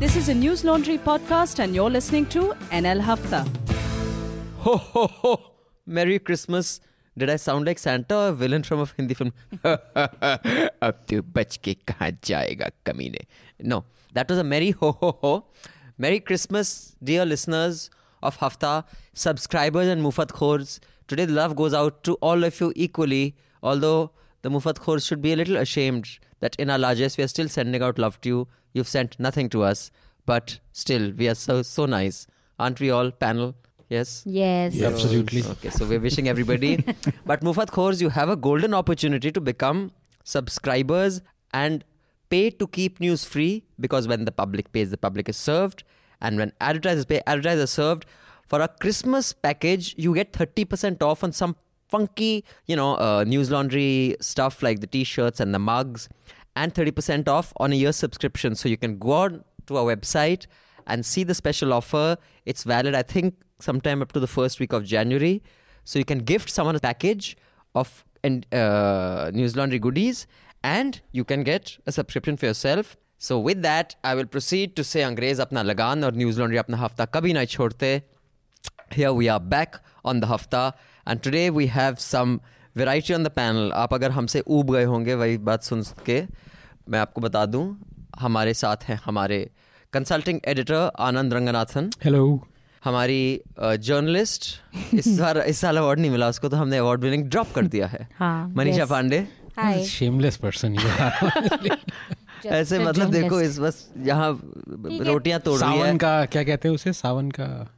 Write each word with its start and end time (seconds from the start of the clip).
This 0.00 0.16
is 0.16 0.28
a 0.28 0.34
News 0.34 0.64
Laundry 0.64 0.98
podcast, 0.98 1.58
and 1.58 1.74
you're 1.74 1.90
listening 1.90 2.26
to 2.26 2.54
NL 2.70 3.00
Hafta. 3.00 3.46
Ho 4.58 4.76
ho 4.76 5.06
ho! 5.06 5.52
Merry 5.86 6.18
Christmas. 6.18 6.80
Did 7.18 7.30
I 7.30 7.36
sound 7.36 7.64
like 7.66 7.78
Santa 7.78 8.16
or 8.16 8.28
a 8.28 8.32
villain 8.32 8.62
from 8.62 8.80
a 8.80 8.86
Hindi 8.96 9.14
film? 9.14 9.32
अब 9.64 11.04
तू 11.08 11.22
बच 11.36 11.56
के 11.64 11.74
कहाँ 11.88 12.10
जाएगा 12.24 12.70
कमीने? 12.86 13.24
No, 13.62 13.84
that 14.12 14.28
was 14.28 14.38
a 14.38 14.44
merry 14.44 14.70
ho 14.72 14.92
ho 14.92 15.16
ho. 15.22 15.44
Merry 15.98 16.20
Christmas, 16.20 16.94
dear 17.02 17.24
listeners 17.24 17.88
of 18.22 18.36
Hafta, 18.36 18.84
subscribers 19.14 19.88
and 19.88 20.02
Mufat 20.02 20.28
Khors. 20.28 20.78
Today 21.08 21.24
the 21.24 21.32
love 21.32 21.56
goes 21.56 21.72
out 21.72 22.04
to 22.04 22.14
all 22.14 22.44
of 22.44 22.60
you 22.60 22.72
equally, 22.76 23.34
although 23.62 24.10
the 24.42 24.50
Mufat 24.50 24.78
Khors 24.84 25.06
should 25.06 25.22
be 25.22 25.32
a 25.32 25.36
little 25.36 25.56
ashamed 25.56 26.18
that 26.40 26.54
in 26.56 26.68
our 26.68 26.78
largest 26.78 27.16
we 27.16 27.24
are 27.24 27.28
still 27.28 27.48
sending 27.48 27.82
out 27.82 27.98
love 27.98 28.20
to 28.20 28.28
you. 28.28 28.48
You've 28.73 28.87
sent 28.87 29.19
nothing 29.19 29.49
to 29.49 29.63
us, 29.63 29.91
but 30.25 30.59
still 30.71 31.11
we 31.11 31.27
are 31.27 31.35
so 31.35 31.61
so 31.61 31.85
nice. 31.85 32.27
Aren't 32.59 32.79
we 32.79 32.91
all, 32.91 33.11
panel? 33.11 33.55
Yes? 33.89 34.23
Yes. 34.25 34.81
Absolutely. 34.81 35.43
Okay, 35.43 35.69
so 35.69 35.85
we're 35.85 35.99
wishing 35.99 36.29
everybody. 36.29 36.77
but 37.25 37.41
Mufat 37.41 37.71
Khors, 37.71 37.99
you 37.99 38.07
have 38.09 38.29
a 38.29 38.37
golden 38.37 38.73
opportunity 38.73 39.31
to 39.31 39.41
become 39.41 39.91
subscribers 40.23 41.21
and 41.53 41.83
pay 42.29 42.49
to 42.51 42.67
keep 42.67 43.01
news 43.01 43.25
free 43.25 43.63
because 43.79 44.07
when 44.07 44.23
the 44.23 44.31
public 44.31 44.71
pays, 44.71 44.91
the 44.91 44.97
public 44.97 45.27
is 45.27 45.35
served. 45.35 45.83
And 46.21 46.37
when 46.37 46.53
advertisers 46.61 47.05
pay, 47.05 47.21
advertisers 47.27 47.63
are 47.63 47.67
served. 47.67 48.05
For 48.47 48.61
a 48.61 48.67
Christmas 48.69 49.33
package, 49.33 49.95
you 49.97 50.15
get 50.15 50.31
30% 50.31 51.01
off 51.01 51.23
on 51.23 51.33
some 51.33 51.55
funky, 51.89 52.45
you 52.67 52.75
know, 52.75 52.95
uh, 52.95 53.25
news 53.27 53.51
laundry 53.51 54.15
stuff 54.21 54.63
like 54.63 54.79
the 54.79 54.87
t 54.87 55.03
shirts 55.03 55.41
and 55.41 55.53
the 55.53 55.59
mugs, 55.59 56.07
and 56.55 56.73
30% 56.73 57.27
off 57.27 57.53
on 57.57 57.71
a 57.71 57.75
year 57.75 57.91
subscription. 57.91 58.55
So 58.55 58.69
you 58.69 58.77
can 58.77 58.97
go 58.97 59.11
on 59.11 59.43
to 59.67 59.77
our 59.77 59.95
website 59.95 60.47
and 60.87 61.05
see 61.05 61.23
the 61.23 61.33
special 61.33 61.73
offer. 61.73 62.17
It's 62.45 62.63
valid, 62.63 62.95
I 62.95 63.03
think, 63.03 63.35
sometime 63.59 64.01
up 64.01 64.11
to 64.13 64.19
the 64.19 64.27
first 64.27 64.59
week 64.59 64.73
of 64.73 64.83
January. 64.83 65.43
So 65.83 65.99
you 65.99 66.05
can 66.05 66.19
gift 66.19 66.49
someone 66.49 66.75
a 66.75 66.79
package 66.79 67.37
of 67.73 68.03
uh, 68.23 69.31
News 69.33 69.55
Laundry 69.55 69.79
goodies, 69.79 70.27
and 70.63 71.01
you 71.11 71.23
can 71.23 71.43
get 71.43 71.77
a 71.85 71.91
subscription 71.91 72.37
for 72.37 72.45
yourself. 72.45 72.97
So 73.17 73.39
with 73.39 73.61
that, 73.61 73.95
I 74.03 74.15
will 74.15 74.25
proceed 74.25 74.75
to 74.75 74.83
say 74.83 75.01
Angrez 75.01 75.39
apna 75.45 75.65
lagan 75.65 76.03
or 76.03 76.11
News 76.11 76.37
Laundry 76.37 76.57
apna 76.57 76.77
hafta 76.77 77.07
kabhi 77.07 77.33
na 77.33 77.41
chhodte. 77.41 78.03
Here 78.91 79.13
we 79.13 79.29
are 79.29 79.39
back 79.39 79.79
on 80.03 80.19
the 80.19 80.27
hafta, 80.27 80.73
and 81.05 81.21
today 81.23 81.49
we 81.49 81.67
have 81.67 81.99
some 81.99 82.41
variety 82.77 83.11
on 83.11 83.19
the 83.19 83.31
panel. 83.37 83.71
आप 83.73 83.93
अगर 83.93 84.11
हमसे 84.11 84.43
ऊब 84.47 84.73
गए 84.73 84.83
होंगे 84.83 85.15
वही 85.15 85.37
बात 85.37 85.63
सुन 85.63 85.83
के 86.05 86.23
मैं 86.89 86.99
आपको 86.99 87.21
बता 87.21 87.45
दूँ 87.45 87.79
हमारे 88.19 88.53
साथ 88.53 88.77
हैं 88.83 89.01
हमारे 89.05 89.49
consulting 89.93 90.39
editor 90.45 90.91
Anand 90.99 91.33
Ranganathan. 91.33 91.89
Hello 92.03 92.47
हमारी 92.83 93.41
जर्नलिस्ट 93.59 94.45
इस 94.93 95.17
साल 95.17 95.37
इस 95.37 95.57
साल 95.57 95.77
अवार्ड 95.77 95.99
नहीं 95.99 96.11
मिला 96.11 96.29
उसको 96.29 96.49
तो 96.49 96.57
हमने 96.57 96.77
अवार्ड 96.77 97.01
विनिंग 97.01 97.23
ड्रॉप 97.23 97.51
कर 97.55 97.67
दिया 97.67 97.87
है। 97.87 98.09
हाँ, 98.19 98.47
Manisha 98.47 98.81
yes. 98.81 98.89
Pandey. 98.89 99.27
Shameless 99.85 100.37
person 100.37 100.75
ऐसे 102.45 102.79
मतलब 102.79 103.11
देखो 103.11 103.41
इस 103.41 103.59
बस 103.59 103.91
यहाँ। 103.97 104.41
रोटियाँ 105.05 105.39
तोड़ 105.39 105.59
रही 105.59 105.71
है। 105.71 105.85
सावन 105.85 105.97
का 105.97 106.25
क्या 106.25 106.43
कहते 106.43 106.67
हैं 106.67 106.75
उसे? 106.75 106.93
सावन 106.93 107.31
का 107.31 107.75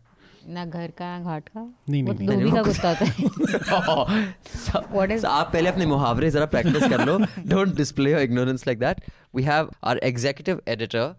ना 0.57 0.65
घर 0.65 0.91
का 0.99 1.07
ना 1.19 1.25
घाट 1.25 1.49
का 1.49 1.61
नहीं, 1.91 2.03
वो 2.03 2.13
नहीं, 2.13 2.27
धोबी 2.29 2.43
नहीं, 2.43 2.53
का 2.53 2.61
वो- 2.61 2.67
कुत्ता 2.67 2.89
होता 2.89 3.05
है 3.05 4.35
What 4.97 5.11
is- 5.17 5.25
आप 5.25 5.51
पहले 5.53 5.69
अपने 5.69 5.87
मुहावरे 5.87 6.31
जरा 6.37 6.47
प्रैक्टिस 6.55 6.89
कर 6.89 7.05
लो 7.07 7.19
don't 7.55 7.75
display 7.77 8.11
your 8.13 8.21
ignorance 8.23 8.67
like 8.67 8.79
that 8.79 9.01
we 9.37 9.43
have 9.43 9.71
our 9.85 9.99
executive 10.11 10.63
editor 10.75 11.15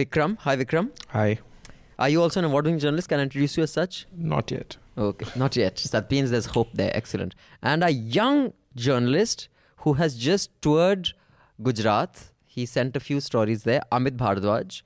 Vikram 0.00 0.36
hi 0.40 0.56
Vikram 0.56 0.88
Hi. 1.16 1.28
Are 2.04 2.08
you 2.12 2.22
also 2.22 2.40
an 2.40 2.46
award 2.46 2.66
winning 2.68 2.80
journalist? 2.80 3.08
Can 3.10 3.20
I 3.20 3.24
introduce 3.26 3.54
you 3.58 3.62
as 3.66 3.74
such? 3.76 3.98
Not 4.32 4.50
yet. 4.54 4.74
Okay, 5.04 5.28
not 5.42 5.54
yet. 5.60 5.82
That 5.92 6.10
means 6.14 6.32
there's 6.34 6.48
hope 6.56 6.72
there. 6.80 6.90
Excellent. 6.98 7.36
And 7.70 7.86
a 7.86 7.88
young 8.16 8.40
journalist 8.86 9.44
who 9.80 9.94
has 10.00 10.16
just 10.24 10.50
toured 10.66 11.08
Gujarat. 11.58 12.20
He 12.56 12.66
sent 12.72 12.98
a 13.00 13.02
few 13.06 13.22
stories 13.28 13.64
there. 13.70 13.80
Amit 14.00 14.18
Bhardwaj, 14.24 14.76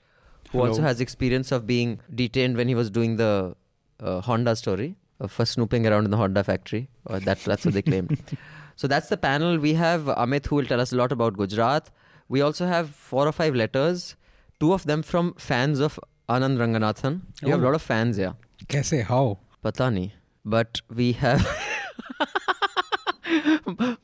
who 0.55 0.61
Hello. 0.61 0.71
also 0.71 0.83
has 0.83 1.01
experience 1.01 1.51
of 1.51 1.67
being 1.67 1.99
detained 2.13 2.55
when 2.55 2.67
he 2.67 2.75
was 2.75 2.89
doing 2.89 3.17
the 3.17 3.55
uh, 3.99 4.21
Honda 4.21 4.55
story 4.55 4.95
uh, 5.19 5.27
for 5.27 5.45
snooping 5.45 5.85
around 5.85 6.05
in 6.05 6.11
the 6.11 6.17
Honda 6.17 6.43
factory. 6.43 6.87
Uh, 7.07 7.19
that, 7.19 7.39
that's 7.39 7.65
what 7.65 7.73
they 7.73 7.81
claimed. 7.81 8.17
so 8.75 8.87
that's 8.87 9.09
the 9.09 9.17
panel. 9.17 9.57
We 9.57 9.73
have 9.73 10.03
Amit 10.03 10.47
who 10.47 10.55
will 10.55 10.65
tell 10.65 10.79
us 10.79 10.93
a 10.93 10.95
lot 10.95 11.11
about 11.11 11.35
Gujarat. 11.35 11.89
We 12.29 12.41
also 12.41 12.65
have 12.65 12.89
four 12.89 13.27
or 13.27 13.33
five 13.33 13.53
letters, 13.53 14.15
two 14.59 14.73
of 14.73 14.85
them 14.85 15.03
from 15.03 15.33
fans 15.33 15.79
of 15.79 15.99
Anand 16.29 16.57
Ranganathan. 16.57 17.21
We 17.43 17.49
oh. 17.49 17.51
have 17.51 17.59
a 17.59 17.63
oh. 17.63 17.67
lot 17.67 17.75
of 17.75 17.81
fans 17.81 18.17
Yeah. 18.17 18.33
Kaise? 18.67 19.03
How? 19.03 19.39
Pata 19.61 19.83
nahi. 19.83 20.11
But 20.45 20.81
we 20.93 21.11
have. 21.13 21.45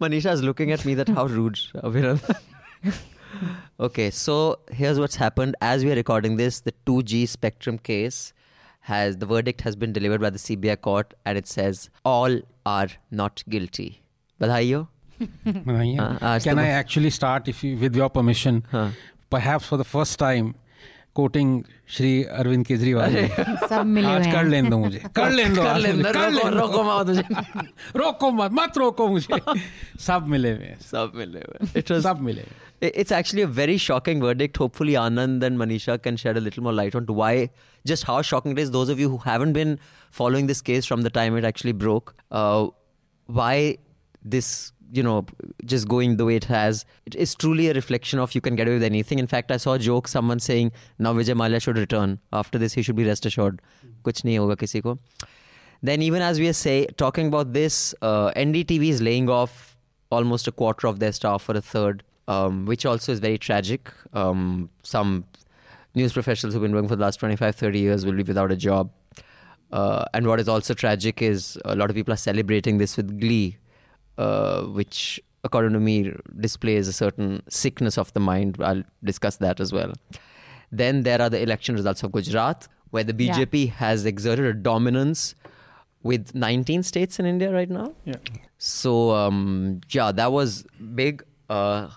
Manisha 0.02 0.34
is 0.34 0.44
looking 0.44 0.72
at 0.72 0.84
me 0.86 0.96
that 0.96 1.08
how 1.08 1.26
rude, 1.28 1.58
okay, 3.80 4.10
so 4.10 4.60
here's 4.72 5.00
what's 5.00 5.16
happened. 5.16 5.56
As 5.62 5.84
we 5.86 5.92
are 5.92 5.96
recording 5.96 6.38
this, 6.38 6.60
the 6.60 6.74
2G 6.86 7.28
spectrum 7.28 7.78
case 7.78 8.34
has 8.82 9.18
the 9.18 9.26
verdict 9.26 9.62
has 9.62 9.76
been 9.76 9.94
delivered 9.94 10.22
by 10.22 10.30
the 10.30 10.40
CBI 10.40 10.82
court, 10.82 11.14
and 11.26 11.38
it 11.38 11.48
says 11.48 11.90
all 12.04 12.40
are 12.66 12.90
not 13.12 13.44
guilty. 13.50 14.02
Badhaiyo. 14.40 14.88
Badhaiyo. 15.46 16.00
Uh, 16.00 16.26
uh 16.26 16.40
Can 16.40 16.60
I 16.60 16.68
actually 16.68 17.12
start, 17.12 17.48
if 17.48 17.64
you, 17.64 17.78
with 17.78 17.96
your 17.96 18.10
permission? 18.10 18.66
Huh. 18.72 18.90
Perhaps 19.30 19.66
for 19.66 19.78
the 19.78 19.84
first 19.84 20.18
time, 20.20 20.56
quoting 21.16 21.64
Shri 21.96 22.12
Arvind 22.24 22.66
Kejriwal 22.66 23.16
सब 23.70 23.86
मिले 23.86 24.08
आज 24.08 24.28
कर 24.32 24.46
लेने 24.46 24.70
दो 24.70 24.78
मुझे। 24.78 25.00
कर 25.16 25.32
लेने 25.32 25.56
दो 25.56 26.50
रोको 26.50 26.84
मत 26.84 27.08
मुझे। 27.08 27.24
रोको 28.00 28.32
मत 28.32 28.52
मत 28.54 28.78
रोको 28.78 29.08
मुझे। 29.08 29.40
सब 30.08 30.28
मिले 30.28 30.52
हुए 30.52 30.76
सब 30.82 31.12
मिले 31.16 31.40
हुए 31.40 31.80
इट 31.80 31.92
वाज 31.92 32.04
सब 32.04 32.22
मिले 32.22 32.46
it's 32.88 33.12
actually 33.12 33.44
a 33.44 33.48
very 33.60 33.78
shocking 33.78 34.24
verdict 34.24 34.60
hopefully 34.60 34.96
Anand 34.96 35.44
and 35.44 35.58
Manisha 35.58 35.98
can 35.98 36.16
shed 36.16 36.38
a 36.38 36.40
little 36.40 36.64
more 36.64 36.74
light 36.74 36.96
on 36.96 37.06
why 37.10 37.50
just 37.86 38.08
how 38.08 38.22
shocking 38.32 38.60
is 38.60 38.72
those 38.72 38.92
of 38.92 39.00
you 39.00 39.10
who 39.10 39.18
haven't 39.26 39.54
been 39.54 39.78
following 40.14 40.48
this 40.48 40.62
case 40.62 40.88
from 40.88 41.04
the 41.04 41.12
time 41.14 41.38
it 41.38 41.46
actually 41.46 41.74
broke 41.78 42.14
why 43.30 43.78
this 44.26 44.52
you 44.92 45.04
know 45.04 45.26
just 45.66 45.88
going 45.88 46.18
the 46.18 46.26
way 46.26 46.36
it 46.36 46.44
has 46.46 46.86
it 47.06 47.16
is 47.16 47.34
truly 47.36 47.70
a 47.70 47.74
reflection 47.74 48.20
of 48.20 48.36
you 48.36 48.42
can 48.42 48.56
get 48.56 48.68
away 48.68 48.76
with 48.76 48.84
anything. 48.84 49.20
In 49.20 49.28
fact 49.28 49.52
i 49.52 49.58
saw 49.58 49.74
a 49.74 49.80
joke 49.80 50.08
someone 50.08 50.40
saying 50.40 50.72
now 51.00 51.14
vijay 51.14 51.36
mallya 51.44 51.62
should 51.62 51.78
return. 51.78 52.20
After 52.34 52.58
this 52.58 52.74
he 52.74 52.82
should 52.82 52.96
be 52.96 53.06
rest 53.06 53.26
assured. 53.26 53.62
Kuch 54.04 54.24
nahi 54.30 54.38
hoga 54.38 54.58
kisi 54.64 54.84
ko 54.84 55.00
then 55.82 56.02
even 56.02 56.22
as 56.22 56.40
we 56.40 56.48
are 56.48 56.54
say 56.54 56.86
talking 56.98 57.28
about 57.28 57.54
this 57.54 57.96
uh, 58.02 58.32
ndtv 58.32 58.90
is 58.90 59.02
laying 59.02 59.30
off 59.30 59.76
almost 60.12 60.48
a 60.48 60.52
quarter 60.52 60.88
of 60.88 61.00
their 61.00 61.12
staff 61.12 61.42
for 61.42 61.56
a 61.58 61.62
third 61.62 62.04
um, 62.28 62.66
which 62.66 62.86
also 62.86 63.12
is 63.12 63.20
very 63.20 63.38
tragic. 63.38 63.92
Um, 64.14 64.70
some 64.84 65.26
news 65.96 66.14
professionals 66.14 66.54
who've 66.54 66.62
been 66.62 66.74
working 66.74 66.90
for 66.90 66.96
the 66.96 67.02
last 67.02 67.20
25 67.20 67.56
30 67.56 67.80
years 67.80 68.06
will 68.06 68.14
be 68.14 68.24
without 68.24 68.52
a 68.52 68.56
job. 68.56 68.92
Uh, 69.72 70.06
and 70.14 70.28
what 70.28 70.40
is 70.40 70.50
also 70.50 70.74
tragic 70.74 71.22
is 71.22 71.58
a 71.66 71.76
lot 71.76 71.90
of 71.90 71.96
people 71.96 72.14
are 72.14 72.18
celebrating 72.18 72.78
this 72.78 72.98
with 72.98 73.20
glee 73.20 73.58
uh, 74.22 74.62
which, 74.80 74.98
according 75.48 75.74
to 75.78 75.82
me, 75.90 75.96
displays 76.48 76.88
a 76.94 76.94
certain 77.04 77.32
sickness 77.62 77.98
of 78.04 78.12
the 78.18 78.24
mind. 78.32 78.58
I'll 78.70 78.84
discuss 79.12 79.38
that 79.46 79.60
as 79.66 79.72
well. 79.78 79.94
Then 80.82 81.04
there 81.08 81.22
are 81.22 81.30
the 81.36 81.42
election 81.48 81.76
results 81.82 82.04
of 82.04 82.12
Gujarat, 82.18 82.68
where 82.92 83.04
the 83.12 83.16
Yeah. 83.24 83.34
BJP 83.34 83.70
has 83.84 84.06
exerted 84.14 84.46
a 84.46 84.54
dominance 84.70 85.36
with 86.10 86.34
19 86.44 86.84
states 86.92 87.20
in 87.20 87.26
India 87.34 87.50
right 87.56 87.70
now. 87.80 87.88
Yeah. 88.06 88.16
So 88.58 89.12
um, 89.12 89.82
yeah, 89.98 90.12
that 90.22 90.32
was 90.32 90.64
big. 91.02 91.24
Uh, 91.50 91.90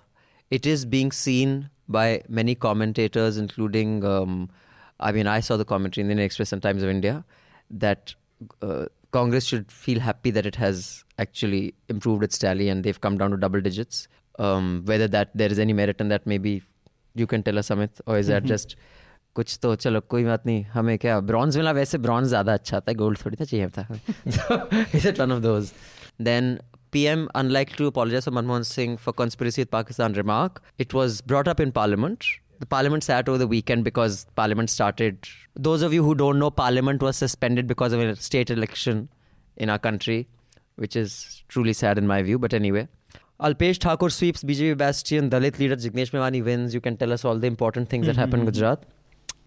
it 0.50 0.66
is 0.66 0.84
being 0.96 1.10
seen 1.12 1.70
by 1.88 2.06
many 2.40 2.54
commentators, 2.66 3.38
including 3.44 4.04
um, 4.04 4.50
I 5.00 5.12
mean, 5.12 5.26
I 5.26 5.40
saw 5.40 5.56
the 5.56 5.64
commentary 5.64 6.02
in 6.02 6.08
the 6.08 6.12
Indian 6.12 6.26
Express 6.26 6.52
and 6.52 6.62
Times 6.62 6.82
of 6.82 6.88
India 6.88 7.24
that 7.84 8.14
uh, 8.62 8.86
Congress 9.13 9.45
should 9.45 9.71
feel 9.71 9.99
happy 9.99 10.31
that 10.31 10.45
it 10.45 10.55
has 10.55 11.03
actually 11.17 11.73
improved 11.89 12.23
its 12.23 12.37
tally 12.37 12.69
and 12.69 12.83
they've 12.83 13.01
come 13.01 13.17
down 13.17 13.31
to 13.31 13.37
double 13.37 13.61
digits. 13.61 14.07
Um, 14.37 14.83
whether 14.85 15.07
that 15.07 15.31
there 15.35 15.51
is 15.51 15.59
any 15.59 15.73
merit 15.73 15.99
in 15.99 16.09
that, 16.09 16.25
maybe 16.25 16.61
you 17.15 17.27
can 17.27 17.43
tell 17.43 17.57
us, 17.57 17.69
Amit, 17.69 18.01
or 18.05 18.17
is 18.17 18.27
that 18.27 18.43
just 18.43 18.75
कुछ 19.35 19.57
तो 19.61 19.75
चलो 19.75 19.99
कोई 20.09 20.23
बात 20.25 20.45
नहीं 20.45 20.63
हमें 20.73 20.97
क्या 20.99 21.19
bronze 21.29 21.57
मिला 21.57 21.71
वैसे 21.71 21.97
ब्रॉन्ज 22.05 22.27
ज़्यादा 22.27 22.53
अच्छा 22.53 22.79
था 22.87 22.93
गोल्ड 23.01 23.17
थोड़ी 23.25 23.37
था 23.41 23.45
चाहिए 23.45 23.67
था 23.77 23.87
is 24.95 25.07
it 25.07 25.19
one 25.19 25.31
of 25.31 25.41
those 25.41 25.71
then 26.21 26.57
PM, 26.91 27.27
unlike 27.39 27.73
to 27.79 27.87
apologize 27.87 28.25
for 28.25 28.31
Manmohan 28.31 28.63
Singh 28.65 28.93
for 28.97 29.11
conspiracy 29.13 29.61
with 29.61 29.69
Pakistan 29.73 30.13
remark, 30.13 30.61
it 30.79 30.93
was 30.93 31.21
brought 31.21 31.47
up 31.51 31.59
in 31.59 31.71
Parliament. 31.71 32.25
the 32.60 32.66
parliament 32.66 33.04
sat 33.04 33.28
over 33.28 33.38
the 33.38 33.46
weekend 33.46 33.84
because 33.84 34.26
parliament 34.34 34.70
started. 34.70 35.28
Those 35.54 35.82
of 35.82 35.92
you 35.92 36.04
who 36.04 36.14
don't 36.14 36.38
know, 36.38 36.50
parliament 36.50 37.02
was 37.02 37.16
suspended 37.16 37.66
because 37.66 37.92
of 37.92 38.00
a 38.00 38.16
state 38.16 38.50
election 38.50 39.08
in 39.56 39.70
our 39.70 39.78
country, 39.78 40.28
which 40.76 40.96
is 40.96 41.42
truly 41.48 41.72
sad 41.72 41.98
in 41.98 42.06
my 42.06 42.22
view. 42.22 42.38
But 42.38 42.54
anyway, 42.54 42.88
Alpesh 43.40 43.78
Thakor 43.78 44.10
sweeps 44.10 44.42
BJP 44.42 44.76
bastion. 44.78 45.30
Dalit 45.30 45.58
leader 45.58 45.76
Jignesh 45.76 46.10
Mewani 46.10 46.44
wins. 46.44 46.74
You 46.74 46.80
can 46.80 46.96
tell 46.96 47.12
us 47.12 47.24
all 47.24 47.38
the 47.38 47.46
important 47.46 47.88
things 47.88 48.06
that 48.06 48.16
happened 48.16 48.42
in 48.42 48.48
mm-hmm. 48.48 48.54
Gujarat. 48.54 48.84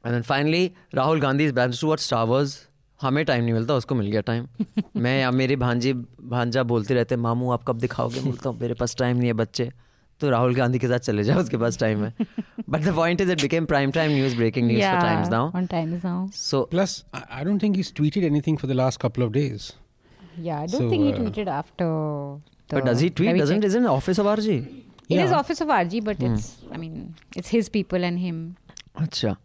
And 0.03 0.13
then 0.13 0.23
finally, 0.23 0.75
Rahul 0.93 1.19
Gandhi's 1.19 1.51
bans 1.51 1.79
towards 1.79 2.03
Star 2.03 2.25
Wars. 2.25 2.67
हमें 3.01 3.23
time 3.25 3.43
नहीं 3.43 3.53
मिलता 3.53 3.73
उसको 3.75 3.95
मिल 3.95 4.07
गया 4.11 4.21
time 4.27 4.47
मैं 4.95 5.19
या 5.19 5.31
मेरी 5.31 5.55
भांजी 5.63 5.91
भांजा 6.33 6.63
बोलते 6.71 6.93
रहते 6.93 7.15
मामू 7.15 7.49
आप 7.51 7.63
कब 7.67 7.79
दिखाओगे 7.79 8.19
बोलता 8.19 8.49
हूँ 8.49 8.59
मेरे 8.59 8.73
पास 8.73 8.95
टाइम 8.99 9.17
नहीं 9.17 9.27
है 9.27 9.33
बच्चे 9.33 9.69
तो 10.21 10.29
राहुल 10.29 10.55
गांधी 10.55 10.79
के 10.79 10.87
साथ 10.87 11.09
चले 11.09 11.23
जाओ 11.23 11.39
उसके 11.39 11.57
पास 11.57 11.77
टाइम 11.79 12.03
है 12.03 12.13
but 12.69 12.81
the 12.81 12.95
point 12.95 13.21
is 13.21 13.29
it 13.29 13.41
became 13.41 13.65
prime 13.65 13.91
time 13.97 14.15
breaking 14.37 14.67
news 14.67 14.85
for 14.85 15.01
times 15.01 15.33
now. 15.33 15.43
On 15.59 15.67
times 15.73 16.07
now. 16.09 16.19
So 16.43 16.63
plus, 16.75 16.95
I 17.15 17.43
don't 17.47 17.65
think 17.65 17.77
he 17.77 17.83
tweeted 17.99 18.31
anything 18.31 18.63
for 18.63 18.73
the 18.73 18.79
last 18.83 19.05
couple 19.05 19.27
of 19.27 19.35
days 19.41 19.67
yeah 20.37 20.61
i 20.61 20.65
don't 20.65 20.89
think 20.89 21.03
he 21.03 21.13
uh, 21.13 21.17
tweeted 21.17 21.47
after 21.47 21.87
but 22.69 22.85
does 22.85 22.99
he 22.99 23.09
tweet 23.09 23.37
doesn't 23.37 23.61
check. 23.61 23.67
isn't 23.67 23.85
office 23.85 24.17
of 24.17 24.25
rg 24.25 24.83
In 25.09 25.19
his 25.19 25.31
office 25.31 25.61
of 25.61 25.69
rg 25.73 26.03
but 26.03 26.17
hmm. 26.17 26.33
it's 26.33 26.47
i 26.71 26.77
mean 26.77 26.95
it's 27.41 27.49
his 27.57 27.69
people 27.75 28.07
and 28.07 28.19
him 28.19 28.39
acha 29.03 29.37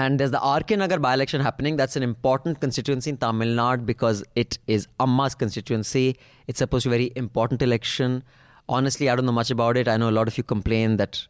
and 0.00 0.20
there's 0.20 0.30
the 0.32 0.40
RK 0.46 0.76
Nagar 0.80 0.98
by 0.98 1.12
election 1.14 1.40
happening. 1.40 1.76
That's 1.76 1.96
an 1.96 2.02
important 2.02 2.60
constituency 2.60 3.10
in 3.10 3.16
Tamil 3.16 3.48
Nadu 3.48 3.86
because 3.86 4.22
it 4.36 4.58
is 4.66 4.86
Amma's 5.00 5.34
constituency. 5.34 6.18
It's 6.46 6.58
supposed 6.58 6.84
to 6.84 6.90
be 6.90 6.94
a 6.94 6.98
very 6.98 7.12
important 7.16 7.62
election. 7.62 8.22
Honestly, 8.69 9.09
I 9.09 9.15
don't 9.15 9.29
know 9.29 9.37
much 9.37 9.51
about 9.51 9.77
it. 9.77 9.89
I 9.93 9.97
know 9.97 10.09
a 10.09 10.17
lot 10.17 10.33
of 10.33 10.37
you 10.37 10.45
complain 10.55 10.97
that 11.03 11.21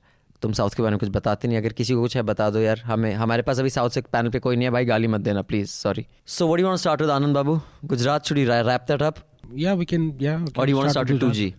तुम 0.41 0.53
south 0.53 0.69
के 0.75 0.83
बारे 0.83 0.91
में 0.91 0.99
कुछ 0.99 1.09
बताते 1.09 1.47
नहीं 1.47 1.57
अगर 1.57 1.73
किसी 1.73 1.93
को 1.93 2.01
कुछ 2.01 2.15
है 2.17 2.21
बता 2.29 2.49
दो 2.49 2.59
यार 2.59 2.81
हमें 2.85 3.13
हमारे 3.15 3.41
पास 3.49 3.59
अभी 3.59 3.69
साउथ 3.75 3.89
से 3.97 4.01
पैनल 4.13 4.29
पे 4.29 4.39
कोई 4.45 4.55
नहीं 4.55 4.65
है 4.67 4.71
भाई 4.71 4.85
गाली 4.85 5.07
मत 5.07 5.21
देना 5.27 5.41
please 5.51 5.69
sorry 5.69 6.05
so 6.37 6.47
what 6.47 6.59
you 6.59 6.65
want 6.65 6.79
start 6.79 7.01
with 7.01 7.09
Anand 7.09 7.35
Babu 7.35 7.59
Gujarat 7.93 8.25
should 8.27 8.37
you 8.37 8.47
wrap 8.49 8.85
that 8.89 9.03
up 9.03 9.23
Yeah, 9.55 9.75
we 9.75 9.85
can. 9.85 10.05
Yeah. 10.19 10.39
We 10.39 10.51
or 10.57 10.65
do 10.65 10.71
you 10.71 10.77
want 10.77 10.87
to 10.87 10.91
start 10.91 11.09
with 11.09 11.19
Gujarat. 11.19 11.35
2G 11.35 11.53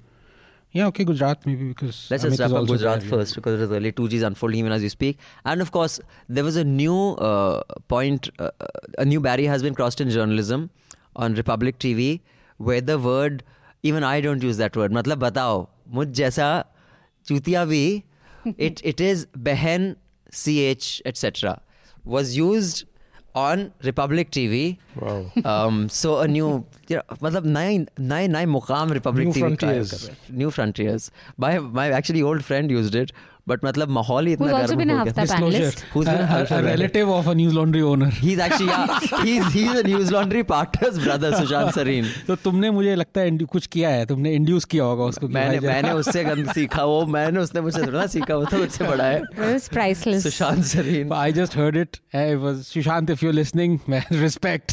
Yeah, 0.74 0.86
okay, 0.88 1.04
Gujarat 1.04 1.44
maybe 1.46 1.68
because. 1.68 1.98
Let's 2.10 2.24
Amit 2.24 2.30
just 2.30 2.40
wrap 2.40 2.48
is 2.48 2.52
up 2.52 2.58
also 2.60 2.72
Gujarat 2.74 3.00
there, 3.00 3.08
yeah. 3.08 3.16
first 3.16 3.36
because 3.36 3.58
it 3.58 3.62
is 3.62 3.70
early. 3.70 3.92
2G 3.92 4.14
is 4.14 4.22
unfolding 4.22 4.58
even 4.58 4.72
as 4.72 4.82
we 4.82 4.88
speak. 4.88 5.18
And 5.44 5.60
of 5.60 5.70
course, 5.70 6.00
there 6.28 6.42
was 6.42 6.56
a 6.56 6.64
new 6.64 6.96
uh, 7.28 7.62
point, 7.86 8.30
uh, 8.38 8.50
a 8.98 9.04
new 9.04 9.20
barrier 9.20 9.50
has 9.50 9.62
been 9.62 9.74
crossed 9.74 10.00
in 10.00 10.10
journalism 10.10 10.70
on 11.14 11.34
Republic 11.34 11.78
TV 11.78 12.22
where 12.56 12.80
the 12.80 12.98
word, 12.98 13.44
even 13.82 14.04
I 14.04 14.20
don't 14.20 14.42
use 14.42 14.56
that 14.56 14.76
word, 14.76 14.92
मतलब 14.92 15.18
बताओ 15.18 15.68
मुझ 15.88 16.08
जैसा 16.08 16.48
चूतिया 17.28 17.64
भी 17.64 18.02
it 18.46 18.82
it 18.92 19.00
is 19.00 19.26
बहन 19.36 19.94
ch 20.32 21.02
etc 21.06 21.60
was 22.04 22.36
used 22.36 22.84
on 23.34 23.72
Republic 23.82 24.30
TV. 24.30 24.78
Wow. 25.00 25.30
Um, 25.44 25.88
so 25.88 26.18
a 26.20 26.28
new, 26.28 26.64
you 26.88 26.96
know, 26.96 27.02
मतलब 27.22 27.46
नए 27.46 27.78
नए 28.00 28.28
नए 28.28 28.46
मुकाम 28.46 28.92
Republic 28.96 29.26
New 29.26 29.32
TV 29.32 29.40
try 29.40 29.48
frontiers. 29.48 29.90
कर 29.90 30.06
रहे 30.06 30.14
हैं. 30.14 30.38
New 30.42 30.50
frontiers. 30.50 31.10
My 31.44 31.58
my 31.78 31.86
actually 31.90 32.22
old 32.22 32.44
friend 32.50 32.70
used 32.70 32.94
it, 32.94 33.12
but 33.49 33.65
मतलब 33.65 33.89
माहौल 33.97 34.27
ही 34.27 34.33
इतना 34.33 34.47
गर्म 34.47 34.79
हो 34.91 35.03
गया। 35.03 35.13
Disclosure 35.19 35.71
who 35.95 36.01
is 36.01 36.09
a 36.09 36.59
relative 36.61 37.11
of 37.11 37.29
a 37.29 37.33
Newslaundry 37.55 37.81
owner 37.91 38.11
he 38.13 38.31
is 38.33 38.41
actually 38.41 38.73
he 39.23 39.37
is 39.37 39.47
he 39.53 39.63
is 39.63 39.77
a 39.77 39.87
Newslaundry 40.13 40.43
partner's 40.51 40.97
brother 41.03 41.37
Sushant 41.39 41.73
Sareen 41.75 42.05
तो 42.27 42.35
तुमने 42.43 42.71
मुझे 42.71 42.95
लगता 42.95 43.21
है 43.21 43.37
कुछ 43.51 43.65
किया 43.67 43.89
है? 43.89 44.05
तुमने 44.05 44.33
इंड्यूस 44.35 44.65
किया 44.65 44.83
होगा 44.83 45.03
उसको 45.05 45.27
मैंने 45.29 45.59
मैंने 45.67 45.91
उससे 45.99 46.23
गंद 46.23 46.51
सीखा 46.53 46.83
वो 46.85 47.05
मैंने 47.15 47.39
उसने 47.39 47.61
मुझसे 47.61 47.81
थोड़ा 47.83 48.05
सीखा 48.07 48.35
वो 48.35 48.45
तो 48.45 48.57
मुझसे 48.57 48.83
बड़ा 48.85 49.03
है। 49.03 49.57
Priceless 49.73 50.23
Sushant 50.23 50.63
Sareen 50.65 51.13
I 51.13 51.31
just 51.33 51.57
heard 51.57 51.77
it 51.77 51.97
I 52.15 52.35
was 52.43 52.61
Sushant 52.63 53.09
if 53.09 53.25
you 53.25 53.31
are 53.31 53.35
listening 53.35 53.77
man 53.89 54.19
respect 54.21 54.67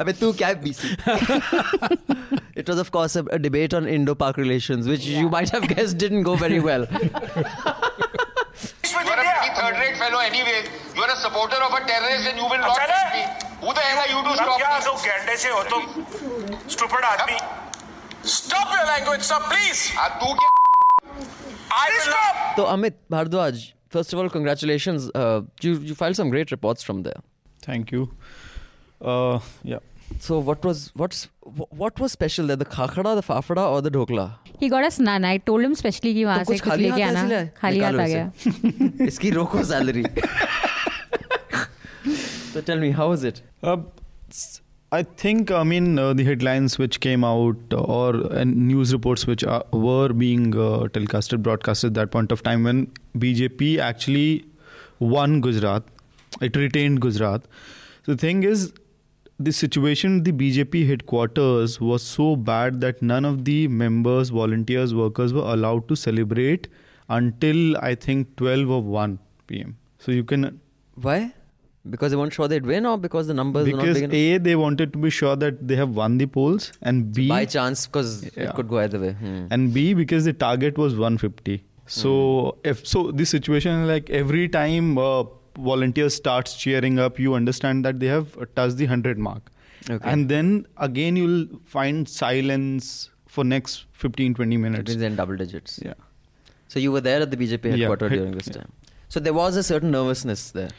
अबे 0.00 0.12
तू 0.20 0.32
क्या 0.32 0.52
BC 0.64 0.88
it 2.58 2.70
was 2.70 2.78
of 2.78 2.90
course 2.90 3.16
a 3.18 3.36
debate 3.38 3.74
on 3.74 3.86
Indo 3.88 4.14
Pak 4.22 4.38
relations 4.38 4.86
which 4.86 5.06
you 5.08 5.28
might 5.30 5.54
have 5.54 5.66
guessed 5.74 5.98
didn't 5.98 6.24
go 6.24 6.34
very 6.47 6.59
well. 6.59 6.83
You 6.83 6.89
are 8.99 9.03
a 9.03 9.05
pretty 9.15 9.49
third-rate 9.59 9.97
fellow 9.97 10.19
anyways. 10.19 10.65
You 10.95 11.01
are 11.03 11.09
a 11.11 11.15
supporter 11.15 11.55
of 11.67 11.73
a 11.73 11.79
terrorist 11.87 12.27
and 12.29 12.37
you 12.37 12.43
will 12.43 12.57
not 12.59 12.77
अच्छा 12.77 12.87
let 12.87 13.13
me. 13.15 13.23
Who 13.61 13.73
the 13.73 13.79
hell 13.79 13.99
are 14.03 14.09
you 14.13 14.21
to 14.23 14.29
अब 14.29 14.35
stop 14.37 14.59
क्या 14.61 14.79
me? 14.79 14.85
तो 14.85 14.91
गैंडे 15.05 15.35
से 15.43 15.49
हो 15.49 15.63
तुम 15.69 15.81
stupid 16.75 17.03
आदमी 17.11 17.37
Stop 18.33 18.67
your 18.73 18.85
language, 18.89 19.23
sir, 19.29 19.39
please. 19.51 19.81
Ah, 19.97 20.09
तू 20.19 20.27
क्या 20.41 20.49
I 21.71 21.73
will 21.93 22.05
stop 22.09 22.33
So 22.57 22.63
Amit 22.75 22.95
Bhardwaj, 23.11 23.55
first 23.89 24.09
of 24.13 24.19
all, 24.19 24.29
congratulations. 24.29 25.01
Uh, 25.13 25.41
you 25.61 25.71
you 25.91 25.95
filed 26.03 26.15
some 26.21 26.29
great 26.29 26.51
reports 26.51 26.81
from 26.91 26.97
there. 27.03 27.21
Thank 27.69 27.85
you. 27.91 28.01
Uh, 29.01 29.39
yeah. 29.63 29.79
So 30.19 30.37
what 30.47 30.63
was 30.69 30.81
what's 31.01 31.21
wh- 31.59 31.71
what 31.83 31.99
was 31.99 32.11
special 32.17 32.47
there? 32.47 32.55
The 32.63 32.65
khakada, 32.65 33.13
the 33.19 33.23
fafada, 33.29 33.63
or 33.75 33.81
the 33.81 33.91
dhokla? 33.91 34.25
He 34.59 34.69
got 34.73 34.83
us 34.89 34.99
naan. 34.99 35.25
I 35.29 35.37
told 35.49 35.63
him 35.67 35.73
specially 35.83 36.13
कि 36.17 36.25
वहाँ 36.25 36.43
तो 36.43 36.45
से 36.45 36.53
कुछ 36.53 36.61
कुछ 36.61 36.69
खाली 36.69 36.83
लेके 36.89 37.01
हाथ 37.03 37.09
आना 37.09 37.19
ऐसे 37.19 37.29
लाए? 37.35 37.49
खाली 37.61 37.79
हाथ 37.79 37.91
निकालो 37.91 38.01
आ 38.01 38.05
इसे। 38.05 38.69
गया 38.93 39.05
इसकी 39.07 39.29
रोको 39.39 39.63
salary 39.71 40.03
so 42.53 42.61
tell 42.61 42.79
me 42.79 42.91
how 42.91 43.09
was 43.13 43.23
it 43.23 43.41
Uh, 43.63 43.77
s- 44.29 44.59
I 44.95 45.01
think, 45.01 45.49
I 45.49 45.63
mean, 45.63 45.97
uh, 45.97 46.13
the 46.13 46.23
headlines 46.23 46.77
which 46.77 46.99
came 46.99 47.23
out 47.27 47.57
uh, 47.71 47.77
or 47.93 48.09
uh, 48.31 48.43
news 48.43 48.91
reports 48.93 49.25
which 49.25 49.43
are, 49.43 49.63
were 49.71 50.09
being 50.13 50.43
uh, 50.55 50.65
telecasted, 50.97 51.41
broadcasted 51.41 51.87
at 51.89 51.93
that 51.95 52.11
point 52.11 52.31
of 52.35 52.43
time 52.43 52.63
when 52.63 52.83
BJP 53.17 53.79
actually 53.79 54.45
won 54.99 55.41
Gujarat, 55.41 55.81
it 56.41 56.55
retained 56.55 57.01
Gujarat. 57.01 57.41
The 58.05 58.15
thing 58.15 58.43
is, 58.43 58.71
the 59.38 59.52
situation 59.52 60.18
at 60.18 60.24
the 60.24 60.32
BJP 60.32 60.86
headquarters 60.88 61.80
was 61.80 62.02
so 62.02 62.34
bad 62.36 62.80
that 62.80 63.00
none 63.00 63.24
of 63.24 63.44
the 63.44 63.68
members, 63.68 64.30
volunteers, 64.30 64.94
workers 64.94 65.32
were 65.32 65.42
allowed 65.56 65.88
to 65.88 65.96
celebrate 65.96 66.68
until 67.08 67.76
I 67.78 67.94
think 67.94 68.34
12 68.36 68.68
or 68.70 68.82
1 68.82 69.18
p.m. 69.46 69.76
So 69.98 70.12
you 70.12 70.24
can 70.24 70.60
why 70.96 71.32
because 71.90 72.10
they 72.10 72.16
weren't 72.16 72.32
sure 72.32 72.48
they'd 72.48 72.66
win 72.66 72.84
or 72.84 72.98
because 72.98 73.28
the 73.28 73.34
numbers 73.34 73.66
were 73.66 73.76
not 73.76 73.86
because 73.86 74.02
a 74.12 74.38
they 74.38 74.56
wanted 74.56 74.92
to 74.92 74.98
be 74.98 75.10
sure 75.10 75.36
that 75.36 75.66
they 75.68 75.76
have 75.76 75.90
won 76.00 76.18
the 76.18 76.26
polls 76.26 76.72
and 76.82 77.14
b 77.14 77.28
by 77.28 77.44
chance 77.44 77.86
because 77.86 78.24
it 78.24 78.54
could 78.56 78.68
go 78.68 78.78
either 78.80 78.98
way 79.04 79.12
Hmm. 79.12 79.46
and 79.50 79.72
b 79.72 79.94
because 79.94 80.24
the 80.24 80.32
target 80.34 80.76
was 80.76 80.96
150 80.96 81.62
so 81.86 82.10
Hmm. 82.64 82.68
if 82.72 82.84
so 82.86 83.04
this 83.22 83.30
situation 83.30 83.86
like 83.86 84.10
every 84.10 84.48
time 84.48 84.98
uh, 84.98 85.22
volunteers 85.58 86.14
starts 86.14 86.56
cheering 86.56 86.98
up 86.98 87.18
you 87.18 87.34
understand 87.34 87.84
that 87.84 88.00
they 88.00 88.06
have 88.06 88.36
touched 88.54 88.76
the 88.76 88.84
100 88.84 89.18
mark. 89.18 89.50
Okay. 89.90 90.10
And 90.10 90.28
then 90.28 90.66
again 90.76 91.16
you'll 91.16 91.46
find 91.64 92.08
silence 92.08 93.10
for 93.26 93.44
next 93.44 93.84
15 93.92 94.34
20 94.34 94.56
minutes. 94.56 94.90
Means 94.90 95.02
in 95.02 95.16
double 95.16 95.36
digits. 95.36 95.80
Yeah. 95.84 95.94
So 96.68 96.78
you 96.78 96.92
were 96.92 97.00
there 97.00 97.22
at 97.22 97.30
the 97.30 97.36
BJP 97.36 97.70
headquarters 97.70 98.10
head- 98.10 98.18
during 98.18 98.32
this 98.32 98.46
yeah. 98.52 98.52
time. 98.54 98.72
So 99.08 99.20
there 99.20 99.32
was 99.32 99.56
a 99.56 99.62
certain 99.62 99.90
nervousness 99.90 100.50
there. 100.50 100.70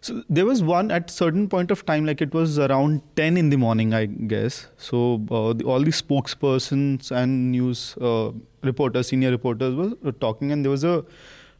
So 0.00 0.22
there 0.28 0.46
was 0.46 0.62
one 0.62 0.90
at 0.92 1.10
certain 1.10 1.48
point 1.48 1.72
of 1.72 1.84
time, 1.84 2.06
like 2.06 2.20
it 2.20 2.32
was 2.32 2.58
around 2.58 3.02
ten 3.16 3.36
in 3.36 3.50
the 3.50 3.56
morning, 3.56 3.94
I 3.94 4.06
guess. 4.06 4.68
So 4.76 5.14
uh, 5.30 5.52
the, 5.54 5.64
all 5.64 5.80
the 5.80 5.90
spokespersons 5.90 7.10
and 7.10 7.50
news 7.50 7.96
uh, 8.00 8.30
reporters, 8.62 9.08
senior 9.08 9.32
reporters, 9.32 9.74
were 9.74 10.12
talking, 10.12 10.52
and 10.52 10.64
there 10.64 10.70
was 10.70 10.84
a, 10.84 11.04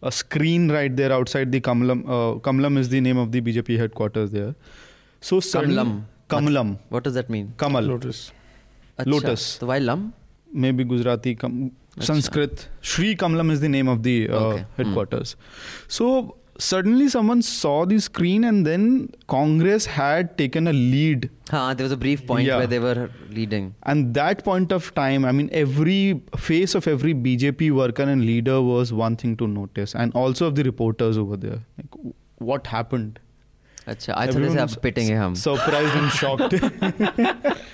a 0.02 0.12
screen 0.12 0.70
right 0.70 0.94
there 0.94 1.12
outside 1.12 1.50
the 1.52 1.60
Kamalam. 1.60 2.04
Uh, 2.04 2.38
Kamalam 2.40 2.78
is 2.78 2.88
the 2.88 3.00
name 3.00 3.16
of 3.16 3.32
the 3.32 3.40
BJP 3.40 3.78
headquarters 3.78 4.30
there. 4.30 4.54
So 5.20 5.40
suddenly- 5.40 5.76
Kamalam. 5.76 6.04
Kamalam. 6.28 6.78
what 6.90 7.04
does 7.04 7.14
that 7.14 7.30
mean 7.30 7.54
Kamal. 7.56 7.82
Lotus. 7.82 8.32
Acha. 8.98 9.06
Lotus. 9.06 9.40
so 9.42 9.66
why 9.66 9.78
lam 9.78 10.12
Maybe 10.52 10.84
Gujarati, 10.84 11.34
Kam- 11.34 11.72
Sanskrit. 12.00 12.68
Shri 12.80 13.14
Kamalam 13.16 13.50
is 13.50 13.60
the 13.60 13.68
name 13.68 13.88
of 13.88 14.02
the 14.02 14.28
uh, 14.30 14.34
Okay. 14.36 14.58
Hmm. 14.62 14.82
headquarters. 14.82 15.36
So 15.88 16.36
suddenly 16.63 17.07
someone 17.12 17.41
saw 17.41 17.85
the 17.91 17.97
screen, 18.00 18.43
and 18.50 18.65
then 18.69 18.83
Congress 19.33 19.85
had 19.97 20.38
taken 20.41 20.67
a 20.67 20.73
lead 20.73 21.29
Huh, 21.50 21.73
there 21.79 21.85
was 21.88 21.91
a 21.95 21.97
brief 22.03 22.21
point 22.27 22.47
Yeah. 22.50 22.57
where 22.62 22.67
they 22.73 22.79
were 22.83 23.09
leading 23.39 23.65
And 23.93 24.13
that 24.19 24.43
point 24.50 24.71
of 24.77 24.91
time, 25.00 25.25
I 25.31 25.33
mean, 25.39 25.50
every 25.63 25.97
face 26.50 26.75
of 26.81 26.88
every 26.93 27.13
BJP 27.25 27.71
worker 27.79 28.03
and 28.13 28.25
leader 28.29 28.62
was 28.69 28.93
one 29.01 29.17
thing 29.23 29.35
to 29.43 29.47
notice, 29.55 29.95
and 30.05 30.13
also 30.23 30.47
of 30.51 30.55
the 30.62 30.63
reporters 30.69 31.17
over 31.25 31.38
there. 31.45 31.59
Like, 31.81 31.91
w- 31.97 32.13
what 32.51 32.71
happened? 32.77 33.19
अच्छा 33.91 34.13
आज 34.13 34.29
थोड़े 34.35 34.45
Everyone 34.45 34.57
से 34.57 34.62
was 34.63 34.75
आप 34.77 34.81
पिटेंगे 34.83 35.13
हम 35.21 35.33
Surprised 35.39 35.95
and 36.01 36.12
shocked. 36.21 36.53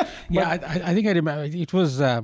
Yeah, 0.37 0.49
I, 0.49 0.55
I 0.71 0.79
I 0.91 0.93
think 0.95 1.07
I 1.07 1.13
remember. 1.17 1.43
It 1.65 1.71
was 1.73 1.99
uh, 2.01 2.21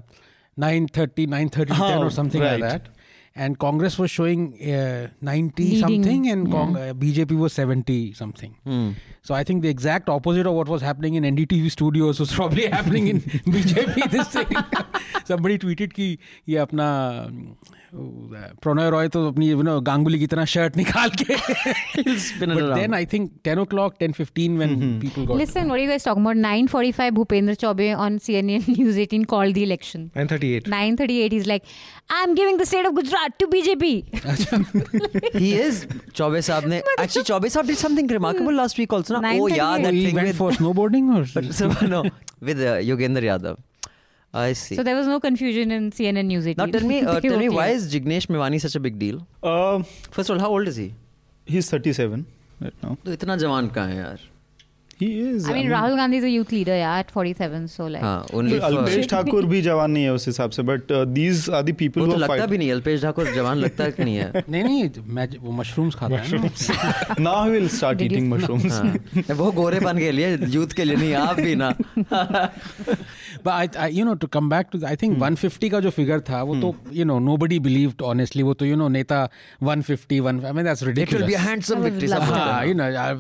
9.30, 0.64 1.28
9.30 1.28 1.52
to 1.52 1.66
10 1.66 1.80
or 1.80 2.06
Oh, 2.06 2.10
something 2.18 2.42
right. 2.42 2.60
like 2.60 2.72
that. 2.72 2.90
and 3.35 3.59
Congress 3.59 3.97
was 3.99 4.11
showing 4.11 4.55
uh, 4.61 5.09
90 5.21 5.63
Leading, 5.63 5.81
something 5.81 6.29
and 6.31 6.49
yeah. 6.49 6.53
Cong- 6.53 6.77
uh, 6.77 6.95
BJP 6.95 7.39
was 7.39 7.53
70 7.53 8.13
something. 8.15 8.57
Hmm. 8.65 8.91
So 9.28 9.34
I 9.34 9.44
think 9.44 9.64
the 9.64 9.70
exact 9.70 10.10
opposite 10.16 10.46
of 10.46 10.54
what 10.54 10.68
was 10.68 10.84
happening 10.84 11.16
in 11.16 11.24
NDTV 11.24 11.72
studios 11.72 12.20
was 12.20 12.32
probably 12.32 12.68
happening 12.68 13.08
in 13.08 13.22
BJP 13.22 14.10
this 14.12 14.28
thing. 14.28 14.52
Somebody 15.26 15.58
tweeted 15.58 15.94
कि 15.94 16.18
ये 16.50 16.58
अपना 16.66 16.90
प्रणय 17.96 18.90
रॉय 18.90 19.08
तो 19.08 19.28
अपनी 19.28 19.48
you 19.50 19.64
know, 19.64 19.80
Ganguly 19.84 20.20
की 20.20 20.28
तरह 20.28 20.46
shirt 20.54 20.78
निकाल 20.78 21.10
के 21.22 21.36
spin 22.24 22.52
it 22.52 22.56
but 22.56 22.64
around. 22.64 22.80
then 22.80 22.94
I 22.94 23.06
think 23.14 23.32
10 23.48 23.62
o'clock 23.64 23.98
10:15 24.00 24.58
when 24.62 24.74
people 25.04 25.26
got 25.30 25.38
Listen, 25.42 25.70
what 25.70 25.80
are 25.80 25.84
you 25.84 25.90
guys 25.92 26.04
talking 26.08 26.26
about? 26.28 26.38
9:45, 26.46 27.14
Bhupendra 27.20 27.56
Chaube 27.64 27.98
on 28.06 28.20
CNN 28.26 28.68
News 28.78 28.98
18 29.06 29.26
called 29.34 29.60
the 29.60 29.64
election. 29.64 30.12
938. 30.16 30.70
9:38, 30.76 31.38
he's 31.38 31.48
like, 31.54 31.72
"I'm 32.20 32.36
giving 32.42 32.58
the 32.64 32.68
state 32.74 32.90
of 32.92 32.96
Gujarat 33.00 33.40
to 33.40 33.48
BJP." 33.56 33.92
he 35.46 35.54
is 35.68 35.82
Chaube 36.22 36.40
Saab 36.50 36.70
ne 36.76 36.82
actually 36.98 37.24
Chaube 37.32 37.50
Saab 37.58 37.72
did 37.74 37.82
something 37.86 38.14
remarkable 38.20 38.62
last 38.64 38.84
week 38.84 38.98
also 39.00 39.09
na? 39.10 39.32
oh 39.34 39.48
yeah 39.48 39.78
9:38. 39.78 39.84
that 39.84 39.94
he 39.94 40.06
thing 40.06 40.16
went 40.16 40.28
with 40.28 40.38
for 40.38 40.52
snowboarding 40.52 41.08
or 41.16 41.26
so, 41.62 41.70
no 41.88 42.04
with 42.42 42.60
uh, 42.60 42.76
Yogendra 42.90 43.24
Yadav 43.32 43.58
I 44.34 44.52
see 44.62 44.76
So 44.76 44.84
there 44.84 44.96
was 44.96 45.08
no 45.08 45.18
confusion 45.20 45.72
in 45.72 45.92
CNN 45.98 46.26
News 46.32 46.48
18. 46.54 46.58
now 46.58 46.66
tell 46.78 46.88
me 46.88 46.96
uh, 47.02 47.14
They 47.20 47.28
tell 47.28 47.38
were 47.38 47.44
me 47.44 47.50
why 47.58 47.66
clear. 47.68 47.76
is 47.82 47.86
Jignesh 47.94 48.26
Mewani 48.36 48.60
such 48.68 48.76
a 48.76 48.82
big 48.88 48.98
deal 49.04 49.20
Uh, 49.52 49.84
first 50.12 50.30
of 50.30 50.36
all 50.36 50.42
how 50.46 50.50
old 50.56 50.68
is 50.68 50.76
he 50.84 50.88
he's 51.46 51.70
37 51.70 52.26
right 52.66 52.74
now. 52.84 52.98
तो 53.06 53.14
इतना 53.20 53.36
जवान 53.46 53.70
कहाँ 53.78 53.88
है 53.90 53.98
यार 53.98 54.20
वो 69.35 69.53
ना। 69.81 70.47
Youth 70.47 70.67
के 70.77 70.85
लिए 70.85 70.97
नहीं 70.97 71.15
आप 71.15 71.37
भी 71.37 71.55
ना। 71.55 71.75
But 73.45 73.77
I 73.77 73.93
you 73.93 74.05
know 74.05 74.15
to 74.15 74.27
come 74.27 74.51
back 74.51 74.67
to 74.73 74.87
I 74.87 74.97
think 74.97 75.19
150 75.19 75.71
का 75.71 75.81
जो 75.81 75.91
फिगर 75.91 76.21
था 76.21 76.43
वो 76.43 76.57
तो 76.57 76.77
you 76.93 77.05
know 77.05 77.19
nobody 77.19 77.59
believed 77.59 78.03
honestly 78.03 78.43
वो 78.43 78.55
तो 78.55 78.65
यू 78.65 78.77
नो 78.77 78.89
नेता 78.89 79.31
150 79.65 80.45
आई 80.45 80.53
मीन 80.53 80.65
दैट्स 80.65 80.83
रिडिकुलस 80.83 81.31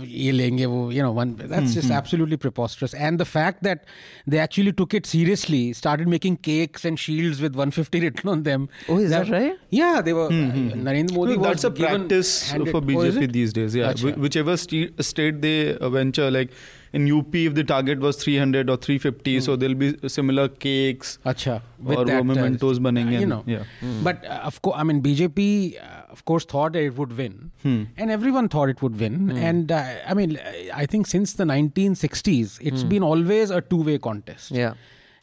ये 0.09 0.31
लेंगे 0.31 0.67
वो 0.67 0.93
you 0.93 1.03
know 1.03 1.13
one 1.13 1.31
that's 1.31 1.70
know, 1.75 1.81
one, 1.81 1.83
that's 1.83 1.87
just 1.87 1.91
absolutely 1.91 2.37
preposterous. 2.37 2.95
And 2.95 3.19
the 3.19 3.25
fact 3.25 3.63
that 3.63 3.85
they 4.27 4.39
actually 4.39 4.73
took 4.73 4.95
it 4.95 5.07
seriously, 5.07 5.73
started 5.73 6.09
making 6.09 6.39
cakes 6.39 6.85
and 6.85 6.99
shields 6.99 7.41
with 7.41 7.55
150 7.55 8.01
written 8.01 8.29
on 8.31 8.43
them. 8.43 8.69
Oh, 8.89 8.99
is 8.99 9.11
that 9.11 9.29
right? 9.29 9.55
Yeah, 9.71 10.01
they 10.03 10.13
were. 10.13 10.27
Uh, 10.27 10.31
Narendra 10.31 11.15
Modi 11.15 11.37
was 11.37 11.47
that's 11.47 11.65
a 11.65 11.71
given 11.71 12.01
practice 12.03 12.51
handed- 12.51 12.71
for 12.71 12.79
Oh, 12.79 12.81
BJP 12.81 13.23
it? 13.23 13.33
these 13.33 13.53
days. 13.53 13.75
Yeah, 13.75 13.93
Acha. 13.93 14.15
Wh- 14.15 14.21
whichever 14.21 14.57
st- 14.57 15.05
state 15.05 15.41
they 15.43 15.77
venture, 15.81 16.31
like 16.31 16.51
in 16.93 17.11
UP, 17.11 17.35
if 17.35 17.55
the 17.55 17.63
target 17.63 18.01
was 18.01 18.17
300 18.17 18.69
or 18.69 18.77
350, 18.77 19.37
mm. 19.37 19.43
so 19.43 19.55
hmm. 19.55 19.61
there'll 19.61 19.75
be 19.75 20.09
similar 20.09 20.49
cakes. 20.49 21.19
Acha, 21.25 21.63
or 21.87 22.05
mementos 22.25 22.79
uh. 22.79 22.91
You 22.91 23.27
know. 23.27 23.45
Yeah. 23.47 23.65
Mm. 23.81 24.03
But 24.03 24.25
uh, 24.25 24.41
of 24.43 24.61
course, 24.63 24.77
I 24.79 24.83
mean, 24.83 25.01
BJP, 25.03 25.81
uh, 25.81 26.03
of 26.11 26.25
course, 26.25 26.45
thought 26.45 26.75
it 26.75 26.97
would 26.97 27.17
win. 27.17 27.53
Hmm. 27.63 27.85
And 27.97 28.11
everyone 28.11 28.49
thought 28.49 28.69
it 28.69 28.83
would 28.83 28.99
win. 28.99 29.31
Hmm. 29.31 29.37
And 29.37 29.73
uh, 29.73 29.95
I 30.07 30.15
mean, 30.15 30.39
I 30.75 30.87
think 30.87 31.07
since 31.07 31.35
the 31.35 31.45
1960s, 31.45 32.59
it's 32.61 32.83
hmm. 32.83 32.89
been 32.89 33.03
always 33.03 33.51
a 33.51 33.61
two 33.61 33.83
way 33.83 33.99
contest. 33.99 34.51
Yeah. 34.51 34.75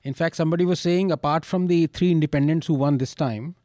In 0.04 0.14
fact, 0.14 0.38
somebody 0.38 0.64
was 0.64 0.80
saying, 0.80 1.12
apart 1.12 1.44
from 1.44 1.68
the 1.68 1.88
three 1.88 2.12
independents 2.12 2.68
who 2.68 2.76
won 2.76 2.98
this 2.98 3.14
time, 3.14 3.56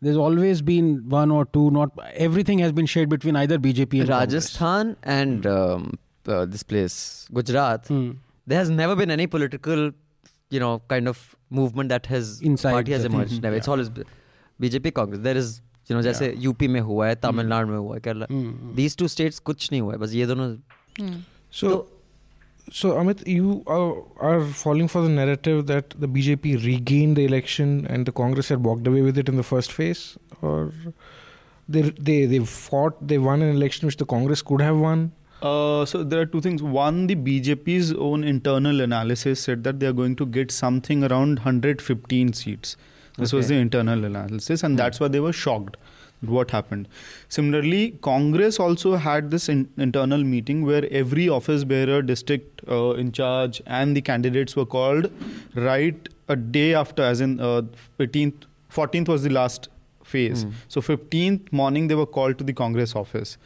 there's 0.00 0.16
always 0.16 0.62
been 0.62 1.08
one 1.08 1.30
or 1.30 1.44
two. 1.44 1.70
Not 1.70 1.90
everything 2.14 2.60
has 2.60 2.72
been 2.72 2.86
shared 2.86 3.10
between 3.10 3.36
either 3.36 3.58
BJP 3.58 4.00
and 4.00 4.08
Rajasthan 4.08 4.96
Congress. 4.96 4.98
and 5.02 5.46
um, 5.46 5.98
uh, 6.27 6.45
this 6.55 6.63
place 6.73 6.97
Gujarat 7.39 7.87
there 8.51 8.59
has 8.59 8.69
never 8.69 8.95
been 8.95 9.11
any 9.17 9.27
political 9.37 9.91
you 10.55 10.59
know 10.65 10.73
kind 10.93 11.07
of 11.13 11.23
movement 11.49 11.89
that 11.95 12.05
has 12.15 12.41
Inside 12.41 12.71
party 12.77 12.91
has 12.97 13.03
the 13.03 13.09
emerged 13.13 13.31
thing. 13.33 13.41
never 13.47 13.55
it's 13.61 13.67
always 13.75 13.89
BJP 14.61 14.93
Congress 15.01 15.21
there 15.29 15.37
is 15.43 15.49
you 15.89 15.95
know 15.95 16.01
जैसे 16.03 16.33
UP 16.45 16.67
में 16.75 16.79
हुआ 16.87 17.07
है 17.07 17.15
तमिलनाडु 17.25 17.67
में 17.67 17.77
हुआ 17.77 17.93
है 17.95 18.01
Kerala 18.07 18.27
these 18.79 18.95
two 19.01 19.07
states 19.13 19.39
कुछ 19.49 19.71
नहीं 19.71 19.81
हुआ 19.81 19.93
है 19.93 19.99
बस 20.05 20.13
ये 20.13 20.25
दोनों 20.33 20.55
So, 21.57 21.69
so 22.77 22.89
Amit, 23.01 23.25
you 23.33 23.63
are, 23.75 23.93
are 24.29 24.41
falling 24.61 24.87
for 24.93 25.01
the 25.03 25.09
narrative 25.09 25.59
that 25.67 25.93
the 26.03 26.07
BJP 26.15 26.55
regained 26.65 27.15
the 27.19 27.23
election 27.25 27.85
and 27.89 28.05
the 28.05 28.11
Congress 28.11 28.49
had 28.49 28.63
walked 28.69 28.87
away 28.91 29.01
with 29.05 29.17
it 29.23 29.29
in 29.29 29.37
the 29.41 29.45
first 29.51 29.71
phase, 29.77 30.01
or 30.41 30.73
they 31.75 31.83
they 32.09 32.17
they 32.33 32.39
fought, 32.55 32.99
they 33.13 33.19
won 33.27 33.41
an 33.47 33.55
election 33.55 33.87
which 33.91 33.97
the 34.03 34.09
Congress 34.15 34.41
could 34.51 34.61
have 34.67 34.77
won. 34.87 35.05
uh, 35.42 35.84
so 35.84 36.04
there 36.04 36.20
are 36.20 36.26
two 36.26 36.40
things. 36.40 36.62
One, 36.62 37.06
the 37.08 37.16
BJP's 37.16 37.92
own 37.94 38.22
internal 38.22 38.80
analysis 38.80 39.40
said 39.40 39.64
that 39.64 39.80
they 39.80 39.86
are 39.86 39.92
going 39.92 40.14
to 40.16 40.26
get 40.26 40.52
something 40.52 41.02
around 41.04 41.40
115 41.40 42.32
seats. 42.32 42.76
This 43.18 43.32
was 43.32 43.48
the 43.48 43.56
internal 43.56 44.04
analysis, 44.04 44.62
and 44.62 44.78
that's 44.78 45.00
why 45.00 45.08
they 45.08 45.20
were 45.20 45.32
shocked 45.32 45.76
what 46.22 46.52
happened. 46.52 46.88
Similarly, 47.28 47.98
Congress 48.00 48.60
also 48.60 48.94
had 48.94 49.32
this 49.32 49.48
in- 49.48 49.68
internal 49.76 50.22
meeting 50.22 50.64
where 50.64 50.86
every 50.92 51.28
office 51.28 51.64
bearer, 51.64 52.00
district 52.00 52.62
uh, 52.68 52.92
in 52.92 53.10
charge, 53.10 53.60
and 53.66 53.96
the 53.96 54.00
candidates 54.00 54.54
were 54.54 54.64
called 54.64 55.10
right 55.56 56.08
a 56.28 56.36
day 56.36 56.72
after, 56.74 57.02
as 57.02 57.20
in 57.20 57.40
uh, 57.40 57.62
15th, 57.98 58.44
14th 58.72 59.08
was 59.08 59.24
the 59.24 59.30
last 59.30 59.68
phase. 60.04 60.46
So 60.68 60.80
15th 60.80 61.52
morning 61.52 61.88
they 61.88 61.96
were 61.96 62.06
called 62.06 62.38
to 62.38 62.44
the 62.44 62.52
Congress 62.52 62.94
office. 62.94 63.36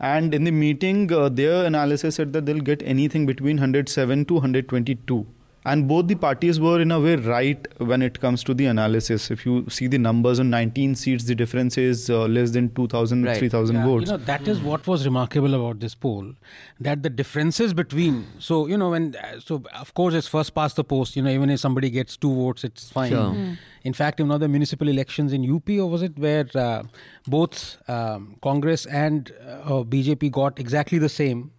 And 0.00 0.34
in 0.34 0.44
the 0.44 0.50
meeting, 0.50 1.10
uh, 1.12 1.28
their 1.28 1.64
analysis 1.64 2.16
said 2.16 2.32
that 2.34 2.46
they'll 2.46 2.60
get 2.60 2.82
anything 2.82 3.26
between 3.26 3.56
107 3.56 4.24
to 4.26 4.34
122. 4.34 5.26
And 5.70 5.88
both 5.88 6.06
the 6.06 6.14
parties 6.14 6.60
were 6.60 6.80
in 6.80 6.92
a 6.92 7.00
way 7.00 7.16
right 7.16 7.66
when 7.78 8.00
it 8.00 8.20
comes 8.20 8.44
to 8.44 8.54
the 8.54 8.66
analysis. 8.66 9.32
If 9.32 9.44
you 9.44 9.68
see 9.68 9.88
the 9.88 9.98
numbers 9.98 10.38
on 10.38 10.48
19 10.48 10.94
seats, 10.94 11.24
the 11.24 11.34
difference 11.34 11.76
is 11.76 12.08
uh, 12.08 12.26
less 12.26 12.52
than 12.52 12.72
2,000, 12.74 13.24
Right. 13.24 13.36
3,000 13.36 13.74
Yeah, 13.74 13.84
votes. 13.84 14.06
You 14.06 14.12
know, 14.12 14.24
that 14.26 14.46
is 14.46 14.60
what 14.60 14.86
was 14.86 15.04
remarkable 15.04 15.54
about 15.54 15.80
this 15.80 15.96
poll, 15.96 16.34
that 16.78 17.02
the 17.02 17.10
differences 17.10 17.74
between. 17.74 18.26
So 18.38 18.66
you 18.68 18.78
know, 18.78 18.90
when 18.90 19.16
so 19.40 19.64
of 19.74 19.92
course 19.94 20.14
it's 20.14 20.28
first 20.28 20.54
past 20.54 20.76
the 20.76 20.84
post. 20.84 21.16
You 21.16 21.22
know, 21.22 21.30
even 21.30 21.50
if 21.50 21.58
somebody 21.58 21.90
gets 21.90 22.16
two 22.16 22.32
votes, 22.32 22.62
it's 22.62 22.88
fine. 22.90 23.10
Sure. 23.10 23.32
Mm. 23.32 23.58
In 23.82 23.92
fact, 23.92 24.20
in 24.20 24.30
other 24.30 24.46
municipal 24.46 24.88
elections 24.88 25.32
in 25.32 25.50
UP, 25.52 25.68
or 25.70 25.90
was 25.90 26.02
it 26.02 26.16
where 26.16 26.46
uh, 26.54 26.84
both 27.26 27.76
um, 27.88 28.36
Congress 28.40 28.86
and 28.86 29.32
uh, 29.44 29.82
BJP 29.82 30.30
got 30.30 30.60
exactly 30.60 30.98
the 30.98 31.08
same 31.08 31.50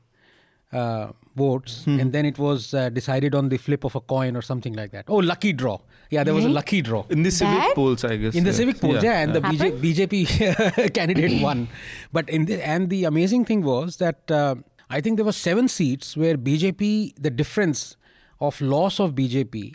uh, 0.73 1.11
votes, 1.35 1.85
and 1.85 2.11
then 2.11 2.25
it 2.25 2.37
was 2.37 2.73
uh, 2.73 2.89
decided 2.89 3.33
on 3.35 3.49
the 3.49 3.57
flip 3.57 3.83
of 3.83 3.95
a 3.95 4.01
coin 4.01 4.35
or 4.35 4.41
something 4.41 4.73
like 4.73 4.91
that. 4.91 5.05
Oh, 5.07 5.17
lucky 5.17 5.53
draw! 5.53 5.79
Yeah, 6.09 6.23
there 6.23 6.33
was 6.33 6.45
a 6.45 6.49
lucky 6.49 6.81
draw 6.81 7.05
in 7.09 7.23
the 7.23 7.31
civic 7.31 7.57
That? 7.59 7.75
polls, 7.75 8.03
I 8.03 8.17
guess. 8.17 8.35
in 8.35 8.43
the 8.43 8.49
yeah. 8.51 8.55
civic 8.55 8.79
polls, 8.81 9.03
yeah, 9.03 9.19
and 9.21 9.33
the 9.33 9.41
BJ, 9.41 9.57
Happened? 9.57 9.83
BJP 9.83 10.93
candidate 10.93 11.41
won. 11.41 11.69
But 12.11 12.29
in 12.29 12.45
the 12.45 12.65
and 12.67 12.89
the 12.89 13.05
amazing 13.05 13.45
thing 13.45 13.63
was 13.63 13.97
that 13.97 14.29
uh, 14.31 14.55
I 14.89 15.01
think 15.01 15.17
there 15.17 15.25
were 15.25 15.31
seven 15.31 15.67
seats 15.67 16.15
where 16.17 16.37
BJP, 16.37 17.13
the 17.19 17.29
difference 17.29 17.95
of 18.39 18.59
loss 18.61 18.99
of 18.99 19.13
BJP 19.15 19.73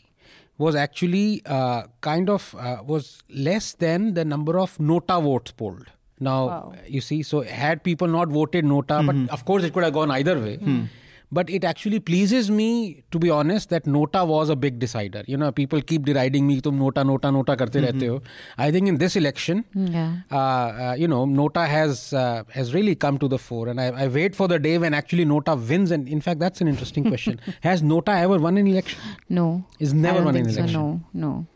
was 0.58 0.74
actually 0.74 1.42
uh, 1.46 1.84
kind 2.00 2.28
of 2.30 2.54
uh, 2.58 2.78
was 2.84 3.22
less 3.28 3.72
than 3.74 4.14
the 4.14 4.24
number 4.24 4.58
of 4.58 4.78
nota 4.78 5.20
votes 5.20 5.52
polled. 5.52 5.86
Now, 6.22 6.40
wow. 6.46 6.72
you 6.86 7.00
see, 7.00 7.22
so 7.22 7.42
had 7.42 7.82
people 7.82 8.08
not 8.08 8.28
voted 8.28 8.64
Nota, 8.64 8.94
mm-hmm. 8.94 9.26
but 9.26 9.32
of 9.32 9.44
course 9.44 9.64
it 9.64 9.72
could 9.72 9.84
have 9.84 9.92
gone 9.92 10.10
either 10.10 10.38
way. 10.38 10.56
Mm. 10.58 10.88
But 11.36 11.48
it 11.48 11.64
actually 11.64 11.98
pleases 11.98 12.50
me, 12.50 13.02
to 13.10 13.18
be 13.18 13.30
honest, 13.30 13.70
that 13.70 13.86
Nota 13.86 14.22
was 14.22 14.50
a 14.50 14.56
big 14.64 14.78
decider. 14.78 15.22
You 15.26 15.38
know, 15.38 15.50
people 15.50 15.80
keep 15.80 16.04
deriding 16.04 16.46
me, 16.46 16.60
tum 16.60 16.78
Nota, 16.78 17.04
Nota, 17.10 17.30
Nota 17.32 17.56
karte 17.56 17.78
mm-hmm. 17.80 18.00
rehte 18.00 18.08
ho. 18.08 18.20
I 18.58 18.70
think 18.70 18.86
in 18.86 18.98
this 18.98 19.16
election, 19.16 19.64
yeah. 19.74 20.16
uh, 20.30 20.36
uh, 20.36 20.94
you 20.98 21.08
know, 21.08 21.24
Nota 21.24 21.64
has 21.64 22.12
uh, 22.12 22.42
has 22.58 22.74
really 22.74 22.94
come 23.06 23.18
to 23.24 23.28
the 23.28 23.38
fore. 23.38 23.68
And 23.68 23.80
I, 23.80 23.86
I, 24.04 24.08
wait 24.18 24.36
for 24.36 24.46
the 24.46 24.58
day 24.58 24.76
when 24.76 24.92
actually 24.92 25.24
Nota 25.24 25.54
wins. 25.54 25.90
And 25.90 26.06
in 26.06 26.20
fact, 26.20 26.38
that's 26.38 26.60
an 26.60 26.68
interesting 26.68 27.08
question. 27.08 27.40
has 27.62 27.82
Nota 27.82 28.12
ever 28.12 28.38
won 28.38 28.58
an 28.58 28.66
election? 28.66 29.00
No. 29.40 29.64
is 29.80 29.94
never 29.94 30.22
won 30.22 30.36
an 30.36 30.46
election. 30.46 30.68
So, 30.68 30.82
no, 30.82 31.00
no. 31.14 31.46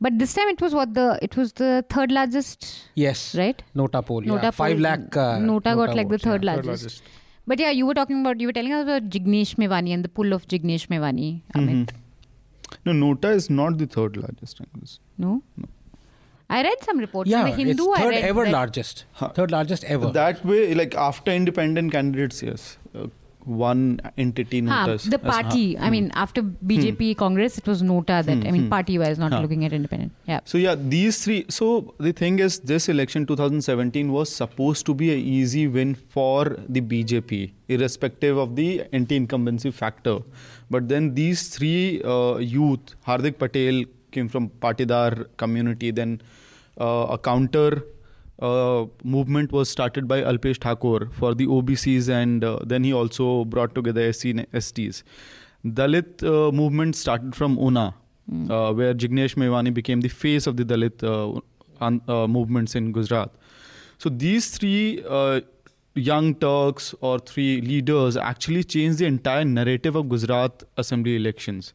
But 0.00 0.18
this 0.18 0.34
time 0.34 0.48
it 0.48 0.60
was 0.60 0.74
what 0.74 0.92
the 0.94 1.18
it 1.22 1.36
was 1.36 1.52
the 1.54 1.84
third 1.88 2.12
largest, 2.12 2.66
Yes, 2.94 3.34
right? 3.34 3.62
Nota 3.74 4.02
poll. 4.02 4.20
Nota 4.20 4.46
yeah. 4.46 4.50
five 4.50 4.72
poll- 4.76 4.82
lakh. 4.82 5.16
Uh, 5.16 5.38
Nota 5.38 5.74
got 5.74 5.94
like 5.96 6.08
the 6.10 6.18
third 6.18 6.44
yeah. 6.44 6.54
largest. 6.54 7.02
But 7.46 7.58
yeah, 7.60 7.70
you 7.70 7.86
were 7.86 7.94
talking 7.94 8.20
about 8.20 8.40
you 8.40 8.48
were 8.48 8.52
telling 8.52 8.72
us 8.72 8.82
about 8.82 9.08
Jignesh 9.08 9.54
Mevani 9.56 9.94
and 9.94 10.04
the 10.04 10.08
pull 10.08 10.32
of 10.34 10.46
Jignesh 10.48 10.86
Mewani. 10.88 11.42
Amit. 11.54 11.90
No, 12.84 12.92
Nota 12.92 13.30
is 13.30 13.48
not 13.48 13.78
the 13.78 13.86
third 13.86 14.16
largest. 14.16 14.60
I 14.60 14.78
guess. 14.78 14.98
No. 15.16 15.42
I 16.48 16.62
read 16.62 16.82
some 16.84 16.98
reports 16.98 17.28
Yeah, 17.30 17.40
in 17.46 17.50
the 17.50 17.56
Hindu. 17.64 17.84
it's 17.90 17.98
I 17.98 18.02
third 18.02 18.10
read 18.10 18.24
ever 18.24 18.44
that- 18.44 18.52
largest. 18.52 19.04
Huh. 19.12 19.28
Third 19.30 19.50
largest 19.50 19.84
ever. 19.84 20.10
That 20.12 20.44
way, 20.44 20.74
like 20.74 20.94
after 20.94 21.32
independent 21.32 21.90
candidates, 21.92 22.42
yes. 22.42 22.76
One 23.46 24.00
entity 24.18 24.60
Haan, 24.60 24.98
the 25.08 25.18
party. 25.18 25.78
I 25.78 25.88
mean, 25.88 26.10
after 26.14 26.42
BJP 26.42 27.16
Congress, 27.16 27.58
it 27.58 27.66
was 27.66 27.80
Nota 27.80 28.22
that 28.26 28.44
I 28.44 28.50
mean, 28.50 28.68
party-wise, 28.68 29.20
not 29.20 29.32
Haan. 29.32 29.42
looking 29.42 29.64
at 29.64 29.72
independent. 29.72 30.12
Yeah. 30.26 30.40
So 30.44 30.58
yeah, 30.58 30.74
these 30.74 31.24
three. 31.24 31.46
So 31.48 31.94
the 31.98 32.12
thing 32.12 32.40
is, 32.40 32.58
this 32.58 32.88
election 32.88 33.24
2017 33.24 34.10
was 34.10 34.34
supposed 34.34 34.84
to 34.86 34.94
be 34.94 35.12
an 35.12 35.20
easy 35.20 35.68
win 35.68 35.94
for 35.94 36.56
the 36.68 36.80
BJP, 36.80 37.52
irrespective 37.68 38.36
of 38.36 38.56
the 38.56 38.84
anti-incumbency 38.92 39.70
factor. 39.70 40.18
But 40.68 40.88
then 40.88 41.14
these 41.14 41.48
three 41.48 42.02
uh, 42.02 42.38
youth, 42.38 42.96
Hardik 43.06 43.38
Patel 43.38 43.84
came 44.10 44.28
from 44.28 44.48
Patidar 44.48 45.26
community, 45.36 45.92
then 45.92 46.20
uh, 46.80 47.06
a 47.10 47.18
counter 47.18 47.84
uh, 48.40 48.86
movement 49.02 49.52
was 49.52 49.68
started 49.68 50.06
by 50.06 50.20
Alpesh 50.22 50.58
Thakor 50.58 51.12
for 51.12 51.34
the 51.34 51.46
OBCs, 51.46 52.08
and 52.08 52.44
uh, 52.44 52.58
then 52.64 52.84
he 52.84 52.92
also 52.92 53.44
brought 53.44 53.74
together 53.74 54.12
SC 54.12 54.26
and 54.26 54.46
STs. 54.52 55.02
Dalit 55.64 56.22
uh, 56.22 56.52
movement 56.52 56.96
started 56.96 57.34
from 57.34 57.58
Una, 57.58 57.94
uh, 58.50 58.72
where 58.72 58.94
Jignesh 58.94 59.36
Mevani 59.36 59.72
became 59.72 60.00
the 60.00 60.08
face 60.08 60.46
of 60.46 60.56
the 60.56 60.64
Dalit 60.64 61.02
uh, 61.02 61.40
un- 61.80 62.02
uh, 62.08 62.26
movements 62.26 62.74
in 62.74 62.92
Gujarat. 62.92 63.30
So 63.98 64.10
these 64.10 64.50
three 64.50 65.02
young 65.94 66.34
Turks 66.34 66.94
or 67.00 67.18
three 67.18 67.62
leaders 67.62 68.18
actually 68.18 68.64
changed 68.64 68.98
the 68.98 69.06
entire 69.06 69.46
narrative 69.46 69.96
of 69.96 70.10
Gujarat 70.10 70.62
assembly 70.76 71.16
elections, 71.16 71.72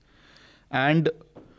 and 0.70 1.10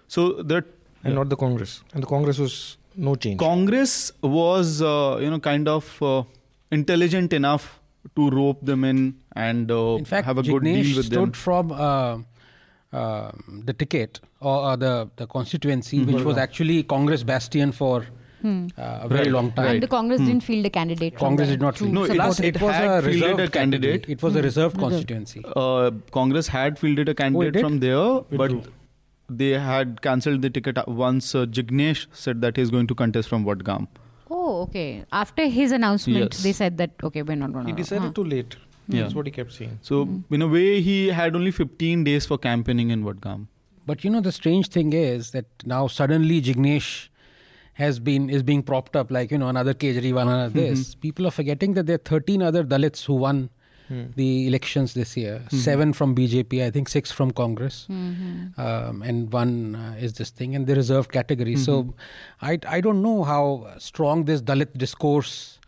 so 0.06 0.42
that 0.42 0.64
and 1.02 1.16
not 1.16 1.28
the 1.28 1.36
Congress. 1.36 1.82
And 1.92 2.02
the 2.02 2.06
Congress 2.06 2.38
was 2.38 2.78
no 2.96 3.14
change. 3.14 3.38
Congress 3.38 4.12
was, 4.22 4.82
uh, 4.82 5.18
you 5.20 5.30
know, 5.30 5.38
kind 5.40 5.68
of 5.68 6.02
uh, 6.02 6.22
intelligent 6.70 7.32
enough 7.32 7.80
to 8.16 8.30
rope 8.30 8.64
them 8.64 8.84
in 8.84 9.14
and 9.36 9.70
uh, 9.70 9.96
In 9.96 10.04
fact, 10.04 10.26
have 10.26 10.38
a 10.38 10.42
good 10.42 10.64
deal 10.64 10.96
with 10.96 11.06
stood 11.06 11.18
them. 11.28 11.32
from 11.32 11.72
uh, 11.72 12.18
uh, 12.92 13.30
the 13.64 13.72
ticket 13.72 14.20
or 14.40 14.64
uh, 14.70 14.76
the 14.76 15.08
the 15.16 15.26
constituency, 15.26 15.98
Mm-hmm. 16.00 16.12
which 16.14 16.24
was 16.24 16.36
actually 16.36 16.82
Congress 16.82 17.22
bastion 17.22 17.72
for 17.72 18.04
uh, 18.44 18.48
a 18.76 19.08
very 19.08 19.22
Right, 19.24 19.30
long 19.30 19.52
time. 19.52 19.66
And 19.74 19.82
the 19.82 19.86
Congress 19.86 20.20
didn't 20.20 20.42
field 20.42 20.66
a 20.66 20.70
candidate. 20.70 21.16
Congress 21.16 21.48
did 21.48 21.60
not 21.60 21.78
field. 21.78 21.92
No, 21.92 22.02
it 22.04 22.08
support 22.08 22.26
was- 22.28 22.40
it 22.40 22.60
was 22.60 22.74
a 22.74 23.00
reserved 23.06 23.40
a 23.40 23.48
candidate. 23.48 23.52
candidate. 23.52 24.08
It 24.08 24.22
was 24.22 24.36
a 24.36 24.42
reserved 24.42 24.78
constituency. 24.78 25.42
Uh, 25.56 25.90
Congress 26.10 26.48
had 26.48 26.78
fielded 26.78 27.08
a 27.08 27.14
candidate 27.14 27.52
did? 27.54 27.62
from 27.62 27.78
there, 27.80 28.16
It 28.30 28.36
but 28.42 28.48
do. 28.50 28.62
They 29.38 29.50
had 29.50 30.00
cancelled 30.02 30.42
the 30.42 30.50
ticket 30.50 30.78
once 30.88 31.34
uh, 31.34 31.46
Jignesh 31.46 32.06
said 32.12 32.40
that 32.42 32.56
he's 32.56 32.70
going 32.70 32.86
to 32.88 32.94
contest 32.94 33.28
from 33.28 33.44
Vadgam. 33.44 33.88
Oh, 34.30 34.62
okay. 34.62 35.04
After 35.12 35.46
his 35.46 35.72
announcement, 35.72 36.32
Yes. 36.34 36.42
they 36.42 36.52
said 36.52 36.78
that 36.78 36.92
okay, 37.02 37.22
we're 37.22 37.36
not 37.36 37.52
going 37.52 37.66
He 37.66 37.72
to. 37.72 37.76
decided 37.76 38.14
too 38.14 38.24
late. 38.24 38.56
Yeah. 38.88 39.02
That's 39.02 39.14
what 39.14 39.26
he 39.26 39.32
kept 39.32 39.52
saying. 39.52 39.78
So 39.82 40.08
in 40.30 40.42
a 40.42 40.48
way, 40.48 40.80
he 40.80 41.08
had 41.08 41.36
only 41.36 41.50
15 41.50 42.04
days 42.04 42.26
for 42.26 42.38
campaigning 42.38 42.90
in 42.90 43.04
Vadgam. 43.04 43.46
But 43.86 44.04
you 44.04 44.10
know 44.10 44.20
the 44.20 44.32
strange 44.32 44.68
thing 44.68 44.92
is 44.92 45.30
that 45.32 45.46
now 45.64 45.86
suddenly 45.86 46.40
Jignesh 46.40 47.08
has 47.74 47.98
been 47.98 48.28
is 48.30 48.42
being 48.42 48.62
propped 48.62 48.96
up 48.96 49.10
like 49.10 49.30
you 49.30 49.38
know 49.38 49.48
another 49.48 49.74
Kejriwal, 49.74 50.22
another 50.22 50.48
this. 50.50 50.94
People 50.94 51.26
are 51.26 51.30
forgetting 51.30 51.74
that 51.74 51.86
there 51.86 51.96
are 51.96 52.06
13 52.16 52.42
other 52.42 52.64
Dalits 52.64 53.04
who 53.04 53.14
won 53.14 53.50
the 54.16 54.46
elections 54.46 54.94
this 54.94 55.16
year. 55.16 55.42
Seven 55.50 55.92
from 55.92 56.14
BJP, 56.14 56.62
I 56.66 56.70
think 56.70 56.88
six 56.88 57.12
from 57.12 57.30
Congress, 57.30 57.86
um, 57.90 59.02
and 59.02 59.32
one 59.32 59.74
uh, 59.74 59.96
is 59.98 60.14
this 60.14 60.30
thing, 60.30 60.54
and 60.56 60.66
the 60.66 60.74
reserved 60.74 61.10
category. 61.12 61.56
So 61.56 61.94
I 62.50 62.58
I 62.76 62.80
don't 62.80 63.02
know 63.02 63.18
how 63.32 63.44
strong 63.78 64.24
this 64.30 64.40
Dalit 64.52 64.78
discourse 64.84 65.58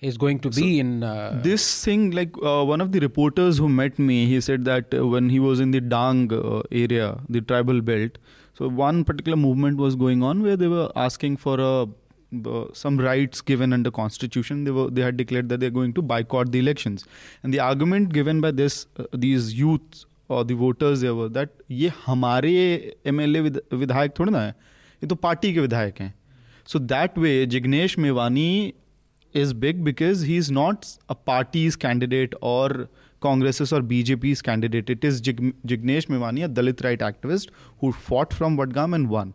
is 0.00 0.16
going 0.22 0.38
to 0.40 0.50
be 0.50 0.78
in. 0.80 1.02
Uh, 1.02 1.40
this 1.42 1.84
thing 1.84 2.10
like 2.10 2.34
uh, 2.42 2.62
one 2.64 2.80
of 2.80 2.92
the 2.92 3.00
reporters 3.00 3.58
who 3.58 3.68
met 3.68 3.98
me 3.98 4.26
he 4.26 4.40
said 4.40 4.64
that 4.64 4.94
uh, 4.94 5.06
when 5.06 5.30
he 5.30 5.38
was 5.40 5.60
in 5.66 5.70
the 5.76 5.80
dang 5.80 6.32
uh, 6.32 6.62
area 6.70 7.18
the 7.36 7.40
tribal 7.40 7.80
belt 7.80 8.18
so 8.58 8.68
one 8.68 9.04
particular 9.04 9.36
movement 9.36 9.78
was 9.78 9.96
going 9.96 10.22
on 10.22 10.42
where 10.42 10.56
they 10.56 10.68
were 10.68 10.90
asking 10.96 11.38
for 11.46 11.58
a 11.60 11.86
uh, 12.45 12.65
some 12.73 12.97
rights 12.97 13.41
given 13.41 13.73
under 13.73 13.91
constitution 13.91 14.63
they 14.63 14.71
were 14.71 14.89
they 14.89 15.01
had 15.01 15.17
declared 15.17 15.49
that 15.49 15.59
they're 15.59 15.77
going 15.79 15.93
to 15.93 16.01
boycott 16.01 16.51
the 16.51 16.59
elections 16.59 17.05
and 17.43 17.53
the 17.53 17.59
argument 17.59 18.13
given 18.13 18.41
by 18.41 18.51
this 18.51 18.85
uh, 18.97 19.03
these 19.13 19.53
youth 19.53 20.05
or 20.29 20.43
the 20.45 20.53
voters 20.53 21.01
there 21.01 21.15
were 21.15 21.29
that 21.29 21.49
ये 21.69 21.91
हमारे 22.05 22.53
MLA 23.07 23.41
विधायक 23.41 24.13
थोड़ा 24.19 24.31
ना 24.31 24.41
है 24.41 24.55
ये 25.03 25.07
तो 25.07 25.15
party 25.27 25.53
के 25.53 25.59
विधायक 25.59 26.01
हैं 26.01 26.13
so 26.71 26.79
that 26.93 27.17
way 27.17 27.35
Jignesh 27.47 27.97
Mevani 28.05 28.73
is 29.33 29.53
big 29.53 29.83
because 29.83 30.21
he's 30.21 30.51
not 30.51 30.87
a 31.09 31.15
party's 31.15 31.75
candidate 31.75 32.33
or 32.41 32.87
Congress's 33.21 33.71
or 33.71 33.81
BJP's 33.81 34.41
candidate. 34.41 34.89
It 34.89 35.03
is 35.03 35.21
Jig- 35.21 35.55
Jignesh 35.65 36.07
Mevani, 36.07 36.43
a 36.45 36.49
Dalit 36.49 36.83
right 36.83 36.99
activist 36.99 37.49
who 37.79 37.91
fought 37.91 38.33
from 38.33 38.57
Vadgam 38.57 38.95
and 38.95 39.09
won. 39.09 39.33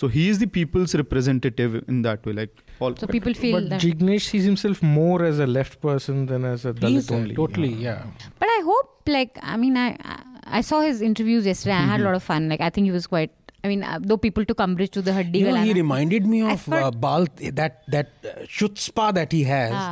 So 0.00 0.08
he 0.14 0.28
is 0.30 0.38
the 0.40 0.46
people's 0.56 0.94
representative 0.94 1.74
in 1.88 2.02
that 2.06 2.24
way. 2.26 2.32
Like 2.38 2.54
all, 2.80 2.94
So 3.02 3.06
people 3.06 3.34
feel 3.34 3.58
but 3.60 3.68
that. 3.70 3.80
Jignesh 3.80 4.26
sees 4.32 4.44
himself 4.44 4.82
more 4.82 5.24
as 5.24 5.38
a 5.38 5.46
left 5.46 5.80
person 5.80 6.26
than 6.26 6.44
as 6.44 6.64
a 6.70 6.72
Dalit 6.74 6.88
he's, 6.96 7.10
uh, 7.10 7.14
only. 7.20 7.34
totally, 7.34 7.72
yeah. 7.88 8.04
But 8.38 8.48
I 8.56 8.60
hope, 8.70 9.08
like, 9.18 9.38
I 9.54 9.56
mean, 9.56 9.76
I 9.88 9.88
I- 10.14 10.22
I 10.58 10.60
saw 10.60 10.80
his 10.82 11.00
interviews 11.06 11.46
yesterday. 11.46 11.74
I 11.76 11.86
had 11.92 12.00
a 12.00 12.04
lot 12.04 12.14
of 12.14 12.22
fun. 12.22 12.48
Like, 12.50 12.60
I 12.60 12.70
think 12.70 12.84
he 12.84 12.92
was 12.96 13.06
quite. 13.14 13.32
I 13.66 13.68
mean, 13.70 13.84
uh, 13.90 13.94
though 14.10 14.18
people 14.24 14.46
took 14.50 14.60
umbrage 14.64 14.90
to 14.96 15.02
the 15.06 15.14
Haddi 15.18 15.40
You 15.44 15.52
know, 15.52 15.62
he 15.68 15.74
reminded 15.78 16.26
me 16.32 16.40
of 16.54 16.64
thought- 16.64 16.86
uh, 16.88 16.90
Bal 17.04 17.28
that 17.60 17.78
that 17.96 18.28
uh, 18.32 18.34
chutzpah 18.58 19.06
that 19.18 19.36
he 19.36 19.42
has 19.50 19.72
Ah. 19.82 19.86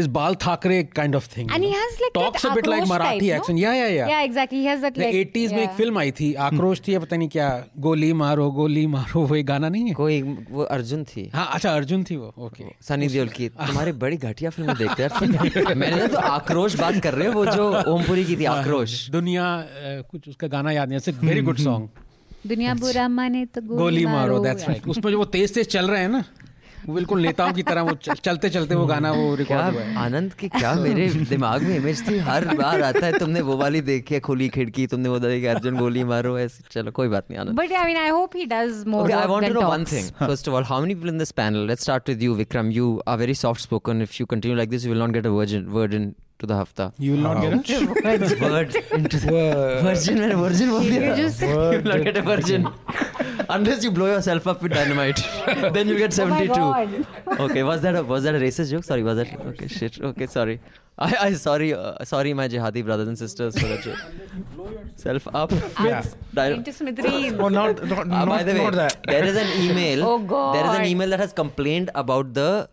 is 0.00 0.08
Bal 0.16 0.38
Thackeray 0.44 0.78
kind 1.00 1.18
of 1.20 1.28
thing. 1.34 1.50
and 1.56 1.66
he 1.66 1.70
know. 1.72 1.80
has 1.82 2.00
like 2.04 2.14
talks 2.18 2.46
that 2.46 2.52
a 2.52 2.54
bit 2.60 2.70
like 2.72 2.86
Marathi 2.92 3.28
type, 3.28 3.36
accent. 3.40 3.58
no? 3.58 3.64
Yeah, 3.64 3.76
yeah, 3.80 3.92
yeah. 3.96 4.10
Yeah, 4.14 4.22
exactly. 4.30 4.60
He 4.64 4.70
has 4.72 4.82
that 4.86 4.98
The 5.00 5.04
like. 5.06 5.18
80s 5.20 5.52
में 5.52 5.58
yeah. 5.58 5.68
एक 5.70 5.76
film 5.80 5.98
आई 6.04 6.10
थी 6.20 6.32
आक्रोश 6.48 6.82
थी 6.88 6.94
या 6.94 7.00
पता 7.06 7.16
नहीं 7.22 7.28
क्या 7.36 7.48
गोली 7.88 8.12
मारो 8.22 8.50
गोली 8.60 8.86
मारो 8.96 9.24
वो 9.32 9.36
एक 9.36 9.46
गाना 9.46 9.68
नहीं 9.76 9.86
है 9.88 9.94
कोई 10.02 10.20
वो 10.50 10.62
अर्जुन 10.78 11.04
थी 11.14 11.28
हाँ 11.34 11.46
अच्छा 11.54 11.74
अर्जुन 11.76 12.04
थी 12.10 12.16
वो 12.24 12.32
ओके 12.46 12.64
सनी 12.88 13.08
देओल 13.14 13.28
की 13.38 13.48
तुम्हारी 13.60 13.92
बड़ी 14.04 14.16
घटिया 14.30 14.50
फ़िल्में 14.58 14.76
देखते 14.82 15.02
हैं 15.02 15.74
मैंने 15.84 16.06
तो 16.14 16.18
आक्रोश 16.36 16.78
बात 16.80 17.00
कर 17.08 17.14
रहे 17.14 17.28
हो 17.28 17.34
वो 17.40 17.46
जो 17.56 17.70
ओमपुरी 17.94 18.24
की 18.30 18.36
थी 18.36 18.44
आक्रोश 18.58 18.98
दुनिया 19.18 19.44
अ, 19.60 20.02
कुछ 20.10 20.28
उसका 20.28 20.46
गाना 20.56 20.70
याद 20.80 20.88
नहीं 20.88 21.00
है 21.08 21.26
वेरी 21.26 21.42
गुड 21.50 21.58
सॉन्ग 21.68 21.88
दुनिया 22.46 22.74
बुरा 22.74 23.08
माने 23.08 23.44
तो 23.46 23.60
गोली, 23.62 24.04
मारो 24.06 24.38
दैट्स 24.44 24.68
राइट 24.68 24.86
उसमें 24.88 25.10
जो 25.12 25.18
वो 25.18 25.24
तेज 25.32 25.54
तेज 25.54 25.66
चल 25.68 25.90
रहे 25.90 26.00
हैं 26.00 26.08
ना 26.08 26.24
वो 26.86 26.94
बिल्कुल 26.94 27.20
नेताओं 27.22 27.52
की 27.52 27.62
तरह 27.62 27.82
वो 27.82 27.94
चलते 27.94 28.48
चलते 28.50 28.74
वो 28.74 28.84
गाना 28.86 29.10
वो 29.12 29.34
रिकॉर्ड 29.36 29.74
हुआ 29.74 29.82
है। 29.82 29.96
आनंद 30.04 30.32
की 30.34 30.48
क्या 30.48 30.72
मेरे 30.74 31.08
दिमाग 31.30 31.62
में 31.62 31.74
इमेज 31.76 32.00
थी? 32.08 32.18
हर 32.28 32.44
बार 32.56 32.82
आता 32.82 33.04
है 33.06 33.18
तुमने 33.18 33.40
वो 33.48 33.56
वाली 33.56 33.80
देखी 33.88 34.14
है 34.14 34.20
खुली 34.20 34.48
खिड़की 34.48 34.86
तुमने 34.86 35.08
वो 35.08 35.18
देखी 35.18 35.42
है 35.42 35.54
अर्जुन 35.54 35.76
गोली 35.78 36.04
मारो 36.04 36.38
ऐसे। 36.38 36.64
चलो 36.70 36.90
कोई 36.92 37.08
बात 37.08 37.26
नहीं 37.30 37.40
Anand. 37.40 37.56
But 37.56 37.72
I 37.72 37.84
mean 37.86 37.96
I 37.96 38.08
hope 38.08 38.36
he 38.36 38.46
does 38.54 38.84
more 38.86 39.04
okay 39.04 39.12
I 39.12 39.26
want 39.26 39.46
to 39.46 39.52
know 39.54 39.68
one 39.68 39.84
thing 39.92 40.08
first 40.20 40.48
of 40.48 40.56
all 40.56 40.64
how 40.70 40.80
many 40.80 40.94
people 40.94 41.08
in 41.08 41.18
this 41.18 41.30
panel 41.42 41.66
let's 41.68 41.82
start 41.82 42.08
with 42.08 42.22
you 42.22 42.34
Vikram 42.34 42.70
you 42.72 43.00
are 43.08 43.18
very 43.18 43.34
soft 43.44 43.62
spoken 43.62 44.02
if 44.02 44.16
you 44.20 44.26
continue 44.32 44.56
like 44.56 44.70
this 44.70 44.84
you 44.84 44.92
will 44.92 45.00
not 45.00 45.10
get 45.12 45.26
a 45.26 45.30
word 45.30 45.94
in 45.94 46.12
a 46.41 46.47
virgin 46.47 46.47
word 46.47 46.47
into 46.47 46.47
the 46.47 46.55
hafta. 46.55 46.93
You 46.99 47.11
will 47.11 47.21
not 47.21 47.41
get 47.41 47.81
it. 47.81 48.41
Word 48.41 48.75
into 48.91 49.17
the 49.17 49.31
virgin. 49.83 50.17
मैंने 50.19 50.35
virgin 50.35 50.69
बोल 50.69 50.89
दिया. 50.89 51.01
You 51.07 51.15
just- 51.15 51.41
You 51.41 51.57
will 51.57 51.81
not 51.83 52.03
get 52.03 52.17
a 52.17 52.21
virgin. 52.21 52.67
Unless 53.49 53.83
you 53.83 53.91
blow 53.91 54.07
yourself 54.07 54.47
up 54.47 54.61
with 54.61 54.73
dynamite, 54.73 55.21
then 55.73 55.87
you'll 55.87 55.97
get 55.97 56.19
Oh 56.19 56.25
my 56.25 56.47
72. 56.47 56.55
God. 56.55 57.39
okay, 57.39 57.63
was 57.63 57.81
that 57.81 57.95
a 57.95 58.03
was 58.03 58.23
that 58.23 58.35
a 58.35 58.39
racist 58.39 58.71
joke? 58.71 58.83
Sorry, 58.83 59.03
was 59.03 59.17
that 59.17 59.39
okay? 59.53 59.67
Shit. 59.67 59.99
Okay, 60.01 60.25
sorry. 60.25 60.59
I 60.97 61.15
I 61.25 61.33
sorry 61.33 61.73
uh, 61.73 62.03
sorry 62.05 62.33
my 62.33 62.47
jihadi 62.47 62.83
brothers 62.89 63.07
and 63.13 63.17
sisters 63.17 63.57
for 63.59 63.67
that 63.67 63.81
joke. 63.81 63.99
Self 64.95 65.27
up. 65.41 65.51
Yeah. 65.83 66.03
Dy- 66.33 66.53
Into 66.53 66.73
smithereens. 66.73 67.37
Oh, 67.39 67.49
not, 67.49 67.83
not, 67.83 67.99
uh, 67.99 68.03
not, 68.03 68.27
by 68.29 68.43
the 68.43 68.53
way, 68.53 68.63
not 68.63 68.73
that. 68.75 68.97
there 69.07 69.25
is 69.25 69.35
an 69.35 69.49
email. 69.65 70.05
Oh, 70.05 70.17
There 70.53 70.63
is 70.63 70.71
an 70.71 70.81
God. 70.83 70.87
email 70.87 71.09
that 71.09 71.19
has 71.19 71.33
complained 71.33 71.91
about 72.03 72.33
the 72.33 72.49
uh, 72.51 72.67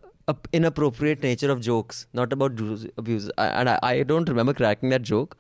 inappropriate 0.51 1.23
nature 1.23 1.51
of 1.51 1.61
jokes, 1.61 2.07
not 2.13 2.33
about 2.33 2.59
abuse. 2.97 3.29
And 3.37 3.69
I, 3.69 3.79
I 3.81 4.03
don't 4.03 4.27
remember 4.27 4.53
cracking 4.53 4.89
that 4.89 5.01
joke. 5.01 5.37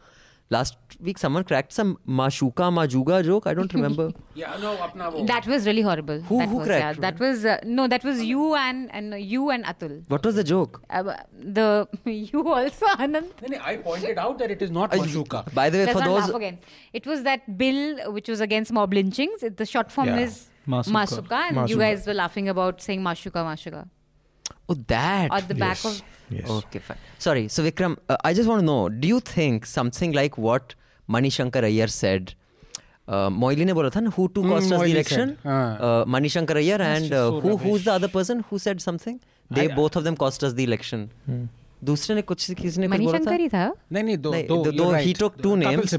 Last 0.49 0.77
week, 1.01 1.17
someone 1.17 1.43
cracked 1.43 1.73
some 1.73 1.97
Mashuka 2.07 2.71
Majuga 2.71 3.21
joke. 3.25 3.47
I 3.47 3.53
don't 3.53 3.73
remember. 3.73 4.13
yeah, 4.33 4.55
no, 4.61 4.77
apna 4.77 5.11
wo. 5.11 5.25
That 5.25 5.45
was 5.45 5.65
really 5.65 5.81
horrible. 5.81 6.21
Who, 6.21 6.37
that 6.37 6.47
who 6.47 6.55
was, 6.59 6.67
cracked? 6.67 6.99
Yeah, 6.99 7.01
that 7.01 7.19
was 7.19 7.43
uh, 7.43 7.59
no, 7.65 7.89
that 7.89 8.01
was 8.05 8.23
you 8.23 8.55
and 8.55 8.89
and 8.93 9.13
uh, 9.13 9.17
you 9.17 9.49
and 9.49 9.65
Atul. 9.65 10.09
What 10.09 10.25
was 10.25 10.35
the 10.35 10.45
joke? 10.45 10.81
Uh, 10.89 11.17
the 11.37 11.89
you 12.05 12.47
also 12.47 12.85
Anand. 12.85 13.59
I 13.61 13.75
pointed 13.75 14.17
out 14.17 14.37
that 14.39 14.49
it 14.49 14.61
is 14.61 14.71
not 14.71 14.93
uh, 14.93 14.99
Mashuka. 14.99 15.53
By 15.53 15.69
the 15.69 15.79
way, 15.79 15.85
Let's 15.87 15.99
for 15.99 16.05
those 16.05 16.29
again, 16.29 16.59
it 16.93 17.05
was 17.05 17.23
that 17.23 17.57
bill 17.57 18.13
which 18.13 18.29
was 18.29 18.39
against 18.39 18.71
mob 18.71 18.93
lynchings. 18.93 19.43
It, 19.43 19.57
the 19.57 19.65
short 19.65 19.91
form 19.91 20.07
yeah. 20.07 20.19
is 20.19 20.49
Masuka. 20.65 20.91
Masuka, 20.93 21.47
and 21.49 21.57
Masuka. 21.57 21.69
you 21.69 21.77
guys 21.77 22.07
were 22.07 22.13
laughing 22.13 22.47
about 22.47 22.81
saying 22.81 23.01
Mashuka 23.01 23.43
Mashuka. 23.51 23.89
Oh, 24.69 24.75
that. 24.87 25.31
At 25.31 25.47
the 25.47 25.55
back 25.55 25.83
yes. 25.83 25.85
of. 25.85 26.01
Yes. 26.29 26.49
Okay, 26.49 26.79
fine. 26.79 26.97
Sorry. 27.19 27.47
So, 27.47 27.63
Vikram, 27.63 27.97
uh, 28.09 28.17
I 28.23 28.33
just 28.33 28.49
want 28.49 28.59
to 28.59 28.65
know 28.65 28.89
do 28.89 29.07
you 29.07 29.19
think 29.19 29.65
something 29.65 30.11
like 30.11 30.37
what 30.37 30.75
Mani 31.07 31.29
Shankar 31.29 31.63
Iyer 31.63 31.87
said? 31.87 32.35
Moily 33.09 33.65
ने 33.65 33.73
बोला 33.73 33.89
था 33.89 33.99
ना 33.99 34.09
who 34.17 34.25
to 34.27 34.41
cost 34.43 34.73
us 34.73 34.81
election 34.83 35.35
money 36.07 36.29
uh, 36.29 36.55
Iyer 36.55 36.81
and 36.81 37.13
who's 37.61 37.85
the 37.85 37.93
other 37.93 38.09
person 38.15 38.41
who 38.49 38.59
said 38.63 38.81
something? 38.81 39.19
They 39.57 39.67
I, 39.69 39.75
both 39.75 39.95
of 39.95 40.03
them 40.07 40.17
cost 40.23 40.43
us 40.47 40.57
the 40.57 40.65
election. 40.65 41.05
Hmm. 41.29 41.45
दूसरे 41.83 42.15
ने 42.15 42.21
कुछ 42.21 42.51
किसी 42.51 42.81
ने 42.81 42.87
कुछ 42.87 42.99
बोला 42.99 43.19
था 43.19 43.33
मनी 43.33 43.49
शंकर 43.49 43.71
ही 43.71 43.73
नहीं 43.91 44.03
नहीं 44.03 44.17
दो 44.47 44.71
दो 44.71 44.91
he 44.95 45.13
took 45.13 45.41
two 45.43 45.55
names 45.55 45.95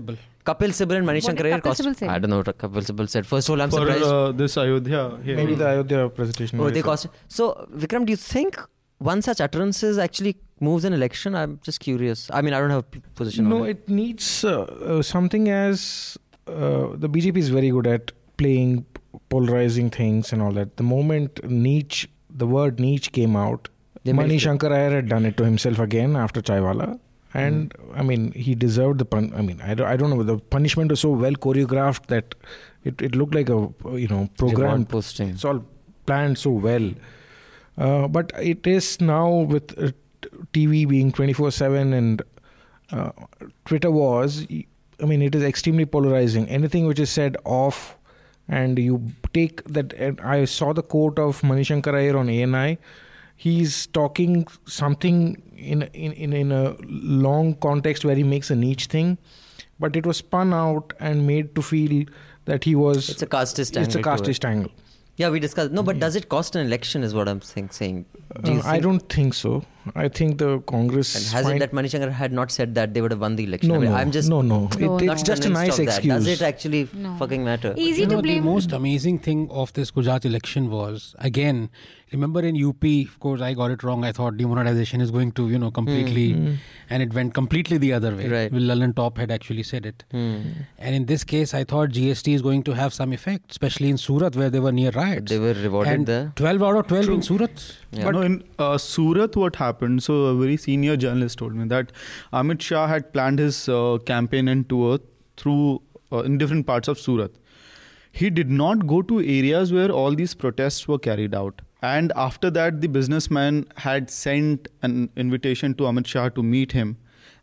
Kapil 0.50 0.68
names. 0.68 0.78
Sibal. 0.80 0.96
And 0.98 1.06
Manishankar 1.10 1.44
did 1.44 1.46
Iyer 1.52 1.58
Kapil 1.60 1.62
cost. 1.62 1.80
Sibal 1.82 1.96
say? 2.00 2.06
I 2.08 2.18
don't 2.18 2.30
know 2.30 2.38
what 2.38 2.58
Kapil 2.64 2.82
Sibal 2.90 3.08
said. 3.08 3.26
First 3.26 3.48
of 3.48 3.54
all, 3.54 3.62
I'm 3.62 3.70
For 3.70 3.78
surprised. 3.84 4.04
uh, 4.04 4.32
this 4.32 4.56
Ayodhya. 4.64 5.04
here. 5.24 5.36
Maybe 5.36 5.54
the 5.54 5.68
Ayodhya 5.68 6.08
presentation. 6.10 6.60
oh, 6.60 6.70
they 6.70 6.80
so. 6.80 6.86
cost. 6.90 7.06
So, 7.28 7.68
Vikram, 7.84 8.06
do 8.06 8.12
you 8.12 8.16
think 8.16 8.58
one 8.98 9.22
such 9.22 9.40
utterances 9.40 9.98
actually 9.98 10.36
moves 10.60 10.84
an 10.84 10.92
election? 10.92 11.34
I'm 11.34 11.58
just 11.62 11.80
curious. 11.80 12.28
I 12.32 12.42
mean, 12.42 12.54
I 12.54 12.60
don't 12.60 12.70
have 12.70 12.84
a 12.92 13.00
position 13.22 13.48
No, 13.48 13.62
on 13.62 13.66
it. 13.68 13.70
it 13.70 13.88
needs 13.88 14.44
uh, 14.44 14.62
uh, 14.62 15.02
something 15.02 15.48
as 15.48 16.16
uh, 16.46 16.88
the 16.94 17.08
BJP 17.08 17.36
is 17.36 17.50
very 17.50 17.70
good 17.70 17.86
at 17.86 18.12
playing 18.36 18.86
polarizing 19.28 19.90
things 19.90 20.32
and 20.32 20.42
all 20.42 20.52
that. 20.52 20.76
The 20.76 20.82
moment 20.82 21.44
niche, 21.48 22.08
the 22.30 22.46
word 22.46 22.80
niche 22.80 23.12
came 23.12 23.36
out, 23.36 23.68
They 24.04 24.12
made 24.12 24.22
Mani 24.22 24.38
Shankar 24.38 24.72
Iyer 24.72 24.90
had 24.96 25.08
done 25.08 25.26
it 25.26 25.36
to 25.38 25.44
himself 25.44 25.78
again 25.78 26.16
after 26.16 26.40
Chaiwala. 26.40 26.98
And 27.34 27.74
I 27.94 28.02
mean, 28.02 28.32
he 28.32 28.54
deserved 28.54 28.98
the 28.98 29.04
pun. 29.04 29.32
I 29.36 29.42
mean, 29.42 29.60
I 29.62 29.74
don't, 29.74 29.86
I 29.86 29.96
don't 29.96 30.10
know. 30.10 30.22
The 30.22 30.38
punishment 30.38 30.90
was 30.90 31.00
so 31.00 31.10
well 31.10 31.32
choreographed 31.32 32.06
that 32.06 32.34
it, 32.84 33.02
it 33.02 33.14
looked 33.14 33.34
like 33.34 33.50
a 33.50 33.68
you 33.92 34.08
know 34.08 34.28
program. 34.38 34.86
Posting. 34.86 35.30
It's 35.30 35.44
all 35.44 35.64
planned 36.06 36.38
so 36.38 36.50
well. 36.50 36.90
Uh, 37.76 38.08
but 38.08 38.32
it 38.40 38.66
is 38.66 39.00
now 39.00 39.28
with 39.30 39.78
uh, 39.78 39.92
TV 40.52 40.88
being 40.88 41.12
24 41.12 41.50
7 41.52 41.92
and 41.92 42.22
uh, 42.90 43.12
Twitter 43.64 43.90
was, 43.90 44.46
I 45.00 45.04
mean, 45.04 45.22
it 45.22 45.34
is 45.34 45.42
extremely 45.42 45.84
polarizing. 45.84 46.48
Anything 46.48 46.86
which 46.86 46.98
is 46.98 47.10
said 47.10 47.36
off, 47.44 47.96
and 48.48 48.78
you 48.78 49.12
take 49.34 49.62
that. 49.64 49.92
And 49.92 50.20
I 50.22 50.46
saw 50.46 50.72
the 50.72 50.82
quote 50.82 51.18
of 51.18 51.42
Manishankar 51.42 51.94
Iyer 51.94 52.16
on 52.16 52.30
ANI. 52.30 52.78
He's 53.36 53.86
talking 53.86 54.46
something 54.66 55.42
in, 55.58 55.82
in, 55.82 56.12
in, 56.12 56.32
in 56.32 56.52
a 56.52 56.76
long 56.88 57.54
context 57.56 58.04
where 58.04 58.14
he 58.14 58.22
makes 58.22 58.50
a 58.50 58.56
niche 58.56 58.86
thing, 58.86 59.18
but 59.78 59.96
it 59.96 60.06
was 60.06 60.18
spun 60.18 60.54
out 60.54 60.92
and 61.00 61.26
made 61.26 61.54
to 61.54 61.62
feel 61.62 62.06
that 62.44 62.64
he 62.64 62.74
was. 62.74 63.08
It's 63.08 63.22
a 63.22 63.26
casteist 63.26 63.76
angle. 63.76 63.82
It's 63.82 63.94
a 63.94 64.02
casteist 64.02 64.44
angle. 64.44 64.70
Yeah, 65.16 65.30
we 65.30 65.40
discussed. 65.40 65.72
No, 65.72 65.82
but 65.82 65.98
does 65.98 66.14
it 66.14 66.28
cost 66.28 66.54
an 66.54 66.64
election? 66.64 67.02
Is 67.02 67.12
what 67.12 67.28
I'm 67.28 67.40
think, 67.40 67.72
saying. 67.72 68.06
Do 68.42 68.52
Uh, 68.52 68.62
I 68.64 68.78
don't 68.78 69.08
think 69.08 69.34
so. 69.34 69.64
I 69.94 70.08
think 70.08 70.38
the 70.38 70.60
Congress. 70.60 71.14
And 71.14 71.24
has 71.36 71.46
it 71.46 71.48
find- 71.50 71.62
that 71.62 71.72
Manishankar 71.72 72.10
had 72.12 72.32
not 72.32 72.50
said 72.50 72.74
that 72.74 72.94
they 72.94 73.00
would 73.00 73.10
have 73.10 73.20
won 73.20 73.36
the 73.36 73.44
election? 73.44 73.68
No, 73.68 73.76
I 73.76 73.78
mean, 73.78 73.90
no, 73.90 73.96
I'm 73.96 74.10
just 74.10 74.28
no, 74.28 74.42
no. 74.42 74.68
No, 74.78 74.96
It, 74.98 75.04
no. 75.04 75.12
it's 75.12 75.22
just 75.22 75.44
a 75.44 75.48
nice 75.50 75.78
excuse. 75.78 76.14
Does 76.14 76.26
it 76.26 76.42
actually 76.42 76.88
No. 76.94 77.14
fucking 77.18 77.44
matter? 77.44 77.74
Easy 77.76 78.00
you 78.02 78.06
to 78.08 78.16
know, 78.16 78.22
blame. 78.22 78.44
The 78.44 78.50
most 78.50 78.72
amazing 78.72 79.20
thing 79.20 79.48
of 79.50 79.72
this 79.74 79.90
Gujarat 79.90 80.24
election 80.24 80.70
was 80.70 81.14
again. 81.18 81.70
Remember 82.10 82.40
in 82.40 82.56
UP, 82.56 82.82
of 83.06 83.20
course, 83.20 83.42
I 83.42 83.52
got 83.52 83.70
it 83.70 83.82
wrong. 83.82 84.02
I 84.02 84.12
thought 84.12 84.38
demonetization 84.38 85.02
is 85.02 85.10
going 85.10 85.32
to, 85.32 85.50
you 85.50 85.58
know, 85.58 85.70
completely, 85.70 86.56
and 86.88 87.02
it 87.02 87.12
went 87.12 87.34
completely 87.34 87.76
the 87.76 87.92
other 87.92 88.16
way. 88.16 88.28
Right. 88.28 88.50
Will 88.50 88.62
Lallantop 88.62 89.18
had 89.18 89.30
actually 89.30 89.62
said 89.62 89.84
it. 89.84 90.04
Hmm. 90.10 90.38
And 90.78 90.94
in 90.94 91.04
this 91.04 91.22
case, 91.22 91.52
I 91.52 91.64
thought 91.64 91.90
GST 91.90 92.32
is 92.32 92.40
going 92.40 92.62
to 92.62 92.72
have 92.72 92.94
some 92.94 93.12
effect, 93.12 93.50
especially 93.50 93.90
in 93.90 93.98
Surat 93.98 94.34
where 94.36 94.48
they 94.48 94.58
were 94.58 94.72
near 94.72 94.90
riots. 94.90 95.30
They 95.30 95.38
were 95.38 95.52
rewarded 95.52 95.92
and 95.92 96.06
there. 96.06 96.32
12 96.36 96.62
out 96.62 96.76
of 96.76 96.86
12 96.86 97.08
in 97.10 97.20
Surat. 97.20 97.76
Yeah. 97.92 98.10
no, 98.10 98.22
in 98.22 98.42
uh, 98.58 98.78
Surat, 98.78 99.36
what 99.36 99.56
happened? 99.56 99.77
So, 100.00 100.24
a 100.26 100.34
very 100.34 100.56
senior 100.56 100.96
journalist 100.96 101.38
told 101.38 101.54
me 101.54 101.66
that 101.68 101.92
Amit 102.32 102.60
Shah 102.60 102.86
had 102.86 103.12
planned 103.12 103.38
his 103.38 103.68
uh, 103.68 103.98
campaign 104.04 104.48
and 104.48 104.68
tour 104.68 104.98
through 105.36 105.82
uh, 106.12 106.18
in 106.18 106.38
different 106.38 106.66
parts 106.66 106.88
of 106.88 106.98
Surat. 106.98 107.30
He 108.10 108.30
did 108.30 108.50
not 108.50 108.86
go 108.86 109.02
to 109.02 109.20
areas 109.20 109.72
where 109.72 109.90
all 109.90 110.14
these 110.14 110.34
protests 110.34 110.88
were 110.88 110.98
carried 110.98 111.34
out. 111.34 111.62
And 111.80 112.12
after 112.16 112.50
that, 112.50 112.80
the 112.80 112.88
businessman 112.88 113.66
had 113.76 114.10
sent 114.10 114.68
an 114.82 115.10
invitation 115.16 115.74
to 115.74 115.84
Amit 115.84 116.06
Shah 116.06 116.28
to 116.30 116.42
meet 116.42 116.72
him, 116.72 116.96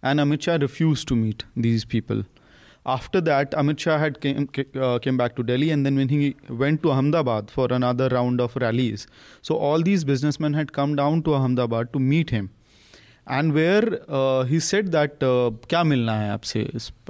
and 0.03 0.19
Amit 0.19 0.41
Shah 0.41 0.57
refused 0.59 1.07
to 1.07 1.15
meet 1.15 1.45
these 1.55 1.85
people. 1.85 2.23
After 2.85 3.19
that, 3.21 3.51
Amit 3.51 3.79
Shah 3.79 3.97
had 3.97 4.21
came, 4.21 4.47
uh, 4.75 4.99
came 4.99 5.17
back 5.17 5.35
to 5.37 5.43
Delhi, 5.43 5.71
and 5.71 5.85
then 5.85 5.95
when 5.95 6.09
he 6.09 6.35
went 6.49 6.83
to 6.83 6.91
Ahmedabad 6.91 7.49
for 7.49 7.67
another 7.71 8.09
round 8.09 8.39
of 8.39 8.55
rallies, 8.55 9.07
so 9.41 9.55
all 9.55 9.81
these 9.81 10.03
businessmen 10.03 10.53
had 10.53 10.71
come 10.71 10.95
down 10.95 11.23
to 11.23 11.33
Ahmedabad 11.33 11.91
to 11.93 11.99
meet 11.99 12.37
him. 12.39 12.51
And 13.31 13.51
where 13.53 13.85
he 14.49 14.59
said 14.59 14.89
that 14.89 15.19
क्या 15.23 15.83
मिलना 15.83 16.13
है 16.19 16.29
आपसे 16.31 16.67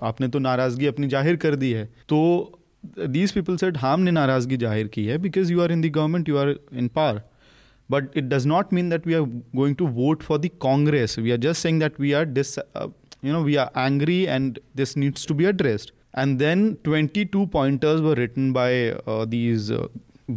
आपने 0.10 0.28
तो 0.36 0.40
नाराज़गी 0.40 0.86
अपनी 0.88 1.08
ज़ाहिर 1.08 1.36
कर 1.36 1.56
दी 1.56 1.72
है 1.72 1.84
तो 2.10 2.20
दीज 3.16 3.32
पीपल 3.32 3.58
हाँ 3.78 3.94
हमने 3.94 4.12
नाराज़गी 4.12 4.58
ज़ाहिर 4.58 4.88
की 4.94 5.06
है 5.06 5.18
because 5.26 5.52
you 5.52 5.62
are 5.62 5.72
in 5.72 5.82
the 5.82 5.92
government 5.98 6.30
you 6.30 6.38
are 6.38 6.56
in 6.74 6.90
but 7.90 8.16
it 8.20 8.30
does 8.30 8.46
not 8.50 8.72
mean 8.72 8.88
that 8.90 9.04
we 9.06 9.16
are 9.16 9.26
going 9.56 9.76
to 9.80 9.88
vote 9.88 10.24
for 10.28 10.38
the 10.44 10.50
congress 10.64 11.18
we 11.26 11.32
are 11.34 11.38
just 11.42 11.66
saying 11.66 11.82
that 11.82 12.00
we 12.04 12.14
are 12.20 12.26
dis 12.38 12.58
uh, 12.68 12.88
you 13.22 13.32
know 13.32 13.42
we 13.42 13.58
are 13.58 13.72
angry 13.76 14.28
and 14.28 14.60
this 14.74 14.96
needs 14.96 15.26
to 15.26 15.34
be 15.34 15.46
addressed. 15.46 15.92
And 16.14 16.40
then 16.40 16.78
22 16.84 17.48
pointers 17.48 18.02
were 18.02 18.16
written 18.16 18.54
by 18.54 18.92
uh, 18.92 19.26
these 19.26 19.70
uh, 19.70 19.88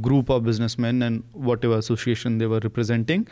group 0.00 0.28
of 0.28 0.44
businessmen 0.44 1.02
and 1.02 1.22
whatever 1.32 1.78
association 1.78 2.38
they 2.38 2.46
were 2.46 2.60
representing. 2.60 3.28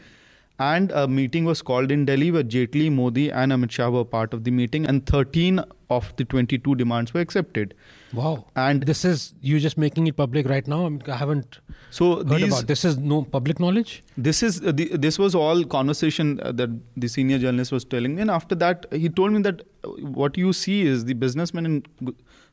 And 0.59 0.91
a 0.93 1.07
meeting 1.07 1.45
was 1.45 1.61
called 1.61 1.91
in 1.91 2.05
Delhi 2.07 2.31
where 2.31 2.45
Jaitley, 2.45 2.91
Modi, 2.91 3.31
and 3.31 3.53
Amit 3.53 3.73
Shah 3.73 3.91
were 3.91 4.05
part 4.05 4.33
of 4.33 4.45
the 4.45 4.51
meeting, 4.51 4.87
and 4.87 5.05
13 5.05 5.61
of 5.91 6.13
the 6.17 6.25
22 6.25 6.75
demands 6.75 7.15
were 7.15 7.21
accepted. 7.21 7.75
Wow. 8.13 8.47
And 8.57 8.83
This 8.83 9.05
is, 9.05 9.35
you 9.41 9.59
just 9.61 9.79
making 9.79 10.07
it 10.07 10.17
public 10.17 10.49
right 10.49 10.67
now? 10.67 10.87
I, 10.87 10.89
mean, 10.89 11.03
I 11.07 11.17
haven't 11.17 11.59
so 11.91 12.17
heard 12.17 12.29
these 12.29 12.47
about 12.49 12.67
This 12.67 12.85
is 12.85 12.99
no 12.99 13.23
public 13.23 13.61
knowledge? 13.61 14.03
this 14.17 14.43
is 14.43 14.63
uh, 14.63 14.73
the, 14.73 14.97
this 14.97 15.19
was 15.19 15.35
all 15.35 15.63
conversation 15.65 16.41
uh, 16.41 16.53
that 16.53 16.71
the 16.97 17.09
senior 17.09 17.39
journalist 17.39 17.73
was 17.73 17.85
telling 17.85 18.15
me 18.15 18.23
and 18.23 18.31
after 18.31 18.55
that 18.55 18.87
he 18.91 19.09
told 19.09 19.33
me 19.33 19.43
that 19.43 19.61
uh, 19.85 19.89
what 20.21 20.37
you 20.39 20.53
see 20.53 20.83
is 20.83 21.05
the 21.05 21.13
businessmen 21.15 21.67
in 21.67 21.85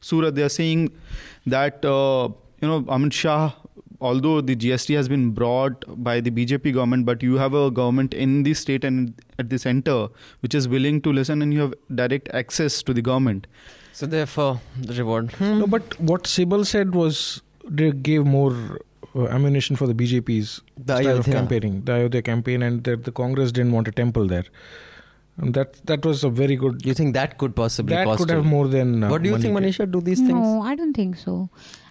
surat 0.01 0.35
they 0.35 0.43
are 0.43 0.49
saying 0.49 0.91
that 1.45 1.85
uh, 1.85 2.27
you 2.61 2.67
know 2.67 2.81
amit 2.97 3.13
shah 3.13 3.51
although 4.09 4.35
the 4.47 4.55
gst 4.63 4.95
has 4.99 5.09
been 5.13 5.25
brought 5.41 5.85
by 6.07 6.15
the 6.27 6.31
bjp 6.37 6.73
government 6.77 7.05
but 7.11 7.23
you 7.27 7.37
have 7.43 7.53
a 7.59 7.63
government 7.81 8.17
in 8.25 8.43
the 8.47 8.53
state 8.61 8.87
and 8.89 9.21
at 9.43 9.49
the 9.53 9.59
center 9.65 9.97
which 10.41 10.57
is 10.61 10.67
willing 10.75 11.01
to 11.07 11.13
listen 11.19 11.45
and 11.45 11.53
you 11.57 11.61
have 11.65 11.73
direct 12.01 12.33
access 12.43 12.81
to 12.89 12.99
the 12.99 13.07
government 13.11 13.47
So 13.97 14.07
therefore, 14.11 14.59
the 14.81 14.93
reward. 14.95 15.31
Hmm. 15.39 15.59
No, 15.59 15.67
but 15.67 15.99
what 16.11 16.23
Sibal 16.23 16.65
said 16.69 16.95
was 16.99 17.41
they 17.79 17.89
gave 17.91 18.25
more 18.25 18.79
uh, 19.15 19.27
ammunition 19.27 19.75
for 19.75 19.85
the 19.85 19.93
BJP's 19.93 20.61
The 20.77 20.97
style 21.01 21.19
of 21.19 21.25
campaigning, 21.25 21.75
the 21.89 21.93
Ayodhya 21.97 22.23
campaign, 22.23 22.63
and 22.63 22.83
that 22.85 23.03
the 23.03 23.11
Congress 23.11 23.51
didn't 23.51 23.71
want 23.71 23.87
a 23.87 23.91
temple 23.91 24.25
there. 24.27 24.45
And 25.37 25.53
that 25.59 25.77
that 25.91 26.09
was 26.09 26.23
a 26.23 26.31
very 26.39 26.55
good. 26.63 26.83
You 26.85 26.95
think 26.95 27.13
that 27.19 27.37
could 27.43 27.55
possibly 27.55 27.95
that 27.95 28.05
cost 28.05 28.19
could 28.23 28.29
you? 28.29 28.35
have 28.37 28.45
more 28.45 28.67
than. 28.67 29.03
Uh, 29.03 29.09
what 29.13 29.23
do 29.23 29.29
you 29.29 29.37
think. 29.45 29.55
Manisha? 29.59 29.89
Do 29.97 30.01
these 30.09 30.21
no, 30.21 30.27
things? 30.27 30.39
No, 30.39 30.61
I 30.61 30.75
don't 30.81 30.93
think 30.93 31.17
so. 31.17 31.37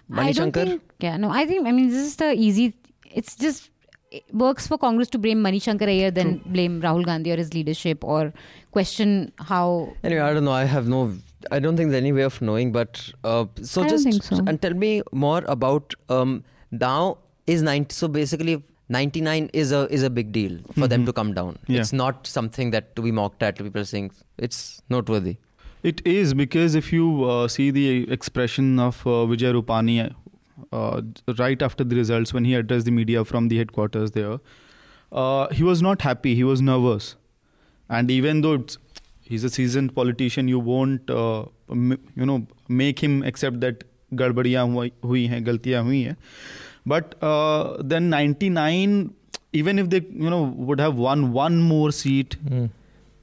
Mani 0.09 0.29
I 0.29 0.31
don't 0.31 0.45
Shankar? 0.55 0.65
think. 0.65 0.81
Yeah, 0.99 1.17
no, 1.17 1.29
I 1.29 1.45
think. 1.45 1.67
I 1.67 1.71
mean, 1.71 1.89
this 1.89 2.05
is 2.07 2.15
the 2.17 2.33
easy. 2.33 2.73
It's 3.11 3.35
just 3.35 3.69
it 4.11 4.23
works 4.31 4.67
for 4.67 4.77
Congress 4.77 5.09
to 5.09 5.17
blame 5.17 5.41
Mani 5.41 5.59
Shankar 5.59 5.87
Iyer 5.89 6.11
than 6.11 6.37
blame 6.45 6.81
Rahul 6.81 7.05
Gandhi 7.05 7.31
or 7.31 7.37
his 7.37 7.53
leadership 7.53 8.03
or 8.03 8.33
question 8.71 9.31
how. 9.39 9.93
Anyway, 10.03 10.21
I 10.21 10.33
don't 10.33 10.45
know. 10.45 10.51
I 10.51 10.65
have 10.65 10.87
no. 10.87 11.13
I 11.51 11.59
don't 11.59 11.75
think 11.77 11.91
there's 11.91 12.01
any 12.01 12.11
way 12.11 12.21
of 12.23 12.41
knowing. 12.41 12.71
But 12.71 13.09
uh, 13.23 13.45
so 13.61 13.81
I 13.81 13.87
don't 13.87 13.93
just 13.97 14.03
think 14.03 14.23
so. 14.23 14.43
and 14.47 14.61
tell 14.61 14.73
me 14.73 15.01
more 15.11 15.43
about 15.47 15.93
um, 16.09 16.43
now 16.71 17.17
is 17.47 17.61
90. 17.61 17.93
So 17.93 18.07
basically, 18.07 18.61
99 18.89 19.49
is 19.53 19.71
a 19.71 19.87
is 19.89 20.03
a 20.03 20.09
big 20.09 20.31
deal 20.31 20.59
for 20.73 20.87
them 20.87 21.01
Mhm. 21.01 21.05
to 21.07 21.13
come 21.13 21.33
down. 21.33 21.57
Yeah. 21.67 21.79
It's 21.81 21.93
not 21.93 22.27
something 22.27 22.71
that 22.71 22.95
to 22.97 23.01
be 23.01 23.11
mocked 23.11 23.41
at. 23.43 23.57
People 23.57 23.81
are 23.81 23.85
saying 23.85 24.11
it's 24.37 24.81
noteworthy. 24.89 25.37
It 25.82 26.00
is 26.04 26.34
because 26.34 26.74
if 26.74 26.92
you 26.92 27.24
uh, 27.24 27.48
see 27.48 27.70
the 27.70 28.10
expression 28.10 28.78
of 28.80 29.00
uh, 29.06 29.10
Vijay 29.32 29.52
Rupani 29.56 30.12
uh, 30.72 31.02
right 31.38 31.62
after 31.62 31.84
the 31.84 31.94
results 31.96 32.32
when 32.34 32.44
he 32.44 32.54
addressed 32.54 32.86
the 32.86 32.90
media 32.90 33.24
from 33.24 33.46
the 33.48 33.58
headquarters 33.58 34.10
there, 34.12 34.38
uh, 35.12 35.48
he 35.50 35.62
was 35.62 35.80
not 35.80 36.02
happy. 36.02 36.34
He 36.34 36.42
was 36.44 36.60
nervous, 36.60 37.14
and 37.88 38.10
even 38.10 38.40
though 38.40 38.54
it's, 38.54 38.76
he's 39.22 39.44
a 39.44 39.50
seasoned 39.50 39.94
politician, 39.94 40.48
you 40.48 40.58
won't 40.58 41.08
uh, 41.10 41.44
m- 41.70 41.98
you 42.16 42.26
know 42.26 42.46
make 42.68 42.98
him 43.08 43.22
accept 43.22 43.60
that 43.60 43.84
गड़बड़ियाँ 44.14 44.64
हुई 44.74 44.90
हुई 45.04 45.24
हैं 45.30 45.44
गलतियाँ 45.46 45.82
हुई 45.84 46.00
हैं 46.02 46.16
but 46.92 47.14
uh, 47.30 47.76
then 47.92 48.06
99 48.12 49.10
even 49.52 49.78
if 49.78 49.90
they 49.94 50.00
you 50.26 50.30
know 50.34 50.42
would 50.68 50.80
have 50.80 50.96
won 51.06 51.24
one 51.34 51.58
more 51.72 51.90
seat 51.98 52.36
Hmm. 52.48 52.64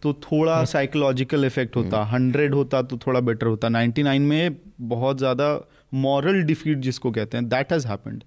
तो 0.03 0.13
थोड़ा 0.23 0.55
हम्म। 0.55 0.65
Psychological 0.67 1.45
effect 1.45 1.77
होता 1.77 2.03
हम्म। 2.03 2.15
हंड्रेड 2.15 2.55
होता 2.55 2.83
तो 2.83 2.99
थोड़ा 3.07 3.21
बेटर 3.21 3.47
होता 3.47 3.69
नाइनटी 3.69 4.03
नाइन 4.03 4.23
में 4.23 4.57
बहुत 4.89 5.19
ज़्यादा 5.19 5.49
मॉरल 6.03 6.43
डिफीट 6.43 6.79
जिसको 6.79 7.11
कहते 7.11 7.37
हैं 7.37 7.49
that 7.49 7.73
has 7.73 7.87
happened 7.89 8.23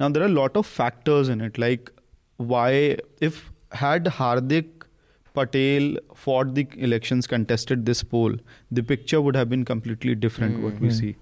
now 0.00 0.10
there 0.12 0.22
are 0.22 0.28
lot 0.28 0.56
of 0.56 0.66
factors 0.76 1.28
in 1.30 1.44
it 1.44 1.58
like 1.58 1.90
why 2.38 2.88
if 3.22 3.40
had 3.82 4.08
Hardik 4.12 4.84
Patel 5.34 5.96
for 6.24 6.50
the 6.50 6.66
election 6.78 7.20
contested 7.30 7.78
this 7.84 8.02
poll 8.10 8.40
the 8.72 8.84
picture 8.88 9.16
would 9.26 9.36
have 9.36 9.48
been 9.48 9.62
completely 9.72 10.14
different 10.26 10.62
what 10.64 10.82
we 10.82 10.90
see 10.90 11.14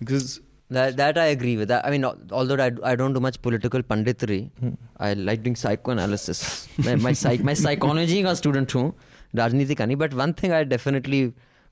because 0.00 0.38
That, 0.70 0.96
that 0.96 1.16
I 1.16 1.26
agree 1.26 1.56
with. 1.56 1.70
I, 1.70 1.90
mean, 1.90 2.04
although 2.04 2.56
I, 2.56 2.72
I 2.82 2.96
don't 2.96 3.12
do 3.12 3.20
much 3.20 3.40
political 3.40 3.82
punditry, 3.82 4.50
hmm. 4.58 4.70
I 4.98 5.14
like 5.14 5.44
doing 5.44 5.54
psychoanalysis. 5.54 6.68
my, 6.78 6.96
my, 6.96 7.12
psych, 7.12 7.44
my 7.44 7.54
psychology 7.54 8.34
student 8.34 8.68
too. 8.68 8.92
राजनीति 9.35 9.75
का 9.75 9.85
नहीं 9.85 9.97
but 9.97 10.13
one 10.21 10.33
thing 10.43 10.53
I 10.53 10.63
definitely 10.75 11.25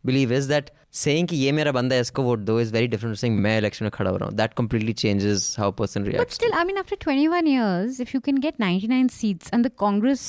believe 0.05 0.33
is 0.33 0.45
that 0.47 0.69
saying 1.03 1.27
कि 1.27 1.35
ये 1.35 1.51
मेरा 1.51 1.71
बंदा 1.71 1.95
है 1.95 2.01
इसको 2.01 2.23
vote 2.23 2.39
दो 2.49 2.59
इज 2.59 2.71
वेरी 2.73 2.87
डिफरेंट 2.93 3.15
सेइंग 3.17 3.39
मैं 3.47 3.57
इलेक्शन 3.57 3.85
में 3.85 3.91
खड़ा 3.95 4.09
हो 4.09 4.17
रहा 4.17 4.29
हूँ 4.29 4.35
that 4.37 4.53
completely 4.61 4.95
changes 5.03 5.47
how 5.61 5.67
a 5.73 5.75
person 5.81 6.05
But 6.07 6.13
reacts 6.13 6.39
still, 6.41 6.55
I 6.61 6.63
mean, 6.69 6.79
after 6.83 6.97
21 7.07 7.49
years, 7.55 7.99
if 8.05 8.13
you 8.17 8.21
can 8.29 8.39
get 8.45 8.63
99 8.65 9.09
seats 9.17 9.51
and 9.57 9.67
the 9.69 9.73
Congress 9.83 10.23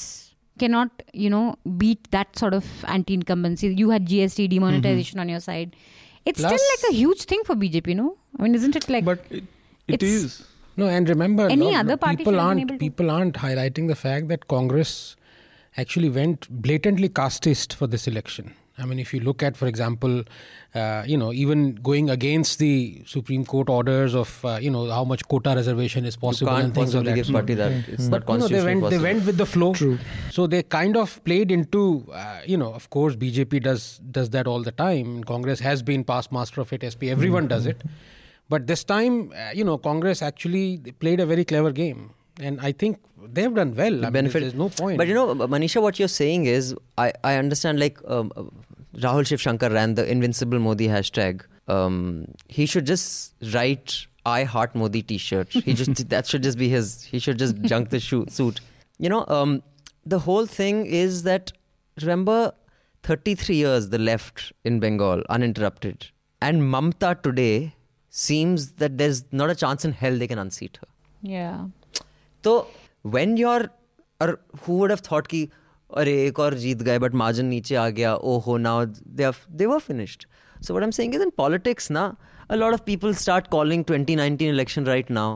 cannot, 0.64 1.02
you 1.24 1.30
know, 1.34 1.44
beat 1.82 2.10
that 2.16 2.40
sort 2.42 2.56
of 2.58 2.66
anti 2.94 3.14
incumbency, 3.20 3.70
you 3.82 3.92
had 3.96 4.10
GST 4.12 4.48
demonetization 4.54 5.22
on 5.24 5.30
your 5.34 5.40
side. 5.46 5.76
It's 6.30 6.42
Plus- 6.42 6.52
still 6.64 6.72
like 6.72 6.84
a 6.90 6.94
huge 6.96 7.22
thing 7.30 7.44
for 7.50 7.56
BJP, 7.62 7.94
no? 8.00 8.08
I 8.38 8.42
mean, 8.42 8.56
isn't 8.58 8.76
it 8.82 8.88
like. 8.96 9.06
But 9.12 9.22
It 9.38 9.94
It's- 9.96 10.10
is. 10.16 10.34
No, 10.80 10.88
and 10.96 11.08
remember, 11.12 11.46
Any 11.54 11.70
lot- 11.70 11.78
other 11.84 11.96
party 12.02 12.18
people 12.18 12.34
should 12.34 12.40
have 12.40 12.50
been 12.50 12.58
aren't 12.58 12.64
able 12.66 12.76
to- 12.76 12.82
people 12.82 13.14
aren't 13.14 13.38
highlighting 13.44 13.88
the 13.92 13.96
fact 14.02 14.28
that 14.32 14.44
Congress 14.54 14.92
actually 15.77 16.09
went 16.09 16.49
blatantly 16.49 17.09
casteist 17.09 17.73
for 17.73 17.87
this 17.87 18.07
election. 18.07 18.53
I 18.77 18.85
mean, 18.85 18.99
if 18.99 19.13
you 19.13 19.21
look 19.21 19.41
at, 19.41 19.55
for 19.55 19.67
example, 19.67 20.23
uh, 20.73 21.03
you 21.07 21.15
know, 21.15 21.31
even 21.31 21.75
going 21.75 22.09
against 22.09 22.59
the 22.59 23.03
Supreme 23.05 23.45
Court 23.45 23.69
orders 23.69 24.13
of, 24.13 24.43
uh, 24.43 24.59
you 24.61 24.69
know, 24.69 24.89
how 24.89 25.05
much 25.05 25.25
quota 25.29 25.53
reservation 25.55 26.03
is 26.03 26.17
possible 26.17 26.53
and 26.53 26.73
things 26.73 26.93
of 26.93 27.05
possibly 27.05 27.11
that 27.11 27.15
give 27.15 27.25
sort. 27.27 27.33
party 27.35 27.53
that 27.53 27.71
it's 27.87 28.09
not 28.09 28.25
But 28.25 28.33
you 28.33 28.39
know, 28.39 28.47
they 28.47 28.55
constitutionally 28.55 28.81
went 28.81 28.91
they 28.91 28.97
went 28.97 29.25
with 29.25 29.37
the 29.37 29.45
flow. 29.45 29.73
True. 29.73 29.97
So 30.29 30.45
they 30.45 30.61
kind 30.61 30.97
of 30.97 31.23
played 31.23 31.51
into 31.51 32.05
uh, 32.11 32.41
you 32.45 32.57
know, 32.57 32.73
of 32.73 32.89
course, 32.89 33.15
BJP 33.15 33.63
does 33.63 34.01
does 34.11 34.31
that 34.31 34.45
all 34.45 34.61
the 34.61 34.73
time. 34.73 35.23
Congress 35.23 35.61
has 35.61 35.81
been 35.81 36.03
past 36.03 36.33
master 36.33 36.59
of 36.59 36.73
it. 36.73 36.83
SP, 36.83 37.03
everyone 37.03 37.47
does 37.47 37.65
it. 37.65 37.81
But 38.49 38.67
this 38.67 38.83
time, 38.83 39.31
uh, 39.31 39.51
you 39.53 39.63
know, 39.63 39.77
Congress 39.77 40.21
actually 40.21 40.77
played 40.99 41.21
a 41.21 41.25
very 41.25 41.45
clever 41.45 41.71
game, 41.71 42.11
and 42.39 42.59
I 42.61 42.71
think 42.71 42.99
they've 43.33 43.53
done 43.53 43.75
well. 43.75 43.99
I 43.99 44.09
mean, 44.09 44.13
benefit. 44.13 44.41
there's 44.41 44.53
no 44.53 44.69
point. 44.69 44.97
But 44.97 45.07
you 45.07 45.13
know, 45.13 45.33
Manisha, 45.35 45.81
what 45.81 45.99
you're 45.99 46.07
saying 46.07 46.45
is, 46.45 46.75
I, 46.97 47.13
I 47.23 47.35
understand 47.35 47.79
like 47.79 47.97
um, 48.07 48.31
uh, 48.35 48.43
Rahul 48.97 49.25
Shiv 49.25 49.41
Shankar 49.41 49.69
ran 49.69 49.95
the 49.95 50.09
Invincible 50.09 50.59
Modi 50.59 50.87
hashtag. 50.87 51.43
Um, 51.67 52.25
he 52.47 52.65
should 52.65 52.85
just 52.85 53.33
write 53.53 54.07
I 54.25 54.43
Heart 54.43 54.75
Modi 54.75 55.01
t 55.01 55.17
shirt. 55.17 55.51
He 55.51 55.73
just 55.73 56.09
That 56.09 56.27
should 56.27 56.43
just 56.43 56.57
be 56.57 56.69
his. 56.69 57.03
He 57.03 57.19
should 57.19 57.39
just 57.39 57.61
junk 57.63 57.89
the 57.89 57.99
shoe, 57.99 58.25
suit. 58.29 58.59
You 58.97 59.09
know, 59.09 59.25
um, 59.27 59.61
the 60.05 60.19
whole 60.19 60.45
thing 60.45 60.85
is 60.85 61.23
that, 61.23 61.51
remember, 62.01 62.53
33 63.03 63.55
years 63.55 63.89
the 63.89 63.99
left 63.99 64.51
in 64.63 64.79
Bengal, 64.79 65.23
uninterrupted. 65.29 66.07
And 66.41 66.61
Mamta 66.61 67.21
today 67.21 67.75
seems 68.09 68.73
that 68.73 68.97
there's 68.97 69.25
not 69.31 69.49
a 69.49 69.55
chance 69.55 69.83
in 69.85 69.91
hell 69.91 70.17
they 70.17 70.27
can 70.27 70.39
unseat 70.39 70.77
her. 70.81 70.87
yeah. 71.21 71.65
तो 72.44 72.66
when 73.16 73.36
you're 73.42 73.68
और 74.22 74.36
who 74.62 74.78
would 74.80 74.90
have 74.90 75.02
thought 75.08 75.26
कि 75.26 75.48
अरे 75.96 76.12
एक 76.26 76.38
और 76.38 76.54
जीत 76.64 76.82
गए 76.88 76.98
but 76.98 77.14
margin 77.22 77.48
नीचे 77.54 77.74
आ 77.74 77.88
गया 78.00 78.16
oh 78.32 78.38
ho 78.48 78.56
now 78.66 78.74
they 79.20 79.28
have 79.28 79.40
they 79.60 79.70
were 79.72 79.80
finished 79.86 80.26
so 80.60 80.74
what 80.74 80.84
I'm 80.86 80.92
saying 80.98 81.14
is 81.14 81.22
in 81.26 81.30
politics 81.42 81.90
na 81.90 82.04
a 82.48 82.56
lot 82.56 82.74
of 82.74 82.84
people 82.84 83.14
start 83.14 83.50
calling 83.50 83.84
2019 83.84 84.48
election 84.54 84.84
right 84.84 85.10
now 85.18 85.30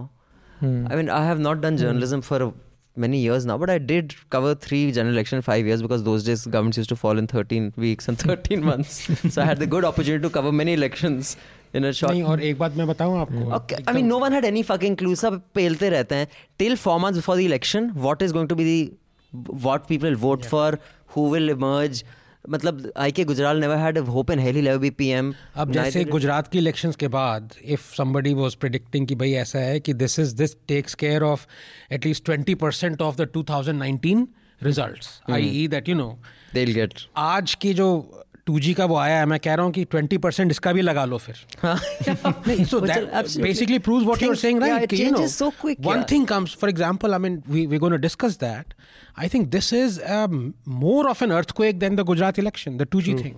I 0.63 0.97
mean 1.01 1.11
I 1.11 1.25
have 1.25 1.41
not 1.47 1.61
done 1.61 1.77
journalism 1.77 2.23
for 2.23 2.43
a, 2.43 2.53
many 3.05 3.19
years 3.19 3.47
now 3.51 3.57
but 3.59 3.71
I 3.71 3.79
did 3.79 4.15
cover 4.31 4.55
three 4.55 4.93
general 4.93 5.15
election 5.15 5.37
in 5.37 5.43
five 5.43 5.67
years 5.67 5.83
because 5.83 6.05
those 6.05 6.25
days 6.29 6.47
governments 6.47 6.79
used 6.83 6.91
to 6.91 6.97
fall 6.97 7.19
in 7.19 7.27
13 7.27 7.73
weeks 7.77 8.09
and 8.09 8.19
13 8.19 8.65
months 8.65 9.01
so 9.35 9.43
I 9.43 9.45
had 9.45 9.59
the 9.59 9.67
good 9.67 9.85
opportunity 9.85 10.23
to 10.23 10.31
cover 10.31 10.53
many 10.53 10.75
elections 10.75 11.37
In 11.76 11.88
a 11.88 11.92
shot 11.92 12.12
नहीं 12.12 12.24
और 12.24 12.42
एक 12.44 12.58
बात 12.60 12.76
मैं 12.78 12.88
बताऊँ 12.88 13.20
आपको। 13.20 13.52
I 13.74 13.94
mean 13.94 14.06
no 14.08 14.20
one 14.20 14.34
had 14.34 14.46
any 14.46 14.64
fucking 14.64 14.96
clue 14.98 15.16
सब 15.16 15.42
पेलते 15.56 15.90
रहते 15.90 16.16
हैं। 16.16 16.28
Till 16.60 16.76
four 16.76 17.00
months 17.00 17.16
before 17.16 17.38
the 17.38 17.40
election 17.40 17.92
what 17.96 18.22
is 18.22 18.34
going 18.34 18.50
to 18.50 18.56
be 18.56 18.66
the 19.34 19.46
what 19.50 19.88
people 19.88 20.16
vote 20.16 20.46
for 20.46 20.80
who 21.16 21.30
will 21.34 21.50
emerge 21.50 22.04
मतलब 22.50 22.92
I 22.98 23.12
K 23.12 23.24
Gujral 23.24 23.60
never 23.60 23.78
had 23.78 23.98
a 23.98 24.02
hope 24.02 24.32
in 24.32 24.40
hell 24.40 24.68
he 24.70 24.78
be 24.78 24.90
PM 24.90 25.34
अब 25.56 25.72
जैसे 25.72 26.04
गुजरात 26.06 26.48
की 26.48 26.58
elections 26.58 26.96
के 26.96 27.08
बाद 27.16 27.54
if 27.64 27.94
somebody 27.96 28.34
was 28.34 28.56
predicting 28.56 29.08
कि 29.08 29.16
भाई 29.16 29.34
ऐसा 29.42 29.60
है 29.60 29.80
कि 29.80 29.94
this 29.94 30.20
is 30.20 30.36
this 30.36 30.56
takes 30.68 30.94
care 31.04 31.24
of 31.24 31.46
at least 31.92 32.26
twenty 32.26 32.56
percent 32.56 33.02
of 33.02 33.22
the 33.22 33.30
2019 33.38 34.26
results 34.62 35.10
I 35.32 35.50
E 35.64 35.68
that 35.68 35.90
you 35.90 35.96
know 35.96 36.08
they 36.54 36.66
will 36.66 36.74
get 36.76 36.94
आज 37.18 37.56
की 37.56 37.74
जो 37.74 37.90
टू 38.50 38.60
जी 38.60 38.74
का 38.74 38.86
वो 38.86 38.96
आया 38.98 39.18
है 39.18 39.26
मैं 39.26 39.40
कह 39.40 39.54
रहा 39.54 39.66
हूँ 39.66 39.72
कि 39.74 39.84
ट्वेंटी 39.86 40.18
परसेंट 40.18 40.52
इसका 40.52 40.72
भी 40.74 40.82
लगा 40.82 41.04
लो 41.06 41.18
फिर। 41.18 41.36
Basically 43.42 43.80
prove 43.80 44.06
what 44.06 44.22
you're 44.24 44.36
saying 44.36 44.62
one 45.86 46.04
thing 46.12 46.26
comes 46.28 46.56
for 46.62 46.70
example 46.70 47.14
I 47.14 47.20
mean 47.20 47.36
we 47.50 47.66
we 47.68 47.78
gonna 47.78 47.96
discuss 48.06 48.38
that 48.40 48.74
I 49.20 49.30
think 49.34 49.48
this 49.50 49.74
is 49.74 50.00
more 50.76 51.10
of 51.10 51.24
an 51.24 51.32
earthquake 51.52 51.64
एक 51.64 51.80
than 51.80 51.96
the 51.96 52.06
Gujarat 52.06 52.40
election 52.40 52.78
the 52.78 52.88
two 52.92 53.02
G 53.02 53.14
thing 53.16 53.36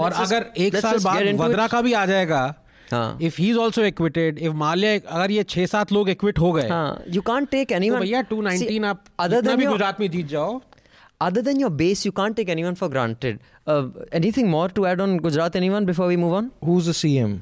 और 0.00 0.12
अगर 0.12 0.46
एक 0.56 0.76
साल 0.76 0.98
बाद 1.04 1.34
वद्रा 1.40 1.66
का 1.66 1.80
भी 1.82 1.92
आ 1.92 2.04
जाएगा 2.06 2.42
if 2.92 3.40
he. 3.40 3.48
Is 3.50 3.58
also 3.58 3.82
acquitted 3.84 4.38
if 4.38 4.54
Mallya 4.56 5.00
अगर 5.00 5.30
ये 5.30 5.42
छह 5.48 5.66
सात 5.66 5.92
लोग 5.92 6.08
एक्विट 6.10 6.38
हो 6.38 6.52
गए 6.52 6.68
यू 7.14 7.22
कांट 7.22 7.48
टेक 7.50 7.72
एनी 7.72 7.90
भैया 7.90 8.20
टू 8.30 8.40
नाइनटीन 8.42 8.84
आप 8.84 9.04
अदर 9.20 9.40
देन 9.42 9.66
गुजरात 9.66 10.00
में 10.00 10.10
जीत 10.10 10.26
जाओ। 10.28 10.60
Other 11.20 11.42
than 11.42 11.58
your 11.60 11.70
base, 11.70 12.04
you 12.04 12.12
can't 12.12 12.36
take 12.36 12.48
anyone 12.48 12.74
for 12.74 12.88
granted. 12.88 13.40
Uh, 13.66 13.88
anything 14.12 14.48
more 14.50 14.68
to 14.68 14.86
add 14.86 15.00
on 15.00 15.16
Gujarat? 15.18 15.56
Anyone 15.56 15.84
before 15.84 16.06
we 16.06 16.16
move 16.16 16.32
on? 16.32 16.50
who's 16.62 16.86
the 16.86 16.92
CM? 16.92 17.40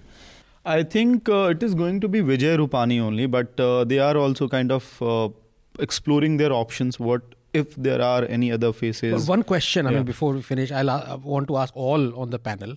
I 0.64 0.82
think 0.84 1.28
uh, 1.28 1.48
it 1.50 1.62
is 1.62 1.74
going 1.74 2.00
to 2.00 2.08
be 2.08 2.20
Vijay 2.20 2.56
Rupani 2.56 3.00
only, 3.00 3.26
but 3.26 3.58
uh, 3.58 3.84
they 3.84 3.98
are 3.98 4.16
also 4.16 4.46
kind 4.48 4.70
of 4.70 5.02
uh, 5.02 5.28
exploring 5.80 6.36
their 6.36 6.52
options. 6.52 7.00
What 7.00 7.22
if 7.52 7.74
there 7.74 8.00
are 8.00 8.24
any 8.26 8.52
other 8.52 8.72
faces? 8.72 9.26
But 9.26 9.28
one 9.28 9.42
question, 9.42 9.86
I 9.86 9.90
Yeah. 9.90 9.96
mean, 9.98 10.04
before 10.04 10.32
we 10.34 10.42
finish, 10.42 10.70
I'll, 10.70 10.88
uh, 10.88 11.04
I 11.08 11.14
want 11.16 11.48
to 11.48 11.56
ask 11.56 11.76
all 11.76 12.14
on 12.18 12.30
the 12.30 12.38
panel. 12.38 12.76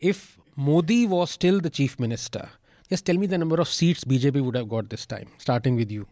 If 0.00 0.38
Modi 0.56 1.06
was 1.06 1.30
still 1.30 1.60
the 1.60 1.68
chief 1.68 1.98
minister, 2.00 2.48
just 2.88 3.04
tell 3.04 3.16
me 3.18 3.26
the 3.26 3.36
number 3.36 3.60
of 3.60 3.68
seats 3.68 4.04
BJP 4.04 4.40
would 4.42 4.56
have 4.56 4.68
got 4.70 4.88
this 4.88 5.04
time, 5.04 5.28
starting 5.36 5.76
with 5.76 5.90
you. 5.90 6.06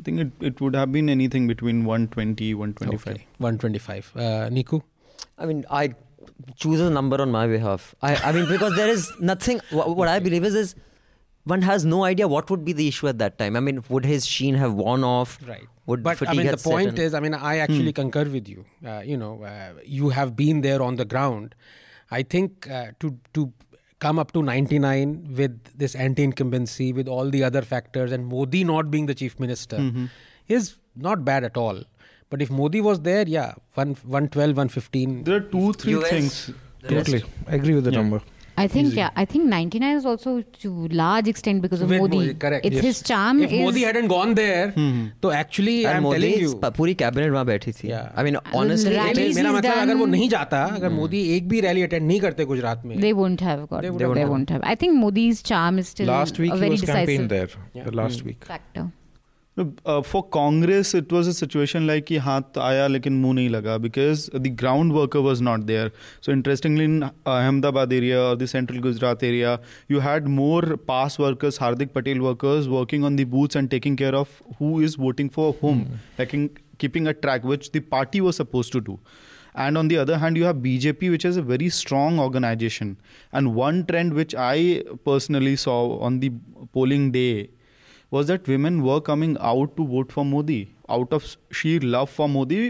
I 0.00 0.02
think 0.02 0.20
it, 0.20 0.32
it 0.40 0.60
would 0.62 0.74
have 0.74 0.90
been 0.92 1.10
anything 1.10 1.46
between 1.46 1.84
120, 1.84 2.54
125. 2.54 3.14
okay, 3.14 3.26
125. 3.36 4.12
Uh, 4.14 4.20
Niku? 4.48 4.82
I 5.36 5.44
mean, 5.44 5.66
I 5.70 5.94
choose 6.56 6.80
a 6.80 6.88
number 6.88 7.20
on 7.20 7.30
my 7.30 7.46
behalf. 7.46 7.94
I, 8.00 8.16
I 8.16 8.32
mean, 8.32 8.48
because 8.48 8.74
there 8.76 8.88
is 8.88 9.12
nothing. 9.20 9.60
What, 9.70 9.94
what 9.96 10.08
I 10.08 10.18
believe 10.18 10.44
is, 10.44 10.54
is 10.54 10.74
one 11.44 11.60
has 11.62 11.84
no 11.84 12.04
idea 12.04 12.28
what 12.28 12.48
would 12.48 12.64
be 12.64 12.72
the 12.72 12.88
issue 12.88 13.08
at 13.08 13.18
that 13.18 13.38
time. 13.38 13.56
I 13.56 13.60
mean, 13.60 13.84
would 13.90 14.06
his 14.06 14.26
sheen 14.26 14.54
have 14.54 14.72
worn 14.72 15.04
off? 15.04 15.38
Right. 15.46 15.66
Would 15.84 16.02
but 16.02 16.26
I 16.26 16.32
mean, 16.32 16.46
the 16.46 16.56
point 16.56 16.98
in? 16.98 17.04
is, 17.04 17.12
I 17.12 17.20
mean, 17.20 17.34
I 17.34 17.58
actually 17.58 17.92
concur 17.92 18.24
with 18.24 18.48
you. 18.48 18.64
Uh, 18.86 19.02
you 19.04 19.18
know, 19.18 19.42
uh, 19.42 19.72
you 19.84 20.08
have 20.08 20.34
been 20.34 20.62
there 20.62 20.80
on 20.80 20.96
the 20.96 21.04
ground. 21.04 21.54
I 22.10 22.22
think 22.22 22.70
uh, 22.70 22.92
to 23.00 23.18
to 23.34 23.52
come 24.00 24.18
up 24.18 24.32
to 24.32 24.42
99 24.42 25.34
with 25.36 25.78
this 25.78 25.94
anti-incumbency, 25.94 26.92
with 26.92 27.06
all 27.06 27.30
the 27.30 27.44
other 27.44 27.62
factors, 27.62 28.12
and 28.12 28.26
Modi 28.26 28.64
not 28.64 28.90
being 28.90 29.06
the 29.06 29.14
chief 29.14 29.38
minister, 29.38 29.76
mm-hmm. 29.76 30.06
is 30.48 30.76
not 30.96 31.24
bad 31.24 31.44
at 31.44 31.56
all. 31.56 31.82
But 32.30 32.42
if 32.42 32.50
Modi 32.50 32.80
was 32.80 33.00
there, 33.00 33.26
yeah, 33.26 33.54
one, 33.74 33.94
112, 34.02 34.50
115. 34.56 35.24
There 35.24 35.36
are 35.36 35.40
two, 35.40 35.72
three 35.74 35.96
US, 35.98 36.10
things. 36.10 36.50
Totally. 36.88 37.24
I 37.46 37.56
agree 37.56 37.74
with 37.74 37.84
the 37.84 37.92
Yeah. 37.92 37.98
number. 37.98 38.22
I 38.57 38.63
think, 38.73 38.93
yeah, 38.97 39.09
I 39.21 39.23
think 39.31 39.47
99 39.53 39.97
is 39.97 40.05
also 40.09 40.33
to 40.63 40.69
large 40.99 41.27
extent 41.29 41.61
because 41.63 41.81
of 41.85 41.89
With 41.93 41.99
Modi. 42.01 42.17
Modi, 42.19 42.33
correct, 42.43 42.65
It's 42.67 42.75
yes. 42.77 42.85
his 42.85 43.01
charm. 43.09 43.41
if 43.47 43.51
is, 43.55 43.63
Modi 43.63 43.81
hadn't 43.87 44.07
gone 44.11 44.33
there, 44.37 44.61
तो 45.25 45.31
actually 45.39 45.73
And 45.85 45.97
I'm 45.97 46.03
telling 46.13 46.31
Modi's 46.35 46.53
you. 46.53 46.59
प- 46.61 46.71
पूरी 46.77 46.93
cabinet 47.01 47.31
वहाँ 47.31 47.45
बैठी 47.45 47.71
थी 47.79 47.89
Yeah. 47.89 48.05
I 48.21 48.23
mean 48.27 48.37
Uh, 48.41 48.43
honestly 48.61 48.95
rallies 48.95 49.17
it 49.17 49.27
is, 49.31 49.35
मेरा 49.35 49.49
he's 49.49 49.57
मतलब 49.57 49.81
अगर 49.81 49.95
वो 49.95 50.05
done- 50.05 50.11
नहीं 50.11 50.29
जाता 50.35 50.63
अगर 50.79 50.89
मोदी 50.99 51.23
एक 51.35 51.49
भी 51.49 51.59
रैली 51.67 51.81
अटेंड 51.89 52.07
नहीं 52.07 52.19
करते 52.27 52.45
गुजरात 52.53 52.85
में 52.85 52.95
They 53.01 53.13
won't 53.21 53.43
have 53.49 53.65
got. 53.73 53.81
They 53.81 53.91
They, 53.91 53.95
wouldn't 53.97 54.23
have. 54.23 54.31
won't 54.35 54.55
have. 54.55 54.63
I 54.73 54.75
think 54.85 54.97
Modi's 55.03 55.43
charm 55.51 55.83
is 55.85 55.91
still 55.95 56.07
Last 56.13 56.39
week 56.45 56.51
a 56.51 56.55
he 56.55 56.61
very 56.65 56.77
was 56.77 56.85
decisive 56.85 57.01
campaigned 57.01 57.35
there. 57.37 57.49
Yeah. 57.79 57.89
The 57.91 57.97
last 58.03 58.23
week. 58.29 58.45
factor. 58.53 58.85
Uh, 59.57 60.01
for 60.01 60.21
Congress, 60.21 60.93
it 60.93 61.09
was 61.09 61.27
a 61.27 61.33
situation 61.33 61.87
like 61.87 62.05
कि 62.07 62.17
हाथ 62.23 62.57
आया 62.59 62.87
लेकिन 62.87 63.13
मुंह 63.21 63.33
नहीं 63.33 63.49
लगा 63.49 63.77
because 63.81 64.25
the 64.33 64.49
ground 64.49 64.91
worker 64.91 65.21
was 65.21 65.39
not 65.39 65.65
there. 65.65 65.91
So 66.19 66.33
interestingly, 66.33 66.83
in 66.83 67.03
uh, 67.03 67.11
Ahmedabad 67.25 67.93
area 67.93 68.21
or 68.21 68.35
the 68.35 68.47
central 68.47 68.81
Gujarat 68.81 69.23
area, 69.23 69.61
you 69.87 70.01
had 70.01 70.27
more 70.27 70.75
pass 70.91 71.17
workers, 71.17 71.57
Hardik 71.57 71.93
Patel 71.93 72.19
workers 72.19 72.67
working 72.67 73.05
on 73.05 73.15
the 73.15 73.23
booths 73.23 73.55
and 73.55 73.71
taking 73.71 73.95
care 73.95 74.13
of 74.13 74.41
who 74.59 74.81
is 74.81 74.95
voting 74.95 75.29
for 75.29 75.53
whom, 75.61 75.87
like 76.19 76.33
in, 76.33 76.49
keeping 76.77 77.07
a 77.07 77.13
track, 77.13 77.45
which 77.45 77.71
the 77.71 77.79
party 77.79 78.19
was 78.19 78.35
supposed 78.35 78.73
to 78.73 78.81
do. 78.81 78.99
And 79.55 79.77
on 79.77 79.87
the 79.87 79.97
other 79.97 80.17
hand, 80.17 80.35
you 80.35 80.43
have 80.43 80.57
BJP, 80.57 81.11
which 81.11 81.23
is 81.23 81.37
a 81.37 81.41
very 81.41 81.69
strong 81.69 82.19
organization. 82.19 82.97
And 83.31 83.55
one 83.55 83.85
trend 83.85 84.13
which 84.13 84.35
I 84.35 84.83
personally 85.05 85.55
saw 85.55 85.97
on 85.99 86.19
the 86.19 86.33
polling 86.73 87.13
day 87.13 87.51
was 88.11 88.27
that 88.27 88.47
women 88.47 88.81
were 88.89 88.99
coming 89.01 89.37
out 89.51 89.75
to 89.77 89.85
vote 89.93 90.11
for 90.11 90.25
Modi 90.33 90.59
out 90.97 91.13
of 91.19 91.29
sheer 91.61 91.79
love 91.95 92.09
for 92.19 92.27
Modi 92.35 92.61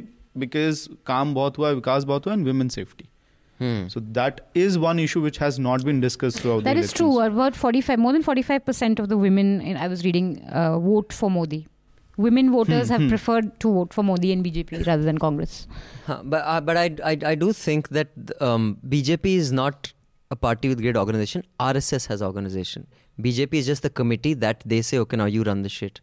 because 0.45 0.87
काम 1.07 1.33
बहुत 1.33 1.57
हुआ 1.57 1.71
विकास 1.81 2.05
बहुत 2.13 2.25
हुआ 2.27 2.33
and 2.33 2.45
women's 2.51 2.73
safety. 2.79 3.09
Hmm. 3.59 3.83
So 3.91 4.01
that 4.15 4.41
is 4.61 4.77
one 4.85 4.99
issue 4.99 5.21
which 5.25 5.37
has 5.43 5.57
not 5.65 5.83
been 5.89 6.01
discussed 6.05 6.39
throughout 6.41 6.65
That 6.65 6.73
the 6.79 6.81
is 6.87 6.91
true. 6.93 7.11
elections. 7.11 7.35
About 7.37 7.55
45, 7.55 7.99
more 8.05 8.11
than 8.11 8.23
45% 8.23 8.99
of 8.99 9.07
the 9.07 9.17
women, 9.17 9.61
in, 9.61 9.77
I 9.77 9.87
was 9.87 10.03
reading, 10.03 10.27
uh, 10.49 10.77
vote 10.89 11.13
for 11.21 11.31
Modi. 11.37 11.61
women 12.23 12.49
voters 12.51 12.91
have 12.93 13.01
preferred 13.11 13.47
to 13.63 13.69
vote 13.77 13.93
for 13.95 14.03
Modi 14.09 14.29
and 14.33 14.43
BJP 14.43 14.77
rather 14.89 15.03
than 15.07 15.17
Congress. 15.23 15.55
Huh, 16.05 16.15
but 16.33 16.43
uh, 16.51 16.59
but 16.67 16.77
I, 16.81 16.83
I 17.09 17.11
I 17.31 17.33
do 17.41 17.49
think 17.61 17.89
that 17.97 18.29
um, 18.49 18.67
BJP 18.93 19.33
is 19.39 19.49
not 19.57 19.89
a 20.35 20.37
party 20.45 20.71
with 20.73 20.83
great 20.85 20.99
organization. 21.01 21.43
RSS 21.65 22.07
has 22.13 22.23
organization. 22.27 22.87
BJP 23.22 23.54
is 23.54 23.66
just 23.66 23.82
the 23.82 23.90
committee 23.90 24.34
that 24.34 24.62
they 24.66 24.82
say, 24.82 24.98
okay, 24.98 25.16
now 25.16 25.26
you 25.26 25.42
run 25.42 25.62
the 25.62 25.68
shit. 25.68 26.00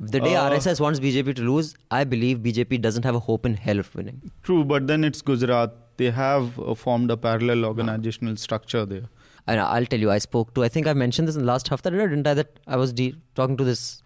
The 0.00 0.20
day 0.20 0.34
Uh, 0.36 0.50
RSS 0.50 0.80
wants 0.80 0.98
BJP 1.00 1.34
to 1.36 1.42
lose, 1.42 1.74
I 1.90 2.04
believe 2.04 2.38
BJP 2.38 2.80
doesn't 2.80 3.04
have 3.04 3.14
a 3.14 3.20
hope 3.20 3.46
in 3.46 3.54
hell 3.54 3.78
of 3.78 3.94
winning. 3.94 4.30
True, 4.42 4.64
but 4.64 4.86
then 4.86 5.04
it's 5.04 5.22
Gujarat. 5.22 5.72
They 5.96 6.10
have 6.10 6.58
uh, 6.58 6.74
formed 6.74 7.10
a 7.10 7.16
parallel 7.16 7.64
organizational 7.64 8.36
structure 8.36 8.84
there. 8.86 9.04
And 9.46 9.60
I'll 9.60 9.86
tell 9.86 10.00
you, 10.00 10.10
I 10.10 10.18
spoke 10.18 10.54
to, 10.54 10.64
I 10.64 10.68
think 10.68 10.86
I 10.86 10.92
mentioned 10.92 11.28
this 11.28 11.34
in 11.36 11.42
the 11.42 11.46
last 11.46 11.68
half 11.68 11.82
that 11.82 11.92
I, 11.94 11.98
didn't 11.98 12.26
I? 12.26 12.34
That 12.34 12.58
I 12.66 12.76
was 12.76 12.92
de- 12.92 13.14
talking 13.34 13.56
to 13.58 13.64
this, 13.64 14.02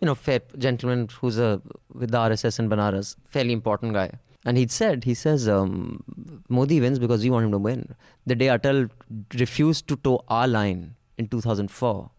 you 0.00 0.06
know, 0.06 0.14
fair 0.14 0.40
gentleman 0.58 1.08
who's 1.20 1.38
a, 1.38 1.60
with 1.92 2.10
the 2.10 2.18
RSS 2.18 2.58
in 2.58 2.68
Banaras, 2.70 3.16
fairly 3.28 3.52
important 3.52 3.92
guy. 3.94 4.10
And 4.46 4.58
he'd 4.58 4.70
said, 4.70 5.04
he 5.04 5.14
says, 5.14 5.48
um, 5.48 6.04
Modi 6.50 6.80
wins 6.80 6.98
because 6.98 7.22
we 7.22 7.30
want 7.30 7.46
him 7.46 7.52
to 7.52 7.58
win. 7.58 7.94
The 8.26 8.34
day 8.34 8.46
Atal 8.46 8.90
refused 9.38 9.88
to 9.88 9.96
toe 9.96 10.22
our 10.28 10.46
line 10.46 10.93
in 11.18 11.28
2004, 11.28 12.10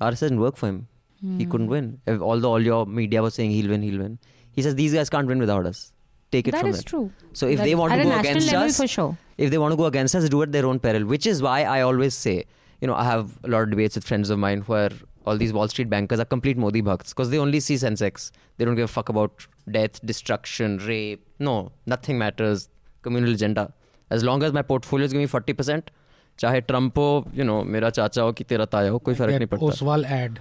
RSS 0.00 0.20
didn't 0.28 0.40
work 0.40 0.56
for 0.56 0.66
him. 0.68 0.88
He 1.20 1.44
Hmm. 1.44 1.50
couldn't 1.50 1.68
win. 1.68 2.00
If- 2.06 2.20
Although 2.20 2.50
all 2.52 2.60
your 2.62 2.84
media 2.86 3.22
was 3.22 3.34
saying 3.34 3.50
he'll 3.50 3.70
win, 3.70 3.82
he'll 3.82 3.98
win. 4.00 4.18
He 4.52 4.62
says, 4.62 4.74
these 4.74 4.92
guys 4.94 5.08
can't 5.10 5.26
win 5.26 5.38
without 5.38 5.66
us. 5.66 5.92
Take 6.32 6.48
it 6.48 6.52
That 6.52 6.60
from 6.60 6.70
is 6.70 6.76
them. 6.78 6.84
true. 6.84 7.10
So 7.32 7.46
if 7.46 7.58
That- 7.58 7.64
they 7.64 7.74
want 7.74 7.92
to 7.94 8.02
go 8.02 8.18
against 8.18 8.52
us, 8.52 8.76
for 8.76 8.86
sure. 8.86 9.16
if 9.38 9.50
they 9.50 9.58
want 9.58 9.72
to 9.72 9.76
go 9.76 9.86
against 9.86 10.14
us, 10.14 10.28
do 10.28 10.42
it 10.42 10.46
at 10.46 10.52
their 10.52 10.66
own 10.66 10.78
peril. 10.80 11.04
Which 11.06 11.26
is 11.26 11.40
why 11.42 11.62
I 11.64 11.80
always 11.82 12.14
say, 12.14 12.44
you 12.80 12.88
know, 12.88 12.94
I 12.94 13.04
have 13.04 13.38
a 13.44 13.48
lot 13.48 13.62
of 13.62 13.70
debates 13.70 13.94
with 13.94 14.04
friends 14.04 14.28
of 14.28 14.38
mine 14.38 14.60
where 14.62 14.90
all 15.26 15.36
these 15.38 15.52
Wall 15.52 15.68
Street 15.68 15.88
bankers 15.88 16.20
are 16.20 16.24
complete 16.24 16.56
Modi 16.58 16.80
bhakts 16.82 17.12
because 17.14 17.30
they 17.30 17.38
only 17.38 17.60
see 17.60 17.74
Sensex. 17.76 18.30
They 18.58 18.64
don't 18.64 18.74
give 18.76 18.84
a 18.84 18.88
fuck 18.88 19.08
about 19.08 19.46
death, 19.70 20.04
destruction, 20.04 20.78
rape. 20.86 21.24
No, 21.38 21.72
nothing 21.86 22.18
matters. 22.18 22.68
Communal 23.02 23.32
agenda. 23.32 23.72
As 24.10 24.22
long 24.24 24.42
as 24.42 24.52
my 24.52 24.62
portfolio 24.62 25.04
is 25.06 25.12
giving 25.12 25.22
me 25.24 25.26
forty 25.28 25.52
percent, 25.52 25.90
चाहे 26.39 26.61
Trump 26.69 26.97
हो 26.97 27.07
you 27.35 27.43
know 27.43 27.61
मेरा 27.75 27.89
चाचा 27.97 28.21
हो 28.21 28.31
कि 28.37 28.43
तेरा 28.51 28.65
ताया 28.75 28.89
हो 28.91 28.97
कोई 29.07 29.13
फर्क 29.15 29.29
नहीं 29.33 29.47
That 29.47 29.51
पड़ता 29.51 29.73
Oswal 29.73 30.05
ad. 30.19 30.39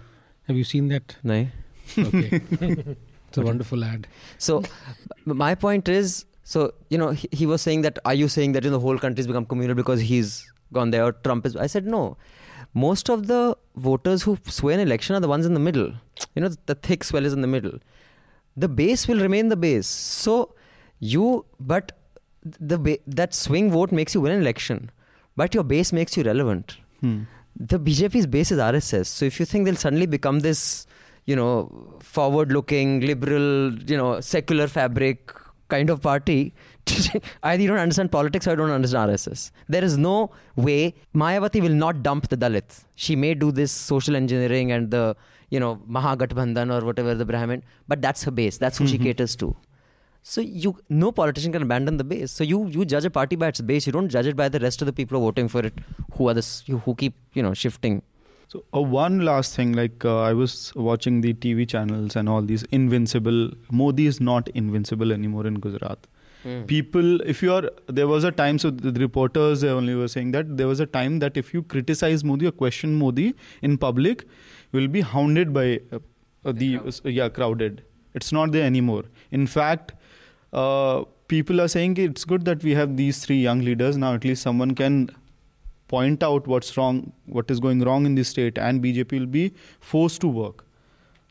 Have 0.49 0.57
you 0.61 0.65
seen 0.73 0.89
that? 0.95 1.17
नहीं 1.27 1.49
Okay. 1.99 2.41
it's 3.29 3.39
a 3.39 3.43
wonderful 3.47 3.85
ad. 3.85 4.07
So 4.39 4.57
m- 5.27 5.37
my 5.43 5.55
point 5.65 5.89
is, 5.95 6.13
so 6.53 6.63
you 6.95 6.99
know, 7.03 7.09
he, 7.23 7.29
he 7.41 7.47
was 7.53 7.63
saying 7.69 7.83
that. 7.87 7.99
Are 8.11 8.15
you 8.15 8.29
saying 8.35 8.53
that 8.57 8.65
you 8.65 8.71
know, 8.71 8.79
the 8.79 8.85
whole 8.85 8.99
country's 9.05 9.27
become 9.31 9.47
communal 9.53 9.79
because 9.81 10.05
he's 10.11 10.31
gone 10.79 10.93
there? 10.95 11.05
Or 11.09 11.13
Trump 11.29 11.49
is. 11.51 11.57
I 11.57 11.67
said 11.75 11.87
no. 11.95 12.03
Most 12.85 13.11
of 13.17 13.27
the 13.33 13.41
voters 13.89 14.23
who 14.29 14.37
sway 14.59 14.75
an 14.79 14.81
election 14.87 15.17
are 15.17 15.21
the 15.27 15.31
ones 15.35 15.47
in 15.51 15.55
the 15.59 15.65
middle. 15.69 15.89
You 16.37 16.43
know, 16.45 16.51
the 16.73 16.77
thick 16.91 17.03
swell 17.11 17.25
is 17.31 17.33
in 17.39 17.47
the 17.47 17.51
middle. 17.57 17.77
The 18.57 18.69
base 18.81 19.07
will 19.13 19.21
remain 19.27 19.49
the 19.55 19.57
base. 19.67 19.89
So 19.89 20.37
you, 21.01 21.45
but 21.75 21.93
the 22.75 22.79
ba- 22.79 22.99
that 23.21 23.35
swing 23.35 23.71
vote 23.77 23.91
makes 24.01 24.15
you 24.15 24.21
win 24.21 24.33
an 24.39 24.41
election, 24.47 24.91
but 25.42 25.54
your 25.58 25.64
base 25.76 25.92
makes 26.00 26.18
you 26.18 26.24
relevant 26.32 26.78
Hmm. 27.02 27.16
the 27.72 27.78
BJP's 27.86 28.28
base 28.36 28.52
is 28.54 28.60
RSS. 28.60 29.08
So 29.18 29.26
if 29.32 29.40
you 29.40 29.46
think 29.50 29.66
they'll 29.66 29.82
suddenly 29.84 30.06
become 30.14 30.40
this, 30.46 30.62
you 31.32 31.36
know, 31.40 31.52
forward-looking, 32.16 33.02
liberal, 33.10 33.48
you 33.92 33.98
know, 34.02 34.10
secular 34.22 34.68
fabric 34.68 35.34
kind 35.74 35.90
of 35.94 36.02
party, 36.02 36.40
either 37.44 37.62
you 37.64 37.68
don't 37.72 37.84
understand 37.86 38.12
politics 38.12 38.48
or 38.48 38.52
you 38.52 38.58
don't 38.64 38.72
understand 38.80 39.12
RSS. 39.12 39.52
There 39.76 39.84
is 39.84 39.98
no 39.98 40.16
way 40.56 40.94
Mayawati 41.24 41.62
will 41.68 41.78
not 41.86 42.04
dump 42.08 42.28
the 42.30 42.38
Dalits. 42.38 42.84
She 42.96 43.16
may 43.16 43.34
do 43.34 43.52
this 43.62 43.72
social 43.72 44.16
engineering 44.16 44.72
and 44.72 44.92
the, 44.92 45.16
you 45.50 45.60
know, 45.60 45.72
Mahagathbandhan 46.00 46.74
or 46.76 46.86
whatever 46.86 47.16
the 47.16 47.26
Brahmin, 47.26 47.64
but 47.88 48.02
that's 48.02 48.24
her 48.24 48.32
base. 48.32 48.58
That's 48.58 48.78
who 48.78 48.88
she 48.88 48.98
caters 49.08 49.36
to. 49.38 49.56
So 50.28 50.42
you, 50.42 50.76
no 50.90 51.12
politician 51.12 51.52
can 51.52 51.62
abandon 51.62 51.98
the 51.98 52.04
base. 52.04 52.32
So 52.32 52.44
you, 52.44 52.66
you 52.68 52.84
judge 52.84 53.06
a 53.06 53.12
party 53.12 53.36
by 53.36 53.50
its 53.50 53.62
base. 53.62 53.86
You 53.86 53.94
don't 53.94 54.10
judge 54.10 54.26
it 54.26 54.36
by 54.36 54.50
the 54.50 54.60
rest 54.60 54.82
of 54.82 54.88
the 54.88 54.94
people 54.94 55.20
who 55.20 55.24
are 55.24 55.28
voting 55.28 55.48
for 55.48 55.60
it, 55.60 55.74
who 56.14 56.28
are 56.30 56.34
this, 56.34 56.64
who 56.68 56.96
keep, 56.96 57.14
you 57.34 57.44
know, 57.44 57.54
shifting. 57.54 58.02
So 58.48 58.64
uh, 58.76 58.82
one 58.82 59.20
last 59.20 59.56
thing, 59.56 59.74
like 59.74 60.04
uh, 60.04 60.22
I 60.22 60.34
was 60.34 60.74
watching 60.76 61.22
the 61.22 61.36
TV 61.36 61.70
channels 61.70 62.16
and 62.16 62.28
all 62.28 62.42
these 62.42 62.64
invincible. 62.72 63.52
Modi 63.70 64.08
is 64.08 64.20
not 64.20 64.48
invincible 64.50 65.14
anymore 65.14 65.46
in 65.46 65.60
Gujarat. 65.60 66.08
People, 66.68 67.22
if 67.22 67.42
you 67.42 67.54
are, 67.54 67.70
there 67.88 68.08
was 68.08 68.24
a 68.24 68.32
time. 68.32 68.58
So 68.58 68.72
the, 68.72 68.92
the 68.92 69.00
reporters 69.00 69.62
they 69.62 69.70
only 69.70 69.94
were 69.96 70.08
saying 70.08 70.32
that 70.32 70.58
there 70.58 70.68
was 70.68 70.80
a 70.80 70.86
time 70.88 71.20
that 71.20 71.38
if 71.38 71.54
you 71.54 71.62
criticize 71.62 72.24
Modi 72.24 72.48
or 72.48 72.52
question 72.52 72.96
Modi 72.96 73.34
in 73.64 73.78
public, 73.78 74.24
you 74.72 74.80
will 74.80 74.88
be 74.88 75.02
hounded 75.02 75.54
by 75.54 75.82
uh, 75.92 76.00
uh, 76.46 76.52
the 76.52 76.78
uh, 76.78 77.10
yeah 77.10 77.30
crowded. 77.30 77.84
It's 78.14 78.32
not 78.32 78.52
there 78.52 78.64
anymore. 78.64 79.06
In 79.32 79.48
fact, 79.48 79.94
uh, 80.62 81.04
people 81.28 81.62
are 81.62 81.68
saying 81.68 81.98
it's 81.98 82.26
good 82.34 82.46
that 82.46 82.64
we 82.64 82.74
have 82.80 82.98
these 82.98 83.24
three 83.26 83.38
young 83.46 83.62
leaders 83.70 83.98
now. 83.98 84.14
At 84.16 84.24
least 84.32 84.42
someone 84.50 84.74
can 84.82 85.10
point 85.94 86.24
out 86.24 86.48
what's 86.48 86.76
wrong, 86.78 87.12
what 87.38 87.52
is 87.56 87.60
going 87.60 87.82
wrong 87.88 88.06
in 88.06 88.16
the 88.16 88.24
state, 88.24 88.58
and 88.58 88.82
BJP 88.84 89.20
will 89.20 89.32
be 89.38 89.46
forced 89.80 90.22
to 90.22 90.28
work. 90.28 90.64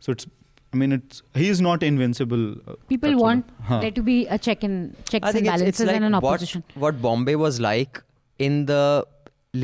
So 0.00 0.12
it's, 0.12 0.26
I 0.72 0.76
mean, 0.76 0.92
it's 0.98 1.22
he 1.34 1.48
is 1.48 1.60
not 1.60 1.82
invincible. 1.82 2.44
uh, 2.68 2.74
People 2.88 3.10
that's 3.10 3.22
want 3.22 3.48
Huh. 3.70 3.80
there 3.80 3.90
to 3.98 4.02
be 4.02 4.16
a 4.26 4.38
check 4.38 4.62
and 4.68 4.94
checks 5.14 5.26
I 5.26 5.30
and 5.30 5.38
it's, 5.38 5.46
balances 5.48 5.68
it's 5.80 5.87
like 5.87 5.96
and 5.96 6.04
an 6.10 6.12
what, 6.20 6.24
opposition. 6.34 6.64
what 6.74 7.00
Bombay 7.00 7.37
was 7.37 7.60
like 7.60 8.02
in 8.38 8.66
the 8.66 9.06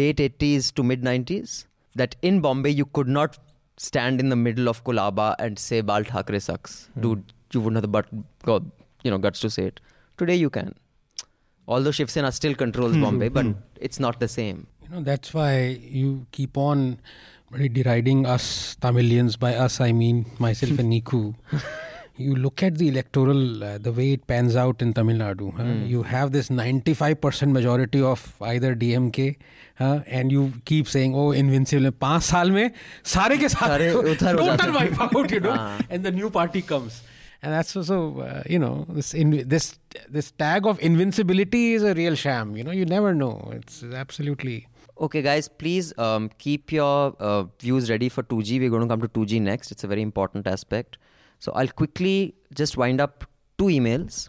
late 0.00 0.16
80s 0.18 0.72
to 0.74 0.82
mid 0.82 1.02
90s. 1.02 1.64
That 1.96 2.14
in 2.22 2.40
Bombay 2.40 2.70
you 2.70 2.86
could 2.86 3.08
not 3.08 3.36
stand 3.76 4.20
in 4.20 4.28
the 4.28 4.36
middle 4.36 4.68
of 4.68 4.84
Colaba 4.84 5.34
and 5.38 5.58
say 5.58 5.80
Bal 5.80 6.04
Thackeray 6.04 6.40
sucks. 6.40 6.88
Dude, 6.98 7.24
you 7.52 7.60
wouldn't 7.60 7.76
have 7.76 7.82
the 7.82 7.88
but, 7.88 8.06
go, 8.44 8.60
you 9.03 9.11
know, 9.11 9.17
guts 9.17 9.39
to 9.39 9.49
say 9.49 9.65
it. 9.65 9.79
Today 10.17 10.35
you 10.35 10.49
can. 10.49 10.73
Although 11.67 11.91
Shiv 11.91 12.09
Sena 12.09 12.31
still 12.31 12.53
controls 12.53 12.95
Bombay, 12.95 13.29
but 13.29 13.45
it's 13.81 13.99
not 13.99 14.19
the 14.19 14.27
same. 14.27 14.67
You 14.83 14.89
know, 14.89 15.01
that's 15.01 15.33
why 15.33 15.79
you 15.81 16.27
keep 16.31 16.57
on 16.57 16.99
really 17.49 17.69
deriding 17.69 18.25
us 18.25 18.75
Tamilians. 18.81 19.39
By 19.39 19.55
us, 19.55 19.81
I 19.81 19.91
mean 19.91 20.25
myself 20.39 20.79
and 20.79 20.93
Niku. 20.93 21.35
You 22.17 22.35
look 22.35 22.63
at 22.63 22.77
the 22.77 22.88
electoral, 22.88 23.63
uh, 23.63 23.77
the 23.77 23.91
way 23.91 24.13
it 24.13 24.25
pans 24.25 24.55
out 24.55 24.81
in 24.81 24.93
Tamil 24.93 25.17
Nadu. 25.17 25.53
huh? 25.57 25.85
You 25.85 26.03
have 26.03 26.31
this 26.31 26.49
95% 26.49 27.51
majority 27.51 28.01
of 28.01 28.35
either 28.41 28.73
DMK, 28.73 29.35
huh? 29.79 29.99
and 30.07 30.31
you 30.31 30.53
keep 30.65 30.88
saying, 30.88 31.13
"Oh, 31.13 31.33
invincible." 31.33 31.91
पांच 31.91 32.23
साल 32.23 32.51
में 32.51 32.71
सारे 33.05 33.38
के 33.38 33.49
सारे 33.49 33.91
सारे 33.91 34.11
उधर 34.11 34.35
हो 34.35 34.45
जाते 34.45 34.63
total 34.63 34.81
हैं। 34.81 34.89
wipe 34.89 35.15
out, 35.15 35.31
you 35.31 35.39
know, 35.39 35.57
हाँ। 35.57 35.79
and 35.79 36.05
the 36.05 36.15
new 36.21 36.29
party 36.39 36.63
comes. 36.71 37.01
And 37.42 37.53
that's 37.53 37.74
also, 37.74 38.20
uh, 38.20 38.42
you 38.48 38.59
know, 38.59 38.87
this 38.88 39.14
in, 39.14 39.48
this 39.48 39.79
this 40.09 40.31
tag 40.33 40.66
of 40.66 40.79
invincibility 40.81 41.72
is 41.72 41.83
a 41.83 41.94
real 41.94 42.14
sham. 42.14 42.57
You 42.57 42.64
know, 42.64 42.70
you 42.70 42.85
never 42.85 43.14
know. 43.14 43.50
It's 43.55 43.83
absolutely. 43.83 44.66
Okay, 45.00 45.22
guys, 45.22 45.48
please 45.48 45.96
um, 45.96 46.31
keep 46.37 46.70
your 46.70 47.16
uh, 47.18 47.44
views 47.59 47.88
ready 47.88 48.11
for 48.11 48.22
2G. 48.22 48.61
We're 48.61 48.68
going 48.68 48.83
to 48.83 48.88
come 48.88 49.00
to 49.00 49.09
2G 49.09 49.40
next. 49.40 49.72
It's 49.72 49.83
a 49.83 49.87
very 49.87 50.03
important 50.03 50.46
aspect. 50.46 50.98
So 51.38 51.53
I'll 51.53 51.68
quickly 51.68 52.35
just 52.55 52.76
wind 52.76 53.00
up 53.00 53.24
two 53.57 53.64
emails. 53.64 54.29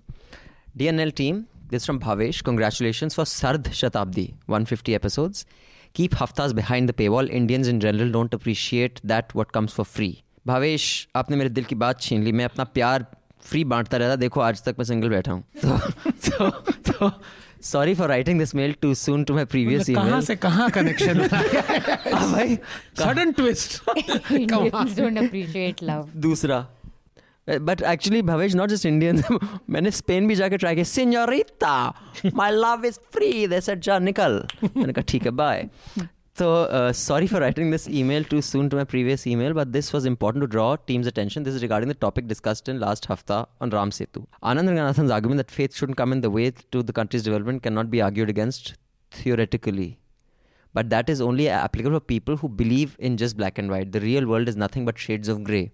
DNL 0.77 1.13
team, 1.13 1.47
this 1.69 1.85
from 1.85 1.99
Bhavesh. 1.99 2.41
Congratulations 2.43 3.13
for 3.13 3.25
Sard 3.25 3.65
Shatabdi, 3.65 4.29
150 4.45 4.95
episodes. 4.95 5.45
Keep 5.93 6.13
haftas 6.13 6.55
behind 6.55 6.87
the 6.87 6.93
paywall. 6.93 7.29
Indians 7.29 7.67
in 7.67 7.81
general 7.81 8.09
don't 8.09 8.33
appreciate 8.33 9.01
that 9.03 9.35
what 9.35 9.51
comes 9.51 9.73
for 9.73 9.83
free. 9.83 10.23
Bhavesh 10.47 11.07
आपने 11.15 11.37
मेरे 11.37 11.49
दिल 11.49 11.63
की 11.63 11.75
बात 11.75 12.01
छीन 12.01 12.23
ली 12.23 12.31
मैं 12.31 12.45
अपना 12.45 12.63
प्यार 12.63 13.05
free 13.41 13.63
बांटता 13.63 13.97
रहता 13.97 14.15
देखो 14.15 14.39
आज 14.41 14.63
तक 14.63 14.75
मैं 14.79 14.85
सिंगल 14.85 15.09
बैठा 15.09 15.31
हूँ। 15.31 15.43
तो 15.65 15.77
तो 16.29 16.49
तो 16.91 17.11
sorry 17.63 17.93
for 17.95 18.07
writing 18.09 18.39
this 18.39 18.55
mail 18.55 18.75
too 18.81 18.93
soon 18.95 19.23
to 19.23 19.33
my 19.33 19.45
previous 19.45 19.89
मतलब 19.89 20.03
कहाँ 20.03 20.21
से 20.21 20.35
कहाँ 20.35 20.69
कनेक्शन 20.69 21.19
भाई 22.31 22.55
सडन 22.99 23.31
ट्विस्ट 23.31 23.81
दूसरा। 26.17 26.67
But 27.49 27.81
actually 27.81 28.21
Bhavesh 28.21 28.55
not 28.55 28.69
just 28.69 28.85
Indian 28.85 29.23
मैंने 29.69 29.91
स्पेन 29.91 30.27
भी 30.27 30.35
जाके 30.35 30.57
ट्राई 30.57 30.75
किया। 30.75 30.83
Senorita 30.83 31.93
my 32.35 32.51
love 32.51 32.85
is 32.85 32.99
free 33.13 33.47
they 33.47 33.61
said 33.61 33.79
जा 33.79 33.99
निकल। 33.99 34.43
मैंने 34.63 34.93
कहा 34.93 35.03
ठीक 35.07 35.23
है 35.25 35.31
bye 35.31 35.69
So, 36.41 36.63
uh, 36.77 36.91
sorry 36.91 37.27
for 37.27 37.39
writing 37.39 37.69
this 37.69 37.87
email 37.87 38.23
too 38.23 38.41
soon 38.41 38.67
to 38.71 38.75
my 38.75 38.83
previous 38.83 39.27
email, 39.27 39.53
but 39.53 39.71
this 39.71 39.93
was 39.93 40.05
important 40.05 40.41
to 40.41 40.47
draw 40.47 40.75
team's 40.75 41.05
attention. 41.05 41.43
This 41.43 41.53
is 41.53 41.61
regarding 41.61 41.87
the 41.87 41.93
topic 41.93 42.27
discussed 42.27 42.67
in 42.67 42.79
last 42.79 43.05
hafta 43.05 43.47
on 43.59 43.69
Ram 43.69 43.91
Setu. 43.91 44.25
Anand 44.41 44.67
Ranganathan's 44.69 45.11
argument 45.11 45.37
that 45.37 45.51
faith 45.51 45.75
shouldn't 45.75 45.99
come 45.99 46.11
in 46.11 46.21
the 46.21 46.31
way 46.31 46.49
to 46.71 46.81
the 46.81 46.91
country's 46.91 47.21
development 47.21 47.61
cannot 47.61 47.91
be 47.91 48.01
argued 48.01 48.27
against 48.27 48.73
theoretically. 49.11 49.99
But 50.73 50.89
that 50.89 51.11
is 51.11 51.21
only 51.21 51.47
applicable 51.47 51.97
for 51.97 52.05
people 52.13 52.37
who 52.37 52.49
believe 52.49 52.95
in 52.97 53.17
just 53.17 53.37
black 53.37 53.59
and 53.59 53.69
white. 53.69 53.91
The 53.91 54.01
real 54.01 54.25
world 54.25 54.49
is 54.49 54.55
nothing 54.55 54.83
but 54.83 54.97
shades 54.97 55.27
of 55.27 55.43
grey. 55.43 55.69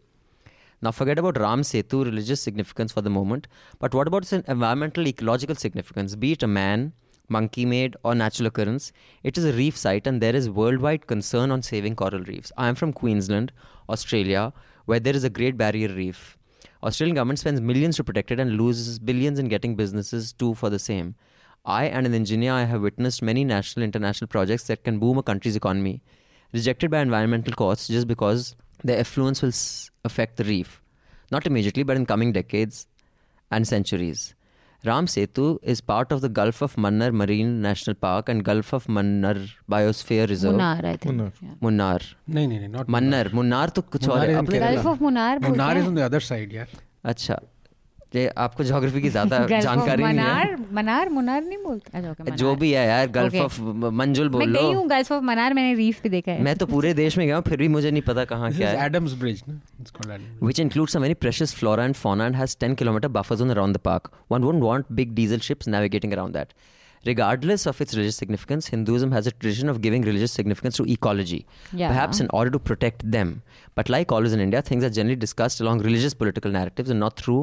Now, 0.82 0.92
forget 0.92 1.18
about 1.18 1.40
Ram 1.40 1.62
Setu 1.62 2.04
religious 2.04 2.42
significance 2.42 2.92
for 2.92 3.00
the 3.00 3.10
moment, 3.10 3.48
but 3.80 3.94
what 3.94 4.10
about 4.10 4.24
its 4.24 4.34
environmental 4.34 5.08
ecological 5.08 5.56
significance? 5.56 6.16
Be 6.16 6.34
it 6.34 6.44
a 6.44 6.48
man, 6.48 6.92
monkey 7.30 7.66
made, 7.66 7.96
or 8.04 8.16
natural 8.16 8.48
occurrence, 8.48 8.92
it 9.24 9.38
is 9.38 9.46
a 9.46 9.54
reef 9.54 9.78
site 9.78 10.08
and 10.08 10.22
there 10.22 10.36
is 10.36 10.50
worldwide 10.50 11.08
concern 11.08 11.52
on 11.52 11.62
saving 11.62 11.96
coral 11.96 12.24
reefs. 12.24 12.52
I 12.58 12.68
am 12.68 12.76
from 12.76 12.94
Queensland, 12.94 13.52
Australia, 13.90 14.54
where 14.86 15.00
there 15.00 15.16
is 15.16 15.24
a 15.24 15.30
Great 15.30 15.58
Barrier 15.58 15.90
Reef. 15.90 16.38
Australian 16.84 17.16
government 17.16 17.40
spends 17.40 17.60
millions 17.60 17.96
to 17.98 18.04
protect 18.04 18.32
it 18.32 18.40
and 18.40 18.58
loses 18.58 19.00
billions 19.00 19.40
in 19.40 19.48
getting 19.48 19.76
businesses 19.76 20.32
too 20.34 20.54
for 20.54 20.70
the 20.70 20.80
same. 20.80 21.16
I 21.66 21.86
and 21.86 22.06
an 22.06 22.14
engineer 22.14 22.54
I 22.54 22.64
have 22.64 22.82
witnessed 22.82 23.22
many 23.22 23.44
national 23.44 23.84
international 23.84 24.28
projects 24.28 24.68
that 24.68 24.84
can 24.84 25.00
boom 25.00 25.18
a 25.18 25.24
country's 25.24 25.56
economy, 25.56 26.02
rejected 26.54 26.90
by 26.92 27.02
environmental 27.02 27.54
costs 27.54 27.88
just 27.88 28.08
because 28.08 28.56
their 28.84 29.00
effluence 29.00 29.42
will 29.42 29.52
affect 30.06 30.38
the 30.38 30.46
reef. 30.46 30.82
Not 31.30 31.46
immediately, 31.46 31.84
but 31.84 31.98
in 31.98 32.06
coming 32.06 32.32
decades 32.32 32.88
and 33.52 33.68
centuries. 33.68 34.34
Ram 34.85 35.07
Setu 35.07 35.59
is 35.63 35.81
part 35.81 36.11
of 36.11 36.23
the 36.23 36.29
Gulf 36.29 36.61
of 36.61 36.75
Mannar 36.75 37.13
Marine 37.13 37.63
National 37.63 37.95
Park 37.95 38.29
and 38.29 38.45
Gulf 38.45 38.73
of 38.73 38.87
Mannar 38.89 39.35
Biosphere 39.71 40.29
Reserve. 40.29 40.55
Munnar, 40.57 40.85
I 40.85 40.97
think. 40.97 41.15
Munnar. 41.21 41.33
Yeah. 41.41 41.55
Munnar. 41.63 42.01
No, 42.27 42.47
no, 42.47 42.59
no, 42.59 42.67
not 42.79 42.89
Mannar. 42.89 43.25
Munnar 43.41 43.71
तो 43.77 43.83
कुछ 43.83 44.09
और 44.09 44.19
Munnar 44.19 44.27
है 44.27 44.33
is 44.33 44.39
in 44.39 44.47
अपने 44.47 44.59
Kerala. 44.59 44.83
Gulf 44.83 44.87
of 44.95 44.99
Munnar. 45.07 45.39
बोलते 45.39 45.53
Munnar 45.53 45.75
हैं। 45.75 45.83
is 45.83 45.89
on 45.89 45.95
the 46.01 46.05
other 46.09 46.21
side, 46.31 46.53
yeah. 46.59 46.67
अच्छा 47.05 47.39
ये 48.18 48.28
आपको 48.46 48.64
ज्योग्राफी 48.64 49.02
की 49.02 49.10
ज़्यादा 49.16 49.40
जानकारी 49.50 50.04
नहीं 50.04 50.18
है 50.28 50.74
मनार 50.80 51.10
मुनार 51.18 51.44
नहीं 51.44 51.58
बोलते 51.64 51.98
अच्छा 51.98 52.36
जो 52.44 52.56
भी 52.64 52.72
है 52.72 52.86
यार 52.88 53.08
गल्फ 53.18 53.34
Okay. 53.34 53.44
ऑफ़ 53.46 53.60
मंजुल 54.02 54.30
बोल 54.36 54.46
मैं 54.46 54.48
लो 54.54 54.68
गई 54.68 54.74
हूँ 54.76 54.88
गल्फ 54.90 55.12
ऑफ़ 55.12 55.24
मनार 55.32 55.54
मैंने 55.54 55.74
रीफ 55.82 56.02
भी 56.04 56.10
देखा 56.10 56.32
है 56.32 56.42
मैं 56.50 56.56
तो 56.56 56.66
पूरे 56.74 56.94
देश 57.02 57.18
में 57.18 57.26
गया 57.26 57.36
हूँ 57.36 57.44
फिर 57.48 57.58
भी 57.58 57.68
मुझे 57.78 57.92
नहीं 57.92 58.02
पता 58.12 58.26
कहाँ 58.34 58.52
क्या 58.54 58.70
है 58.70 58.90
Adams 58.90 59.14
Bridge. 59.24 59.44
which 60.48 60.60
includes 60.60 60.92
some 60.98 61.02
very 61.08 61.16
precious 61.26 61.54
flora 61.54 61.84
and 61.90 61.96
fauna 62.06 62.26
and 62.32 62.36
has 62.36 62.56
10 62.56 62.76
kilometer 62.76 63.10
buffer 63.10 63.36
zone 63.36 63.52
around 63.58 63.74
the 63.74 63.80
park. 63.80 64.12
One 64.28 64.46
wouldn't 64.46 64.64
want 64.64 64.96
big 64.96 65.14
diesel 65.16 65.40
ships 65.40 65.68
navigating 65.68 66.14
around 66.14 66.34
that. 66.34 66.54
Regardless 67.06 67.66
of 67.68 67.80
its 67.80 67.94
religious 67.96 68.16
significance, 68.18 68.68
Hinduism 68.68 69.12
has 69.12 69.28
a 69.28 69.32
tradition 69.32 69.70
of 69.70 69.82
giving 69.82 70.02
religious 70.02 70.32
significance 70.32 70.78
to 70.78 70.86
ecology, 70.94 71.46
Yeah. 71.74 71.88
perhaps 71.90 72.20
in 72.20 72.28
order 72.40 72.52
to 72.56 72.60
protect 72.72 73.06
them. 73.18 73.32
But 73.76 73.90
like 73.90 74.12
always 74.12 74.34
in 74.34 74.42
India, 74.48 74.62
things 74.62 74.84
are 74.84 74.90
generally 74.90 75.16
discussed 75.26 75.62
along 75.62 75.84
religious 75.90 76.14
political 76.24 76.52
narratives 76.52 76.90
and 76.90 77.00
not 77.00 77.16
through 77.24 77.42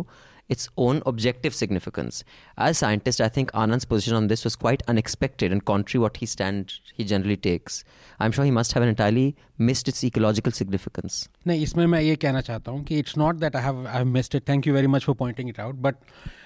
its 0.50 0.68
own 0.78 1.02
objective 1.06 1.54
significance. 1.54 2.24
As 2.58 2.80
scientist, 2.80 3.22
I 3.22 3.30
think 3.30 3.52
Anand's 3.54 3.86
position 3.86 4.16
on 4.16 4.28
this 4.28 4.44
was 4.44 4.56
quite 4.56 4.82
unexpected 4.88 5.52
and 5.52 5.64
contrary 5.64 6.02
what 6.02 6.18
he 6.18 6.26
stand 6.26 6.74
he 6.94 7.04
generally 7.06 7.38
takes. 7.38 7.84
I'm 8.20 8.32
sure 8.32 8.44
he 8.44 8.52
must 8.52 8.74
have 8.74 8.84
entirely 8.84 9.36
missed 9.58 9.88
its 9.88 10.04
ecological 10.04 10.52
significance. 10.52 11.30
नहीं 11.48 11.64
इसमें 11.64 11.86
मैं 11.88 12.02
ये 12.02 12.16
कहना 12.16 12.42
चाहता 12.42 12.72
हूँ 12.72 12.84
कि 12.84 13.02
it's 13.04 13.16
not 13.16 13.40
that 13.46 13.56
I 13.56 13.62
have 13.62 13.86
I 13.86 13.98
have 14.00 14.08
missed 14.18 14.36
it. 14.36 14.46
Thank 14.46 14.66
you 14.66 14.74
very 14.74 14.88
much 14.88 15.06
for 15.06 15.16
pointing 15.16 15.54
it 15.54 15.60
out. 15.60 15.82
But 15.82 16.02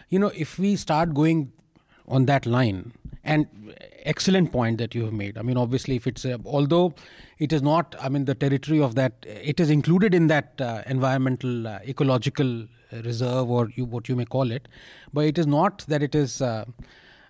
you 0.09 0.19
know, 0.19 0.31
if 0.47 0.59
we 0.59 0.75
start 0.75 1.13
going 1.13 1.51
on 2.07 2.25
that 2.25 2.45
line, 2.45 2.91
and 3.23 3.47
excellent 4.04 4.52
point 4.52 4.78
that 4.78 4.94
you 4.94 5.04
have 5.04 5.12
made. 5.12 5.38
I 5.38 5.42
mean, 5.42 5.56
obviously, 5.56 5.96
if 5.96 6.06
it's 6.06 6.24
uh, 6.24 6.38
although 6.44 6.94
it 7.38 7.52
is 7.52 7.62
not, 7.62 7.94
I 8.00 8.08
mean, 8.08 8.24
the 8.24 8.34
territory 8.34 8.80
of 8.80 8.94
that, 8.94 9.12
it 9.26 9.60
is 9.60 9.70
included 9.70 10.14
in 10.14 10.26
that 10.28 10.60
uh, 10.60 10.82
environmental 10.86 11.66
uh, 11.66 11.78
ecological 11.86 12.66
reserve 12.92 13.50
or 13.50 13.70
you, 13.74 13.84
what 13.84 14.08
you 14.08 14.16
may 14.16 14.24
call 14.24 14.50
it, 14.50 14.68
but 15.12 15.24
it 15.24 15.38
is 15.38 15.46
not 15.46 15.84
that 15.88 16.02
it 16.02 16.14
is. 16.14 16.42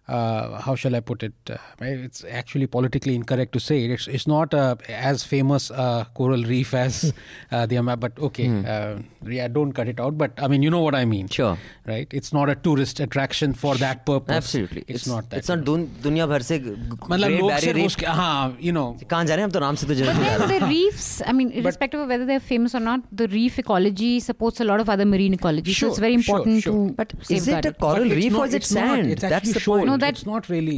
Uh, 0.08 0.12
uh, 0.16 0.60
how 0.62 0.76
shall 0.76 0.95
I 0.97 0.99
put 0.99 1.24
it? 1.24 1.32
Uh, 1.49 1.56
it's 1.80 2.26
actually 2.30 2.68
politically 2.68 3.16
incorrect 3.16 3.54
to 3.54 3.60
say 3.66 3.86
it. 3.86 3.91
It's, 3.91 4.08
it's 4.10 4.28
not 4.28 4.54
uh, 4.54 4.76
as 4.89 5.24
famous 5.24 5.72
uh, 5.72 6.04
coral 6.14 6.43
reef 6.43 6.74
as 6.74 7.14
uh, 7.54 7.66
the 7.66 7.78
Ama, 7.78 7.95
but 7.95 8.20
okay, 8.20 8.49
uh, 8.68 8.97
yeah, 9.26 9.47
don't 9.47 9.72
cut 9.72 9.88
it 9.88 10.01
out. 10.01 10.18
But 10.18 10.34
I 10.38 10.49
mean, 10.49 10.62
you 10.62 10.70
know 10.70 10.82
what 10.82 10.93
I 10.93 11.06
mean, 11.06 11.30
Sure. 11.30 11.58
right? 11.88 12.06
It's 12.12 12.34
not 12.34 12.49
a 12.49 12.56
tourist 12.56 12.99
attraction 12.99 13.54
for 13.54 13.76
that 13.76 14.06
purpose. 14.06 14.36
Absolutely. 14.36 14.84
it's, 14.89 15.08
not 15.08 15.30
that. 15.30 15.38
It's 15.38 15.47
not 15.47 15.60
दुन, 15.70 15.88
दुनिया 16.04 16.28
भर 16.28 16.41
से 16.49 16.60
मतलब 16.60 17.30
Great 17.30 17.39
लोग 17.39 17.49
Barrier 17.51 17.62
सिर्फ 17.62 17.78
Reef- 17.78 17.86
उसके 17.86 18.06
हाँ 18.20 18.58
you 18.60 18.74
know 18.80 18.86
कहाँ 19.10 19.24
जा 19.26 19.36
रहे 19.36 19.41
हैं 19.41 19.47
हम 19.47 19.51
तो 19.51 19.60
नाम 19.60 19.76
से 19.76 19.88
तो 19.88 19.93
जरूर 20.01 20.14
जा 20.14 20.36
रहे 20.36 20.47
हैं 20.47 20.60
the 20.60 20.68
reefs, 20.74 21.08
I 21.26 21.32
mean, 21.39 21.51
irrespective 21.64 22.01
of 22.01 22.10
whether 22.10 22.26
they're 22.34 22.45
famous 22.51 22.76
or 22.76 22.82
not, 22.89 23.08
the 23.24 23.30
reef 23.38 23.58
ecology 23.58 24.12
supports 24.20 24.60
a 24.60 24.70
lot 24.74 24.82
of 24.82 24.89
other 24.97 25.06
marine 25.16 25.34
ecology. 25.39 25.72
so 25.72 25.80
Sure, 25.80 25.89
it's 25.95 25.99
very 26.10 26.22
sure, 26.22 26.36
important 26.39 26.62
sure. 26.64 26.74
to 26.89 26.93
But 27.01 27.14
is 27.22 27.28
safeguard 27.45 27.66
it 27.66 27.70
a 27.70 27.74
coral 27.88 28.04
But 28.04 28.12
it's 28.12 28.16
reef 28.26 28.32
not- 28.34 28.41
or 28.41 28.45
is 28.47 28.54
it 28.54 28.64
it's 28.64 28.74
not. 28.74 28.88
sand? 28.97 29.12
It's 29.16 29.22
That's 29.22 29.34
actually 29.39 29.54
the 29.54 29.60
shown. 29.70 29.80
point. 29.80 29.89
No, 29.97 29.97
that- 30.04 30.16
it's 30.18 30.26
not 30.30 30.49
really 30.54 30.78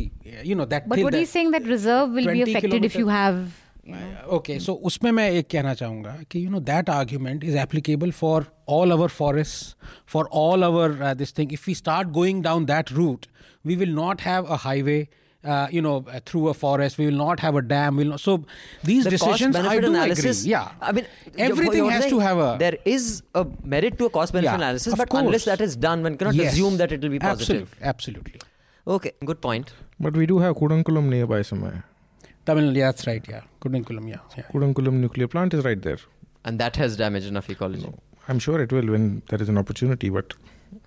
you 0.50 0.56
know 0.62 0.66
that 0.74 0.88
But 0.90 0.96
till 0.96 1.04
what 1.08 1.14
that- 1.14 1.20
he's 1.26 1.36
saying 1.38 1.52
that 1.58 1.70
reserve 1.76 2.10
will 2.20 2.30
be 2.32 2.40
20 2.40 2.42
affected 2.56 2.86
if 2.92 2.98
you 3.02 3.06
kilometer- 3.06 3.22
have. 3.22 3.62
Okay 4.36 4.58
so 4.60 4.74
उसमें 4.90 5.12
मैं 5.12 5.30
एक 5.32 5.48
कहना 5.52 5.74
चाहूँगा 5.82 6.16
कि 6.32 6.46
you 6.46 6.50
know 6.50 6.60
that 6.70 6.90
argument 6.90 7.44
is 7.44 7.56
applicable 7.64 8.12
for 8.22 8.46
all 8.78 8.92
our 8.92 9.10
forest 9.18 9.76
for 10.14 10.30
all 10.44 10.64
our 10.64 11.14
this 11.18 11.38
thing 11.38 11.54
if 11.54 11.68
we 11.68 11.76
start 11.76 12.08
going 12.18 12.42
down 12.44 12.66
that 12.66 12.92
route 12.92 13.26
we 13.66 13.76
will 13.84 13.94
not 13.96 14.22
have 14.22 14.46
a 14.46 14.58
highway 14.66 15.06
uh, 15.54 15.56
you 15.74 15.82
know, 15.86 15.92
uh, 16.12 16.20
through 16.30 16.44
a 16.50 16.52
forest, 16.60 16.98
we 17.00 17.06
will 17.08 17.18
not 17.18 17.42
have 17.46 17.58
a 17.60 17.62
dam. 17.72 17.98
We'll 18.02 18.08
not, 18.12 18.22
so 18.22 18.34
these 18.90 19.04
the 19.08 19.12
cost 19.12 19.26
decisions, 19.26 19.58
I 19.60 19.62
benefit 19.66 19.84
do 19.86 19.90
analysis. 19.90 20.40
agree. 20.40 20.52
Yeah, 20.54 20.72
I 20.88 20.94
mean, 21.00 21.10
everything 21.48 21.78
you're 21.82 21.92
has 21.96 22.06
saying 22.06 22.14
to 22.16 22.22
have 22.28 22.40
a. 22.46 22.48
There 22.64 22.80
is 22.94 23.06
a 23.42 23.44
merit 23.74 24.00
to 24.00 24.08
a 24.08 24.14
cost 24.16 24.34
benefit 24.38 24.50
Yeah, 24.50 24.56
analysis, 24.62 24.96
of 24.98 25.04
but 25.04 25.14
unless 25.20 25.46
course. 25.46 25.46
that 25.52 25.62
is 25.68 25.76
done, 25.84 26.08
one 26.10 26.18
cannot 26.24 26.40
Yes. 26.40 26.50
assume 26.56 26.80
that 26.82 26.96
it 26.98 27.06
will 27.08 27.14
be 27.18 27.20
positive. 27.26 27.76
Absolutely, 27.92 27.92
absolutely. 27.94 28.42
Okay, 28.87 29.13
good 29.25 29.41
point. 29.41 29.73
But 29.99 30.17
we 30.17 30.27
do 30.27 30.39
have 30.39 30.57
Kudankulam 30.57 31.09
nearby 31.09 31.43
somewhere. 31.43 31.85
Tamil, 32.47 32.77
yeah, 32.77 32.87
that's 32.87 33.07
right. 33.07 33.25
Yeah, 33.29 33.43
Kudankulam. 33.61 34.09
Yeah, 34.09 34.17
yeah. 34.37 34.45
Kudankulam 34.53 34.95
nuclear 34.95 35.29
plant 35.29 35.55
is 35.55 35.65
right 35.65 35.81
there. 35.81 35.99
And 36.45 36.59
that 36.59 36.77
has 36.77 36.97
damaged 36.97 37.27
enough 37.27 37.51
ecology. 37.51 37.93
I'm 38.29 38.39
sure 38.39 38.61
it 38.63 38.73
will 38.73 38.87
when 38.87 39.23
there 39.29 39.43
is 39.43 39.49
an 39.49 39.59
opportunity, 39.59 40.09
but 40.09 40.35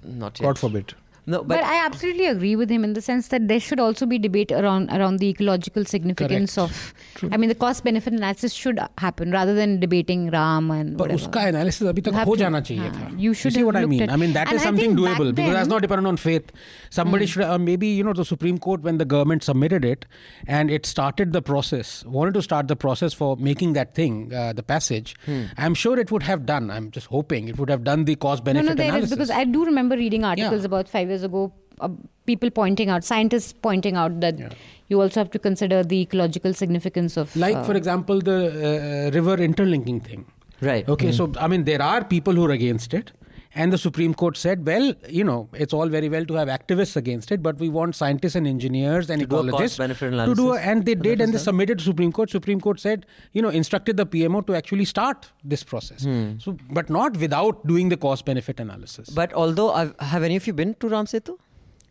Not 0.04 0.39
yet. 0.39 0.46
God 0.48 0.60
forbid. 0.60 0.94
No, 1.26 1.38
but, 1.39 1.59
but, 1.59 1.63
I 1.63 1.86
absolutely 1.86 2.26
agree 2.26 2.57
with 2.57 2.69
him 2.69 2.84
in 2.84 2.93
the 2.93 3.01
sense 3.01 3.30
that 3.30 3.47
there 3.47 3.59
should 3.59 3.80
also 3.80 4.05
be 4.05 4.19
debate 4.19 4.51
around 4.51 4.89
around 4.89 5.17
the 5.17 5.30
ecological 5.30 5.86
significance 5.86 6.55
correct. 6.55 6.71
of. 6.71 6.93
True. 7.15 7.30
I 7.32 7.38
mean, 7.38 7.47
the 7.47 7.55
cost 7.55 7.86
benefit 7.86 8.11
analysis 8.11 8.51
should 8.51 8.78
happen 8.97 9.32
rather 9.32 9.53
than 9.53 9.80
debating 9.80 10.30
Ram 10.32 10.69
and. 10.69 10.97
But 10.97 11.11
uska 11.11 11.47
analysis 11.47 11.88
abhi 11.88 12.03
tak 12.03 12.28
ho 12.28 12.36
jana 12.36 12.61
chahiye 12.61 12.89
ah, 12.89 12.97
tha. 12.97 13.15
You 13.17 13.34
should 13.34 13.53
you 13.53 13.59
see 13.59 13.63
what 13.63 13.78
I 13.78 13.86
mean. 13.86 14.03
At, 14.03 14.09
I 14.09 14.17
mean 14.17 14.34
that 14.34 14.51
is 14.51 14.61
something 14.63 14.97
doable 14.97 15.28
then, 15.28 15.36
because 15.36 15.53
that's 15.53 15.69
not 15.69 15.82
dependent 15.82 16.07
on 16.07 16.17
faith. 16.17 16.51
Somebody 16.89 17.26
hmm. 17.26 17.30
should 17.36 17.43
uh, 17.43 17.57
maybe 17.57 17.88
you 17.88 18.03
know 18.03 18.13
the 18.13 18.26
Supreme 18.26 18.57
Court 18.57 18.82
when 18.82 18.97
the 18.97 19.05
government 19.05 19.43
submitted 19.43 19.86
it 19.86 20.05
and 20.45 20.69
it 20.69 20.86
started 20.86 21.32
the 21.32 21.41
process 21.41 22.03
wanted 22.05 22.34
to 22.34 22.41
start 22.41 22.67
the 22.67 22.76
process 22.76 23.13
for 23.13 23.38
making 23.38 23.74
that 23.80 23.95
thing 23.95 24.34
uh, 24.34 24.51
the 24.51 24.63
passage. 24.63 25.15
Hmm. 25.26 25.45
I'm 25.57 25.74
sure 25.74 25.97
it 25.97 26.11
would 26.11 26.24
have 26.24 26.45
done. 26.45 26.69
I'm 26.69 26.91
just 26.91 27.07
hoping 27.07 27.47
it 27.47 27.57
would 27.57 27.69
have 27.69 27.86
done 27.86 28.03
the 28.03 28.17
cost 28.17 28.43
benefit 28.43 28.65
no, 28.65 28.74
no, 28.74 28.89
analysis. 28.89 29.09
Because 29.11 29.30
I 29.30 29.45
do 29.45 29.65
remember 29.65 29.95
reading 29.95 30.24
articles 30.26 30.61
yeah. 30.61 30.65
about 30.74 30.89
five 30.89 31.12
years 31.14 31.24
ago, 31.30 31.41
uh, 31.80 31.89
people 32.32 32.49
pointing 32.61 32.89
out, 32.95 33.03
scientists 33.14 33.53
pointing 33.70 33.95
out 34.03 34.20
that 34.28 34.38
Yeah. 34.43 34.53
you 34.93 35.01
also 35.05 35.20
have 35.24 35.32
to 35.39 35.41
consider 35.47 35.80
the 35.95 35.99
ecological 36.05 36.53
significance 36.61 37.18
of. 37.24 37.36
like 37.47 37.57
uh, 37.61 37.64
for 37.72 37.76
example 37.82 38.22
the 38.32 38.38
uh, 38.70 39.11
river 39.18 39.36
interlinking 39.49 39.99
thing 40.09 40.24
right. 40.70 40.88
Okay, 40.95 41.11
so 41.20 41.26
I 41.45 41.47
mean, 41.53 41.64
there 41.70 41.82
are 41.91 42.01
people 42.16 42.34
who 42.41 42.45
are 42.49 42.55
against 42.61 42.93
it. 42.99 43.11
And 43.56 43.72
the 43.72 43.78
Supreme 43.78 44.14
Court 44.16 44.36
said, 44.36 44.66
well, 44.66 44.95
you 45.08 45.24
know, 45.24 45.47
it's 45.54 45.74
all 45.74 45.88
very 45.88 46.10
well 46.10 46.26
to 46.26 46.34
have 46.34 46.47
activists 46.47 46.95
against 46.95 47.32
it, 47.32 47.43
but 47.43 47.60
we 47.60 47.70
want 47.70 47.95
scientists 47.95 48.34
and 48.36 48.47
engineers 48.47 49.10
and 49.12 49.22
To 49.22 49.28
do 49.28 49.36
ecologists 49.36 49.78
cost-benefit 49.78 50.12
to 50.12 50.34
do, 50.36 50.54
a, 50.54 50.60
and 50.60 50.86
they 50.86 50.95
did, 50.95 51.22
and 51.22 51.32
they 51.34 51.38
submitted 51.38 51.78
to 51.78 51.84
Supreme 51.84 52.12
Court. 52.12 52.32
Supreme 52.32 52.60
Court 52.60 52.80
said, 52.80 53.06
you 53.32 53.43
know, 53.43 53.49
instructed 53.49 53.97
the 53.97 54.08
PMO 54.08 54.45
to 54.47 54.56
actually 54.56 54.86
start 54.86 55.32
this 55.43 55.64
process. 55.64 56.04
Hmm. 56.04 56.39
So, 56.39 56.58
but 56.72 56.89
not 56.89 57.16
without 57.18 57.66
doing 57.68 57.89
the 57.89 57.97
cost-benefit 57.97 58.60
analysis. 58.60 59.10
But 59.10 59.34
although, 59.34 59.72
I've, 59.72 59.93
have 59.99 60.24
any 60.24 60.36
of 60.36 60.47
you 60.47 60.54
been 60.54 60.74
to 60.76 60.88
Ram 60.89 61.06
Setu? 61.06 61.38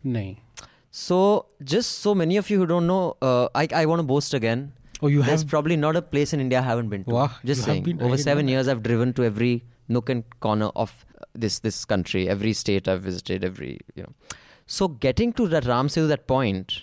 Nahin. 0.05 0.37
So, 0.91 1.45
just 1.63 1.99
so 1.99 2.13
many 2.13 2.35
of 2.37 2.49
you 2.49 2.59
who 2.59 2.65
don't 2.65 2.87
know, 2.87 3.15
uh, 3.21 3.47
I, 3.55 3.67
I 3.73 3.85
want 3.85 3.99
to 3.99 4.03
boast 4.03 4.33
again. 4.33 4.73
Oh, 5.01 5.07
you 5.07 5.23
There's 5.23 5.41
have- 5.41 5.49
probably 5.49 5.77
not 5.77 5.95
a 5.95 6.01
place 6.01 6.33
in 6.33 6.39
India 6.41 6.59
I 6.59 6.61
haven't 6.61 6.89
been 6.89 7.03
to. 7.05 7.09
Wow, 7.09 7.31
just 7.45 7.63
saying. 7.63 8.01
Over 8.01 8.17
seven 8.17 8.47
years, 8.47 8.67
I've 8.67 8.83
driven 8.83 9.13
to 9.13 9.23
every 9.23 9.63
nook 9.87 10.09
and 10.09 10.23
corner 10.39 10.67
of 10.75 11.05
this 11.34 11.58
this 11.60 11.84
country, 11.84 12.28
every 12.28 12.52
state 12.52 12.88
I've 12.88 13.02
visited, 13.02 13.44
every 13.44 13.80
you 13.94 14.02
know. 14.02 14.12
So 14.66 14.88
getting 14.88 15.32
to 15.34 15.48
that 15.48 15.64
Ram 15.64 15.88
Setu, 15.88 16.08
that 16.08 16.26
point, 16.26 16.82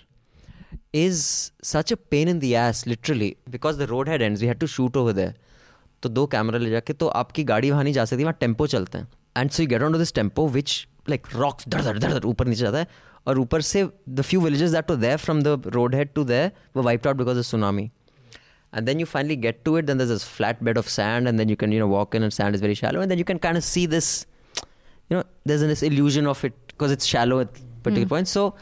is 0.92 1.52
such 1.62 1.92
a 1.92 1.96
pain 1.96 2.28
in 2.28 2.40
the 2.40 2.56
ass, 2.56 2.86
literally, 2.86 3.36
because 3.50 3.78
the 3.78 3.86
road 3.86 4.08
head 4.08 4.22
ends. 4.22 4.40
We 4.40 4.48
had 4.48 4.60
to 4.60 4.66
shoot 4.66 4.96
over 4.96 5.12
there. 5.12 5.34
तो 6.02 6.08
दो 6.08 6.26
camera 6.32 6.58
ले 6.58 6.70
जाके 6.70 6.92
तो 6.92 7.06
आपकी 7.18 7.42
गाड़ी 7.44 7.70
वहाँ 7.70 7.82
नहीं 7.84 7.92
जा 7.94 8.04
सकती 8.04 8.24
वहाँ 8.24 8.36
टेम्पो 8.40 8.66
चलते 8.66 8.98
हैं 8.98 9.06
and 9.36 9.50
so 9.50 9.62
you 9.62 9.68
get 9.68 9.82
on 9.82 9.92
to 9.92 9.98
this 9.98 10.12
tempo 10.14 10.46
which 10.56 10.74
like 11.08 11.26
rocks 11.34 11.68
धड़ 11.68 11.80
धड़ 11.82 11.98
धड़ 11.98 12.12
धड़ 12.12 12.24
ऊपर 12.24 12.46
नीचे 12.46 12.62
जाता 12.62 12.78
है 12.78 12.86
और 13.26 13.38
ऊपर 13.38 13.60
से 13.68 13.86
the 14.08 14.22
few 14.22 14.40
villages 14.40 14.70
that 14.70 14.90
were 14.90 14.96
there 14.96 15.16
from 15.18 15.42
the 15.42 15.62
road 15.74 15.94
head 15.94 16.12
to 16.14 16.24
there 16.24 16.50
were 16.76 16.82
wiped 16.84 17.06
out 17.06 17.16
because 17.16 17.38
of 17.38 17.44
tsunami 17.44 17.90
and 18.72 18.88
then 18.88 18.98
you 18.98 19.06
finally 19.06 19.36
get 19.42 19.64
to 19.66 19.76
it 19.76 19.86
then 19.88 19.96
there's 19.98 20.10
this 20.12 20.24
flat 20.30 20.62
bed 20.68 20.78
of 20.80 20.88
sand 20.94 21.28
and 21.28 21.40
then 21.40 21.48
you 21.48 21.56
can 21.56 21.72
you 21.72 21.78
know 21.82 21.86
walk 21.92 22.14
in 22.14 22.24
and 22.26 22.34
sand 22.38 22.54
is 22.58 22.62
very 22.64 22.74
shallow 22.80 23.00
and 23.04 23.12
then 23.12 23.20
you 23.20 23.24
can 23.24 23.38
kind 23.44 23.60
of 23.60 23.64
see 23.64 23.84
this 23.92 24.08
you 25.10 25.16
know 25.16 25.24
there's 25.44 25.60
this 25.60 25.82
illusion 25.82 26.26
of 26.26 26.44
it 26.44 26.54
because 26.68 26.90
it's 26.90 27.06
shallow 27.06 27.40
at 27.40 27.52
particular 27.82 28.06
points 28.06 28.30
so 28.30 28.54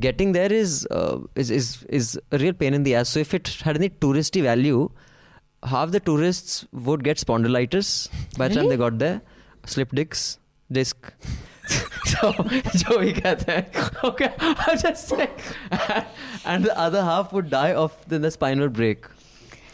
getting 0.00 0.32
there 0.32 0.52
is, 0.52 0.86
uh, 0.90 1.18
is 1.36 1.50
is 1.50 1.84
is 1.88 2.18
a 2.32 2.38
real 2.38 2.52
pain 2.52 2.74
in 2.74 2.82
the 2.82 2.94
ass 2.94 3.08
so 3.08 3.20
if 3.20 3.34
it 3.34 3.48
had 3.62 3.76
any 3.76 3.90
touristy 3.90 4.42
value 4.42 4.90
half 5.64 5.90
the 5.90 6.00
tourists 6.00 6.66
would 6.72 7.04
get 7.04 7.16
spondylitis 7.16 8.08
by 8.36 8.48
the 8.48 8.54
time 8.54 8.68
they 8.68 8.76
got 8.76 8.98
there 8.98 9.20
slip 9.66 9.90
discs 9.92 10.38
disc 10.72 11.12
so 12.08 12.30
जो 12.80 12.98
भी 13.00 13.12
कहते 13.20 13.52
हैं 13.52 13.64
okay 14.08 14.28
I'm 14.38 14.78
just 14.78 15.08
saying 15.08 15.30
and 16.44 16.64
the 16.64 16.74
other 16.86 17.02
half 17.02 17.32
would 17.32 17.48
die 17.50 17.72
of 17.72 17.94
then 18.08 18.20
the 18.22 18.30
spinal 18.30 18.68
break 18.68 19.06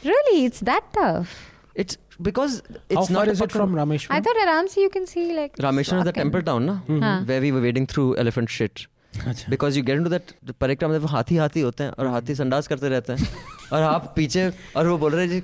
really, 0.04 0.44
it's 0.44 0.60
that 0.60 0.84
tough. 0.92 1.34
it's 1.74 1.96
because 2.28 2.62
it's 2.88 2.94
How 2.96 3.04
far 3.06 3.14
not 3.16 3.28
is 3.28 3.40
it 3.40 3.52
from 3.52 3.74
I 3.74 3.82
Rameshwaram? 3.82 4.24
thought 4.24 4.36
Aramsi 4.46 4.76
you 4.86 4.90
can 4.90 5.06
see 5.06 5.32
like. 5.40 5.56
Rameshwaram 5.56 5.98
is 6.04 6.04
the 6.04 6.10
Okay. 6.10 6.20
temple 6.22 6.42
town, 6.42 6.66
na? 6.66 6.78
हाँ. 6.88 7.26
Where 7.26 7.40
we 7.40 7.52
were 7.52 7.60
wading 7.60 7.86
through 7.86 8.16
elephant 8.16 8.50
shit. 8.60 8.86
Because 9.52 9.76
you 9.76 9.82
get 9.86 9.96
into 10.00 10.10
that 10.10 10.32
परिक्रमा 10.60 10.98
में 10.98 11.06
हाथी 11.12 11.36
हाथी 11.36 11.60
होते 11.60 11.84
हैं 11.84 11.92
और 11.98 12.06
हाथी 12.14 12.34
संडास 12.40 12.66
करते 12.72 12.88
रहते 12.88 13.12
हैं 13.12 13.28
और 13.72 13.82
आप 13.82 14.12
पीछे 14.16 14.44
और 14.76 14.86
वो 14.88 14.96
बोल 14.98 15.12
रहे 15.14 15.26
हैं 15.26 15.30
जी 15.32 15.40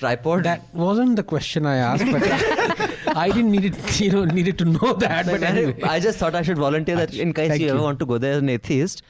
tripod 0.00 0.42
That 0.44 0.66
wasn't 0.82 1.16
the 1.20 1.24
question 1.32 1.64
I 1.70 1.76
asked, 1.76 2.12
but 2.12 3.16
I 3.16 3.28
didn't 3.30 3.50
need 3.56 3.64
it, 3.70 4.00
you 4.00 4.10
know, 4.16 4.24
needed 4.40 4.58
to 4.58 4.66
know 4.74 4.92
that. 5.04 5.26
But 5.32 5.42
anyway. 5.52 5.74
I 5.82 5.98
just 6.08 6.18
thought 6.18 6.34
I 6.34 6.42
should 6.50 6.58
volunteer 6.64 6.96
that 7.00 7.14
in 7.26 7.32
case 7.40 7.48
Thank 7.54 7.62
you, 7.62 7.70
ever 7.70 7.78
you. 7.78 7.84
want 7.88 7.98
to 8.04 8.06
go 8.12 8.18
there 8.26 8.34
as 8.34 8.44
an 8.44 8.50
atheist, 8.56 9.02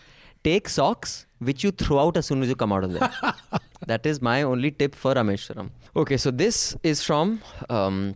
take 0.45 0.69
socks 0.69 1.17
which 1.42 1.64
you 1.64 1.72
throw 1.72 2.00
out 2.00 2.18
as 2.18 2.28
soon 2.28 2.44
as 2.44 2.50
you 2.50 2.56
come 2.56 2.72
out 2.72 2.84
of 2.84 2.94
there. 2.94 3.12
that 3.88 4.06
is 4.06 4.22
my 4.22 4.44
only 4.44 4.72
tip 4.72 4.96
for 4.96 5.14
Rameshwaram. 5.14 5.70
Okay, 5.96 6.18
so 6.18 6.32
this 6.32 6.76
is 6.84 7.04
from 7.04 7.42
um, 7.70 8.16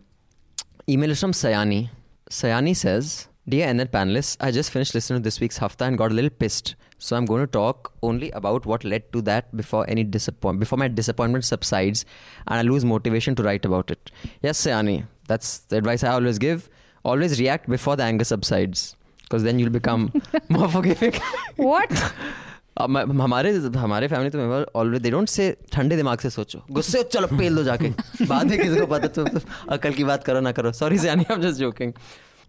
email 0.88 1.10
is 1.10 1.20
from 1.20 1.32
Sayani. 1.32 1.90
Sayani 2.30 2.74
says, 2.74 3.28
Dear 3.48 3.68
NL 3.68 3.88
panelists, 3.88 4.36
I 4.40 4.50
just 4.50 4.70
finished 4.70 4.94
listening 4.94 5.20
to 5.20 5.24
this 5.24 5.38
week's 5.40 5.58
Hafta 5.58 5.84
and 5.84 5.96
got 5.96 6.10
a 6.10 6.14
little 6.14 6.30
pissed. 6.30 6.74
So 6.98 7.14
I'm 7.16 7.26
going 7.26 7.42
to 7.42 7.46
talk 7.46 7.92
only 8.02 8.30
about 8.30 8.64
what 8.66 8.84
led 8.84 9.12
to 9.12 9.22
that 9.22 9.54
before 9.56 9.88
any 9.88 10.02
disappointment, 10.02 10.60
before 10.60 10.78
my 10.78 10.88
disappointment 10.88 11.44
subsides 11.44 12.04
and 12.48 12.58
I 12.58 12.62
lose 12.62 12.84
motivation 12.84 13.34
to 13.36 13.42
write 13.42 13.64
about 13.64 13.90
it. 13.90 14.10
Yes, 14.42 14.64
Sayani, 14.64 15.06
that's 15.28 15.58
the 15.58 15.76
advice 15.76 16.02
I 16.02 16.12
always 16.12 16.38
give. 16.38 16.68
Always 17.04 17.38
react 17.38 17.68
before 17.68 17.94
the 17.94 18.02
anger 18.02 18.24
subsides, 18.24 18.96
because 19.22 19.44
then 19.44 19.60
you'll 19.60 19.70
become 19.70 20.12
more 20.48 20.68
forgiving. 20.68 21.14
What? 21.56 22.12
अब 22.81 22.89
मैं- 22.89 23.05
हमारे 23.21 23.51
हमारे 23.77 24.07
family 24.07 24.29
तो 24.29 24.37
member 24.37 24.65
always 24.79 25.01
they 25.01 25.11
don't 25.11 25.29
say 25.29 25.55
ठंडे 25.73 25.95
दिमाग 25.95 26.19
से 26.19 26.29
सोचो 26.29 26.63
गुस्से 26.71 26.97
हो, 26.97 27.03
चलो 27.03 27.27
पेल 27.37 27.55
दो 27.55 27.63
जाके 27.63 27.89
बाद 28.27 28.47
में 28.49 28.57
किसी 28.61 28.79
को 28.79 28.85
पता 28.93 29.07
तो, 29.07 29.23
तो 29.23 29.39
अकल 29.75 29.93
की 29.93 30.03
बात 30.03 30.23
करो 30.23 30.39
ना 30.39 30.51
करो 30.59 30.71
सॉरी 30.81 30.97
से 30.99 31.09
आई 31.09 31.25
am 31.31 31.41
just 31.41 31.59
joking 31.59 31.93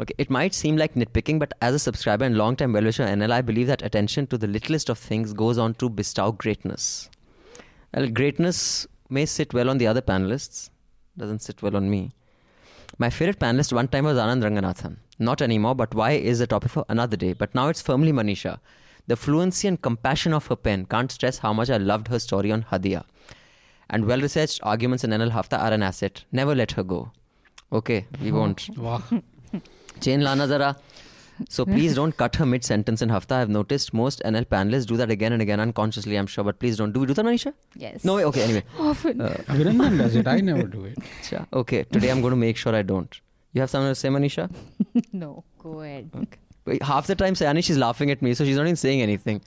Okay, 0.03 0.14
it 0.22 0.30
might 0.34 0.55
seem 0.59 0.78
like 0.80 0.94
nitpicking, 1.00 1.38
but 1.40 1.50
as 1.66 1.74
a 1.78 1.80
subscriber 1.82 2.24
and 2.26 2.36
long-time 2.38 2.72
well-wisher 2.76 3.03
of 3.07 3.11
NL, 3.16 3.32
I 3.36 3.40
believe 3.48 3.66
that 3.70 3.82
attention 3.88 4.26
to 4.32 4.38
the 4.44 4.48
littlest 4.53 4.90
of 4.94 5.03
things 5.09 5.34
goes 5.40 5.59
on 5.64 5.74
to 5.82 5.88
bestow 5.98 6.24
greatness. 6.44 6.86
Well, 7.94 8.09
greatness 8.20 8.62
may 9.11 9.24
sit 9.26 9.53
well 9.59 9.70
on 9.74 9.82
the 9.82 9.88
other 9.90 10.00
panelists, 10.00 10.62
doesn't 11.16 11.44
sit 11.48 11.62
well 11.66 11.76
on 11.76 11.90
me. 11.90 12.00
My 12.98 13.11
favorite 13.11 13.38
panelist 13.44 13.76
one 13.80 13.92
time 13.96 14.09
was 14.11 14.22
Anand 14.24 14.48
Ranganathan. 14.48 14.96
Not 15.20 15.44
anymore, 15.48 15.74
but 15.82 15.94
why 15.94 16.11
is 16.32 16.40
a 16.40 16.46
topic 16.46 16.70
for 16.70 16.86
another 16.88 17.20
day. 17.26 17.32
But 17.44 17.55
now 17.55 17.68
it's 17.68 17.86
firmly 17.90 18.16
Manisha. 18.22 18.57
The 19.08 19.16
fluency 19.16 19.68
and 19.68 19.82
compassion 19.82 20.34
of 20.34 20.47
her 20.47 20.55
pen 20.55 20.86
can't 20.86 21.12
stress 21.12 21.38
how 21.38 21.53
much 21.53 21.70
I 21.70 21.78
loved 21.78 22.10
her 22.10 22.20
story 22.20 22.51
on 22.51 22.64
Hadia. 22.64 23.05
And 23.89 24.05
well 24.05 24.20
researched 24.20 24.60
arguments 24.64 25.05
in 25.05 25.12
NL 25.12 25.32
Hafta 25.32 25.58
are 25.58 25.72
an 25.72 25.82
asset. 25.82 26.26
Never 26.32 26.53
let 26.53 26.72
her 26.74 26.84
go. 26.84 27.12
Okay, 27.72 28.05
we 28.22 28.30
hmm. 28.30 28.36
won't. 28.38 28.70
Wow. 28.78 29.01
Chain 30.01 30.22
Lana 30.22 30.47
Zara. 30.47 30.76
So 31.49 31.66
please 31.66 31.93
don't 31.95 32.18
cut 32.18 32.36
her 32.36 32.45
mid 32.45 32.64
sentence 32.64 33.01
in 33.01 33.10
Hafta. 33.10 33.36
I've 33.36 33.49
noticed 33.49 33.93
most 33.93 34.22
NL 34.26 34.45
panelists 34.45 34.88
do 34.88 34.97
that 34.97 35.12
again 35.12 35.34
and 35.34 35.41
again 35.41 35.60
unconsciously, 35.60 36.18
I'm 36.18 36.28
sure. 36.28 36.43
But 36.43 36.60
please 36.60 36.78
don't. 36.78 36.91
Do 36.91 36.99
we 36.99 37.05
do 37.05 37.14
that, 37.14 37.26
Manisha? 37.26 37.53
Yes. 37.76 38.03
No, 38.03 38.16
way. 38.16 38.26
okay, 38.26 38.43
anyway. 38.43 38.64
Often. 38.80 39.22
Uh, 39.22 39.30
Virandan 39.47 39.97
does 39.99 40.16
it. 40.16 40.28
I 40.28 40.39
never 40.41 40.64
do 40.64 40.86
it. 40.86 40.97
Okay, 41.53 41.84
today 41.84 42.10
I'm 42.10 42.22
going 42.22 42.32
to 42.32 42.38
make 42.38 42.58
sure 42.58 42.76
I 42.76 42.82
don't. 42.82 43.20
You 43.53 43.62
have 43.62 43.70
something 43.70 43.91
to 43.91 43.95
say, 43.95 44.10
Manisha? 44.10 44.49
no. 45.14 45.43
Go 45.60 45.82
ahead. 45.82 46.10
Wait, 46.14 46.38
half 46.82 47.07
the 47.07 47.15
time, 47.15 47.34
Sayani, 47.34 47.63
she's 47.63 47.78
laughing 47.78 48.11
at 48.11 48.22
me, 48.22 48.34
so 48.34 48.43
she's 48.45 48.57
not 48.57 48.63
even 48.63 48.76
saying 48.76 49.01
anything. 49.01 49.41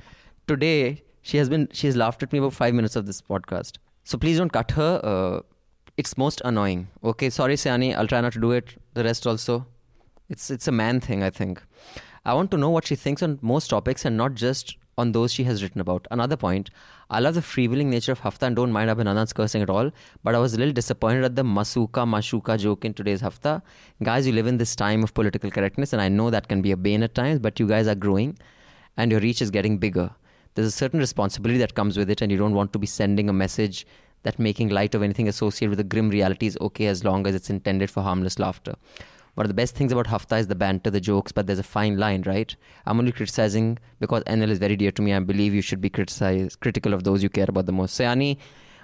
Today, 0.47 1.03
she 1.23 1.37
has 1.37 1.49
been, 1.49 1.68
she's 1.73 1.97
laughed 1.97 2.23
at 2.23 2.33
me 2.33 2.39
about 2.39 2.53
five 2.53 2.75
minutes 2.75 2.97
of 2.97 3.07
this 3.07 3.21
podcast. 3.21 3.79
So 4.05 4.18
please 4.18 4.39
don't 4.39 4.53
cut 4.53 4.71
her. 4.73 5.01
Uh, 5.03 5.41
it's 5.97 6.16
most 6.16 6.41
annoying. 6.45 6.89
Okay, 7.05 7.31
sorry, 7.31 7.55
Sayani, 7.55 7.95
I'll 7.95 8.07
try 8.07 8.21
not 8.21 8.33
to 8.33 8.41
do 8.41 8.53
it. 8.53 8.75
The 8.95 9.05
rest 9.05 9.27
also. 9.27 9.66
It's 10.29 10.51
it's 10.51 10.68
a 10.68 10.73
man 10.73 11.01
thing, 11.01 11.23
I 11.23 11.31
think. 11.31 11.62
I 12.25 12.35
want 12.35 12.51
to 12.53 12.57
know 12.57 12.71
what 12.71 12.87
she 12.87 12.95
thinks 12.95 13.23
on 13.23 13.39
most 13.43 13.68
topics 13.68 14.05
and 14.05 14.16
not 14.16 14.35
just 14.35 14.77
on 15.01 15.12
those 15.12 15.32
she 15.32 15.44
has 15.44 15.62
written 15.62 15.80
about. 15.80 16.07
Another 16.11 16.36
point, 16.36 16.70
I 17.09 17.20
love 17.20 17.34
the 17.34 17.40
freewheeling 17.40 17.86
nature 17.86 18.12
of 18.12 18.20
Hafta 18.20 18.46
and 18.46 18.57
don't 18.57 18.72
mind 18.72 18.90
Abhinandan's 18.90 19.32
cursing 19.32 19.62
at 19.62 19.70
all, 19.70 19.90
but 20.22 20.34
I 20.34 20.38
was 20.38 20.55
a 20.55 20.59
little 20.59 20.72
disappointed 20.72 21.24
at 21.24 21.36
the 21.36 21.42
Masuka 21.42 22.07
Mashuka 22.14 22.59
joke 22.59 22.84
in 22.84 22.94
today's 22.94 23.20
Hafta. 23.20 23.62
Guys, 24.03 24.26
you 24.26 24.32
live 24.32 24.46
in 24.46 24.59
this 24.59 24.76
time 24.76 25.03
of 25.03 25.14
political 25.14 25.51
correctness, 25.51 25.92
and 25.92 26.03
I 26.03 26.09
know 26.09 26.30
that 26.30 26.48
can 26.48 26.62
be 26.62 26.72
a 26.72 26.76
bane 26.76 27.03
at 27.03 27.14
times, 27.14 27.40
but 27.40 27.59
you 27.59 27.66
guys 27.66 27.88
are 27.88 27.94
growing 27.96 28.38
and 28.96 29.11
your 29.11 29.20
reach 29.20 29.42
is 29.42 29.51
getting 29.51 29.78
bigger. 29.78 30.11
There's 30.55 30.68
a 30.68 30.78
certain 30.82 31.01
responsibility 31.01 31.59
that 31.59 31.74
comes 31.74 31.96
with 31.96 32.11
it, 32.11 32.22
and 32.22 32.30
you 32.30 32.38
don't 32.38 32.55
want 32.55 32.72
to 32.74 32.78
be 32.78 32.86
sending 32.86 33.28
a 33.28 33.32
message 33.32 33.86
that 34.22 34.38
making 34.38 34.68
light 34.68 34.94
of 34.94 35.03
anything 35.03 35.28
associated 35.28 35.70
with 35.70 35.80
a 35.80 35.84
grim 35.84 36.11
reality 36.11 36.46
is 36.46 36.59
okay 36.61 36.86
as 36.86 37.05
long 37.05 37.26
as 37.26 37.34
it's 37.34 37.51
intended 37.51 37.90
for 37.90 38.03
harmless 38.03 38.38
laughter. 38.38 38.74
One 39.35 39.45
of 39.45 39.49
the 39.49 39.55
best 39.55 39.74
things 39.74 39.93
about 39.93 40.07
Hafta 40.07 40.37
is 40.37 40.49
the 40.49 40.55
banter, 40.55 40.91
the 40.91 41.01
jokes, 41.01 41.33
but 41.33 41.47
there's 41.47 41.59
a 41.59 41.64
fine 41.64 41.99
line, 41.99 42.22
right? 42.26 42.55
I'm 42.87 42.99
only 42.99 43.12
criticizing 43.12 43.78
because 44.01 44.22
NL 44.24 44.51
is 44.51 44.59
very 44.59 44.76
dear 44.76 44.91
to 44.93 45.03
me. 45.03 45.14
I 45.14 45.20
believe 45.20 45.55
you 45.55 45.62
should 45.62 45.81
be 45.81 45.91
critical 45.91 46.95
of 46.95 47.05
those 47.05 47.22
you 47.22 47.28
care 47.28 47.47
about 47.49 47.66
the 47.66 47.72
most. 47.72 47.99
Sayani, 47.99 48.39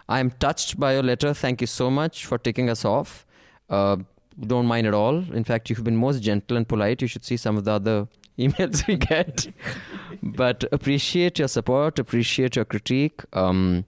I 0.09 0.20
am 0.20 0.30
touched 0.30 0.78
by 0.78 0.94
your 0.94 1.03
letter. 1.03 1.34
Thank 1.34 1.61
you 1.61 1.66
so 1.66 1.90
much 1.90 2.26
for 2.26 2.38
taking 2.38 2.70
us 2.70 2.84
off. 2.84 3.26
Uh, 3.68 3.97
don't 4.40 4.66
mind 4.66 4.86
at 4.86 4.94
all. 4.94 5.16
In 5.32 5.44
fact, 5.44 5.70
you've 5.70 5.82
been 5.82 5.97
most 5.97 6.22
gentle 6.22 6.57
and 6.57 6.68
polite. 6.68 7.03
You 7.03 7.09
should 7.09 7.24
see 7.24 7.36
some 7.36 7.57
of 7.57 7.64
the 7.64 7.72
other 7.72 8.09
emails 8.38 8.86
we 8.86 8.97
get. 8.97 9.49
but 10.22 10.64
appreciate 10.72 11.38
your 11.38 11.49
support, 11.49 11.99
appreciate 11.99 12.57
your 12.57 12.64
critique. 12.64 13.22
Um, 13.32 13.84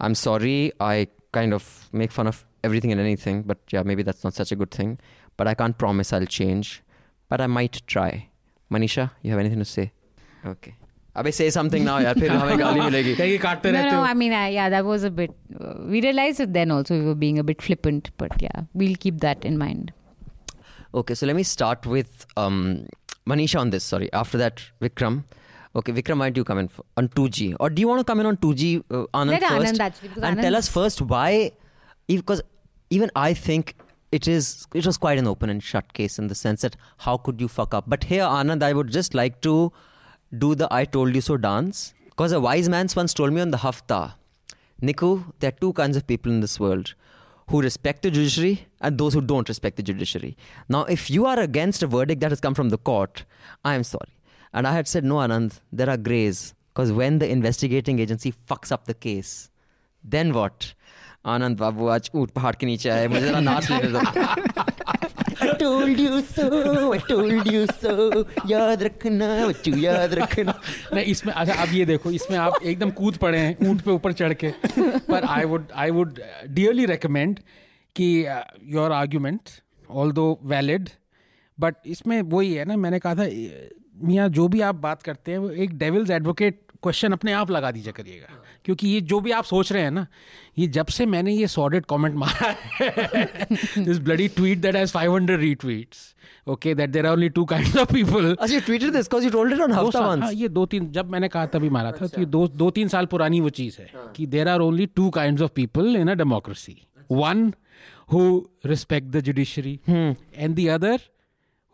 I'm 0.00 0.14
sorry 0.14 0.72
I 0.80 1.08
kind 1.32 1.54
of 1.54 1.88
make 1.92 2.12
fun 2.12 2.26
of 2.26 2.44
everything 2.62 2.92
and 2.92 3.00
anything, 3.00 3.42
but 3.42 3.58
yeah, 3.70 3.82
maybe 3.82 4.02
that's 4.02 4.24
not 4.24 4.34
such 4.34 4.52
a 4.52 4.56
good 4.56 4.70
thing 4.70 4.98
But 5.37 5.47
I 5.47 5.53
can't 5.53 5.77
promise 5.77 6.11
I'll 6.13 6.25
change. 6.25 6.81
But 7.29 7.41
I 7.41 7.47
might 7.47 7.81
try. 7.87 8.27
Manisha, 8.71 9.11
you 9.21 9.31
have 9.31 9.39
anything 9.39 9.59
to 9.59 9.65
say? 9.65 9.91
Okay. 10.45 10.75
अबे 11.17 11.31
say 11.33 11.49
something 11.53 11.83
now 11.85 11.95
यार 11.99 12.19
फिर 12.19 12.31
हमें 12.31 12.59
गाली 12.59 12.81
मिलेगी 12.81 13.13
क्या 13.15 13.25
ये 13.25 13.37
काटते 13.45 13.71
No, 13.71 13.77
रहते 13.77 13.91
no, 13.91 13.97
हो 13.99 14.03
I 14.09 14.13
mean, 14.19 14.33
I, 14.33 14.49
yeah, 14.55 14.69
that 14.73 14.85
was 14.89 15.03
a 15.03 15.09
bit. 15.09 15.31
Uh, 15.59 15.73
we 15.93 16.01
realized 16.05 16.39
it 16.45 16.53
then 16.57 16.71
also, 16.75 16.97
we 16.99 17.05
were 17.05 17.15
being 17.23 17.39
a 17.39 17.43
bit 17.43 17.61
flippant, 17.61 18.09
but 18.23 18.35
yeah, 18.45 18.61
we'll 18.73 18.95
keep 19.05 19.17
that 19.25 19.43
in 19.49 19.57
mind. 19.57 19.91
Okay, 21.01 21.15
so 21.15 21.25
let 21.25 21.35
me 21.35 21.43
start 21.43 21.85
with 21.95 22.25
um, 22.37 22.85
Manisha 23.27 23.59
on 23.59 23.71
this. 23.71 23.83
Sorry. 23.83 24.11
After 24.13 24.37
that, 24.43 24.63
Vikram. 24.81 25.23
Okay, 25.75 25.91
Vikram, 25.91 26.19
why 26.19 26.29
don't 26.29 26.37
you 26.37 26.43
come 26.43 26.59
in 26.59 26.65
f- 26.65 26.79
on 26.97 27.09
2G? 27.09 27.55
Or 27.59 27.69
do 27.69 27.81
you 27.81 27.87
want 27.87 27.99
to 27.99 28.03
come 28.03 28.19
in 28.19 28.25
on 28.25 28.37
2G, 28.37 28.83
uh, 28.89 29.05
Anand 29.13 29.31
Let 29.31 29.43
first? 29.43 29.73
Anand 29.73 29.79
actually, 29.89 30.07
because 30.09 30.23
and 30.23 30.41
tell 30.41 30.55
us 30.55 30.69
Anand's- 30.69 30.73
first 30.79 31.01
why, 31.01 31.51
because 32.07 32.41
even 32.89 33.11
I 33.15 33.33
think 33.33 33.75
it 34.16 34.28
is 34.28 34.66
it 34.80 34.86
was 34.86 34.96
quite 35.04 35.18
an 35.18 35.26
open 35.26 35.50
and 35.50 35.62
shut 35.62 35.92
case 35.98 36.18
in 36.18 36.28
the 36.32 36.34
sense 36.40 36.62
that 36.66 36.76
how 36.98 37.16
could 37.16 37.40
you 37.40 37.48
fuck 37.48 37.74
up? 37.74 37.84
But 37.86 38.04
here, 38.04 38.24
Anand, 38.24 38.62
I 38.62 38.72
would 38.72 38.90
just 38.96 39.14
like 39.14 39.40
to 39.42 39.72
do 40.44 40.54
the 40.54 40.68
I 40.70 40.84
told 40.84 41.14
you 41.14 41.20
so 41.20 41.36
dance. 41.36 41.94
Because 42.10 42.32
a 42.32 42.40
wise 42.40 42.68
man 42.68 42.88
once 42.96 43.12
told 43.12 43.32
me 43.32 43.40
on 43.40 43.50
the 43.50 43.58
Hafta, 43.58 44.14
Niku, 44.80 45.32
there 45.40 45.48
are 45.48 45.58
two 45.60 45.72
kinds 45.72 45.96
of 45.96 46.06
people 46.06 46.30
in 46.30 46.40
this 46.40 46.60
world 46.60 46.94
who 47.48 47.60
respect 47.60 48.02
the 48.02 48.10
judiciary 48.10 48.66
and 48.80 48.96
those 48.98 49.14
who 49.14 49.20
don't 49.20 49.48
respect 49.48 49.76
the 49.76 49.82
judiciary. 49.82 50.36
Now, 50.68 50.84
if 50.84 51.10
you 51.10 51.26
are 51.26 51.40
against 51.40 51.82
a 51.82 51.88
verdict 51.88 52.20
that 52.20 52.30
has 52.30 52.40
come 52.40 52.54
from 52.54 52.68
the 52.68 52.78
court, 52.78 53.24
I 53.64 53.74
am 53.74 53.82
sorry. 53.82 54.14
And 54.52 54.68
I 54.68 54.72
had 54.72 54.86
said, 54.86 55.04
no, 55.04 55.16
Anand, 55.16 55.58
there 55.72 55.90
are 55.90 55.96
grays. 55.96 56.54
Because 56.72 56.92
when 56.92 57.18
the 57.18 57.28
investigating 57.28 57.98
agency 57.98 58.32
fucks 58.48 58.70
up 58.70 58.86
the 58.86 58.94
case, 58.94 59.50
then 60.04 60.32
what? 60.32 60.74
आनंद 61.24 61.56
बाबू 61.58 61.86
आज 61.88 62.10
ऊट 62.14 62.30
पहाड़ 62.30 62.54
के 62.56 62.66
नीचे 62.66 62.88
आए 62.90 63.06
मुझे 63.08 63.26
जरा 63.26 63.40
नाच 63.40 63.70
लेने 63.70 63.88
दो। 63.88 64.00
Told 65.60 65.98
you 65.98 66.20
so, 66.22 66.46
I 66.94 66.98
told 66.98 67.48
you 67.52 67.62
so, 67.82 68.24
याद 68.50 68.82
रखना 68.82 69.26
बच्चू 69.46 69.74
याद 69.76 70.14
रखना। 70.14 70.54
नहीं 70.94 71.04
इसमें 71.04 71.32
अच्छा 71.32 71.54
अब 71.54 71.72
ये 71.74 71.84
देखो 71.84 72.10
इसमें 72.10 72.36
आप 72.38 72.58
एकदम 72.64 72.90
कूद 72.90 73.16
पड़े 73.16 73.38
हैं 73.38 73.68
ऊँट 73.68 73.80
पे 73.80 73.90
ऊपर 73.90 74.12
चढ़ 74.12 74.32
के। 74.44 74.50
पर 74.78 75.24
I 75.24 75.44
would 75.44 75.66
I 75.74 75.90
would 75.90 76.20
dearly 76.48 76.86
recommend 76.86 77.38
कि 77.96 78.08
your 78.64 78.92
argument 78.92 79.50
although 80.12 80.26
valid 80.44 80.88
but 81.58 81.74
इसमें 81.86 82.20
वही 82.22 82.54
है 82.54 82.64
ना 82.64 82.76
मैंने 82.76 82.98
कहा 82.98 83.14
था 83.14 83.28
मियाँ 84.04 84.28
जो 84.28 84.48
भी 84.48 84.60
आप 84.60 84.74
बात 84.74 85.02
करते 85.02 85.32
हैं 85.32 85.38
वो 85.38 85.50
एक 85.64 85.78
डेविल्स 85.78 86.10
एडवोकेट 86.10 86.60
क्वेश्चन 86.86 87.12
अपने 87.12 87.32
आप 87.32 87.50
लगा 87.50 87.70
दीजिए 87.70 87.92
करिएगा। 87.92 88.28
क्योंकि 88.64 88.88
ये 88.88 89.00
जो 89.12 89.20
भी 89.20 89.30
आप 89.32 89.44
सोच 89.44 89.72
रहे 89.72 89.82
हैं 89.82 89.90
ना 89.90 90.06
ये 90.58 90.66
जब 90.76 90.86
से 90.96 91.06
मैंने 91.06 91.32
ये 91.32 91.46
सॉडेड 91.48 91.86
कमेंट 91.86 92.14
मारा 92.16 92.54
है 92.80 93.24
this 93.78 93.98
bloody 93.98 94.28
tweet 94.36 94.58
that 94.58 94.76
has 94.76 94.92
500 94.96 95.38
retweets 95.38 96.14
okay 96.48 96.74
that 96.74 96.90
there 96.90 97.06
are 97.06 97.12
only 97.12 97.28
two 97.30 97.44
kinds 97.44 97.76
of 97.76 97.92
people 97.92 98.30
अच्छा 98.32 98.54
you 98.54 98.62
tweeted 98.66 98.96
this 98.96 99.08
because 99.08 99.26
you 99.26 99.32
told 99.32 99.56
it 99.56 99.62
on 99.66 99.74
दो 99.74 99.80
Hafta 99.80 99.92
साल 99.92 100.08
once 100.10 100.22
हाँ, 100.22 100.32
ये 100.32 100.48
दो 100.50 100.66
तीन 100.66 100.90
जब 100.92 101.10
मैंने 101.10 101.28
कहा 101.28 101.46
तभी 101.46 101.70
मारा 101.70 101.92
था 101.92 102.06
तो 102.06 102.20
ये 102.20 102.26
दो 102.28 102.46
दो 102.56 102.70
तीन 102.70 102.88
साल 102.88 103.06
पुरानी 103.06 103.40
वो 103.40 103.50
चीज़ 103.60 103.80
है 103.80 103.88
कि 104.16 104.26
there 104.26 104.48
are 104.48 104.60
only 104.60 104.86
two 104.96 105.08
kind 105.10 105.42
of 105.42 105.52
people 105.54 105.96
in 105.96 106.10
a 106.10 106.14
democracy 106.14 106.76
one 107.12 107.52
who 108.12 108.22
respect 108.66 109.08
the 109.08 109.20
judiciary 109.20 109.78
and 109.88 110.56
the 110.56 110.68
other 110.70 111.00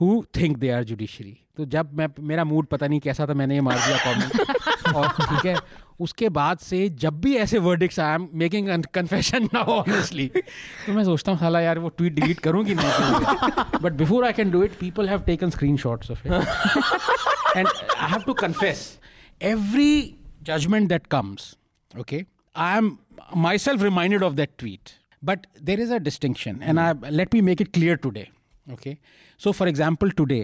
who 0.00 0.22
think 0.36 0.56
they 0.58 0.70
are 0.70 0.84
judiciary 0.84 1.36
तो 1.60 1.64
जब 1.66 1.90
मैं 1.94 2.06
मेरा 2.24 2.44
मूड 2.46 2.66
पता 2.66 2.86
नहीं 2.86 3.00
कैसा 3.00 3.24
था 3.26 3.34
मैंने 3.34 3.54
ये 3.54 3.60
मार 3.60 3.78
दिया 3.78 3.96
कॉमेंट 4.04 4.94
और 4.96 5.08
ठीक 5.08 5.44
है 5.46 5.56
उसके 6.00 6.28
बाद 6.30 6.58
से 6.58 6.78
जब 6.98 7.20
भी 7.20 7.34
ऐसे 7.36 7.58
verdicts 7.58 7.98
I 8.00 8.14
am 8.14 8.28
making 8.34 8.68
confession 8.94 9.48
now 9.54 9.72
honestly 9.72 10.26
तो 10.28 10.92
मैं 10.92 11.04
सोचता 11.04 11.32
हूँ 11.32 11.38
साला 11.40 11.60
यार 11.60 11.78
वो 11.78 11.88
ट्वीट 11.90 12.12
डिलीट 12.14 12.40
करूँ 12.40 12.64
कि 12.64 12.74
नहीं 12.74 13.80
but 13.80 13.92
before 13.94 14.24
I 14.26 14.32
can 14.32 14.50
do 14.50 14.62
it 14.62 14.78
people 14.78 15.08
have 15.08 15.20
taken 15.26 15.50
screenshots 15.76 16.10
of 16.10 16.26
it 16.26 16.32
and 17.56 17.66
I 17.66 18.10
have 18.10 18.22
to 18.22 18.34
confess 18.36 18.82
every 19.44 19.92
judgement 20.44 20.88
that 20.88 21.06
comes 21.08 21.54
okay 21.94 22.24
I 22.54 22.78
am 22.78 22.90
myself 23.58 23.82
reminded 23.82 24.22
of 24.22 24.34
that 24.34 24.54
tweet 24.58 24.94
but 25.22 25.46
there 25.64 25.80
is 25.80 25.92
a 25.92 25.98
distinction 26.08 26.62
and 26.62 26.78
I 26.78 27.10
let 27.12 27.34
me 27.34 27.40
make 27.50 27.62
it 27.62 27.72
clear 27.74 27.96
today 27.98 28.26
okay 28.66 28.96
so 29.40 29.52
for 29.52 29.68
example 29.68 30.10
today 30.12 30.42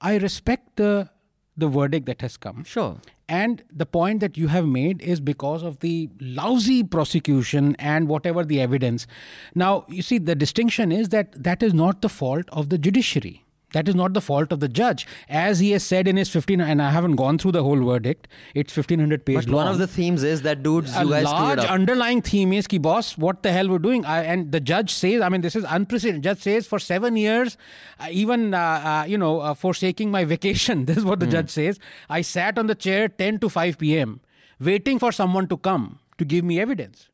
I 0.00 0.16
respect 0.16 0.76
the 0.76 1.10
the 1.56 1.68
verdict 1.68 2.06
that 2.06 2.22
has 2.22 2.36
come. 2.36 2.64
Sure. 2.64 2.96
And 3.28 3.62
the 3.70 3.86
point 3.86 4.20
that 4.20 4.36
you 4.36 4.48
have 4.48 4.66
made 4.66 5.00
is 5.02 5.20
because 5.20 5.62
of 5.62 5.80
the 5.80 6.08
lousy 6.20 6.82
prosecution 6.82 7.76
and 7.78 8.08
whatever 8.08 8.44
the 8.44 8.60
evidence. 8.60 9.06
Now, 9.54 9.84
you 9.88 10.02
see, 10.02 10.18
the 10.18 10.34
distinction 10.34 10.90
is 10.90 11.10
that 11.10 11.40
that 11.42 11.62
is 11.62 11.72
not 11.72 12.02
the 12.02 12.08
fault 12.08 12.46
of 12.50 12.70
the 12.70 12.78
judiciary. 12.78 13.44
That 13.72 13.88
is 13.88 13.94
not 13.94 14.14
the 14.14 14.20
fault 14.20 14.52
of 14.52 14.60
the 14.60 14.68
judge. 14.68 15.06
As 15.28 15.60
he 15.60 15.70
has 15.72 15.84
said 15.84 16.08
in 16.08 16.16
his 16.16 16.28
15, 16.28 16.60
and 16.60 16.82
I 16.82 16.90
haven't 16.90 17.16
gone 17.16 17.38
through 17.38 17.52
the 17.52 17.62
whole 17.62 17.82
verdict, 17.84 18.28
it's 18.54 18.76
1500 18.76 19.24
pages 19.24 19.44
But 19.44 19.52
long. 19.52 19.64
one 19.64 19.72
of 19.72 19.78
the 19.78 19.86
themes 19.86 20.22
is 20.22 20.42
that 20.42 20.62
dudes, 20.62 20.96
a 20.96 21.04
you 21.04 21.10
guys 21.10 21.24
large 21.24 21.58
underlying 21.60 22.22
theme 22.22 22.52
is 22.52 22.66
ki 22.66 22.78
boss 22.78 23.16
what 23.16 23.42
the 23.42 23.52
hell 23.52 23.68
we're 23.68 23.78
doing? 23.78 24.04
I, 24.04 24.22
and 24.22 24.50
the 24.52 24.60
judge 24.60 24.92
says 24.92 25.20
i 25.20 25.28
mean 25.28 25.40
this 25.40 25.56
is 25.56 25.64
unprecedented. 25.68 26.22
Judge 26.24 26.40
says 26.40 26.66
for 26.66 26.78
seven 26.78 27.16
years 27.16 27.56
uh, 27.98 28.08
even 28.10 28.54
uh, 28.54 28.58
uh, 28.58 29.04
you 29.06 29.18
know 29.18 29.40
uh, 29.40 29.54
forsaking 29.54 30.10
my 30.10 30.24
vacation 30.34 30.84
this 30.86 30.96
is 30.96 31.04
what 31.04 31.20
the 31.20 31.26
judge 31.26 31.50
says. 31.50 31.78
I 32.08 32.22
sat 32.22 32.58
on 32.58 32.66
the 32.66 32.74
chair 32.74 33.08
10 33.08 33.38
to 33.40 33.48
5 33.48 33.78
p.m 33.78 34.20
waiting 34.58 34.98
for 34.98 35.12
someone 35.12 35.46
to 35.48 35.56
come 35.56 35.98
to 36.18 36.24
give 36.24 36.44
me 36.44 36.60
evidence 36.60 37.09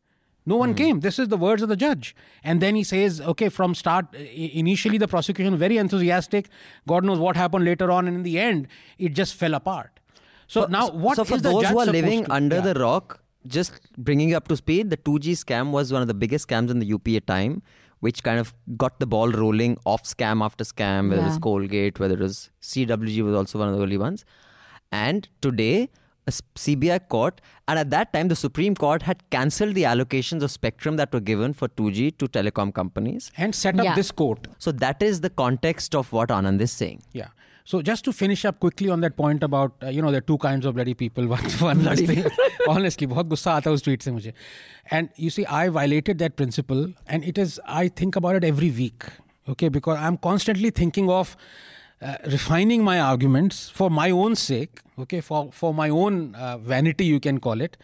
no 0.46 0.56
one 0.56 0.70
hmm. 0.70 0.76
came. 0.76 1.00
This 1.00 1.18
is 1.18 1.28
the 1.28 1.36
words 1.36 1.60
of 1.62 1.68
the 1.68 1.76
judge. 1.76 2.14
And 2.44 2.62
then 2.62 2.76
he 2.76 2.84
says, 2.84 3.20
okay, 3.20 3.48
from 3.48 3.74
start, 3.74 4.14
initially 4.14 4.96
the 4.96 5.08
prosecution 5.08 5.56
very 5.56 5.76
enthusiastic. 5.76 6.48
God 6.86 7.04
knows 7.04 7.18
what 7.18 7.36
happened 7.36 7.64
later 7.64 7.90
on. 7.90 8.06
And 8.06 8.16
in 8.18 8.22
the 8.22 8.38
end, 8.38 8.68
it 8.96 9.10
just 9.10 9.34
fell 9.34 9.54
apart. 9.54 9.98
So 10.46 10.66
now, 10.66 10.88
what 10.90 11.16
so 11.16 11.22
is 11.22 11.28
for 11.28 11.36
the 11.38 11.50
those 11.50 11.62
judge 11.62 11.72
who 11.72 11.80
are 11.80 11.86
living 11.86 12.24
to- 12.24 12.32
under 12.32 12.56
Yeah. 12.56 12.72
the 12.72 12.74
rock, 12.74 13.20
just 13.46 13.80
bringing 13.98 14.28
you 14.28 14.36
up 14.36 14.46
to 14.48 14.56
speed, 14.56 14.90
the 14.90 14.96
2G 14.96 15.32
scam 15.32 15.72
was 15.72 15.92
one 15.92 16.02
of 16.02 16.08
the 16.08 16.14
biggest 16.14 16.48
scams 16.48 16.70
in 16.70 16.78
the 16.78 16.86
UP 16.92 17.16
at 17.16 17.26
time, 17.26 17.62
which 18.00 18.22
kind 18.22 18.38
of 18.38 18.54
got 18.76 19.00
the 19.00 19.06
ball 19.06 19.30
rolling 19.30 19.76
off 19.84 20.04
scam 20.04 20.44
after 20.44 20.64
scam, 20.64 21.10
whether 21.10 21.22
it 21.22 21.26
was 21.26 21.34
Yeah. 21.34 21.40
Coalgate, 21.40 21.98
whether 21.98 22.14
it 22.14 22.20
was 22.20 22.50
CWG 22.60 23.22
was 23.22 23.34
also 23.34 23.58
one 23.58 23.68
of 23.68 23.76
the 23.76 23.82
early 23.82 23.98
ones. 23.98 24.24
And 24.92 25.28
today, 25.40 25.90
a 26.27 26.29
s- 26.29 26.41
CBI 26.55 26.99
court, 27.09 27.41
and 27.67 27.79
at 27.79 27.89
that 27.91 28.13
time, 28.13 28.27
the 28.27 28.35
Supreme 28.35 28.75
Court 28.75 29.01
had 29.01 29.23
cancelled 29.31 29.73
the 29.75 29.83
allocations 29.91 30.43
of 30.43 30.51
spectrum 30.51 30.97
that 30.97 31.11
were 31.11 31.19
given 31.19 31.53
for 31.53 31.67
2G 31.69 32.17
to 32.19 32.27
telecom 32.27 32.73
companies. 32.73 33.31
and 33.37 33.55
set 33.55 33.79
up 33.79 33.85
Yeah. 33.85 33.95
this 33.95 34.11
court. 34.11 34.47
So 34.59 34.71
that 34.83 35.01
is 35.01 35.21
the 35.21 35.31
context 35.31 35.95
of 35.95 36.11
what 36.17 36.29
Anand 36.29 36.61
is 36.61 36.71
saying. 36.71 37.01
Yeah. 37.21 37.29
So 37.71 37.79
just 37.87 38.03
to 38.05 38.11
finish 38.19 38.43
up 38.49 38.59
quickly 38.59 38.89
on 38.89 39.01
that 39.01 39.15
point 39.17 39.43
about 39.47 39.73
uh, 39.83 39.89
you 39.95 40.01
know 40.05 40.11
there 40.13 40.17
are 40.23 40.27
two 40.29 40.37
kinds 40.45 40.65
of 40.69 40.75
bloody 40.77 40.93
people. 41.01 41.27
One, 41.33 41.49
one 41.65 41.83
last 41.87 42.05
thing. 42.11 42.23
Honestly, 42.75 43.07
बहुत 43.07 43.27
गुस्सा 43.33 43.53
आता 43.53 43.69
है 43.69 43.75
उस 43.75 43.83
tweet 43.87 44.01
से 44.07 44.11
मुझे. 44.11 44.33
And 44.99 45.09
you 45.25 45.29
see, 45.35 45.45
I 45.45 45.69
violated 45.69 46.23
that 46.25 46.35
principle, 46.41 46.81
and 47.07 47.23
it 47.33 47.37
is 47.47 47.59
I 47.81 47.83
think 48.01 48.15
about 48.23 48.39
it 48.41 48.47
every 48.53 48.71
week. 48.79 49.05
Okay, 49.55 49.69
because 49.77 49.97
I'm 50.09 50.17
constantly 50.29 50.71
thinking 50.83 51.09
of. 51.21 51.35
uh, 52.02 52.16
refining 52.26 52.84
my 52.84 53.00
arguments 53.00 53.70
for 53.70 53.90
my 53.90 54.10
own 54.10 54.34
sake, 54.36 54.80
okay, 54.98 55.20
for 55.22 55.50
for 55.50 55.72
my 55.72 55.88
own 55.88 56.34
uh, 56.34 56.58
vanity, 56.58 57.06
you 57.06 57.18
can 57.18 57.40
call 57.40 57.62
it. 57.62 57.78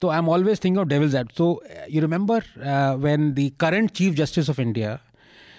So 0.00 0.08
I'm 0.08 0.28
always 0.28 0.58
thinking 0.58 0.78
of 0.78 0.88
devil's 0.88 1.14
advocate. 1.14 1.36
So 1.36 1.60
uh, 1.64 1.84
you 1.86 2.00
remember 2.00 2.42
uh, 2.62 2.94
when 2.96 3.34
the 3.34 3.50
current 3.50 3.92
Chief 3.92 4.14
Justice 4.14 4.48
of 4.48 4.58
India 4.58 5.00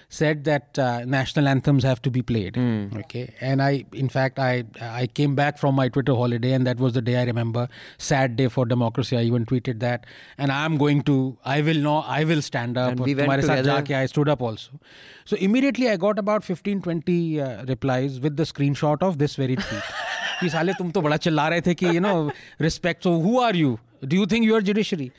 said 0.09 0.43
that 0.45 0.79
uh, 0.79 1.03
national 1.05 1.47
anthems 1.47 1.83
have 1.83 2.01
to 2.01 2.11
be 2.11 2.21
played. 2.21 2.57
Okay, 2.57 3.33
and 3.41 3.61
I, 3.61 3.85
in 3.93 4.09
fact, 4.09 4.39
I 4.39 4.63
I 4.81 5.07
came 5.07 5.35
back 5.35 5.57
from 5.57 5.75
my 5.75 5.87
Twitter 5.89 6.15
holiday, 6.15 6.53
and 6.53 6.67
that 6.67 6.83
was 6.85 6.93
the 6.93 7.01
day 7.01 7.15
I 7.21 7.23
remember. 7.23 7.67
Sad 7.97 8.35
day 8.35 8.47
for 8.47 8.65
democracy. 8.65 9.17
I 9.17 9.23
even 9.23 9.45
tweeted 9.45 9.79
that, 9.85 10.05
and 10.37 10.51
I'm 10.51 10.77
going 10.77 11.01
to. 11.11 11.17
I 11.43 11.61
will 11.69 11.81
know. 11.87 11.97
I 12.19 12.23
will 12.23 12.41
stand 12.49 12.77
up. 12.77 12.91
And 12.91 12.99
और 12.99 13.05
we 13.05 13.15
went 13.15 13.27
तुम्हारे 13.27 13.47
साथ 13.47 13.63
together. 13.63 13.71
जाके 13.71 13.95
I 14.01 14.05
stood 14.13 14.29
up 14.35 14.41
also. 14.41 14.79
So 15.25 15.37
immediately 15.49 15.89
I 15.89 15.97
got 15.97 16.19
about 16.25 16.43
15 16.43 16.81
20 16.81 17.41
uh, 17.41 17.65
replies 17.73 18.19
with 18.27 18.37
the 18.37 18.43
screenshot 18.53 19.07
of 19.09 19.17
this 19.23 19.35
very 19.35 19.55
tweet. 19.55 19.95
कि 20.39 20.49
साले 20.49 20.73
तुम 20.77 20.91
तो 20.91 21.01
बड़ा 21.01 21.17
चिल्ला 21.25 21.47
रहे 21.49 21.61
थे 21.65 21.73
कि 21.81 21.93
you 21.97 22.05
know 22.09 22.31
respect. 22.69 23.03
So 23.09 23.19
who 23.25 23.39
are 23.39 23.55
you? 23.63 23.79
Do 24.13 24.15
you 24.15 24.25
think 24.25 24.45
you 24.45 24.55
are 24.55 24.61
judiciary? 24.61 25.11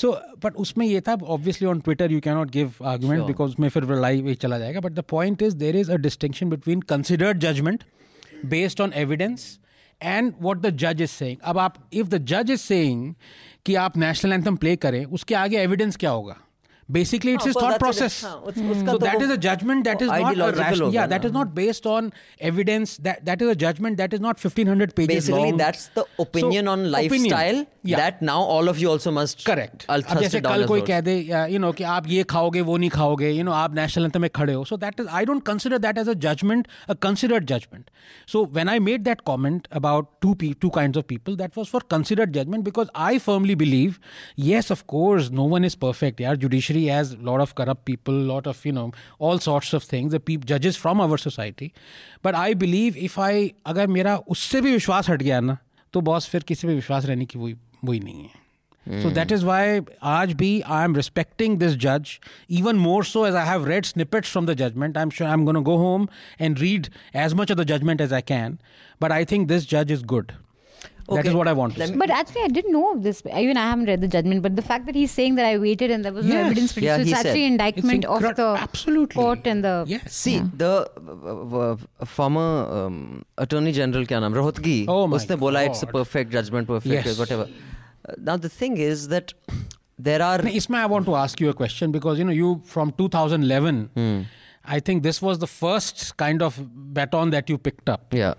so 0.00 0.10
but 0.44 0.56
उसमें 0.56 0.86
ये 0.86 1.00
था 1.08 1.14
obviously 1.14 1.68
on 1.68 1.80
Twitter 1.80 2.12
you 2.12 2.20
cannot 2.20 2.50
give 2.50 2.72
argument 2.84 3.22
because 3.26 3.50
उसमें 3.50 3.68
फिर 3.68 3.84
लाइव 3.94 4.28
ही 4.28 4.34
चला 4.34 4.58
जाएगा. 4.58 4.80
But 4.80 4.92
the 4.92 5.04
point 5.10 5.42
is 5.42 5.56
there 5.56 5.76
is 5.76 5.90
a 5.92 5.96
distinction 6.06 6.50
between 6.50 6.80
considered 6.88 7.38
judgment 7.40 7.84
based 8.46 8.80
on 8.80 8.92
evidence 8.96 9.58
and 10.00 10.32
what 10.40 10.60
the 10.60 10.76
जज 10.76 11.02
is 11.02 11.10
saying 11.10 11.36
अब 11.42 11.58
आप 11.58 11.76
इफ़ 11.92 12.08
द 12.08 12.24
जज 12.24 12.50
इज़ 12.50 12.60
सेंग 12.60 13.14
कि 13.66 13.74
आप 13.74 13.96
नेशनल 13.96 14.32
एंथम 14.32 14.56
प्ले 14.56 14.76
करें 14.76 15.04
उसके 15.04 15.34
आगे 15.34 15.58
एविडेंस 15.58 15.96
क्या 15.96 16.10
होगा? 16.10 16.36
Basically, 16.95 17.33
it's 17.35 17.45
हाँ, 17.45 17.47
his 17.49 17.55
but 17.55 17.61
thought 17.63 17.69
that's 17.73 17.77
a- 17.77 17.83
process. 17.83 18.15
हाँ, 18.23 18.35
उस- 18.49 18.57
उसका 18.71 18.91
So 18.91 18.97
तो 18.97 19.05
that 19.05 19.15
वो 19.19 19.25
is 19.25 19.29
a 19.33 19.37
judgment 19.43 19.85
that 19.87 20.01
is 20.05 20.09
not 20.09 20.15
a 20.15 20.25
ideological 20.29 20.63
rational. 20.63 20.81
होगा 20.87 20.93
Yeah, 20.95 21.05
ना। 21.05 21.11
that 21.13 21.27
is 21.27 21.33
not 21.35 21.53
based 21.59 21.85
on 21.91 22.09
evidence. 22.49 22.95
That 23.05 23.21
that 23.29 23.43
is 23.45 23.51
a 23.51 23.55
judgment 23.61 23.97
that 24.01 24.15
is 24.17 24.23
not 24.25 24.41
1500 24.45 24.93
pages 24.97 25.13
Basically, 25.13 25.51
long. 25.51 25.61
that's 25.61 25.85
the 25.99 26.03
opinion 26.25 26.65
So, 26.65 26.71
on 26.73 26.83
opinion. 26.87 26.91
lifestyle 26.97 27.61
Yeah. 27.91 28.01
that 28.01 28.21
now 28.27 28.35
all 28.55 28.71
of 28.73 28.81
you 28.81 28.89
also 28.95 29.13
must 29.19 29.45
correct 29.45 29.85
I'll 29.89 30.03
अब 30.03 30.09
thrust 30.09 30.21
जैसे 30.25 30.37
it 30.39 30.43
down 30.43 30.53
कल 30.55 30.59
your 30.59 30.67
कोई 30.67 30.79
throats. 30.81 30.87
कह 30.87 31.01
दे 31.07 31.53
you 31.53 31.59
know 31.59 31.71
कि 31.79 31.83
आप 31.93 32.07
ये 32.09 32.23
खाओगे 32.33 32.61
वो 32.71 32.77
नहीं 32.83 32.89
खाओगे 32.97 33.29
यू 33.29 33.43
नो 33.43 33.51
आप 33.61 33.75
नेशनल 33.75 34.05
एंथम 34.05 34.21
में 34.21 34.29
खड़े 34.35 34.53
हो 34.53 34.63
so 34.73 34.77
that 34.83 34.99
is 34.99 35.07
I 35.21 35.25
don't 35.31 35.43
consider 35.47 35.77
that 35.87 35.97
as 35.97 36.09
a 36.09 36.13
judgement 36.27 36.67
a 36.89 36.93
considered 37.07 37.45
judgement 37.53 37.89
so 38.31 38.43
when 38.53 38.69
I 38.69 38.79
made 38.89 39.03
that 39.03 39.21
comment 39.31 39.67
about 39.81 40.09
to 40.21 40.33
to 40.61 40.69
kinds 40.79 40.97
of 40.97 41.05
people 41.09 41.35
that 41.43 41.57
was 41.57 41.67
for 41.73 41.85
considered 41.91 42.33
judgement 42.39 42.63
because 42.65 42.87
I 43.07 43.17
firmly 43.29 43.55
believe 43.65 43.95
yes 44.51 44.71
of 44.73 44.81
course 44.95 45.27
no 45.41 45.43
one 45.57 45.65
is 45.71 45.75
perfect 45.87 46.21
yeah 46.27 46.39
judiciary 46.77 46.85
has 46.95 47.13
a 47.13 47.21
lot 47.31 47.41
of 47.47 47.55
corrupt 47.55 47.85
people 47.85 48.21
lot 48.33 48.47
of 48.53 48.63
you 48.65 48.73
know 48.79 48.85
all 49.19 49.39
sorts 49.49 49.73
of 49.79 49.83
things 49.95 50.11
the 50.11 50.19
peop- 50.29 50.45
judges 50.53 50.77
from 50.85 51.01
our 51.07 51.17
society 51.25 51.71
but 52.27 52.35
i 52.35 52.53
believe 52.63 53.01
if 53.09 53.17
i 53.27 53.33
अगर 53.73 53.87
मेरा 53.97 54.15
उससे 54.37 54.61
भी 54.61 54.71
विश्वास 54.71 55.09
हट 55.09 55.21
गया 55.23 55.39
ना 55.49 55.57
तो 55.93 56.01
boss 56.11 56.29
फिर 56.29 56.43
किसी 56.53 56.67
पे 56.67 56.75
विश्वास 56.75 57.05
रहने 57.05 57.25
की 57.25 57.39
वही 57.39 57.55
वही 57.85 57.99
नहीं 57.99 58.23
है 58.23 58.41
So 59.01 59.09
that 59.15 59.29
is 59.33 59.43
why 59.47 59.79
आज 60.13 60.31
भी 60.39 60.47
I 60.77 60.79
am 60.85 60.95
respecting 60.99 61.53
this 61.59 61.75
judge 61.83 62.09
even 62.57 62.81
more 62.85 63.03
so 63.09 63.21
as 63.27 63.35
I 63.41 63.43
have 63.49 63.67
read 63.69 63.85
snippets 63.89 64.33
from 64.37 64.49
the 64.49 64.55
judgment. 64.61 64.97
I'm 65.03 65.13
sure 65.19 65.27
I'm 65.35 65.45
going 65.49 65.59
to 65.59 65.61
go 65.69 65.77
home 65.83 66.07
and 66.47 66.59
read 66.63 66.89
as 67.25 67.35
much 67.41 67.53
of 67.55 67.59
the 67.61 67.65
judgment 67.69 68.03
as 68.07 68.15
I 68.17 68.19
can. 68.31 68.57
But 69.05 69.13
I 69.19 69.23
think 69.23 69.47
this 69.53 69.69
judge 69.75 69.93
is 69.97 70.03
good. 70.15 70.33
Okay. 71.08 71.22
That 71.22 71.28
is 71.28 71.34
what 71.34 71.48
I 71.48 71.54
want 71.54 71.72
to 71.74 71.78
Let 71.78 71.88
say. 71.88 71.96
But 71.96 72.10
actually, 72.10 72.42
I 72.42 72.48
didn't 72.48 72.70
know 72.70 72.92
of 72.92 73.02
this. 73.02 73.22
Even 73.34 73.56
I 73.56 73.70
haven't 73.70 73.86
read 73.86 74.02
the 74.02 74.08
judgment. 74.08 74.42
But 74.42 74.56
the 74.56 74.62
fact 74.62 74.84
that 74.86 74.94
he's 74.94 75.10
saying 75.10 75.36
that 75.36 75.46
I 75.46 75.56
waited 75.56 75.90
and 75.90 76.04
there 76.04 76.12
was 76.12 76.26
yes. 76.26 76.34
no 76.34 76.40
evidence 76.40 76.72
produced, 76.74 76.84
yeah, 76.84 76.96
so 76.96 77.02
it's 77.02 77.12
actually 77.12 77.44
indictment 77.44 78.04
it's 78.04 78.12
incru- 78.12 78.30
of 78.30 78.36
the 78.36 78.48
absolutely. 78.60 79.14
court 79.14 79.46
and 79.46 79.64
the. 79.64 79.84
Yes. 79.86 80.14
See, 80.14 80.36
yeah. 80.36 80.48
the 80.54 80.90
uh, 80.98 81.56
uh, 81.56 81.76
uh, 82.00 82.04
former 82.04 82.68
um, 82.70 83.24
Attorney 83.38 83.72
General, 83.72 84.04
kya 84.04 84.20
naam, 84.24 84.34
Rohatgi, 84.34 84.84
oh 84.86 85.06
my 85.06 85.16
usne 85.16 85.38
bola 85.38 85.62
God. 85.62 85.70
it's 85.70 85.82
a 85.82 85.86
perfect 85.86 86.30
judgment, 86.30 86.68
perfect, 86.68 87.06
yes. 87.06 87.18
whatever. 87.18 87.48
Uh, 88.06 88.12
now, 88.18 88.36
the 88.36 88.50
thing 88.50 88.76
is 88.76 89.08
that 89.08 89.32
there 89.98 90.20
are. 90.20 90.42
Now, 90.42 90.50
Isma, 90.50 90.76
I 90.82 90.86
want 90.86 91.06
to 91.06 91.14
ask 91.14 91.40
you 91.40 91.48
a 91.48 91.54
question 91.54 91.90
because, 91.90 92.18
you 92.18 92.24
know, 92.24 92.32
you 92.42 92.60
from 92.66 92.92
2011, 92.98 93.90
hmm. 93.94 94.20
I 94.62 94.78
think 94.80 95.02
this 95.02 95.22
was 95.22 95.38
the 95.38 95.46
first 95.46 96.18
kind 96.18 96.42
of 96.42 96.60
baton 96.92 97.30
that 97.30 97.48
you 97.48 97.56
picked 97.56 97.88
up. 97.88 98.12
Yeah. 98.12 98.34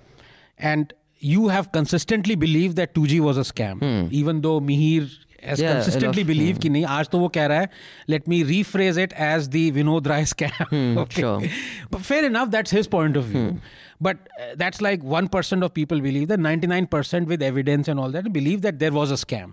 And 0.60 0.94
you 1.19 1.49
have 1.49 1.71
consistently 1.73 2.35
believed 2.47 2.77
that 2.77 2.95
2G 2.95 3.21
was 3.21 3.39
a 3.39 3.45
scam, 3.53 3.85
even 4.23 4.41
though 4.47 4.61
Mihir 4.61 5.05
has 5.43 5.59
Hmm. 5.61 5.65
Yeah, 5.65 5.73
consistently 5.75 6.23
enough. 6.23 6.29
believed 6.33 6.61
कि 6.65 6.69
नहीं 6.75 6.85
आज 6.99 7.09
तो 7.15 7.19
वो 7.19 7.29
कह 7.33 7.47
रहा 7.53 7.61
है 7.61 7.69
let 8.13 8.29
me 8.33 8.37
rephrase 8.51 9.01
it 9.07 9.13
as 9.31 9.49
the 9.57 9.65
Vinod 9.79 10.07
Rai 10.13 10.21
scam. 10.31 10.97
okay. 11.03 11.21
sure. 11.25 11.51
But 11.91 12.07
fair 12.11 12.25
enough, 12.29 12.51
that's 12.55 12.71
his 12.71 12.89
point 12.95 13.19
of 13.23 13.27
view. 13.33 13.43
But 14.01 14.23
uh, 14.45 14.47
that's 14.63 14.81
like 14.87 15.03
1% 15.17 15.63
of 15.67 15.73
people 15.75 16.01
believe 16.07 16.29
that 16.29 16.41
99% 16.47 17.27
with 17.35 17.43
evidence 17.43 17.89
and 17.89 18.01
all 18.01 18.11
that 18.17 18.33
believe 18.33 18.63
that 18.63 18.79
there 18.79 18.93
was 18.93 19.13
a 19.19 19.21
scam. 19.27 19.53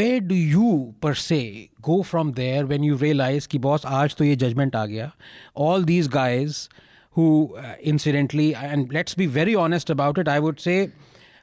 Where 0.00 0.20
do 0.32 0.34
you 0.34 0.94
per 1.06 1.14
se 1.14 1.40
go 1.88 2.02
from 2.02 2.32
there 2.32 2.66
when 2.72 2.82
you 2.88 2.96
realize 3.06 3.46
कि 3.54 3.60
boss 3.68 3.84
आज 4.00 4.14
तो 4.16 4.24
ये 4.24 4.36
judgment 4.44 4.74
आ 4.76 4.84
गया 4.86 5.10
all 5.54 5.86
these 5.92 6.08
guys 6.18 6.68
who 7.15 7.55
uh, 7.57 7.75
incidentally 7.81 8.53
and 8.55 8.91
let's 8.93 9.13
be 9.15 9.25
very 9.25 9.55
honest 9.55 9.89
about 9.89 10.17
it 10.17 10.27
I 10.27 10.39
would 10.39 10.59
say 10.59 10.91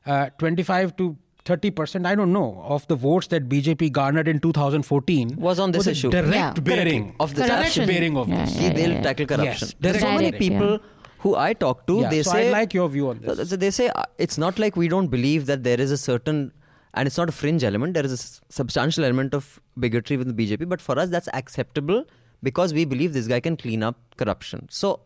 uh, 0.07 0.31
25 0.39 0.97
to 0.97 1.17
30% 1.45 2.07
I 2.07 2.15
don't 2.15 2.33
know 2.33 2.63
of 2.69 2.87
the 2.89 2.97
votes 2.97 3.29
that 3.29 3.49
BJP 3.49 3.93
garnered 3.93 4.29
in 4.29 4.41
2014 4.41 5.37
Was 5.37 5.59
on 5.59 5.73
this 5.73 5.87
a 5.87 5.93
issue. 5.93 6.11
direct 6.11 6.35
Yeah. 6.35 6.53
bearing 6.71 7.15
Of 7.21 7.35
this 7.35 7.47
direct 7.49 7.77
bearing 7.93 8.17
of 8.17 8.29
Yeah, 8.29 8.45
this 8.45 8.55
yeah, 8.57 8.61
See, 8.69 8.75
they'll 8.75 8.93
yeah. 8.93 9.03
tackle 9.03 9.27
corruption. 9.27 9.69
Yes, 9.69 9.75
There's 9.81 10.01
so 10.01 10.11
many 10.13 10.31
Direct, 10.33 10.39
people 10.39 10.79
who 11.19 11.37
I 11.37 11.53
talk 11.53 11.87
to, 11.87 12.01
Yeah, 12.01 12.11
they 12.11 12.23
so 12.23 12.31
say 12.33 12.49
I'd 12.49 12.53
like 12.53 12.75
your 12.75 12.89
view 12.89 13.09
on 13.11 13.21
this. 13.21 13.51
So 13.51 13.57
they 13.57 13.71
say 13.71 13.89
uh, 13.89 14.05
it's 14.19 14.39
not 14.39 14.59
like 14.59 14.77
we 14.77 14.89
don't 14.89 15.09
believe 15.09 15.47
that 15.47 15.65
there 15.65 15.81
is 15.81 15.91
a 15.91 15.99
certain, 15.99 16.53
and 16.95 17.07
it's 17.07 17.19
not 17.19 17.29
a 17.29 17.33
fringe 17.33 17.63
element. 17.63 17.93
There 17.95 18.05
is 18.07 18.13
a 18.13 18.21
s- 18.23 18.41
substantial 18.49 19.05
element 19.05 19.35
of 19.35 19.61
bigotry 19.79 20.17
within 20.17 20.35
the 20.35 20.47
BJP, 20.47 20.67
but 20.69 20.81
for 20.81 20.99
us 20.99 21.11
that's 21.11 21.29
acceptable 21.35 22.05
because 22.43 22.73
we 22.73 22.85
believe 22.87 23.13
this 23.13 23.27
guy 23.27 23.41
can 23.41 23.57
clean 23.57 23.83
up 23.83 23.97
corruption. 24.17 24.67
So 24.71 25.01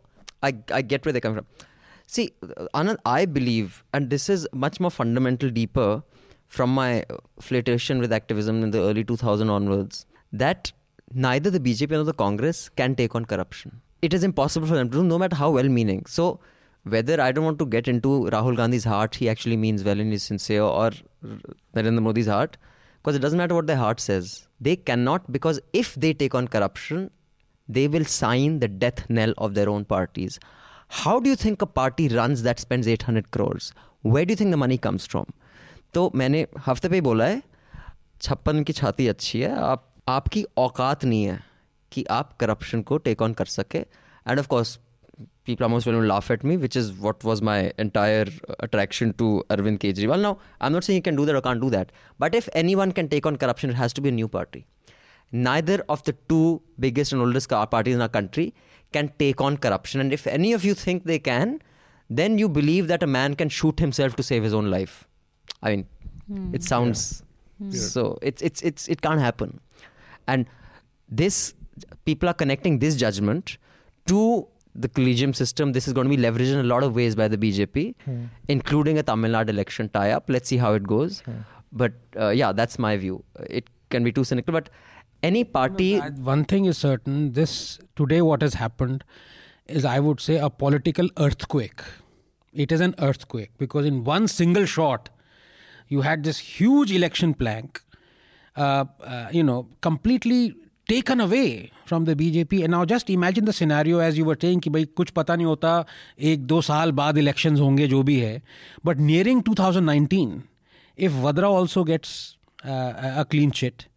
I 0.49 0.53
I 0.78 0.82
get 0.82 1.07
where 1.07 1.12
they 1.16 1.22
come 1.26 1.34
from. 1.34 1.47
See, 2.07 2.24
Anand, 2.80 2.99
I 3.05 3.24
believe, 3.24 3.82
and 3.92 4.11
this 4.11 4.28
is 4.28 4.47
much 4.64 4.78
more 4.78 4.90
fundamental, 4.90 5.51
deeper 5.51 6.03
from 6.57 6.74
my 6.78 7.05
flirtation 7.40 7.99
with 7.99 8.12
activism 8.12 8.62
in 8.62 8.70
the 8.70 8.80
early 8.88 9.05
2000 9.05 9.49
onwards, 9.49 10.05
that 10.32 10.72
neither 11.12 11.51
the 11.51 11.61
BJP 11.61 11.90
nor 11.90 12.05
the 12.05 12.12
Congress 12.12 12.68
can 12.68 12.95
take 12.95 13.14
on 13.14 13.24
corruption. 13.24 13.80
It 14.03 14.12
is 14.12 14.22
impossible 14.22 14.66
for 14.66 14.74
them 14.74 14.90
to 14.90 14.99
do, 14.99 15.05
no 15.05 15.18
matter 15.18 15.36
how 15.36 15.51
well-meaning. 15.51 16.05
So, 16.07 16.40
whether 16.82 17.18
I 17.20 17.32
don't 17.32 17.45
want 17.45 17.59
to 17.61 17.66
get 17.66 17.88
into 17.88 18.28
Rahul 18.36 18.57
Gandhi's 18.57 18.84
heart, 18.84 19.14
he 19.14 19.28
actually 19.30 19.57
means 19.57 19.82
well 19.82 19.99
and 19.99 20.12
is 20.12 20.22
sincere, 20.22 20.62
or 20.62 20.90
Narendra 21.74 22.03
Modi's 22.03 22.26
heart, 22.26 22.59
because 23.03 23.16
it 23.16 23.20
doesn't 23.20 23.38
matter 23.38 23.55
what 23.55 23.66
their 23.66 23.78
heart 23.78 24.01
says. 24.01 24.47
They 24.61 24.76
cannot, 24.76 25.32
because 25.32 25.61
if 25.72 25.95
they 25.95 26.12
take 26.12 26.34
on 26.34 26.49
corruption, 26.49 27.11
they 27.68 27.88
will 27.88 28.05
sign 28.05 28.60
the 28.60 28.68
death 28.68 29.03
knell 29.10 29.34
of 29.38 29.53
their 29.53 29.70
own 29.70 29.86
parties. 29.86 30.39
How 31.03 31.20
do 31.20 31.30
you 31.30 31.36
think 31.36 31.62
a 31.62 31.66
party 31.66 32.07
runs 32.07 32.43
that 32.43 32.60
spends 32.60 32.88
800 32.88 33.32
crores? 33.32 33.72
Where 34.01 34.26
do 34.26 34.32
you 34.32 34.36
think 34.36 34.51
the 34.51 34.57
money 34.57 34.78
comes 34.78 35.05
from? 35.05 35.26
तो 35.93 36.12
मैंने 36.16 36.45
हफ्ते 36.68 36.89
पे 36.89 36.95
ही 36.95 37.01
बोला 37.01 37.26
है 37.26 37.41
छप्पन 38.22 38.64
की 38.64 38.74
छाती 38.74 39.07
अच्छी 39.07 39.39
है 39.41 39.55
आप 39.60 39.86
आपकी 40.10 40.43
औकात 40.57 41.05
नहीं 41.05 41.24
है 41.24 41.39
कि 41.91 42.03
आप 42.12 42.36
करप्शन 42.39 42.82
को 42.89 42.97
टेक 43.07 43.22
ऑन 43.22 43.34
कर 43.34 43.45
सके 43.45 43.78
end 43.78 44.39
of 44.39 44.47
course 44.47 44.78
people 45.49 45.66
are 45.66 45.70
most 45.70 45.88
willing 45.88 46.01
to 46.01 46.07
laugh 46.07 46.30
at 46.32 46.43
me, 46.43 46.55
which 46.57 46.76
is 46.76 46.91
what 47.05 47.24
was 47.24 47.41
my 47.41 47.74
entire 47.84 48.26
uh, 48.47 48.55
attraction 48.60 49.14
to 49.22 49.43
Arvind 49.49 49.80
Kejriwal. 49.80 50.22
Now, 50.22 50.38
I'm 50.62 50.74
not 50.74 50.84
saying 50.84 50.97
he 50.97 51.01
can 51.01 51.16
do 51.16 51.26
that 51.26 51.36
or 51.36 51.41
can't 51.41 51.62
do 51.62 51.72
that, 51.72 51.91
but 52.20 52.36
if 52.36 52.49
anyone 52.53 52.91
can 52.91 53.10
take 53.14 53.26
on 53.26 53.39
corruption, 53.43 53.72
it 53.72 53.80
has 53.82 53.93
to 53.93 54.01
be 54.01 54.10
a 54.10 54.12
new 54.12 54.28
party. 54.28 54.66
Neither 55.33 55.85
of 55.89 56.03
the 56.05 56.12
two 56.29 56.62
biggest 56.79 57.12
and 57.12 57.20
oldest 57.20 57.49
parties 57.49 57.95
in 57.95 58.01
our 58.01 58.09
country 58.09 58.55
can 58.93 59.11
take 59.18 59.41
on 59.41 59.57
corruption. 59.57 60.01
And 60.01 60.12
if 60.12 60.27
any 60.27 60.53
of 60.53 60.64
you 60.64 60.75
think 60.75 61.05
they 61.05 61.18
can, 61.18 61.61
then 62.09 62.39
you 62.39 62.49
believe 62.49 62.89
that 62.89 63.03
a 63.03 63.07
man 63.07 63.35
can 63.35 63.49
shoot 63.49 63.81
himself 63.81 64.16
to 64.16 64.22
save 64.22 64.43
his 64.43 64.55
own 64.55 64.70
life. 64.70 65.09
I 65.62 65.70
mean, 65.70 65.87
hmm. 66.29 66.55
it 66.55 66.62
sounds 66.62 67.22
hmm. 67.59 67.70
so. 67.70 68.18
It's 68.22 68.43
it's 68.43 68.62
it's 68.62 68.89
it 68.89 69.01
can't 69.01 69.20
happen, 69.20 69.61
and 70.27 70.47
this 71.09 71.55
people 72.05 72.29
are 72.29 72.35
connecting 72.35 72.79
this 72.79 72.97
judgment 72.97 73.57
to 74.07 74.47
the 74.75 74.89
collegium 74.89 75.33
system. 75.33 75.72
This 75.72 75.89
is 75.89 75.95
going 75.95 76.11
to 76.11 76.16
be 76.16 76.22
leveraged 76.22 76.53
in 76.53 76.59
a 76.59 76.68
lot 76.75 76.83
of 76.83 76.95
ways 76.95 77.16
by 77.16 77.29
the 77.29 77.39
BJP, 77.39 77.95
hmm. 78.05 78.25
including 78.49 78.99
a 78.99 79.03
Tamil 79.03 79.33
Nadu 79.33 79.49
election 79.51 79.89
tie-up. 79.89 80.29
Let's 80.29 80.49
see 80.49 80.59
how 80.59 80.75
it 80.75 80.87
goes. 80.95 81.22
But 81.72 81.93
uh, 82.16 82.29
yeah, 82.29 82.53
that's 82.53 82.79
my 82.79 82.97
view. 82.97 83.25
It 83.51 83.68
can 83.91 84.05
be 84.05 84.12
too 84.12 84.25
cynical, 84.25 84.53
but 84.53 84.68
any 85.24 85.43
party. 85.43 85.99
Uh, 85.99 86.12
One 86.12 86.45
thing 86.45 86.66
is 86.66 86.78
certain: 86.78 87.34
this 87.34 87.80
today, 87.95 88.22
what 88.22 88.41
has 88.41 88.55
happened, 88.55 89.03
is 89.68 89.86
I 89.86 89.99
would 89.99 90.20
say 90.20 90.38
a 90.38 90.49
political 90.49 91.10
earthquake. 91.18 91.82
It 92.53 92.72
is 92.72 92.82
an 92.82 92.95
earthquake 92.99 93.51
because 93.57 93.86
in 93.86 94.03
one 94.03 94.28
single 94.28 94.66
shot, 94.66 95.10
you 95.88 96.01
had 96.01 96.24
this 96.24 96.39
huge 96.39 96.91
election 96.91 97.34
plank, 97.34 97.82
uh, 98.55 98.86
uh, 99.03 99.28
you 99.32 99.43
know, 99.43 99.68
completely 99.82 100.55
taken 100.88 101.22
away 101.22 101.72
from 101.86 102.05
the 102.05 102.16
BJP. 102.16 102.64
And 102.64 102.72
now 102.72 102.84
just 102.86 103.10
imagine 103.10 103.45
the 103.45 103.53
scenario 103.53 103.99
as 103.99 104.18
you 104.18 104.26
were 104.26 104.38
saying 104.41 104.62
कि 104.62 104.70
भाई 104.70 104.86
कुछ 104.97 105.10
पता 105.20 105.36
नहीं 105.36 105.45
होता 105.45 105.86
एक 106.32 106.45
दो 106.47 106.62
साल 106.62 106.91
बाद 106.99 107.18
elections 107.18 107.60
होंगे 107.60 107.88
जो 107.88 108.01
भी 108.03 108.20
है. 108.20 108.41
But 108.84 108.97
nearing 108.97 109.43
2019, 109.43 110.43
if 110.97 111.12
Vadra 111.12 111.51
also 111.60 111.84
gets 111.84 112.38
uh, 112.66 112.93
a 113.18 113.26
clean 113.30 113.51
chit, 113.51 113.88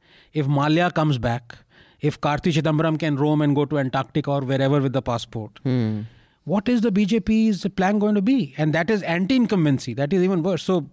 if 0.41 0.45
Mallya 0.57 0.93
comes 0.93 1.17
back, 1.17 1.57
if 1.99 2.19
Karthi 2.21 2.53
Chidambaram 2.57 2.99
can 2.99 3.15
roam 3.15 3.41
and 3.41 3.55
go 3.55 3.65
to 3.65 3.79
Antarctica 3.79 4.31
or 4.31 4.41
wherever 4.41 4.81
with 4.81 4.93
the 4.93 5.01
passport, 5.01 5.59
hmm. 5.63 6.01
what 6.45 6.69
is 6.69 6.81
the 6.81 6.91
BJP's 6.91 7.65
plan 7.75 7.99
going 7.99 8.15
to 8.15 8.21
be? 8.21 8.53
And 8.57 8.73
that 8.73 8.91
is 8.97 9.01
anti-incumbency. 9.03 9.95
That 9.95 10.13
is 10.13 10.21
even 10.21 10.43
worse. 10.43 10.63
So 10.63 10.89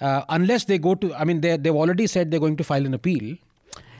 uh, 0.00 0.22
unless 0.30 0.64
they 0.64 0.78
go 0.78 0.94
to, 0.94 1.14
I 1.14 1.24
mean, 1.24 1.42
they, 1.42 1.56
they've 1.56 1.74
already 1.84 2.06
said 2.06 2.30
they're 2.30 2.40
going 2.48 2.56
to 2.56 2.64
file 2.64 2.86
an 2.86 2.94
appeal. 2.94 3.36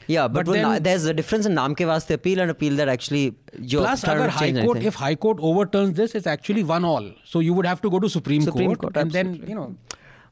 Yeah, 0.07 0.26
but, 0.26 0.47
but 0.47 0.53
then, 0.53 0.62
na- 0.62 0.78
there's 0.78 1.05
a 1.05 1.14
difference 1.14 1.47
in 1.47 1.55
Naam 1.55 1.74
ke 1.74 2.07
the 2.07 2.14
appeal 2.14 2.41
and 2.41 2.51
appeal 2.51 2.74
that 2.76 2.89
actually 2.89 3.35
your 3.61 3.83
plus 3.83 4.03
agar 4.03 4.28
High 4.28 4.53
Court 4.53 4.83
if 4.83 4.97
High 4.97 5.14
Court 5.14 5.39
overturns 5.41 5.95
this, 5.95 6.16
it's 6.16 6.26
actually 6.26 6.64
one 6.64 6.85
all. 6.85 7.12
So 7.24 7.39
you 7.39 7.55
would 7.55 7.66
have 7.66 7.81
to 7.83 7.91
go 7.91 8.01
to 8.01 8.09
Supreme, 8.09 8.43
Supreme 8.43 8.70
Court, 8.70 8.81
Court 8.81 8.97
and 8.97 9.14
absolutely. 9.14 9.39
then 9.41 9.49
you 9.49 9.55
know 9.55 9.76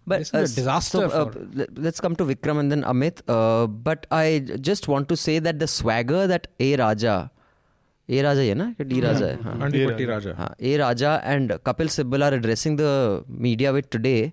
but 0.08 0.24
this 0.24 0.28
is 0.28 0.34
uh, 0.34 0.42
a 0.42 0.56
disaster. 0.60 0.98
So, 0.98 1.20
uh, 1.20 1.30
for... 1.30 1.66
let's 1.88 2.00
come 2.00 2.16
to 2.16 2.24
Vikram 2.24 2.60
and 2.60 2.72
then 2.72 2.82
Amit. 2.82 3.22
Uh, 3.28 3.66
but 3.88 4.06
I 4.10 4.24
just 4.68 4.88
want 4.88 5.08
to 5.08 5.16
say 5.16 5.38
that 5.48 5.58
the 5.58 5.68
swagger 5.78 6.26
that 6.26 6.48
A 6.60 6.76
Raja. 6.76 7.18
ए 8.10 8.20
राजा 8.22 8.40
है 8.40 8.54
ना 8.54 8.74
D 8.80 9.00
Raja 9.00 9.26
है 9.26 10.48
A 10.62 10.76
Raja 10.76 11.14
and 11.24 11.52
Kapil 11.66 11.88
Sibal 11.88 12.22
are 12.24 12.34
addressing 12.34 12.78
the 12.80 13.24
media 13.28 13.70
with 13.70 13.84
today 13.92 14.32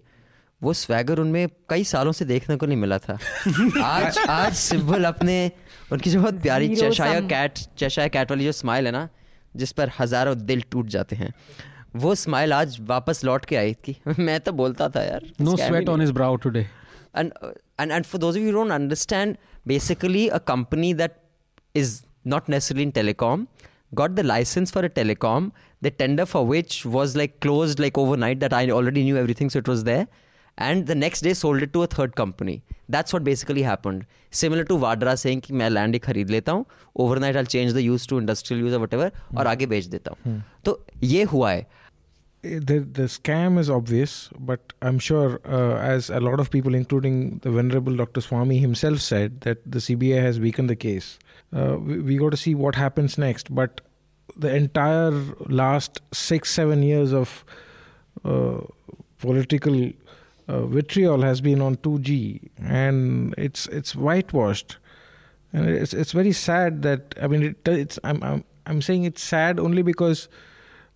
वो 0.63 0.73
swagger 0.73 1.19
उनमें 1.19 1.47
कई 1.69 1.84
सालों 1.84 2.11
से 2.11 2.26
देखने 2.26 2.55
को 2.55 2.65
नहीं 2.65 2.78
मिला 2.78 2.97
था। 2.97 3.17
आज 3.84 4.17
आज 4.17 4.53
सिब्बल 4.53 5.03
अपने 5.03 5.51
उनकी 5.91 6.09
जो 6.09 6.21
बहुत 6.21 6.41
प्यारी 6.41 6.76
चशाया 6.76 7.19
कैट 7.19 7.59
चशाया 7.78 8.07
कैट 8.07 8.32
वाली 8.32 8.45
जो 8.45 8.51
स्माइल 8.51 8.86
है 8.86 8.91
ना 8.91 9.09
जिस 9.55 9.71
पर 9.71 9.91
हज़ारों 9.99 10.38
दिल 10.45 10.63
टूट 10.71 10.88
जाते 10.88 11.15
हैं। 11.15 11.34
वो 11.96 12.16
स्माइल 12.16 12.54
आज 12.54 12.78
वापस 12.82 13.24
लौट 13.26 13.46
के 13.46 13.56
आई 13.56 13.74
थी। 13.74 13.96
मैं 14.20 14.39
तो 14.39 14.52
बोलता 14.52 14.89
था 14.89 15.04
यार 15.04 15.30
no 15.41 15.56
sweat 15.58 15.89
on 15.89 16.02
his 16.02 16.12
brow 16.12 16.36
today 16.36 16.66
understand 18.72 19.38
basically 19.68 20.28
a 20.28 20.38
company 20.38 20.93
that 20.93 21.12
is 21.76 22.02
not 22.28 22.50
ने 22.50 22.60
in 22.82 22.91
telecom 22.91 23.48
got 23.93 24.12
the 24.12 24.20
licence 24.20 24.72
for 24.72 24.84
a 24.84 24.88
telecom 24.88 25.52
the 25.84 25.88
tender 25.88 26.24
for 26.24 26.46
which 26.46 26.82
was 26.86 27.18
like 27.18 27.39
close 27.41 27.80
like 27.80 27.98
overnight 28.18 28.38
that 28.38 28.54
I 28.54 28.70
already 28.70 29.04
knew 29.04 29.18
everything 29.18 29.50
so 29.50 29.60
it 29.60 29.70
was 29.70 29.86
the 29.86 30.06
end 30.62 30.86
the 30.86 30.91
next 30.91 31.24
day 31.24 31.34
sold 31.34 31.66
to 31.72 31.82
a 31.82 31.88
third 32.00 32.12
company 32.12 32.62
that's 32.91 33.14
what 33.14 33.24
basically 33.24 33.62
happen 33.62 34.04
similar 34.32 34.64
to 34.64 34.78
Vadra 34.78 35.16
saying 35.16 35.41
कि 35.41 35.54
मैं 35.54 35.70
land 35.70 35.93
ही 35.93 36.00
खरीद 36.00 36.30
लेता 36.30 36.52
हूँ। 36.52 36.66
Over 36.96 37.20
night 37.20 37.36
I 37.38 37.46
change 37.46 37.74
the 37.74 37.78
use 37.78 38.08
to 38.10 38.20
industrial 38.20 38.62
use 38.62 38.76
whatever 38.93 39.12
और 39.38 39.48
आगे 39.48 39.66
बेच 39.66 39.86
देता 39.86 40.12
हूँ। 40.12 40.43
तो 40.66 40.86
ये 41.04 41.24
हुआ 41.24 41.52
है। 41.52 41.68
The 42.46 42.80
the 42.80 43.04
scam 43.04 43.58
is 43.58 43.70
obvious, 43.72 44.30
but 44.39 44.74
I'm 44.82 45.00
sure, 45.00 45.41
uh, 45.46 45.78
as 45.78 46.12
a 46.12 46.20
lot 46.20 46.39
of 46.39 46.52
people, 46.52 46.76
including 46.76 47.39
the 47.39 47.50
venerable 47.50 47.96
Dr. 47.96 48.22
Swamy 48.22 48.60
himself, 48.60 49.00
said 49.00 49.41
that 49.41 49.60
the 49.70 49.80
CBI 49.80 50.22
has 50.22 50.39
weakened 50.39 50.70
the 50.70 50.76
case. 50.76 51.18
Uh, 51.52 51.78
we, 51.80 52.00
we 52.02 52.18
got 52.18 52.32
to 52.32 52.38
see 52.38 52.54
what 52.54 52.76
happens 52.76 53.18
next. 53.18 53.54
But 53.54 53.82
the 54.38 54.54
entire 54.54 55.12
last 55.48 56.02
six 56.14 56.52
seven 56.52 56.84
years 56.84 57.14
of 57.14 57.43
uh, 58.24 58.62
political 59.18 59.91
uh, 60.48 60.66
vitriol 60.68 61.22
has 61.24 61.41
been 61.41 61.62
on 61.62 61.78
2G, 61.78 62.50
and 62.60 63.34
it's 63.39 63.66
it's 63.68 63.96
whitewashed, 63.96 64.78
and 65.52 65.68
it's 65.68 65.93
it's 65.93 66.12
very 66.12 66.32
sad 66.32 66.84
that 66.84 67.16
I 67.20 67.28
mean 67.28 67.43
it, 67.43 67.68
it's 67.68 67.98
I'm 68.04 68.22
I'm 68.24 68.43
I'm 68.68 68.82
saying 68.84 69.06
it's 69.06 69.24
sad 69.24 69.60
only 69.60 69.82
because 69.82 70.28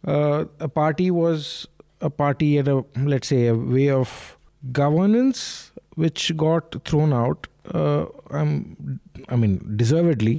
uh, 0.07 0.45
a 0.59 0.67
party 0.67 1.09
was 1.11 1.67
a 2.01 2.09
party 2.09 2.57
at 2.57 2.67
a 2.67 2.83
let's 3.13 3.27
say 3.27 3.47
a 3.47 3.55
way 3.55 3.89
of 3.89 4.37
governance 4.71 5.71
which 5.95 6.35
got 6.37 6.75
thrown 6.85 7.11
out 7.13 7.47
uh, 7.73 8.05
um, 8.31 8.99
i 9.29 9.35
mean 9.35 9.55
deservedly 9.75 10.37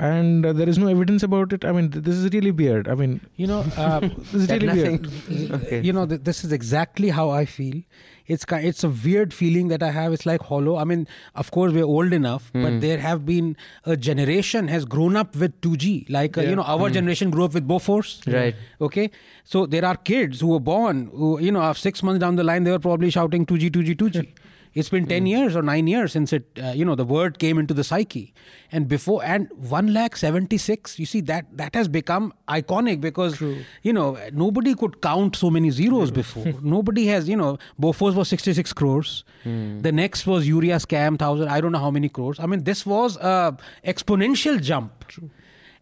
and 0.00 0.44
uh, 0.46 0.52
there 0.52 0.68
is 0.68 0.78
no 0.78 0.88
evidence 0.88 1.22
about 1.22 1.52
it 1.52 1.64
i 1.64 1.72
mean 1.76 1.90
th- 1.90 2.04
this 2.04 2.16
is 2.16 2.32
really 2.34 2.50
weird 2.50 2.88
i 2.88 2.94
mean 3.02 3.20
You 3.36 3.46
know, 3.46 3.60
uh, 3.76 4.00
this 4.32 4.34
is 4.34 4.50
really 4.50 4.66
nothing- 4.66 5.06
weird 5.28 5.52
Okay. 5.60 5.80
you 5.88 5.92
know, 5.92 6.06
th- 6.06 6.22
this 6.30 6.44
is 6.44 6.52
exactly 6.52 7.10
how 7.10 7.30
I 7.30 7.44
feel. 7.44 7.82
It's 8.26 8.44
it's 8.50 8.84
a 8.84 8.88
weird 8.88 9.34
feeling 9.34 9.68
that 9.68 9.82
I 9.82 9.90
have. 9.90 10.12
It's 10.12 10.24
like 10.26 10.42
hollow. 10.42 10.76
I 10.76 10.84
mean, 10.84 11.06
of 11.34 11.50
course, 11.50 11.72
we're 11.72 11.84
old 11.84 12.12
enough, 12.12 12.50
but 12.52 12.72
hmm. 12.72 12.80
there 12.80 12.98
have 12.98 13.26
been 13.26 13.56
a 13.84 13.96
generation 13.96 14.68
has 14.68 14.84
grown 14.84 15.16
up 15.16 15.36
with 15.36 15.60
2G. 15.60 16.08
Like 16.08 16.38
uh, 16.38 16.42
you 16.42 16.56
know, 16.56 16.62
our 16.62 16.88
hmm. 16.88 16.94
generation 16.94 17.30
grew 17.30 17.44
up 17.44 17.54
with 17.54 17.68
Bofors. 17.68 18.32
Right. 18.32 18.54
Okay. 18.80 19.10
So 19.44 19.66
there 19.66 19.84
are 19.84 19.96
kids 19.96 20.40
who 20.40 20.48
were 20.48 20.60
born, 20.60 21.10
who 21.14 21.38
you 21.40 21.52
know, 21.52 21.62
of 21.62 21.78
six 21.78 22.02
months 22.02 22.20
down 22.20 22.36
the 22.36 22.44
line, 22.44 22.64
they 22.64 22.70
were 22.70 22.78
probably 22.78 23.10
shouting 23.10 23.44
2G, 23.46 23.70
2G, 23.70 23.96
2G. 23.96 24.28
It's 24.74 24.88
been 24.88 25.06
10 25.06 25.26
years 25.26 25.54
or 25.54 25.62
9 25.62 25.86
years 25.86 26.12
since 26.12 26.32
it, 26.32 26.46
uh, 26.62 26.68
you 26.70 26.84
know, 26.84 26.94
the 26.96 27.04
word 27.04 27.38
came 27.38 27.58
into 27.58 27.74
the 27.74 27.84
psyche. 27.84 28.34
And 28.72 28.88
before, 28.88 29.24
and 29.24 29.48
1 29.56 29.92
lakh 29.94 30.16
76, 30.16 30.98
you 30.98 31.06
see, 31.06 31.20
that 31.22 31.46
that 31.56 31.74
has 31.76 31.86
become 31.86 32.32
iconic 32.48 33.00
because, 33.00 33.40
you 33.82 33.92
know, 33.92 34.18
nobody 34.32 34.74
could 34.74 35.00
count 35.00 35.36
so 35.36 35.48
many 35.50 35.70
zeros 35.70 36.10
before. 36.10 36.52
nobody 36.62 37.06
has, 37.06 37.28
you 37.28 37.36
know, 37.36 37.58
Bofors 37.80 38.14
was 38.14 38.28
66 38.28 38.72
crores. 38.72 39.24
The 39.44 39.92
next 39.92 40.26
was 40.26 40.48
Urea 40.48 40.76
scam, 40.76 41.12
1000, 41.12 41.48
I 41.48 41.60
don't 41.60 41.70
know 41.72 41.78
how 41.78 41.90
many 41.90 42.08
crores. 42.08 42.40
I 42.40 42.46
mean, 42.46 42.64
this 42.64 42.84
was 42.84 43.16
a 43.18 43.56
exponential 43.86 44.60
jump. 44.60 45.04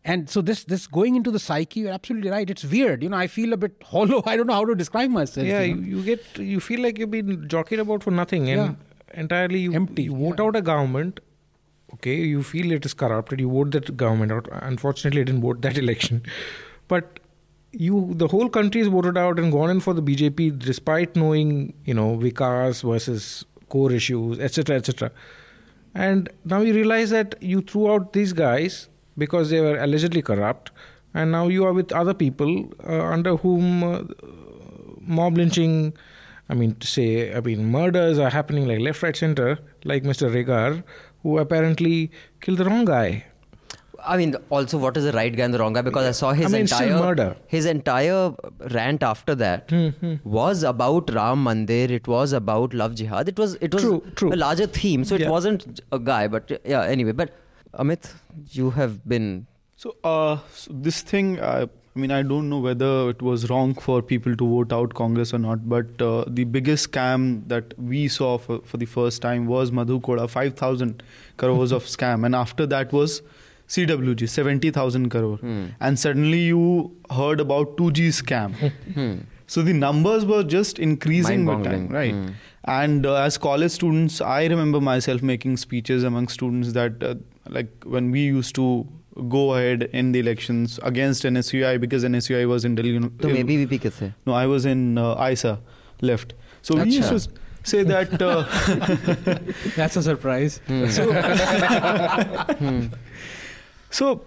And 0.05 0.29
so 0.29 0.43
this 0.43 0.65
this 0.65 0.87
going 0.87 1.15
into 1.15 1.31
the 1.31 1.39
psyche, 1.39 1.81
you're 1.81 1.93
absolutely 1.93 2.31
right. 2.31 2.49
It's 2.51 2.65
weird. 2.65 3.03
You 3.03 3.11
know, 3.11 3.17
I 3.17 3.29
feel 3.29 3.53
a 3.53 3.57
bit 3.57 3.77
hollow. 3.85 4.23
I 4.27 4.37
don't 4.37 4.49
know 4.49 4.55
how 4.55 4.65
to 4.65 4.75
describe 4.75 5.11
myself. 5.11 5.47
yeah, 5.47 5.61
you 5.61 5.75
you, 5.75 5.81
know. 5.81 5.87
you 5.87 6.03
get 6.05 6.39
you 6.39 6.61
feel 6.61 6.81
like 6.81 6.99
you've 6.99 7.11
been 7.11 7.49
jockeyed 7.49 7.79
about 7.79 8.03
for 8.03 8.11
nothing 8.11 8.51
and 8.51 8.77
entirely 9.15 9.61
you, 9.61 9.75
Empty, 9.75 10.05
you 10.05 10.17
vote 10.17 10.37
yeah. 10.39 10.47
out 10.47 10.57
a 10.57 10.63
government. 10.63 11.21
Okay, 11.95 12.17
you 12.17 12.43
feel 12.43 12.73
it 12.73 12.85
is 12.85 12.95
corrupted. 12.95 13.39
You 13.39 13.51
vote 13.51 13.71
that 13.73 13.97
government 13.97 14.33
out. 14.33 14.49
Unfortunately, 14.51 15.21
I 15.21 15.25
didn't 15.25 15.43
vote 15.43 15.63
that 15.63 15.79
election, 15.85 16.23
but 16.89 17.21
you 17.71 18.13
the 18.15 18.29
whole 18.29 18.49
country 18.49 18.81
is 18.81 18.89
voted 18.89 19.17
out 19.17 19.39
and 19.39 19.53
gone 19.53 19.71
in 19.71 19.81
for 19.81 19.95
the 19.95 20.03
BJP 20.03 20.59
despite 20.59 21.15
knowing 21.15 21.75
you 21.85 21.95
know 21.95 22.17
Vikas 22.17 22.83
versus 22.83 23.45
core 23.69 23.93
issues, 23.93 24.39
etc., 24.39 24.77
etc. 24.77 25.13
And 25.95 26.29
now 26.45 26.61
you 26.61 26.75
realize 26.75 27.11
that 27.11 27.35
you 27.43 27.61
threw 27.61 27.93
out 27.93 28.13
these 28.13 28.33
guys 28.33 28.89
because 29.19 29.51
they 29.51 29.61
were 29.61 29.79
allegedly 29.79 30.23
corrupt, 30.23 30.71
and 31.15 31.31
now 31.33 31.49
you 31.49 31.65
are 31.65 31.73
with 31.73 31.93
other 31.93 32.15
people 32.15 32.71
uh, 32.89 33.03
under 33.03 33.37
whom 33.37 33.83
uh, 33.85 34.03
mob 35.01 35.37
lynching. 35.37 35.93
I 36.49 36.55
mean, 36.55 36.75
to 36.77 36.87
say, 36.87 37.35
I 37.35 37.41
mean, 37.41 37.71
murders 37.71 38.19
are 38.19 38.31
happening 38.31 38.67
like 38.67 38.81
left, 38.81 39.03
right, 39.03 39.17
center, 39.17 39.59
like 39.85 40.03
Mr. 40.03 40.31
Regar, 40.31 40.83
who 41.23 41.39
apparently 41.39 42.11
killed 42.41 42.59
the 42.59 42.65
wrong 42.65 42.85
guy. 42.85 43.25
I 44.05 44.17
mean, 44.17 44.35
also, 44.51 44.79
what 44.79 44.97
is 44.97 45.05
the 45.05 45.13
right 45.13 45.35
guy 45.35 45.45
and 45.45 45.55
the 45.55 45.61
wrong 45.61 45.73
guy? 45.75 45.81
Because 45.83 46.05
I 46.07 46.11
saw 46.11 46.33
his 46.33 46.47
I 46.47 46.49
mean, 46.49 46.63
entire 46.63 46.99
murder. 46.99 47.37
his 47.47 47.67
entire 47.67 48.35
rant 48.73 49.03
after 49.05 49.35
that 49.37 49.71
Hmm, 49.71 50.17
was 50.25 50.65
about 50.65 51.15
Ram 51.15 51.45
Mandir. 51.45 51.89
It 51.91 52.09
was 52.09 52.33
about 52.33 52.75
love 52.75 52.97
jihad. 52.97 53.29
It 53.29 53.39
was 53.39 53.55
it 53.61 53.73
was 53.73 53.85
True, 53.85 54.03
true. 54.17 54.33
a 54.35 54.37
larger 54.37 54.67
theme. 54.67 55.05
So 55.05 55.15
it 55.15 55.29
wasn't 55.29 55.81
a 55.93 56.01
guy, 56.01 56.27
but 56.27 56.51
yeah. 56.65 56.83
Anyway, 56.83 57.13
but 57.13 57.31
Amit, 57.79 58.13
you 58.51 58.71
have 58.71 59.07
been 59.09 59.47
So, 59.77 59.97
uh, 60.05 60.39
so 60.55 60.71
this 60.73 61.03
thing, 61.03 61.41
uh, 61.41 61.67
I 61.97 61.99
mean, 61.99 62.11
I 62.11 62.23
don't 62.23 62.49
know 62.49 62.59
whether 62.59 63.11
it 63.11 63.21
was 63.21 63.51
wrong 63.51 63.75
for 63.75 64.01
people 64.01 64.37
to 64.37 64.49
vote 64.49 64.73
out 64.73 64.95
Congress 64.95 65.35
or 65.35 65.39
not, 65.39 65.69
but 65.69 66.01
uh, 66.01 66.25
the 66.27 66.45
biggest 66.45 66.91
scam 66.93 67.49
that 67.49 67.77
we 67.79 68.07
saw 68.09 68.39
for, 68.39 68.61
for 68.61 68.77
the 68.77 68.87
first 68.87 69.23
time 69.23 69.47
was 69.47 69.73
Madhu 69.73 70.01
Koda, 70.01 70.29
5,000 70.29 71.03
crores 71.37 71.73
of 71.73 71.85
scam. 71.85 72.25
And 72.25 72.35
after 72.35 72.65
that 72.67 72.93
was 72.93 73.23
CWG, 73.69 74.29
70,000 74.29 75.09
crore. 75.11 75.39
And 75.81 75.99
suddenly 75.99 76.41
you 76.41 76.97
heard 77.11 77.41
about 77.41 77.77
2G 77.77 78.09
scam. 78.23 78.73
So 79.53 79.61
the 79.61 79.75
numbers 79.75 80.25
were 80.25 80.43
just 80.45 80.79
increasing 80.79 81.45
with 81.45 81.65
time, 81.65 81.89
right? 81.89 82.15
Hmm. 82.15 82.29
And 82.65 83.05
uh, 83.05 83.17
as 83.17 83.37
college 83.37 83.73
students, 83.73 84.23
I 84.23 84.47
remember 84.47 84.81
myself 84.81 85.21
making 85.21 85.59
speeches 85.59 86.05
among 86.05 86.29
students 86.29 86.73
that, 86.73 87.03
uh, 87.03 87.17
like 87.49 87.71
when 87.85 88.11
we 88.11 88.21
used 88.21 88.55
to 88.57 88.87
go 89.29 89.55
ahead 89.55 89.91
in 89.93 90.13
the 90.13 90.21
elections 90.21 90.79
against 90.83 91.25
NSUI 91.25 91.81
because 91.81 92.05
NSUI 92.05 92.49
was 92.49 92.65
in 92.65 92.75
Delhi. 92.75 92.99
So 93.21 93.29
maybe 93.29 93.65
VP 93.65 93.79
kaise? 93.89 94.15
No, 94.27 94.33
I 94.33 94.47
was 94.47 94.65
in 94.65 94.99
uh, 94.99 95.17
AISA 95.17 95.61
left. 96.01 96.35
So 96.63 96.75
Achha. 96.75 96.85
we 96.85 96.91
used 96.91 97.09
to 97.09 97.21
say 97.65 97.83
that. 97.83 98.21
Uh, 98.21 98.45
That's 99.77 99.97
a 99.97 100.03
surprise. 100.03 100.61
Hmm. 100.67 100.87
So, 100.89 101.13
hmm. 102.55 102.87
so 103.91 104.25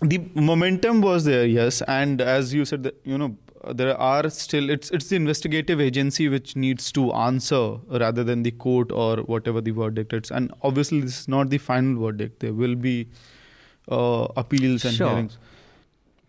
the 0.00 0.18
momentum 0.34 1.00
was 1.00 1.24
there, 1.24 1.46
yes, 1.46 1.82
and 1.82 2.20
as 2.20 2.54
you 2.54 2.64
said, 2.64 2.92
you 3.04 3.18
know 3.18 3.36
there 3.72 3.96
are 3.98 4.28
still 4.30 4.70
it's 4.70 4.90
it's 4.90 5.08
the 5.08 5.16
investigative 5.16 5.80
agency 5.80 6.28
which 6.28 6.54
needs 6.56 6.90
to 6.92 7.12
answer 7.12 7.76
rather 7.88 8.24
than 8.24 8.42
the 8.42 8.50
court 8.50 8.92
or 8.92 9.16
whatever 9.18 9.60
the 9.60 9.70
verdict 9.70 10.12
is, 10.12 10.30
and 10.30 10.52
obviously 10.62 11.00
this 11.00 11.20
is 11.20 11.28
not 11.28 11.50
the 11.50 11.58
final 11.58 12.00
verdict. 12.00 12.40
There 12.40 12.52
will 12.52 12.74
be 12.74 13.08
uh, 13.88 14.28
appeals 14.36 14.84
and 14.84 14.94
Sure. 14.94 15.08
hearings. 15.08 15.38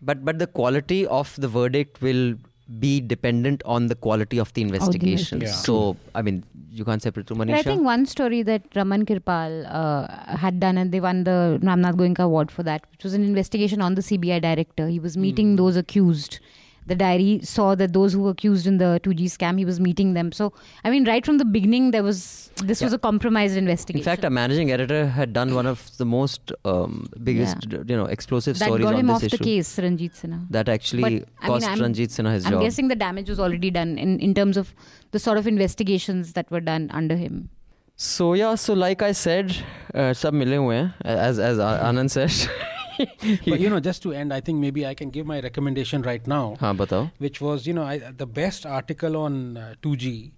But 0.02 0.24
but 0.24 0.38
the 0.38 0.46
quality 0.46 1.06
of 1.06 1.34
the 1.36 1.48
verdict 1.48 2.02
will 2.02 2.34
be 2.80 3.00
dependent 3.00 3.62
on 3.64 3.86
the 3.86 3.94
quality 3.94 4.38
of 4.38 4.52
the 4.54 4.62
investigation. 4.62 5.40
Yeah. 5.40 5.52
So 5.52 5.96
I 6.14 6.22
mean, 6.22 6.44
you 6.70 6.84
can't 6.84 7.00
separate 7.00 7.26
two 7.26 7.34
But 7.34 7.50
I 7.50 7.62
think 7.62 7.82
one 7.84 8.06
story 8.06 8.42
that 8.42 8.62
Raman 8.74 9.06
Kirpal 9.06 9.66
uh, 9.70 10.36
had 10.36 10.58
done, 10.60 10.76
and 10.76 10.90
they 10.92 11.00
won 11.00 11.24
the 11.24 11.60
Ramnath 11.62 11.94
Goenka 11.94 12.24
Award 12.24 12.50
for 12.50 12.62
that, 12.64 12.84
which 12.90 13.04
was 13.04 13.14
an 13.14 13.22
investigation 13.24 13.80
on 13.80 13.94
the 13.94 14.02
CBI 14.02 14.40
director. 14.42 14.88
He 14.88 14.98
was 14.98 15.16
meeting 15.16 15.56
those 15.56 15.76
accused 15.76 16.40
The 16.87 16.95
diary 16.95 17.39
saw 17.43 17.75
that 17.75 17.91
those 17.93 18.11
who 18.13 18.23
were 18.23 18.31
accused 18.31 18.65
in 18.69 18.77
the 18.79 18.99
2G 19.03 19.25
scam, 19.33 19.59
he 19.59 19.65
was 19.65 19.79
meeting 19.79 20.13
them. 20.15 20.31
So, 20.31 20.51
I 20.83 20.89
mean, 20.89 21.05
right 21.05 21.23
from 21.23 21.37
the 21.37 21.45
beginning, 21.45 21.91
there 21.91 22.01
was 22.03 22.49
this 22.69 22.81
was 22.81 22.91
Yeah. 22.91 22.95
a 22.95 22.99
compromised 23.03 23.55
In 23.55 23.63
investigation. 23.65 24.03
fact, 24.03 24.23
a 24.23 24.31
managing 24.31 24.71
editor 24.71 25.01
had 25.17 25.31
done 25.31 25.53
one 25.53 25.67
of 25.67 25.83
the 25.99 26.05
most 26.05 26.51
um, 26.65 27.07
biggest, 27.23 27.67
you 27.71 27.95
know, 27.99 28.05
explosive 28.15 28.57
that 28.57 28.65
stories 28.65 28.83
got 28.87 28.95
on 28.95 28.99
him 29.01 29.07
this 29.07 29.15
off 29.17 29.23
issue. 29.29 29.37
the 29.37 29.43
case, 29.43 29.69
Ranjit 29.85 30.13
Sinha. 30.23 30.39
That 30.57 30.67
actually 30.69 31.03
But, 31.03 31.11
I 31.11 31.15
mean, 31.19 31.25
cost 31.53 31.67
I'm- 31.69 31.79
Ranjit 31.85 32.09
Sinha 32.17 32.33
his 32.33 32.45
I'm 32.47 32.53
job. 32.57 32.61
guessing 32.63 32.87
the 32.95 32.99
damage 33.05 33.29
was 33.29 33.39
already 33.39 33.71
done 33.79 33.97
in, 34.07 34.19
in 34.19 34.33
terms 34.33 34.57
of 34.57 34.73
the 35.11 35.19
sort 35.19 35.37
of 35.37 35.47
investigations 35.55 36.33
that 36.33 36.49
were 36.49 36.61
done 36.61 36.89
under 36.91 37.15
him. 37.15 37.49
So 37.95 38.33
yeah, 38.33 38.55
so 38.55 38.73
like 38.73 39.01
I 39.03 39.11
said, 39.11 39.55
uh, 39.93 40.11
सब 40.25 40.33
मिले 40.33 40.55
हुए 40.65 40.75
हैं, 40.75 40.93
as 41.05 41.37
as 41.39 41.59
Anand 41.59 42.09
said. 42.09 42.31
but 42.98 43.60
you 43.60 43.70
know, 43.70 43.80
just 43.80 44.02
to 44.02 44.12
end, 44.12 44.32
I 44.32 44.40
think 44.40 44.58
maybe 44.58 44.86
I 44.86 44.94
can 44.94 45.10
give 45.10 45.26
my 45.26 45.40
recommendation 45.40 46.02
right 46.02 46.26
now. 46.26 46.56
हाँ 46.60 46.76
बताओ. 46.76 47.10
Which 47.18 47.40
was 47.40 47.66
you 47.66 47.74
know 47.74 47.82
I, 47.82 47.98
the 47.98 48.26
best 48.26 48.66
article 48.66 49.16
on 49.16 49.56
uh, 49.56 49.74
2G, 49.82 50.32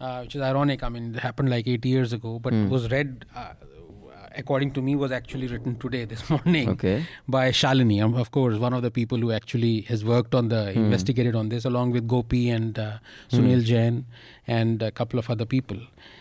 uh, 0.00 0.20
which 0.20 0.36
is 0.36 0.42
ironic. 0.42 0.82
I 0.82 0.88
mean, 0.88 1.14
it 1.14 1.20
happened 1.20 1.50
like 1.50 1.66
eight 1.66 1.84
years 1.84 2.12
ago, 2.12 2.38
but 2.38 2.52
mm. 2.52 2.68
was 2.68 2.90
read. 2.90 3.24
Uh, 3.34 3.40
uh, 3.40 4.28
according 4.36 4.70
to 4.70 4.82
me 4.82 4.94
was 4.94 5.10
actually 5.10 5.46
written 5.46 5.76
today 5.76 6.04
this 6.04 6.28
morning 6.34 6.68
okay. 6.68 7.04
by 7.26 7.50
shalini 7.50 8.02
um, 8.02 8.14
of 8.14 8.30
course 8.30 8.58
one 8.58 8.72
of 8.72 8.82
the 8.82 8.90
people 8.90 9.18
who 9.18 9.30
actually 9.32 9.80
has 9.82 10.04
worked 10.04 10.34
on 10.34 10.48
the 10.48 10.56
mm. 10.56 10.76
investigated 10.76 11.34
on 11.34 11.48
this 11.48 11.64
along 11.64 11.90
with 11.90 12.06
gopi 12.06 12.50
and 12.50 12.78
uh, 12.78 12.98
hmm. 13.30 13.36
sunil 13.36 13.62
mm. 13.62 13.64
jain 13.64 14.04
and 14.46 14.82
a 14.82 14.90
couple 14.90 15.18
of 15.18 15.30
other 15.30 15.44
people 15.44 15.78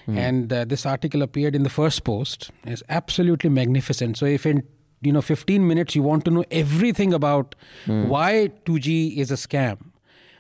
mm. 0.07 0.17
and 0.17 0.51
uh, 0.51 0.63
this 0.65 0.85
article 0.85 1.21
appeared 1.21 1.55
in 1.55 1.63
the 1.63 1.69
Firstpost 1.69 2.49
it's 2.63 2.83
absolutely 2.89 3.49
magnificent 3.49 4.17
so 4.17 4.25
if 4.25 4.45
in 4.45 4.63
you 5.05 5.11
know 5.11 5.21
15 5.21 5.67
minutes 5.67 5.95
you 5.95 6.03
want 6.03 6.25
to 6.25 6.31
know 6.31 6.43
everything 6.51 7.13
about 7.13 7.55
why 8.09 8.51
2G 8.65 9.17
is 9.17 9.31
a 9.31 9.35
scam, 9.35 9.77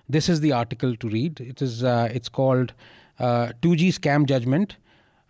this 0.09 0.29
is 0.29 0.39
the 0.41 0.51
article 0.51 0.95
to 0.95 1.09
read. 1.09 1.39
It 1.39 1.61
is 1.61 1.83
uh, 1.83 2.09
it's 2.13 2.29
called 2.29 2.73
uh, 3.19 3.47
2G 3.61 3.89
scam 3.99 4.25
judgment. 4.25 4.77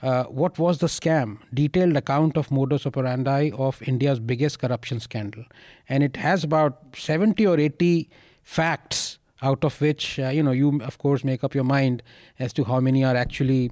Uh, 0.01 0.25
what 0.25 0.59
was 0.59 0.79
the 0.79 0.87
scam? 0.87 1.37
Detailed 1.53 1.95
account 1.97 2.37
of 2.37 2.51
modus 2.51 2.85
operandi 2.85 3.51
of 3.57 3.81
India's 3.83 4.19
biggest 4.19 4.59
corruption 4.59 4.99
scandal, 4.99 5.45
and 5.89 6.03
it 6.03 6.17
has 6.17 6.43
about 6.43 6.79
70 6.95 7.47
or 7.47 7.59
80 7.59 8.09
facts 8.43 9.17
out 9.41 9.63
of 9.63 9.79
which 9.81 10.19
uh, 10.19 10.29
you 10.29 10.43
know 10.43 10.51
you 10.51 10.81
of 10.81 10.97
course 10.97 11.23
make 11.23 11.43
up 11.43 11.55
your 11.55 11.63
mind 11.63 12.03
as 12.39 12.53
to 12.53 12.63
how 12.63 12.79
many 12.79 13.03
are 13.03 13.15
actually 13.15 13.71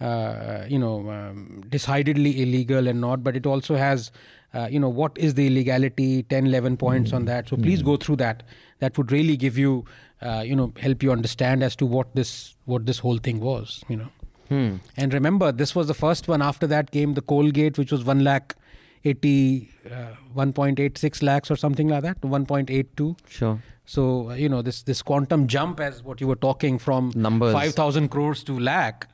uh, 0.00 0.64
you 0.68 0.78
know 0.78 1.08
um, 1.10 1.62
decidedly 1.68 2.42
illegal 2.42 2.88
and 2.88 3.00
not 3.00 3.22
but 3.22 3.36
it 3.36 3.46
also 3.46 3.76
has 3.76 4.10
uh, 4.54 4.68
you 4.70 4.78
know 4.78 4.88
what 4.88 5.16
is 5.16 5.34
the 5.34 5.46
illegality 5.46 6.22
10 6.24 6.46
11 6.46 6.76
points 6.76 7.12
on 7.12 7.24
that 7.26 7.48
so 7.48 7.56
please 7.56 7.82
go 7.82 7.96
through 7.96 8.16
that 8.16 8.42
that 8.80 8.96
would 8.98 9.12
really 9.12 9.36
give 9.36 9.56
you 9.58 9.84
uh, 10.22 10.42
you 10.46 10.56
know 10.56 10.72
help 10.80 11.02
you 11.02 11.12
understand 11.12 11.62
as 11.62 11.76
to 11.76 11.86
what 11.86 12.14
this 12.14 12.56
what 12.64 12.86
this 12.86 12.98
whole 12.98 13.18
thing 13.18 13.40
was 13.40 13.82
you 13.88 13.96
know 13.96 14.08
Hmm. 14.50 14.76
and 14.98 15.14
remember 15.14 15.50
this 15.52 15.74
was 15.74 15.86
the 15.88 15.94
first 15.94 16.28
one 16.28 16.42
after 16.42 16.66
that 16.66 16.90
came 16.90 17.14
the 17.14 17.22
Coalgate 17.22 17.78
which 17.78 17.90
was 17.90 18.04
1 18.04 18.22
lakh 18.24 18.54
80 19.02 19.70
uh, 19.90 19.94
1.86 20.36 21.22
lakhs 21.22 21.50
or 21.50 21.56
something 21.56 21.88
like 21.88 22.02
that 22.02 22.20
1.82 22.20 23.16
Sure. 23.28 23.58
so 23.86 24.32
you 24.32 24.48
know 24.50 24.60
this 24.62 24.82
this 24.82 25.00
quantum 25.02 25.46
jump, 25.46 25.80
as 25.80 26.02
what 26.02 26.20
you 26.20 26.26
were 26.26 26.36
talking 26.36 26.78
from 26.78 27.10
Numbers. 27.14 27.52
five 27.54 27.72
thousand 27.74 28.08
crores 28.08 28.44
to 28.44 28.58
lakh. 28.58 29.08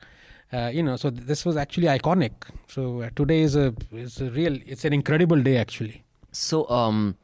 Uh, 0.53 0.69
you 0.73 0.83
know, 0.83 0.97
so 0.97 1.09
th- 1.09 1.23
this 1.23 1.45
was 1.45 1.55
actually 1.55 1.87
iconic. 1.87 2.31
So 2.67 3.01
uh, 3.01 3.09
today 3.15 3.41
is 3.41 3.55
a 3.55 3.73
is 3.91 4.19
a 4.19 4.29
real. 4.31 4.57
It's 4.65 4.83
an 4.83 4.93
incredible 4.93 5.41
day 5.41 5.57
actually. 5.57 6.03
So 6.33 6.69
um, 6.69 7.15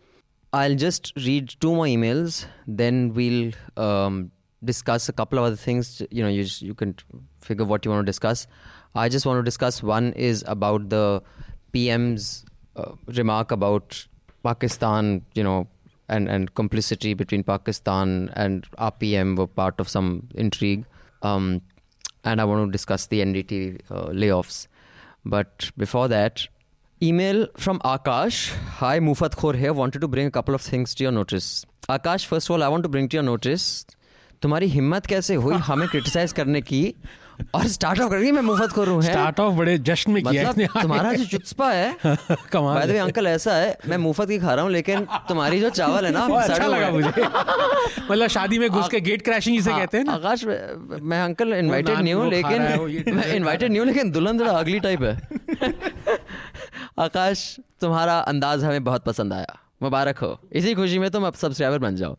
I'll 0.53 0.75
just 0.75 1.11
read 1.17 1.49
two 1.59 1.73
more 1.75 1.85
emails, 1.85 2.45
then 2.67 3.13
we'll 3.13 3.51
um, 3.75 4.31
discuss 4.63 5.09
a 5.09 5.13
couple 5.13 5.39
of 5.39 5.45
other 5.45 5.55
things. 5.55 6.01
You 6.09 6.23
know, 6.23 6.29
you 6.29 6.43
just, 6.43 6.61
you 6.61 6.73
can 6.73 6.95
figure 7.41 7.65
what 7.65 7.83
you 7.83 7.91
want 7.91 8.05
to 8.05 8.09
discuss. 8.09 8.47
I 8.95 9.09
just 9.09 9.25
want 9.25 9.39
to 9.39 9.43
discuss 9.43 9.83
one 9.83 10.13
is 10.13 10.43
about 10.47 10.89
the 10.89 11.21
PM's 11.73 12.45
uh, 12.75 12.93
remark 13.07 13.51
about 13.51 14.07
Pakistan. 14.43 15.25
You 15.33 15.43
know. 15.43 15.67
And, 16.09 16.29
and 16.29 16.53
complicity 16.55 17.13
between 17.13 17.43
Pakistan 17.43 18.31
and 18.33 18.65
RPM 18.77 19.37
were 19.37 19.45
part 19.45 19.77
of 19.81 19.89
some 19.89 20.29
intrigue. 20.35 20.85
Um, 21.21 21.61
and 22.27 22.41
I 22.41 22.45
want 22.51 22.67
to 22.67 22.71
discuss 22.71 23.07
the 23.07 23.21
NDTV 23.21 23.81
uh, 23.89 24.05
layoffs. 24.23 24.67
But 25.25 25.71
before 25.77 26.07
that, 26.13 26.47
email 27.01 27.47
from 27.65 27.79
Akash. 27.79 28.39
Hi, 28.79 28.99
Mufat 28.99 29.35
Khor 29.35 29.53
here. 29.53 29.73
Wanted 29.73 30.01
to 30.01 30.07
bring 30.07 30.27
a 30.27 30.31
couple 30.31 30.55
of 30.55 30.61
things 30.61 30.95
to 30.95 31.03
your 31.03 31.11
notice. 31.11 31.65
Akash, 31.89 32.25
first 32.25 32.49
of 32.49 32.55
all, 32.55 32.63
I 32.63 32.67
want 32.67 32.83
to 32.83 32.89
bring 32.89 33.09
to 33.09 33.17
your 33.21 33.23
notice. 33.23 33.85
तुम्हारी 34.41 34.67
हिम्मत 34.69 35.05
कैसे 35.11 35.35
हुई 35.43 35.55
हमें 35.67 35.87
criticise 35.89 36.33
करने 36.39 36.59
की 36.61 36.81
और 37.55 37.67
start 37.67 37.99
of 37.99 38.09
करके 38.09 38.31
मैं 38.31 38.41
मुफ़्त 38.41 38.77
है? 38.77 39.01
स्टार्ट 39.01 39.39
ऑफ़ 39.39 39.53
बड़े 39.55 39.77
जश्न 39.77 40.11
में 40.11 40.23
किया 40.23 40.49
मतलब 40.49 40.81
तुम्हारा 40.81 41.13
जो 41.13 41.25
चुस्पा 41.37 41.69
है 41.71 41.95
कमाल 42.51 42.75
बाय 42.75 42.87
द 42.87 42.89
वे 42.89 42.97
अंकल 42.97 43.27
ऐसा 43.27 43.55
है 43.55 43.77
मैं 43.87 43.97
मुफ़्त 43.97 44.29
की 44.29 44.39
खा 44.39 44.53
रहा 44.53 44.63
हूँ 44.63 44.71
लेकिन 44.71 45.07
तुम्हारी 45.29 45.59
जो 45.59 45.69
चावल 45.69 46.05
है 46.05 46.11
ना 46.11 46.25
अच्छा 46.41 46.67
लगा 46.67 46.89
मुझे। 46.91 47.07
मतलब 48.11 48.27
शादी 48.27 48.59
में 48.59 48.69
घुस 48.69 48.87
के 48.87 48.99
गेट 48.99 49.21
क्रैशिंग 49.21 49.57
जिसे 49.57 49.71
हाँ, 49.71 49.79
कहते 49.79 49.97
हैं 49.97 50.05
ना। 50.05 50.11
आकाश 50.11 50.45
मैं 50.45 51.21
अंकल 51.23 51.53
इनवाइटेड 51.53 51.97
नहीं 51.99 52.13
हूँ 52.13 52.29
लेकिन 52.29 52.61
रहा 52.61 53.15
मैं 53.15 53.35
इनवाइटेड 53.35 53.69
नहीं 53.69 53.79
हूँ 53.79 53.87
लेकिन 53.87 54.11
दुल्हन 54.11 54.39
थोड़ा 54.39 54.51
अगली 54.51 54.79
टाइप 54.79 55.01
है। 55.01 55.17
आकाश 56.99 57.57
तुम्हारा 57.81 58.19
अंदाज 58.19 58.63
हमें 58.63 58.83
बहुत 58.83 59.03
पसंद 59.03 59.33
आया। 59.33 59.57
मुबारक 59.83 60.17
हो। 60.17 60.39
इसी 60.53 60.73
खुशी 60.73 60.99
में 60.99 61.09
तुम 61.11 61.27
अब 61.27 61.33
सब्सक्राइबर 61.33 61.79
बन 61.79 61.95
जाओ। 61.95 62.17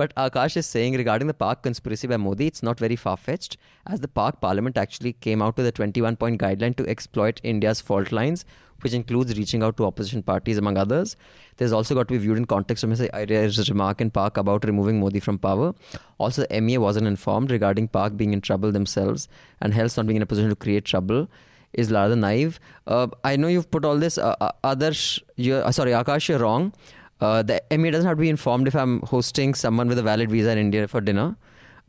But 0.00 0.14
Akash 0.14 0.56
is 0.56 0.64
saying 0.64 0.94
regarding 0.96 1.28
the 1.28 1.34
Pak 1.34 1.62
conspiracy 1.62 2.06
by 2.06 2.16
Modi, 2.16 2.46
it's 2.46 2.62
not 2.62 2.78
very 2.78 2.96
far 2.96 3.18
fetched, 3.18 3.58
as 3.86 4.00
the 4.00 4.08
Pak 4.08 4.40
Parliament 4.40 4.78
actually 4.78 5.12
came 5.12 5.42
out 5.42 5.58
with 5.58 5.66
a 5.66 5.72
21 5.72 6.16
point 6.16 6.40
guideline 6.40 6.74
to 6.76 6.88
exploit 6.88 7.38
India's 7.42 7.82
fault 7.82 8.10
lines, 8.10 8.46
which 8.80 8.94
includes 8.94 9.36
reaching 9.36 9.62
out 9.62 9.76
to 9.76 9.84
opposition 9.84 10.22
parties, 10.22 10.56
among 10.56 10.78
others. 10.78 11.16
There's 11.58 11.72
also 11.72 11.94
got 11.94 12.08
to 12.08 12.14
be 12.14 12.16
viewed 12.16 12.38
in 12.38 12.46
context 12.46 12.82
of. 12.82 12.88
Iyer's 12.92 13.68
remark 13.68 14.00
in 14.00 14.10
Pak 14.10 14.38
about 14.38 14.64
removing 14.64 15.00
Modi 15.00 15.20
from 15.20 15.38
power. 15.38 15.74
Also, 16.16 16.46
the 16.46 16.60
MEA 16.62 16.78
wasn't 16.78 17.06
informed 17.06 17.50
regarding 17.50 17.86
Pak 17.88 18.16
being 18.16 18.32
in 18.32 18.40
trouble 18.40 18.72
themselves 18.72 19.28
and 19.60 19.74
hence 19.74 19.98
not 19.98 20.06
being 20.06 20.16
in 20.16 20.22
a 20.22 20.26
position 20.34 20.48
to 20.48 20.56
create 20.56 20.86
trouble. 20.86 21.28
Is 21.74 21.92
rather 21.92 22.16
naive. 22.16 22.58
Uh, 22.86 23.08
I 23.22 23.36
know 23.36 23.48
you've 23.48 23.70
put 23.70 23.84
all 23.84 23.96
this. 23.96 24.16
Uh, 24.18 24.34
uh, 24.40 24.50
Adarsh, 24.64 25.20
you're, 25.36 25.62
uh, 25.62 25.70
sorry, 25.70 25.92
Akash, 25.92 26.28
you're 26.28 26.40
wrong. 26.40 26.72
Uh, 27.20 27.42
the 27.42 27.62
MEA 27.70 27.90
doesn't 27.90 28.06
have 28.06 28.16
to 28.16 28.20
be 28.20 28.28
informed 28.28 28.66
if 28.66 28.74
I'm 28.74 29.00
hosting 29.02 29.54
someone 29.54 29.88
with 29.88 29.98
a 29.98 30.02
valid 30.02 30.30
visa 30.30 30.52
in 30.52 30.58
India 30.58 30.88
for 30.88 31.00
dinner. 31.00 31.36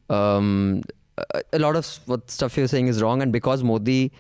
Um, 0.09 0.82
a 1.53 1.59
lot 1.59 1.75
of 1.75 1.99
what 2.05 2.29
stuff 2.29 2.57
you're 2.57 2.67
saying 2.67 2.88
is 2.88 3.01
wrong, 3.01 3.21
and 3.21 3.32
because 3.32 3.63
Modi, 3.63 4.11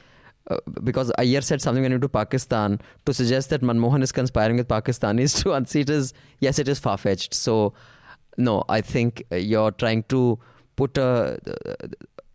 uh, 0.49 0.57
because 0.83 1.11
Iyer 1.17 1.41
said 1.41 1.61
something 1.61 1.81
when 1.81 1.91
he 1.91 1.95
went 1.95 2.03
to 2.03 2.09
Pakistan 2.09 2.79
to 3.05 3.13
suggest 3.13 3.49
that 3.49 3.61
Manmohan 3.61 4.01
is 4.03 4.11
conspiring 4.11 4.57
with 4.57 4.67
Pakistanis 4.67 5.41
to 5.43 5.53
unseat 5.59 5.89
his, 5.89 6.13
yes, 6.39 6.59
it 6.59 6.67
is 6.67 6.79
far 6.79 6.97
fetched. 6.97 7.33
So, 7.33 7.73
no, 8.37 8.63
I 8.69 8.81
think 8.81 9.23
you're 9.31 9.71
trying 9.71 10.03
to 10.03 10.39
put 10.75 10.97
a, 10.97 11.37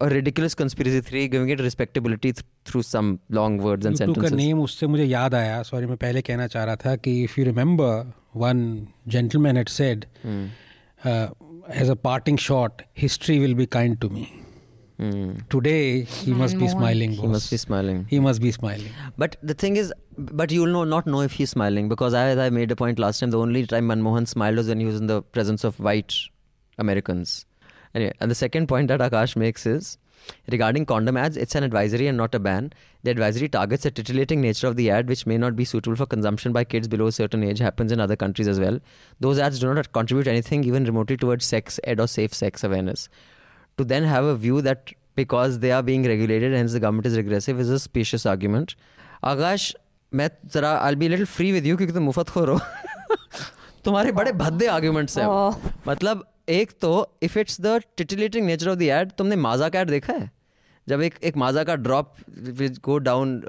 a 0.00 0.08
ridiculous 0.08 0.54
conspiracy 0.54 1.00
theory, 1.00 1.28
giving 1.28 1.48
it 1.48 1.60
respectability 1.60 2.32
th- 2.32 2.44
through 2.64 2.82
some 2.82 3.20
long 3.30 3.58
words 3.58 3.86
and 3.86 3.94
you 3.94 3.98
sentences. 3.98 4.30
Took 4.30 4.38
a 4.38 4.42
name, 4.42 4.58
उससे 4.58 4.86
मुझे 4.86 5.04
याद 5.04 5.66
Sorry, 5.66 5.86
मैं 5.86 5.96
पहले 5.96 6.22
कहना 6.22 6.46
चाह 6.48 6.64
रहा 6.64 6.98
if 7.06 7.38
you 7.38 7.44
remember 7.44 8.06
one 8.36 8.92
gentleman 9.06 9.56
had 9.56 9.68
said, 9.68 10.06
mm. 10.24 10.50
uh, 11.04 11.28
as 11.68 11.88
a 11.88 11.96
parting 11.96 12.36
shot, 12.36 12.82
history 12.92 13.38
will 13.38 13.54
be 13.54 13.66
kind 13.66 14.00
to 14.00 14.08
me. 14.08 14.42
Mm. 14.98 15.46
Today 15.50 16.02
he 16.02 16.32
I 16.32 16.34
must 16.34 16.54
know. 16.54 16.60
be 16.60 16.68
smiling. 16.68 17.10
Boss. 17.10 17.20
He 17.20 17.26
must 17.26 17.50
be 17.50 17.56
smiling. 17.56 18.06
He 18.08 18.20
must 18.20 18.40
be 18.40 18.50
smiling. 18.50 18.88
But 19.18 19.36
the 19.42 19.52
thing 19.54 19.76
is, 19.76 19.92
but 20.16 20.50
you'll 20.50 20.72
know 20.72 20.84
not 20.84 21.06
know 21.06 21.20
if 21.20 21.32
he's 21.32 21.50
smiling 21.50 21.88
because 21.88 22.14
as 22.14 22.38
I 22.38 22.48
made 22.50 22.70
a 22.70 22.76
point 22.76 22.98
last 22.98 23.20
time, 23.20 23.30
the 23.30 23.38
only 23.38 23.66
time 23.66 23.88
Manmohan 23.88 24.26
smiled 24.26 24.56
was 24.56 24.68
when 24.68 24.80
he 24.80 24.86
was 24.86 24.96
in 24.96 25.06
the 25.06 25.20
presence 25.22 25.64
of 25.64 25.78
white 25.80 26.14
Americans. 26.78 27.44
Anyway, 27.94 28.12
and 28.20 28.30
the 28.30 28.34
second 28.34 28.68
point 28.68 28.88
that 28.88 29.00
Akash 29.00 29.36
makes 29.36 29.66
is 29.66 29.98
regarding 30.49 30.85
condom 30.85 31.17
ads. 31.17 31.37
It's 31.37 31.55
an 31.55 31.63
advisory 31.63 32.07
and 32.07 32.17
not 32.17 32.35
a 32.35 32.39
ban. 32.39 32.71
The 33.03 33.11
advisory 33.11 33.49
targets 33.49 33.83
the 33.83 33.91
titillating 33.91 34.41
nature 34.41 34.67
of 34.67 34.75
the 34.75 34.89
ad, 34.91 35.07
which 35.07 35.25
may 35.25 35.37
not 35.37 35.55
be 35.55 35.65
suitable 35.65 35.95
for 35.95 36.05
consumption 36.05 36.51
by 36.53 36.63
kids 36.63 36.87
below 36.87 37.07
a 37.07 37.11
certain 37.11 37.43
age. 37.43 37.59
Happens 37.59 37.91
in 37.91 37.99
other 37.99 38.15
countries 38.15 38.47
as 38.47 38.59
well. 38.59 38.79
Those 39.19 39.39
ads 39.39 39.59
do 39.59 39.73
not 39.73 39.91
contribute 39.91 40.27
anything 40.27 40.63
even 40.63 40.83
remotely 40.85 41.17
towards 41.17 41.45
sex 41.45 41.79
ed 41.83 41.99
or 41.99 42.07
safe 42.07 42.33
sex 42.33 42.63
awareness 42.63 43.09
to 43.77 43.83
then 43.83 44.03
have 44.03 44.23
a 44.25 44.35
view 44.35 44.61
that 44.61 44.91
because 45.15 45.59
they 45.59 45.71
are 45.71 45.83
being 45.83 46.03
regulated, 46.03 46.53
hence 46.53 46.73
the 46.73 46.79
government 46.79 47.05
is 47.05 47.17
regressive, 47.17 47.59
is 47.59 47.69
a 47.69 47.79
specious 47.79 48.25
argument. 48.25 48.75
Akash, 49.23 49.73
मैं 50.13 50.29
जरा 50.53 50.81
I'll 50.81 50.95
be 50.95 51.05
a 51.05 51.09
little 51.09 51.25
free 51.25 51.51
with 51.53 51.65
you 51.65 51.77
क्योंकि 51.77 51.93
तुम 51.93 52.03
मुफ्त 52.03 52.29
खो 52.29 52.43
रहो 52.45 52.59
तुम्हारे 53.85 54.11
बड़े 54.11 54.31
भद्दे 54.41 54.67
arguments 54.67 55.17
हैं 55.17 55.25
Oh. 55.25 55.55
मतलब 55.87 56.23
एक 56.48 56.70
तो 56.80 57.18
if 57.22 57.38
it's 57.38 57.60
the 57.60 57.80
titillating 57.96 58.46
nature 58.46 58.68
of 58.68 58.78
the 58.78 58.82
ad 58.82 59.10
तुमने 59.12 59.36
माजा 59.36 59.68
का 59.68 59.80
एड 59.80 59.90
देखा 59.90 60.12
है? 60.12 60.30
जब 60.86 61.00
एक 61.02 61.14
एक 61.24 61.36
माजा 61.36 61.64
का 61.64 61.74
ड्रॉप 61.76 62.14
गो 62.80 62.98
डाउन 62.98 63.40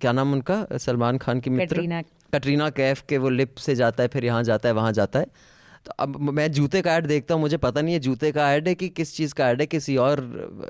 क्या 0.00 0.12
नाम 0.12 0.32
उनका? 0.32 0.66
सलमान 0.74 1.18
खान 1.18 1.40
की 1.40 1.50
मित्र? 1.50 1.74
कटरीना। 1.74 2.02
कटरीना 2.34 2.68
कैफ 2.70 3.02
के 3.08 3.18
वो 3.18 3.28
लिप 3.30 3.54
से 3.56 3.74
जाता 3.74 4.02
है 4.02 4.08
फिर 4.08 4.24
यहाँ 4.24 4.42
जाता 4.44 4.68
है 4.68 4.74
वहाँ 4.74 4.92
जाता 4.92 5.18
है। 5.18 5.26
तो 5.86 5.92
अब 5.98 6.18
मैं 6.30 6.50
जूते 6.52 6.82
का 6.82 6.94
ऐड 6.96 7.06
देखता 7.06 7.34
हूँ 7.34 7.40
मुझे 7.42 7.56
पता 7.56 7.80
नहीं 7.80 7.94
है 7.94 8.00
जूते 8.00 8.32
का 8.32 8.52
ऐड 8.52 8.68
है 8.68 8.74
कि 8.74 8.88
किस 8.90 9.16
चीज़ 9.16 9.34
का 9.34 9.48
ऐड 9.50 9.60
है 9.60 9.66
किसी 9.66 9.96
और 9.96 10.20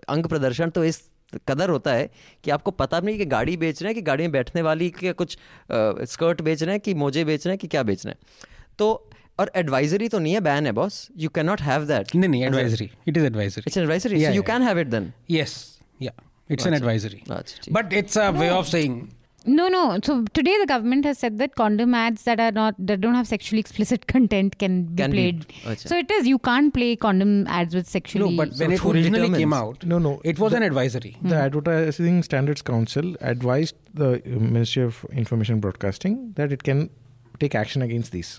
अंग 0.08 0.26
प्रदर्शन। 0.26 0.70
तो 0.70 0.84
इस 0.84 1.02
कदर 1.48 1.70
होता 1.70 1.92
है 1.92 2.10
कि 2.44 2.50
आपको 2.50 2.70
पता 2.70 3.00
नहीं 3.00 3.18
कि 3.18 3.24
गाड़ी 3.26 3.56
बेच 3.56 3.82
रहे 3.82 3.88
हैं 3.88 3.94
कि 3.94 4.02
गाड़ी 4.02 4.24
में 4.24 4.32
बैठने 4.32 4.62
वाली 4.62 4.90
के 4.90 5.12
कुछ 5.12 5.36
स्कर्ट 5.72 6.42
बेच 6.42 6.62
रहे 6.62 6.72
हैं 6.72 6.80
कि 6.80 6.94
मोजे 6.94 7.24
बेच 7.24 7.46
रहे 7.46 7.52
हैं 7.52 7.58
कि 7.58 7.68
क्या 7.68 7.82
बेच 7.82 8.04
रहे 8.06 8.12
हैं। 8.12 8.46
तो 8.78 9.07
और 9.39 9.51
एडवाइजरी 9.55 10.07
तो 10.09 10.19
नहीं 10.19 10.33
है 10.33 10.39
बैन 10.49 10.65
है 10.65 10.71
boss 10.81 11.07
you 11.19 11.29
can 11.35 11.45
not 11.45 11.61
have 11.61 11.85
that 11.93 12.15
नहीं 12.15 12.29
नहीं 12.29 12.43
advisory 12.45 12.89
it 13.07 13.17
is 13.17 13.23
advisory 13.25 13.63
it's 13.67 13.77
advisory 13.77 14.19
Yeah, 14.19 14.29
so 14.29 14.35
you 14.35 14.41
yeah. 14.41 14.47
Can 14.51 14.61
have 14.67 14.79
it 14.79 14.87
then 14.97 15.11
yes 15.39 15.57
yeah 16.07 16.21
it's 16.53 16.69
an 16.69 16.77
advisory 16.81 17.19
अच्छा, 17.31 17.59
ठीक। 17.63 17.73
but 17.75 17.93
it's 18.03 18.17
a 18.27 18.31
way 18.43 18.53
of 18.61 18.71
saying 18.77 19.03
No, 19.55 19.63
no. 19.71 19.79
So 20.07 20.13
today 20.37 20.51
the 20.59 20.65
government 20.67 21.05
has 21.07 21.17
said 21.21 21.33
that 21.39 21.55
condom 21.61 21.95
ads 22.01 22.21
that 22.27 22.41
are 22.43 22.51
not 22.57 22.77
that 22.91 22.99
don't 23.05 23.17
have 23.19 23.25
sexually 23.31 23.63
explicit 23.63 24.05
content 24.11 24.53
can 24.61 24.77
be 24.91 25.01
Can 25.01 25.15
be- 25.15 25.17
played. 25.17 25.41
Acha. 25.71 25.89
So 25.91 25.97
it 26.03 26.13
is 26.17 26.29
you 26.31 26.37
can't 26.47 26.71
play 26.77 26.87
condom 27.05 27.33
ads 27.57 27.75
with 27.79 27.89
sexually. 27.95 28.29
no 28.29 28.37
but 28.41 28.53
when 28.61 28.71
So 28.71 28.77
it 28.77 28.83
who 28.85 28.93
originally 28.93 29.27
came 29.33 29.35
determines? 29.55 29.57
out 29.81 29.83
No, 29.93 29.99
no. 30.05 30.13
it 30.33 30.39
was 30.43 30.55
an 30.61 30.67
advisory 30.69 31.11
The 31.33 31.35
Advertising 31.41 32.21
Standards 32.29 32.65
Council 32.71 33.11
advised 33.33 33.75
the 34.03 34.09
uh, 34.13 34.39
Ministry 34.45 34.85
of 34.91 35.03
Information 35.25 35.59
Broadcasting 35.67 36.15
that 36.39 36.55
it 36.59 36.63
can 36.71 36.85
take 37.43 37.59
action 37.65 37.85
against 37.89 38.15
these, 38.19 38.31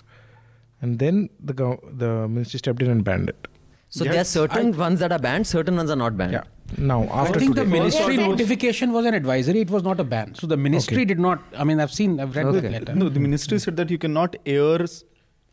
and 0.82 0.98
then 0.98 1.28
the 1.50 1.54
gov- 1.54 1.98
the 1.98 2.28
ministry 2.28 2.58
stepped 2.58 2.82
in 2.82 2.90
and 2.90 3.04
banned 3.04 3.28
it. 3.28 3.48
So 3.88 4.04
there 4.04 4.20
are 4.20 4.24
certain 4.24 4.76
ones 4.76 5.00
that 5.00 5.12
are 5.12 5.18
banned, 5.18 5.46
certain 5.46 5.76
ones 5.76 5.90
are 5.90 5.96
not 5.96 6.16
banned. 6.16 6.32
Yeah. 6.32 6.44
Now 6.78 7.02
after 7.04 7.12
I 7.14 7.22
after 7.22 7.40
think 7.40 7.54
the 7.56 7.64
ministry 7.64 8.14
Yes, 8.16 8.26
notification 8.28 8.92
was 8.92 9.04
an 9.06 9.14
advisory. 9.14 9.60
It 9.60 9.70
was 9.70 9.82
not 9.82 9.98
a 9.98 10.04
ban. 10.04 10.34
So 10.36 10.46
the 10.46 10.56
ministry 10.56 11.04
did 11.04 11.18
not. 11.18 11.42
I 11.56 11.64
mean, 11.64 11.80
I've 11.80 11.92
seen. 11.92 12.20
I've 12.20 12.36
read 12.36 12.46
Okay. 12.46 12.60
the 12.60 12.70
letter. 12.70 12.94
No, 12.94 13.08
the 13.08 13.18
ministry 13.20 13.58
said 13.58 13.76
that 13.76 13.90
you 13.90 13.98
cannot 13.98 14.36
air 14.46 14.82
s- 14.82 15.02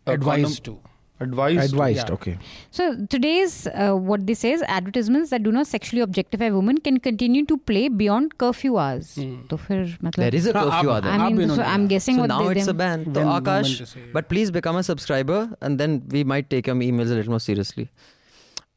a 0.06 0.12
Advised 0.14 0.64
condom- 0.66 0.82
to 0.84 0.87
advised 1.20 1.74
advised 1.74 2.08
yeah. 2.10 2.14
okay. 2.14 2.38
So 2.72 3.06
today's 3.10 3.68
uh, 3.68 3.94
what 3.94 4.28
this 4.28 4.44
is 4.44 4.62
advertisements 4.64 5.30
that 5.32 5.44
do 5.44 5.52
not 5.52 5.68
sexually 5.68 6.02
objectify 6.02 6.50
women 6.50 6.78
can 6.80 7.00
continue 7.00 7.46
to 7.46 7.58
play 7.58 7.88
beyond 7.88 8.38
curfew 8.38 8.78
hours. 8.78 9.16
Mm. 9.16 9.50
so 9.50 10.22
there 10.22 10.36
is 10.36 10.48
a 10.48 10.54
curfew 10.54 10.92
hour 10.92 11.02
I 11.04 11.30
mean, 11.30 11.50
so 11.50 11.62
I'm 11.62 11.88
guessing 11.88 12.16
so 12.16 12.22
what 12.22 12.28
now 12.28 12.44
they, 12.44 12.60
it's 12.60 12.68
a 12.68 12.74
ban. 12.74 13.06
So 13.14 13.22
Akash 13.22 13.96
but 14.14 14.30
please 14.30 14.52
become 14.52 14.76
a 14.76 14.84
subscriber 14.84 15.50
and 15.62 15.80
then 15.80 16.04
we 16.10 16.24
might 16.24 16.50
take 16.50 16.68
your 16.68 16.76
emails 16.76 17.12
a 17.12 17.16
little 17.16 17.32
more 17.32 17.40
seriously. 17.40 17.90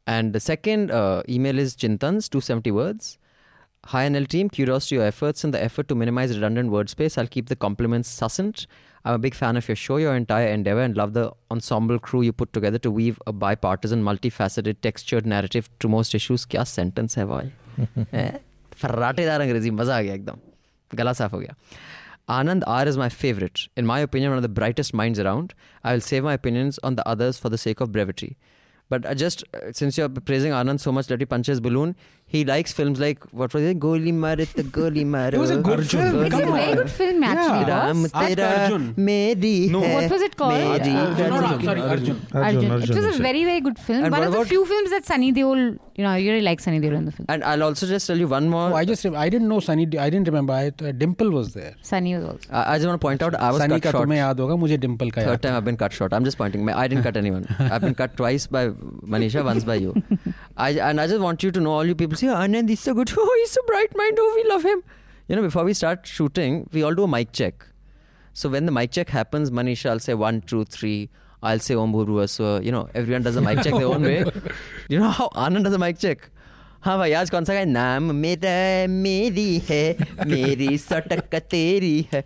And 0.07 0.33
the 0.33 0.39
second 0.39 0.91
uh, 0.91 1.23
email 1.29 1.59
is 1.59 1.75
chintans 1.75 2.27
270 2.29 2.71
words. 2.71 3.17
Hi 3.87 4.07
NL 4.07 4.27
team, 4.27 4.49
kudos 4.49 4.87
to 4.87 4.95
your 4.95 5.03
efforts 5.03 5.43
and 5.43 5.53
the 5.53 5.63
effort 5.63 5.87
to 5.87 5.95
minimize 5.95 6.33
redundant 6.35 6.71
word 6.71 6.89
space. 6.89 7.17
I'll 7.17 7.27
keep 7.27 7.49
the 7.49 7.55
compliments 7.55 8.09
succinct. 8.09 8.67
I'm 9.04 9.14
a 9.14 9.18
big 9.18 9.34
fan 9.34 9.56
of 9.56 9.68
your 9.68 9.76
show, 9.76 9.96
your 9.98 10.16
entire 10.16 10.48
endeavor, 10.48 10.82
and 10.82 10.96
love 10.96 11.12
the 11.12 11.30
ensemble 11.50 11.98
crew 11.98 12.22
you 12.22 12.32
put 12.32 12.52
together 12.52 12.78
to 12.86 12.90
weave 12.90 13.20
a 13.26 13.32
bipartisan, 13.32 14.02
multifaceted, 14.02 14.80
textured 14.82 15.26
narrative 15.26 15.68
to 15.78 15.88
most 15.88 16.16
issues. 16.20 16.44
क्या 16.54 16.64
sentence 16.70 17.16
है 17.18 17.26
भाई 17.26 17.52
हैं? 18.12 18.30
फर्राटेदार 18.82 19.40
अंग्रेजी 19.40 19.70
मजा 19.70 19.98
आ 19.98 20.00
गया 20.02 20.14
एकदम 20.14 20.38
गला 20.94 21.12
साफ 21.12 21.32
हो 21.32 21.38
गया 21.38 21.54
Anand 22.34 22.64
R 22.66 22.84
is 22.88 22.96
my 22.96 23.08
favorite. 23.08 23.60
In 23.76 23.86
my 23.86 24.00
opinion, 24.04 24.32
one 24.32 24.38
of 24.38 24.42
the 24.42 24.54
brightest 24.54 24.92
minds 25.00 25.20
around. 25.20 25.52
I 25.84 25.92
will 25.92 26.00
save 26.00 26.24
my 26.24 26.32
opinions 26.34 26.80
on 26.82 26.96
the 26.96 27.08
others 27.08 27.38
for 27.38 27.48
the 27.48 27.58
sake 27.64 27.80
of 27.80 27.92
brevity. 27.92 28.36
But 28.88 29.06
I 29.06 29.14
just 29.14 29.44
uh, 29.54 29.72
since 29.72 29.96
you're 29.96 30.08
praising 30.08 30.50
Anand 30.52 30.80
so 30.80 30.90
much 30.96 31.06
that 31.12 31.20
he 31.20 31.26
punches 31.26 31.60
balloon, 31.60 31.94
he 32.30 32.44
likes 32.44 32.72
films 32.72 32.98
like 33.00 33.24
what 33.40 33.52
was 33.54 33.62
it? 33.62 33.78
Goli 33.82 34.12
Mare 34.12 34.34
the 34.60 34.62
Goli 34.76 35.04
Mare. 35.06 35.32
It 35.34 35.38
was 35.38 35.50
a 35.50 35.58
good 35.58 35.82
film. 35.88 36.24
It's 36.24 36.34
a 36.34 36.38
very 36.46 36.74
good 36.74 36.90
film 36.90 37.22
actually. 37.22 37.64
Ram 37.72 38.02
boss. 38.02 38.10
Ask 38.22 38.36
tera 38.36 38.48
Arjun. 38.62 38.94
meri 38.96 39.52
No. 39.74 39.80
hai, 39.84 39.92
What 39.94 40.10
was 40.14 40.22
it 40.28 40.34
called? 40.36 40.54
meri 40.54 40.90
Uh, 40.90 41.14
hai. 41.14 41.28
No, 41.28 41.40
no, 41.44 41.60
sorry, 41.68 41.80
Arjun. 41.82 42.18
Arjun. 42.32 42.42
Arjun 42.42 42.64
It 42.64 42.72
was 42.96 43.06
a 43.06 43.08
is 43.10 43.20
it. 43.20 43.22
very 43.28 43.44
very 43.50 43.60
good 43.68 43.78
film. 43.78 44.02
And 44.08 44.10
One 44.16 44.20
what 44.22 44.26
of 44.26 44.32
the 44.32 44.38
about- 44.40 44.48
few 44.54 44.64
films 44.72 44.90
that 44.96 45.06
Sunny 45.12 45.32
Deol, 45.38 45.62
you 45.98 46.02
know, 46.04 46.10
I 46.10 46.18
really 46.18 46.42
like 46.48 46.64
Sunny 46.66 46.80
Deol 46.86 46.96
in 47.02 47.04
the 47.04 47.12
film. 47.12 47.26
And 47.28 47.44
I'll 47.44 47.62
also 47.68 47.86
just 47.92 48.08
tell 48.12 48.18
you 48.24 48.26
one 48.34 48.48
more. 48.56 48.66
Oh, 48.72 48.74
I 48.74 48.84
just 48.90 49.06
I 49.06 49.28
didn't 49.36 49.48
know 49.54 49.60
Sunny. 49.68 49.86
I 50.06 50.10
didn't 50.16 50.26
remember. 50.32 50.52
I, 50.52 50.66
uh, 50.88 50.92
Dimple 51.04 51.30
was 51.38 51.54
there. 51.60 51.72
Sunny 51.92 52.16
was 52.16 52.24
also. 52.32 52.50
I, 52.50 52.64
I 52.72 52.76
just 52.78 52.88
want 52.88 53.00
to 53.00 53.04
point 53.06 53.22
out 53.28 53.36
I 53.36 53.52
was 53.52 53.60
Sunny 53.66 53.74
cut 53.78 53.86
का 53.86 53.92
short. 53.96 54.04
तुम्हें 54.08 54.18
याद 54.18 54.40
होगा 54.46 54.56
मुझे 54.66 54.80
Dimple 54.88 55.12
का 55.18 55.22
Third 55.22 55.30
याद 55.38 55.42
time 55.46 55.60
I've 55.60 55.64
been 55.70 55.80
cut 55.84 55.92
short. 56.00 56.12
I'm 56.20 56.28
just 56.32 56.42
pointing. 56.42 56.68
I 56.68 56.88
didn't 56.88 57.04
cut 57.10 57.16
anyone. 57.24 57.46
I've 57.70 57.80
been 57.88 57.98
cut 58.02 58.16
twice 58.24 58.48
by 58.58 58.66
Manisha, 59.16 59.44
once 59.52 59.64
by 59.72 59.78
you. 59.86 59.94
I 60.68 60.70
and 60.90 61.00
I 61.00 61.06
just 61.14 61.20
want 61.30 61.48
you 61.48 61.54
to 61.60 61.66
know, 61.68 61.78
all 61.78 61.94
you 61.94 61.94
people 62.04 62.16
say, 62.20 62.26
Anand, 62.28 62.68
he's 62.68 62.80
so 62.80 62.94
good. 62.94 63.12
Oh, 63.16 63.36
he's 63.40 63.50
so 63.50 63.60
bright 63.66 63.96
mind. 63.96 64.16
Oh, 64.20 64.32
we 64.36 64.48
love 64.48 64.62
him. 64.62 64.82
You 65.28 65.36
know, 65.36 65.42
before 65.42 65.64
we 65.64 65.74
start 65.74 66.06
shooting, 66.06 66.68
we 66.72 66.82
all 66.82 66.94
do 66.94 67.04
a 67.04 67.08
mic 67.08 67.32
check. 67.32 67.66
So 68.32 68.48
when 68.48 68.66
the 68.66 68.72
mic 68.72 68.90
check 68.92 69.08
happens, 69.08 69.50
Manisha, 69.50 69.90
I'll 69.90 69.98
say 69.98 70.14
one, 70.14 70.40
two, 70.42 70.64
three. 70.64 71.10
I'll 71.42 71.58
say 71.58 71.74
Om 71.74 71.92
Bhurva. 71.92 72.28
So 72.28 72.60
you 72.60 72.72
know, 72.72 72.88
everyone 72.94 73.22
does 73.22 73.36
a 73.36 73.40
mic 73.40 73.62
check 73.62 73.72
their 73.74 73.86
own 73.86 74.02
way. 74.02 74.24
You 74.88 74.98
know 74.98 75.10
how 75.10 75.28
Anand 75.34 75.64
does 75.64 75.74
a 75.74 75.78
mic 75.78 75.98
check? 75.98 76.30
हाँ 76.84 76.98
भाई 76.98 77.12
आज 77.18 77.30
कौन 77.30 77.44
सा 77.44 77.54
गाय 77.54 77.64
नाम 77.64 78.14
मेरा 78.14 78.86
मेरी 78.86 79.62
है 79.68 79.96
मेरी 80.26 80.76
सटक 80.78 81.34
तेरी 81.50 82.08
है 82.12 82.24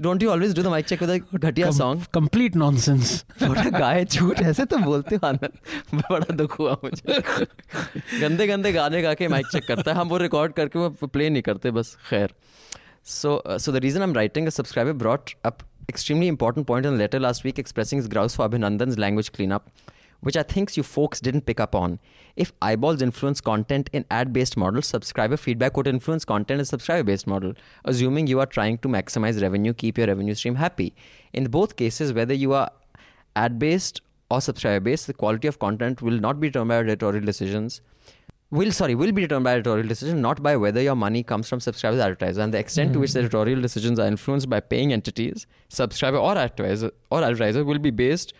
don't 0.00 0.22
you 0.22 0.30
always 0.30 0.54
do 0.56 0.62
the 0.62 0.66
mike 0.66 0.86
check 0.86 1.02
with 1.02 1.10
a 1.10 1.38
घटिया 1.38 1.70
song 1.72 2.02
complete 2.14 2.56
nonsense 2.56 3.24
what 3.42 3.66
a 3.66 3.78
guy 3.78 4.04
झूठ 4.04 4.40
ऐसे 4.42 4.64
तो 4.64 4.78
बोलते 4.78 5.16
हो 5.16 5.26
आनंद। 5.26 5.94
बड़ा 5.94 6.34
दुख 6.34 6.58
हुआ 6.58 6.76
मुझे। 6.84 7.20
गंदे 8.20 8.46
गंदे 8.46 8.72
गाने 8.72 9.02
गा 9.02 9.14
के 9.14 9.28
माइक 9.28 9.46
चेक 9.46 9.66
करता 9.68 9.90
है। 9.92 9.96
हम 9.98 10.08
वो 10.08 10.18
रिकॉर्ड 10.18 10.52
करके 10.52 10.78
वो 10.78 11.06
प्ले 11.06 11.28
नहीं 11.30 11.42
करते 11.42 11.70
बस 11.70 11.96
खैर। 12.10 12.34
So 13.06 13.42
so 13.48 13.72
the 13.72 13.76
reason 13.76 14.00
I 14.00 14.08
am 14.08 14.14
writing 14.14 14.46
a 14.46 14.50
subscriber 14.50 14.92
brought 14.98 15.30
up 15.44 15.58
extremely 15.90 16.26
important 16.28 16.66
point 16.66 16.86
in 16.86 16.98
letter 16.98 17.18
last 17.20 17.44
week 17.44 17.58
expressing 17.58 18.02
grouse 18.10 18.36
for 18.36 18.46
Abhinandan 18.46 18.98
language 19.00 19.28
clean 19.28 19.50
up 19.50 19.66
which 20.20 20.36
i 20.36 20.42
think 20.42 20.76
you 20.76 20.82
folks 20.82 21.20
didn't 21.20 21.46
pick 21.46 21.60
up 21.60 21.74
on. 21.74 21.98
If 22.36 22.52
eyeballs 22.62 23.02
influence 23.02 23.40
content 23.40 23.90
in 23.92 24.04
ad-based 24.10 24.56
models 24.56 24.86
subscriber 24.86 25.36
feedback 25.36 25.76
would 25.76 25.88
influence 25.88 26.24
content 26.24 26.60
in 26.60 26.64
subscriber-based 26.64 27.26
model 27.26 27.54
assuming 27.84 28.26
you 28.26 28.40
are 28.40 28.46
trying 28.46 28.78
to 28.78 28.88
maximize 28.88 29.40
revenue 29.42 29.72
keep 29.72 29.98
your 29.98 30.06
revenue 30.06 30.34
stream 30.34 30.56
happy. 30.56 30.94
In 31.32 31.44
both 31.44 31.76
cases 31.76 32.12
whether 32.12 32.34
you 32.34 32.52
are 32.52 32.70
ad-based 33.36 34.00
or 34.30 34.40
subscriber-based 34.40 35.06
the 35.06 35.14
quality 35.14 35.48
of 35.48 35.58
content 35.58 36.02
will 36.02 36.18
not 36.18 36.40
be 36.40 36.48
determined 36.48 36.86
by 36.86 36.90
editorial 36.92 37.24
decisions. 37.24 37.80
Will 38.50 38.72
sorry 38.72 38.94
will 38.94 39.12
be 39.12 39.22
determined 39.22 39.44
by 39.44 39.52
editorial 39.54 39.86
decision 39.86 40.22
not 40.22 40.42
by 40.42 40.56
whether 40.56 40.80
your 40.80 40.94
money 40.94 41.22
comes 41.22 41.48
from 41.48 41.60
subscribers 41.60 42.00
or 42.00 42.04
advertisers. 42.04 42.38
And 42.38 42.54
the 42.54 42.58
extent 42.58 42.92
to 42.94 43.00
which 43.00 43.12
the 43.12 43.20
hmm. 43.20 43.26
editorial 43.26 43.60
decisions 43.60 43.98
are 43.98 44.06
influenced 44.06 44.48
by 44.48 44.60
paying 44.60 44.92
entities 44.92 45.46
subscriber 45.68 46.16
or 46.16 46.36
advertiser 46.36 46.92
or 47.10 47.22
advertiser 47.22 47.64
will 47.64 47.78
be 47.78 47.90
based 47.90 48.32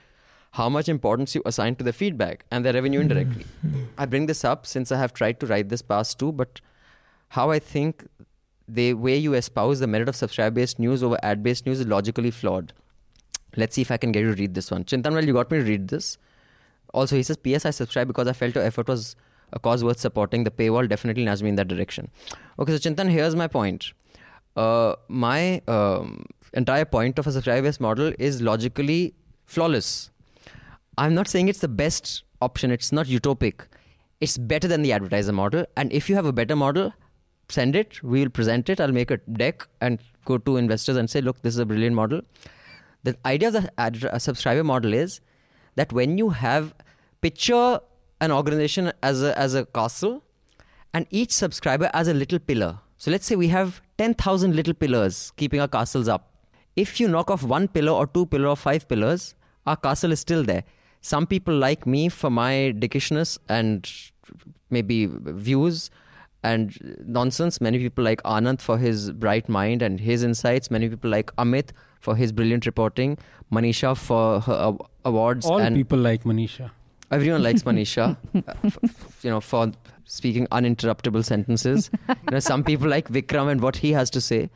how 0.53 0.69
much 0.69 0.89
importance 0.89 1.35
you 1.35 1.43
assign 1.47 1.75
to 1.77 1.85
the 1.85 1.93
feedback 1.93 2.45
and 2.51 2.65
the 2.65 2.73
revenue 2.73 3.01
indirectly 3.01 3.45
i 3.99 4.07
bring 4.07 4.27
this 4.27 4.45
up 4.45 4.67
since 4.67 4.93
i 4.93 4.99
have 4.99 5.13
tried 5.13 5.39
to 5.41 5.47
write 5.47 5.69
this 5.69 5.83
past 5.83 6.19
too 6.19 6.33
but 6.33 6.61
how 7.29 7.51
i 7.51 7.59
think 7.59 8.07
the 8.67 8.93
way 8.95 9.17
you 9.17 9.35
espouse 9.35 9.81
the 9.81 9.87
merit 9.87 10.09
of 10.09 10.17
subscriber 10.17 10.55
based 10.55 10.79
news 10.79 11.03
over 11.03 11.19
ad 11.23 11.43
based 11.43 11.67
news 11.67 11.81
is 11.81 11.87
logically 11.87 12.31
flawed 12.31 12.73
let's 13.57 13.75
see 13.75 13.83
if 13.83 13.91
i 13.91 13.97
can 13.97 14.13
get 14.13 14.21
you 14.21 14.35
to 14.35 14.41
read 14.41 14.55
this 14.55 14.71
one 14.71 14.85
chintan 14.85 15.13
well 15.13 15.25
you 15.25 15.33
got 15.33 15.51
me 15.51 15.59
to 15.59 15.65
read 15.65 15.89
this 15.89 16.19
also, 16.95 17.17
he 17.17 17.23
says, 17.23 17.37
P.S. 17.37 17.67
I 17.67 17.71
subscribed 17.71 18.09
because 18.09 18.29
I 18.29 18.33
felt 18.33 18.55
your 18.55 18.65
effort 18.65 18.89
was 18.89 19.17
a 19.53 19.59
cause 19.59 19.85
worth 19.85 19.99
supporting. 19.99 20.45
The 20.45 20.51
paywall 20.51 20.89
definitely 20.89 21.25
nudged 21.25 21.43
me 21.43 21.51
in 21.51 21.57
that 21.57 21.69
direction. 21.69 22.11
Okay, 22.59 22.77
so 22.77 22.79
Chintan, 22.79 23.11
here's 23.11 23.37
my 23.37 23.47
point. 23.47 23.93
Uh, 24.57 24.95
my 25.09 25.63
um, 25.69 26.25
entire 26.55 26.85
point 26.85 27.19
of 27.19 27.27
a 27.27 27.33
subscriber 27.33 27.63
based 27.63 27.81
model 27.81 28.13
is 28.19 28.41
logically 28.41 29.15
flawless. 29.47 30.11
I'm 30.99 31.15
not 31.15 31.29
saying 31.29 31.49
it's 31.49 31.61
the 31.61 31.69
best 31.69 32.25
option, 32.43 32.71
it's 32.71 32.93
not 32.93 33.07
utopic. 33.07 33.67
It's 34.21 34.37
better 34.37 34.67
than 34.67 34.83
the 34.83 34.93
advertiser 34.93 35.33
model. 35.33 35.65
And 35.77 35.93
if 35.93 36.09
you 36.11 36.17
have 36.17 36.27
a 36.27 36.33
better 36.33 36.57
model, 36.57 36.93
send 37.49 37.77
it. 37.77 38.03
We 38.03 38.21
will 38.21 38.31
present 38.31 38.69
it. 38.69 38.81
I'll 38.81 38.93
make 38.93 39.13
a 39.13 39.19
deck 39.19 39.67
and 39.81 40.01
go 40.25 40.39
to 40.39 40.57
investors 40.57 40.97
and 40.97 41.09
say, 41.09 41.21
look, 41.21 41.41
this 41.43 41.55
is 41.55 41.61
a 41.61 41.67
brilliant 41.67 41.95
model. 41.95 42.23
The 43.05 43.17
idea 43.25 43.49
of 43.49 43.55
the 43.55 43.73
ad- 43.79 44.09
a 44.11 44.19
subscriber 44.19 44.65
model 44.65 44.93
is 44.93 45.21
that 45.77 45.93
when 45.93 46.19
you 46.19 46.31
have 46.31 46.75
picture 47.21 47.79
an 48.21 48.33
organization 48.33 48.93
as 49.03 49.23
a, 49.23 49.39
as 49.39 49.55
a 49.55 49.65
castle 49.67 50.25
and 50.93 51.07
each 51.11 51.31
subscriber 51.31 51.91
as 51.95 52.09
a 52.09 52.15
little 52.15 52.41
pillar. 52.41 52.81
So 52.97 53.13
let's 53.13 53.27
say 53.27 53.37
we 53.37 53.49
have 53.49 53.81
10,000 53.99 54.57
little 54.57 54.75
pillars 54.75 55.33
keeping 55.37 55.61
our 55.61 55.69
castles 55.69 56.09
up. 56.09 56.33
If 56.75 56.99
you 56.99 57.07
knock 57.07 57.31
off 57.31 57.45
one 57.45 57.69
pillar 57.69 57.93
or 57.93 58.07
two 58.09 58.27
pillar 58.27 58.49
or 58.49 58.57
five 58.57 58.89
pillars, 58.89 59.37
our 59.67 59.77
castle 59.77 60.11
is 60.11 60.21
still 60.21 60.43
there. 60.43 60.65
Some 61.01 61.27
people 61.27 61.57
like 61.57 61.87
me 61.87 62.09
for 62.09 62.31
my 62.31 62.75
dickishness 62.77 63.39
and 63.49 63.91
maybe 64.71 65.07
views 65.07 65.91
and 66.43 66.97
nonsense. 67.07 67.61
Many 67.61 67.79
people 67.79 68.05
like 68.05 68.23
Anand 68.23 68.61
for 68.61 68.79
his 68.79 69.11
bright 69.13 69.49
mind 69.49 69.83
and 69.83 70.01
his 70.01 70.23
insights. 70.23 70.71
Many 70.71 70.89
people 70.89 71.11
like 71.11 71.35
Amit 71.37 71.71
for 72.01 72.17
his 72.17 72.33
brilliant 72.33 72.67
reporting. 72.67 73.19
Manisha 73.53 73.97
for 73.97 74.41
her 74.41 74.77
awards. 75.05 75.47
All 75.47 75.59
and 75.59 75.75
people 75.77 75.99
like 75.99 76.25
Manisha. 76.25 76.71
Everyone 77.11 77.43
likes 77.43 77.63
Manisha, 77.69 78.17
uh, 78.35 78.69
you 79.23 79.31
know, 79.31 79.41
for 79.41 79.73
speaking 80.05 80.47
uninterruptible 80.49 81.25
sentences. 81.25 81.91
you 82.09 82.15
know, 82.31 82.39
some 82.41 82.63
people 82.63 82.89
like 82.89 83.09
Vikram 83.09 83.51
and 83.51 83.63
what 83.63 83.77
he 83.77 83.93
has 83.93 84.11
to 84.11 84.21
say. 84.21 84.51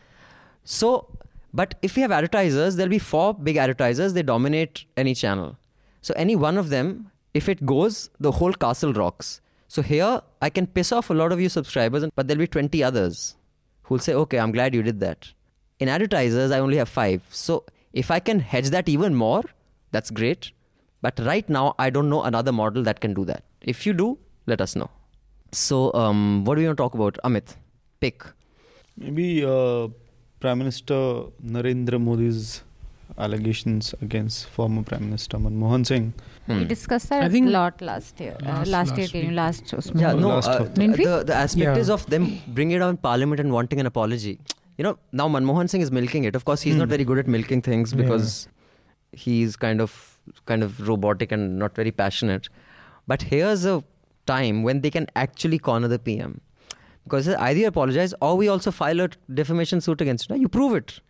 So, 0.65 1.09
but 1.55 1.75
if 1.83 1.97
we 1.97 2.03
have 2.03 2.13
advertisers, 2.13 2.77
there'll 2.77 2.91
be 2.91 2.99
four 2.99 3.33
big 3.35 3.57
advertisers. 3.57 4.13
They 4.13 4.23
dominate 4.23 4.85
any 4.97 5.15
channel. 5.15 5.57
So 6.03 6.13
any 6.17 6.37
one 6.37 6.59
of 6.59 6.69
them, 6.69 7.11
if 7.33 7.49
it 7.49 7.65
goes, 7.65 8.11
the 8.21 8.33
whole 8.33 8.53
castle 8.53 8.93
rocks. 8.93 9.41
So 9.69 9.81
here, 9.81 10.21
I 10.43 10.51
can 10.51 10.67
piss 10.67 10.93
off 10.93 11.09
a 11.11 11.15
lot 11.15 11.33
of 11.33 11.41
you 11.41 11.49
subscribers, 11.49 12.05
but 12.15 12.29
there'll 12.29 12.41
be 12.41 12.47
20 12.47 12.83
others 12.85 13.37
who'll 13.85 13.99
say, 13.99 14.13
okay, 14.15 14.39
I'm 14.39 14.53
glad 14.53 14.75
you 14.75 14.83
did 14.83 15.01
that. 15.01 15.33
In 15.79 15.89
advertisers, 15.89 16.51
I 16.51 16.59
only 16.59 16.77
have 16.77 16.89
five. 16.89 17.23
So 17.31 17.65
if 17.93 18.11
I 18.11 18.21
can 18.21 18.41
hedge 18.41 18.71
that 18.71 18.89
even 18.89 19.15
more, 19.15 19.43
that's 19.93 20.11
great. 20.11 20.53
But 21.01 21.19
right 21.21 21.49
now, 21.49 21.75
I 21.79 21.91
don't 21.91 22.09
know 22.09 22.23
another 22.23 22.53
model 22.53 22.83
that 22.85 23.01
can 23.01 23.15
do 23.15 23.25
that. 23.25 23.45
If 23.63 23.87
you 23.87 23.93
do, 23.93 24.19
let 24.47 24.61
us 24.61 24.77
know. 24.77 24.91
So, 25.53 25.93
um, 25.95 26.45
what 26.45 26.55
do 26.55 26.61
we 26.61 26.67
want 26.67 26.77
to 26.79 26.83
talk 26.83 26.95
about? 26.95 27.19
Amit, 27.25 27.57
pick. 28.01 28.25
Maybe 28.97 29.45
uh, 29.45 29.89
Prime 30.41 30.59
Minister 30.59 31.25
Narendra 31.45 32.01
Modi's 32.01 32.63
allegations 33.19 33.95
against 34.01 34.49
former 34.49 34.83
Prime 34.83 35.05
Minister 35.05 35.39
Manmohan 35.39 35.87
Singh. 35.87 36.15
Hmm. 36.47 36.59
We 36.59 36.65
discussed 36.65 37.09
that 37.11 37.23
I 37.23 37.29
think 37.29 37.49
a 37.49 37.51
lot 37.51 37.81
last 37.81 38.21
year. 38.21 38.37
Last, 38.41 38.69
uh, 38.69 38.71
last, 38.71 38.97
last 38.97 39.15
year, 39.15 39.31
last, 39.33 39.73
last 39.73 39.93
yeah, 39.95 40.13
no, 40.13 40.29
last 40.29 40.49
uh, 40.49 40.65
the, 40.65 41.25
the 41.27 41.35
aspect 41.35 41.65
yeah. 41.65 41.77
is 41.77 41.91
of 41.91 42.07
them 42.07 42.41
bringing 42.49 42.79
down 42.79 42.97
Parliament 42.97 43.41
and 43.41 43.53
wanting 43.53 43.81
an 43.81 43.87
apology. 43.87 44.39
You 44.79 44.85
know, 44.85 44.99
now 45.13 45.29
Manmohan 45.29 45.69
Singh 45.69 45.83
is 45.83 45.93
milking 45.93 46.25
it. 46.25 46.35
Of 46.35 46.45
course, 46.45 46.63
he's 46.63 46.75
hmm. 46.75 46.81
not 46.81 46.89
very 46.89 47.05
good 47.05 47.19
at 47.19 47.27
milking 47.27 47.63
things 47.63 47.93
because 47.93 48.49
yeah. 49.13 49.19
he's 49.19 49.57
kind 49.57 49.81
of 49.81 50.19
kind 50.47 50.63
of 50.63 50.89
robotic 50.89 51.33
and 51.33 51.59
not 51.59 51.75
very 51.75 51.91
passionate. 51.91 52.49
But 53.07 53.23
here's 53.23 53.65
a 53.65 53.83
time 54.27 54.63
when 54.63 54.81
they 54.81 54.91
can 54.91 55.07
actually 55.17 55.59
corner 55.59 55.89
the 55.89 55.99
PM. 55.99 56.41
Because 57.05 57.29
either 57.29 57.59
you 57.59 57.67
apologize 57.67 58.15
or 58.21 58.37
we 58.37 58.49
also 58.49 58.71
file 58.71 59.01
a 59.01 59.09
defamation 59.33 59.81
suit 59.81 60.01
against 60.01 60.29
you. 60.29 60.37
Now 60.37 60.41
you 60.41 60.49
prove 60.49 60.75
it. 60.75 61.01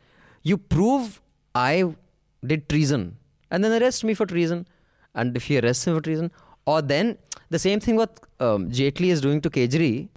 You 0.42 0.56
prove 0.56 1.20
I 1.54 1.94
did 2.44 2.68
treason 2.68 3.16
and 3.50 3.62
then 3.64 3.80
arrest 3.82 4.04
me 4.04 4.14
for 4.14 4.26
treason. 4.26 4.66
And 5.14 5.36
if 5.36 5.44
he 5.44 5.58
arrests 5.58 5.86
him 5.86 5.94
for 5.96 6.00
treason, 6.00 6.30
or 6.66 6.80
then 6.80 7.18
the 7.50 7.58
same 7.58 7.80
thing 7.80 7.96
what 7.96 8.18
um, 8.40 8.70
Jaitley 8.70 9.08
is 9.08 9.20
doing 9.20 9.40
to 9.42 9.50
Kejri, 9.50 10.08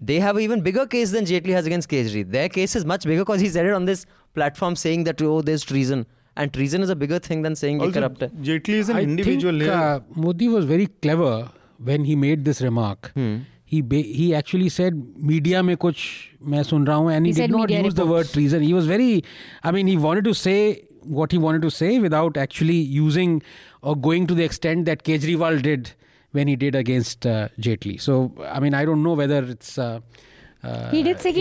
they 0.00 0.18
have 0.20 0.36
an 0.36 0.42
even 0.42 0.60
bigger 0.60 0.86
case 0.86 1.12
than 1.12 1.24
Jaitley 1.24 1.52
has 1.52 1.64
against 1.66 1.88
Kejri. 1.88 2.24
Their 2.30 2.48
case 2.48 2.76
is 2.76 2.84
much 2.84 3.04
bigger 3.04 3.22
because 3.22 3.40
he 3.40 3.48
said 3.48 3.66
it 3.66 3.72
on 3.72 3.84
this 3.86 4.04
platform 4.34 4.76
saying 4.76 5.04
that, 5.04 5.22
oh, 5.22 5.40
there's 5.40 5.62
treason. 5.62 6.06
And 6.36 6.52
treason 6.52 6.82
is 6.82 6.90
a 6.90 6.96
bigger 6.96 7.18
thing 7.18 7.42
than 7.42 7.54
saying 7.56 7.76
you're 7.78 7.86
Also, 7.88 8.00
corrupt. 8.00 8.20
hai. 8.20 8.26
Jaitley 8.28 8.74
is 8.74 8.88
an 8.88 8.96
I 8.96 9.02
individual 9.02 9.58
think 9.58 9.70
uh, 9.70 10.00
Modi 10.14 10.48
was 10.48 10.64
very 10.64 10.86
clever 10.86 11.50
when 11.78 12.04
he 12.04 12.16
made 12.16 12.44
this 12.44 12.60
remark. 12.62 13.12
Hmm. 13.14 13.38
He 13.72 14.32
actually 14.34 14.70
said 14.70 15.02
media 15.22 15.62
में 15.62 15.76
कुछ 15.76 15.96
मैं 16.42 16.62
सुन 16.62 16.86
रहा 16.86 16.96
हूँ 16.96 17.12
and 17.12 17.38
not 17.50 17.70
use 17.70 17.96
the 17.96 18.00
word 18.00 18.32
treason 18.32 18.62
he 18.62 18.72
was 18.72 18.88
very 18.88 19.22
I 19.66 19.72
mean 19.72 19.88
he 19.88 19.96
wanted 19.96 20.24
to 20.24 20.32
say 20.32 20.86
what 21.06 21.32
he 21.32 21.38
wanted 21.38 21.62
to 21.62 21.70
say 21.70 21.98
without 21.98 22.36
actually 22.36 22.80
using 22.80 23.40
और 23.82 23.98
going 23.98 24.28
to 24.28 24.34
the 24.34 24.40
extent 24.40 24.84
that 24.84 25.02
Kejriwal 25.02 25.60
did 25.62 25.88
when 26.34 26.48
he 26.48 26.56
did 26.56 26.76
against 26.76 27.28
Jaitley 27.60 27.98
so 27.98 28.34
I 28.54 28.60
mean 28.60 28.74
I 28.74 28.84
don't 28.84 28.98
know 28.98 29.14
whether 29.16 29.50
it's 29.50 29.78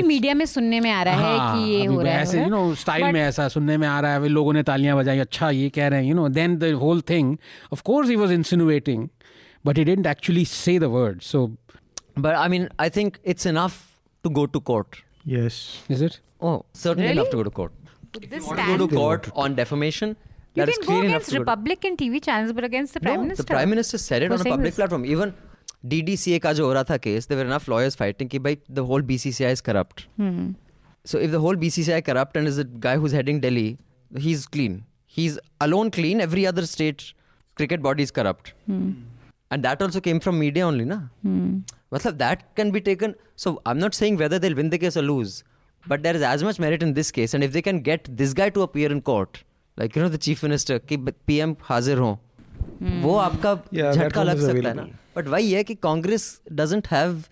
media 0.06 0.34
में 0.34 0.46
सुनने 0.46 0.80
में 0.80 0.92
आ 0.92 1.04
रहा 1.04 1.16
है 1.16 1.66
कि 1.66 1.72
ये 1.72 1.86
हो 1.86 2.02
रहा 2.02 2.14
है 2.14 2.22
ऐसे 2.22 2.42
यू 2.42 2.50
नो 2.50 2.76
स्टाइल 2.76 3.04
में 3.04 3.22
ऐसा 3.22 3.48
सुनने 3.48 3.78
में 3.78 3.88
आ 3.88 4.00
रहा 4.00 4.14
है 4.14 4.28
लोगों 4.28 4.54
ने 4.54 4.64
तालियाँ 4.64 4.98
बजाई 4.98 5.20
अच्छा 5.20 5.50
ये 5.50 5.70
कह 5.70 5.88
रहे 5.88 6.02
हैं 6.02 6.10
you 6.10 6.16
know 6.16 6.30
then 6.30 6.58
the 6.58 6.64
whole 6.64 7.02
thing 7.02 7.38
of 7.74 7.82
course 7.82 8.10
he 8.10 8.16
was 8.16 8.32
insinuating 8.32 9.08
but 9.66 9.78
he 9.78 9.84
didn't 9.84 10.08
actually 10.08 10.46
say 10.46 10.80
the 10.80 10.84
word 10.84 11.22
so 11.22 11.56
But 12.17 12.37
I 12.43 12.47
mean, 12.55 12.69
I 12.79 12.89
think 12.89 13.19
it's 13.35 13.47
enough 13.47 13.75
to 14.25 14.31
go 14.39 14.47
to 14.47 14.61
court. 14.73 15.03
Yes. 15.35 15.59
Is 15.91 16.03
it 16.03 16.23
Oh, 16.49 16.55
certainly 16.79 17.09
Really? 17.09 17.19
enough 17.19 17.29
to 17.33 17.37
go 17.39 17.45
to 17.45 17.51
court. 17.59 17.73
With 18.17 18.25
this 18.33 18.47
Want 18.49 18.59
to 18.61 18.65
go 18.71 18.75
to 18.81 18.87
stand, 18.89 18.99
court 18.99 19.29
on 19.45 19.55
defamation? 19.61 20.11
you 20.11 20.61
that 20.61 20.71
is 20.73 20.79
can 20.79 20.87
go 20.87 20.91
clear 20.91 21.05
enough 21.07 21.15
against 21.15 21.31
to 21.31 21.35
go 21.35 21.39
to- 21.39 21.43
Republican 21.45 21.97
TV 22.03 22.21
channels, 22.27 22.53
but 22.59 22.67
against 22.69 22.97
the 22.99 23.01
Prime 23.07 23.17
no, 23.21 23.23
Minister. 23.29 23.47
The 23.47 23.55
Prime 23.55 23.71
Minister 23.75 24.01
said 24.03 24.27
it 24.27 24.33
for 24.33 24.37
on 24.37 24.41
a 24.43 24.47
saying 24.47 24.55
public 24.57 24.73
this. 24.75 24.79
platform. 24.81 25.07
Even 25.15 25.33
DDCA 25.95 26.39
का 26.47 26.53
जो 26.61 26.67
हो 26.67 26.73
रहा 26.79 26.85
था 26.91 26.99
case, 27.07 27.29
there 27.33 27.41
were 27.41 27.47
enough 27.51 27.67
lawyers 27.73 27.97
fighting 28.03 28.31
कि 28.35 28.39
भाई 28.47 28.59
the 28.81 28.85
whole 28.91 29.07
BCCI 29.11 29.53
is 29.59 29.65
corrupt. 29.71 30.05
Hmm. 30.23 30.47
So 31.13 31.23
if 31.27 31.35
the 31.37 31.43
whole 31.47 31.61
BCCI 31.65 32.01
corrupt 32.11 32.41
and 32.43 32.53
is 32.53 32.61
the 32.63 32.69
guy 32.87 32.95
who's 33.05 33.17
heading 33.21 33.43
Delhi, 33.47 33.67
he's 34.29 34.47
clean. 34.57 34.79
He's 35.19 35.39
alone 35.69 35.93
clean. 35.99 36.25
Every 36.29 36.47
other 36.53 36.67
state 36.77 37.07
cricket 37.61 37.85
body 37.91 38.09
is 38.11 38.15
corrupt. 38.21 38.53
Hmm. 38.73 38.89
And 39.51 39.69
that 39.71 39.87
also 39.89 40.01
came 40.09 40.21
from 40.29 40.39
media 40.45 40.67
only, 40.71 40.87
na? 40.95 41.01
मतलब 41.95 42.19
that 42.19 42.45
can 42.61 42.71
be 42.77 42.81
taken. 42.89 43.15
So 43.45 43.53
I'm 43.67 43.79
not 43.85 43.95
saying 44.01 44.19
whether 44.23 44.39
they'll 44.45 44.57
win 44.63 44.71
the 44.71 44.79
case 44.85 44.97
or 44.97 45.03
lose, 45.09 45.35
but 45.87 46.03
there 46.07 46.17
is 46.21 46.23
as 46.35 46.45
much 46.51 46.59
merit 46.67 46.83
in 46.89 46.95
this 47.01 47.11
case. 47.19 47.35
And 47.35 47.49
if 47.49 47.53
they 47.57 47.63
can 47.69 47.81
get 47.91 48.09
this 48.23 48.33
guy 48.43 48.49
to 48.59 48.63
appear 48.69 48.93
in 48.97 49.03
court, 49.11 49.43
like 49.77 49.97
you 49.97 50.03
know 50.03 50.09
the 50.17 50.23
chief 50.29 50.43
minister, 50.49 50.79
कि 50.79 50.99
PM 51.31 51.55
हाजिर 51.71 51.99
हो, 51.99 52.19
वो 53.03 53.17
आपका 53.17 53.59
Yeah, 53.73 53.93
that 53.93 53.97
झटका 53.97 54.21
one 54.21 54.29
लग 54.29 54.39
is 54.39 54.47
सकता 54.47 54.69
है 54.69 54.75
ना 54.75 54.83
available. 54.83 55.17
बट 55.17 55.29
वही 55.35 55.53
है 55.53 55.63
कि 55.65 55.75
Congress 55.75 56.25
doesn't 56.53 56.89
have 56.93 57.23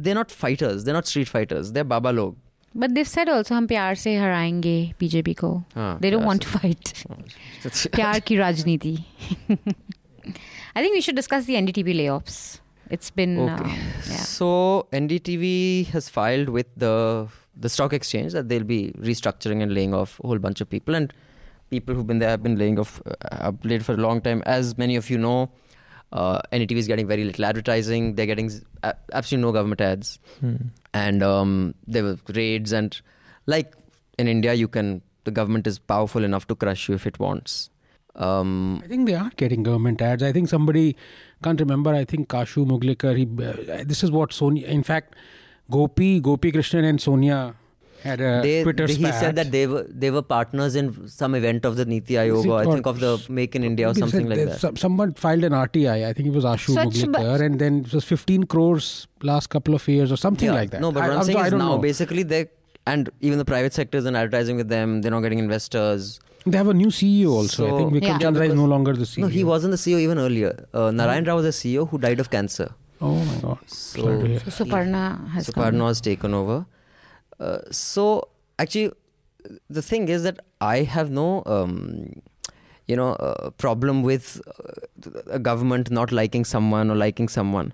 they 0.00 0.14
not 0.14 0.30
fighters 0.30 0.82
they 0.82 0.92
not 0.92 1.04
street 1.06 1.28
fighters 1.28 1.66
दे 1.76 1.82
बाबा 1.96 2.10
लोग 2.10 2.36
But 2.74 2.92
they've 2.96 3.08
said 3.08 3.28
also 3.28 3.52
हम 3.52 3.66
प्यार 3.66 3.94
से 4.02 4.14
हराएंगे 4.16 4.76
बीजेपी 5.00 5.32
को. 5.40 5.48
हाँ, 5.74 5.98
They 6.00 6.10
don't 6.10 6.22
प्यार 6.22 6.28
want 6.28 6.42
to 6.42 6.48
fight. 6.58 7.88
प्यार 7.96 8.20
की 8.28 8.36
राजनीति. 8.36 8.96
I 10.74 10.82
think 10.82 10.94
we 10.96 11.02
should 11.06 11.16
discuss 11.16 11.44
the 11.46 11.56
NDTV 11.60 11.94
layoffs. 11.98 12.38
it's 12.89 13.09
been 13.11 13.39
Okay. 13.39 13.63
um, 13.63 13.69
yeah. 13.69 14.17
So 14.17 14.87
NDTV 14.91 15.87
has 15.87 16.09
filed 16.09 16.49
with 16.49 16.67
the 16.75 17.27
the 17.59 17.69
stock 17.69 17.91
exchange 17.93 18.33
that 18.33 18.49
they'll 18.49 18.63
be 18.63 18.93
restructuring 18.99 19.61
and 19.63 19.73
laying 19.73 19.93
off 19.93 20.19
a 20.23 20.27
whole 20.27 20.37
bunch 20.39 20.61
of 20.61 20.69
people 20.69 20.93
and 20.95 21.11
people 21.71 21.95
who've 21.95 22.05
been 22.07 22.19
there 22.19 22.29
have 22.29 22.43
been 22.43 22.55
laying 22.57 22.77
off 22.79 23.01
uh, 23.05 23.15
have 23.45 23.63
laid 23.65 23.83
for 23.85 23.93
a 23.93 23.97
long 23.97 24.21
time. 24.21 24.43
As 24.45 24.77
many 24.77 24.95
of 24.95 25.09
you 25.09 25.17
know, 25.17 25.49
uh, 26.11 26.39
NDTV 26.53 26.77
is 26.77 26.87
getting 26.87 27.07
very 27.07 27.23
little 27.23 27.43
advertising. 27.45 28.13
They're 28.15 28.25
getting 28.27 28.45
s- 28.47 28.61
a- 28.83 28.95
absolutely 29.13 29.47
no 29.47 29.51
government 29.53 29.81
ads, 29.81 30.19
and 30.93 31.23
um, 31.23 31.73
there 31.87 32.03
were 32.03 32.17
raids 32.33 32.71
and 32.71 32.99
like 33.47 33.73
in 34.19 34.27
India, 34.27 34.53
you 34.53 34.67
can 34.67 35.01
the 35.25 35.31
government 35.31 35.67
is 35.67 35.77
powerful 35.79 36.23
enough 36.23 36.47
to 36.47 36.55
crush 36.55 36.87
you 36.87 36.95
if 36.95 37.05
it 37.07 37.19
wants. 37.19 37.69
Um, 38.17 38.81
I 38.83 38.87
think 38.87 39.05
they 39.07 39.13
are 39.15 39.31
getting 39.35 39.63
government 39.63 40.01
ads. 40.01 40.23
I 40.23 40.31
think 40.31 40.49
somebody 40.49 40.95
can't 41.43 41.59
remember. 41.59 41.93
I 41.93 42.03
think 42.05 42.29
Kashu 42.29 42.65
Muglikar. 42.65 43.15
He, 43.15 43.25
uh, 43.71 43.83
this 43.85 44.03
is 44.03 44.11
what 44.11 44.33
Sonia. 44.33 44.67
In 44.67 44.83
fact, 44.83 45.15
Gopi, 45.69 46.19
Gopi 46.19 46.51
Krishnan, 46.51 46.83
and 46.89 46.99
Sonia 47.01 47.53
had 48.03 48.21
a 48.21 48.41
they, 48.41 48.63
Twitter 48.63 48.87
they- 48.87 48.93
he 48.93 49.03
spat. 49.03 49.19
said 49.19 49.35
that 49.35 49.51
they 49.51 49.67
were 49.67 49.85
they 49.89 50.09
were 50.11 50.21
partners 50.21 50.75
in 50.75 51.07
some 51.07 51.35
event 51.35 51.65
of 51.65 51.75
the 51.75 51.85
Niti 51.85 52.13
Aayog, 52.15 52.45
or 52.47 52.59
I 52.59 52.65
think 52.65 52.85
of 52.87 52.99
the 52.99 53.23
Make 53.29 53.55
in 53.55 53.63
India 53.63 53.89
or 53.89 53.93
something 53.93 54.27
like 54.29 54.39
that 54.39 54.49
that. 54.49 54.59
some- 54.59 54.75
someone 54.77 55.13
filed 55.13 55.43
an 55.43 55.53
RTI. 55.53 56.07
I 56.07 56.13
think 56.13 56.27
it 56.29 56.33
was 56.33 56.43
Ashu 56.45 56.75
Swachh 56.75 56.91
Muglikar, 56.93 57.41
and 57.41 57.59
then 57.59 57.79
it 57.85 57.93
was 57.93 58.03
15 58.03 58.45
crores 58.45 59.07
last 59.21 59.49
couple 59.49 59.75
of 59.75 59.87
years 59.87 60.11
or 60.11 60.17
something 60.17 60.47
Yeah, 60.47 60.53
like 60.55 60.69
that. 60.71 60.81
No, 60.81 60.91
but 60.91 61.03
I, 61.03 61.09
what 61.09 61.17
I'm 61.17 61.23
saying 61.23 61.37
I 61.37 61.45
is 61.45 61.51
don't 61.51 61.59
now 61.59 61.75
know. 61.75 61.77
basically 61.79 62.23
they 62.23 62.47
and 62.85 63.09
even 63.19 63.37
the 63.37 63.45
private 63.45 63.73
sector 63.73 63.97
is 63.97 64.05
advertising 64.07 64.55
with 64.57 64.69
them. 64.69 65.01
They're 65.01 65.11
not 65.11 65.21
getting 65.21 65.39
investors. 65.39 66.19
They 66.51 66.57
have 66.57 66.67
a 66.67 66.73
new 66.73 66.87
CEO 66.87 67.31
also. 67.31 67.65
I 67.67 67.77
think 67.77 67.93
Vikram 67.93 68.03
Yeah. 68.07 68.17
Chandra 68.19 68.45
is 68.47 68.53
no 68.55 68.65
longer 68.65 68.93
the 68.93 69.05
CEO. 69.05 69.19
No, 69.23 69.27
he 69.27 69.43
wasn't 69.43 69.71
the 69.71 69.77
CEO 69.77 69.99
even 69.99 70.17
earlier. 70.19 70.51
Uh, 70.73 70.91
Narayan 70.91 71.23
Rao 71.25 71.35
was 71.35 71.45
the 71.45 71.55
CEO 71.61 71.87
who 71.89 71.97
died 71.97 72.19
of 72.19 72.29
cancer. 72.29 72.69
Oh 73.01 73.15
my 73.23 73.35
God. 73.41 73.57
So, 73.67 74.01
Glad 74.01 74.19
to 74.21 74.27
hear. 74.27 74.39
So 74.39 74.65
Suparna 74.65 75.03
has 75.29 75.49
come. 75.49 75.63
Suparna 75.63 75.87
has 75.87 76.01
taken 76.01 76.33
over. 76.33 76.65
Uh, 77.39 77.59
so 77.71 78.29
actually, 78.59 78.91
the 79.69 79.81
thing 79.81 80.07
is 80.09 80.23
that 80.23 80.39
I 80.61 80.77
have 80.83 81.11
no, 81.11 81.43
um, 81.45 82.21
you 82.87 82.95
know, 82.95 83.09
uh, 83.13 83.51
problem 83.51 84.01
with 84.03 84.41
uh, 84.47 85.19
a 85.27 85.39
government 85.39 85.91
not 85.91 86.11
liking 86.11 86.45
someone 86.45 86.89
or 86.89 86.95
liking 86.95 87.27
someone. 87.27 87.73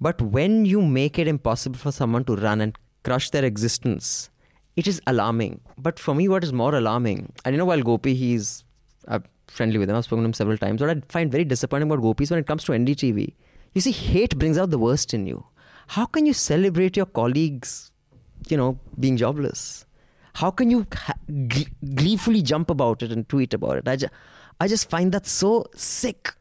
But 0.00 0.20
when 0.20 0.64
you 0.64 0.82
make 0.82 1.18
it 1.18 1.26
impossible 1.26 1.78
for 1.78 1.90
someone 1.90 2.24
to 2.24 2.36
run 2.36 2.60
and 2.60 2.76
crush 3.04 3.30
their 3.30 3.44
existence, 3.44 4.30
it 4.78 4.86
is 4.86 5.00
alarming. 5.08 5.60
But 5.76 5.98
for 5.98 6.14
me, 6.14 6.28
what 6.28 6.44
is 6.44 6.52
more 6.52 6.74
alarming, 6.74 7.32
and 7.44 7.52
you 7.54 7.58
know, 7.58 7.64
while 7.64 7.82
Gopi, 7.82 8.14
he's 8.14 8.64
I'm 9.08 9.24
friendly 9.48 9.78
with 9.78 9.90
him, 9.90 9.96
I've 9.96 10.04
spoken 10.04 10.22
to 10.22 10.28
him 10.28 10.34
several 10.40 10.56
times. 10.56 10.80
What 10.80 10.90
I 10.90 11.02
find 11.08 11.32
very 11.32 11.44
disappointing 11.44 11.90
about 11.90 12.02
Gopi 12.02 12.24
is 12.24 12.30
when 12.30 12.38
it 12.38 12.46
comes 12.46 12.64
to 12.64 12.72
NDTV, 12.72 13.34
you 13.74 13.80
see, 13.80 13.90
hate 13.90 14.38
brings 14.38 14.56
out 14.56 14.70
the 14.70 14.78
worst 14.78 15.14
in 15.14 15.26
you. 15.26 15.44
How 15.88 16.06
can 16.06 16.26
you 16.26 16.32
celebrate 16.32 16.96
your 16.96 17.06
colleagues, 17.06 17.90
you 18.48 18.56
know, 18.56 18.78
being 19.00 19.16
jobless? 19.16 19.84
How 20.34 20.50
can 20.52 20.70
you 20.70 20.86
ha- 20.94 21.14
gleefully 21.94 22.42
jump 22.42 22.70
about 22.70 23.02
it 23.02 23.10
and 23.10 23.28
tweet 23.28 23.54
about 23.54 23.78
it? 23.78 23.88
I, 23.88 23.96
ju- 23.96 24.14
I 24.60 24.68
just 24.68 24.88
find 24.88 25.10
that 25.12 25.26
so 25.26 25.66
sick. 25.74 26.32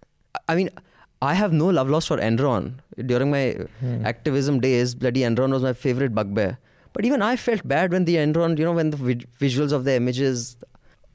I 0.48 0.56
mean, 0.56 0.70
I 1.24 1.34
have 1.34 1.54
no 1.54 1.68
love 1.68 1.90
lost 1.90 2.10
for 2.10 2.18
Enron. 2.18 2.74
During 3.04 3.32
my 3.32 3.54
hmm. 3.80 4.06
activism 4.06 4.60
days, 4.60 4.94
bloody 4.94 5.22
Enron 5.22 5.52
was 5.52 5.64
my 5.64 5.74
favorite 5.74 6.14
bugbear. 6.14 6.60
But 6.98 7.06
even 7.06 7.22
I 7.22 7.36
felt 7.36 7.68
bad 7.68 7.92
when 7.92 8.06
the 8.06 8.16
Enron, 8.16 8.58
you 8.58 8.66
know, 8.66 8.72
when 8.72 8.90
the 8.90 8.98
visuals 9.40 9.72
of 9.72 9.84
the 9.84 9.94
images, 9.94 10.58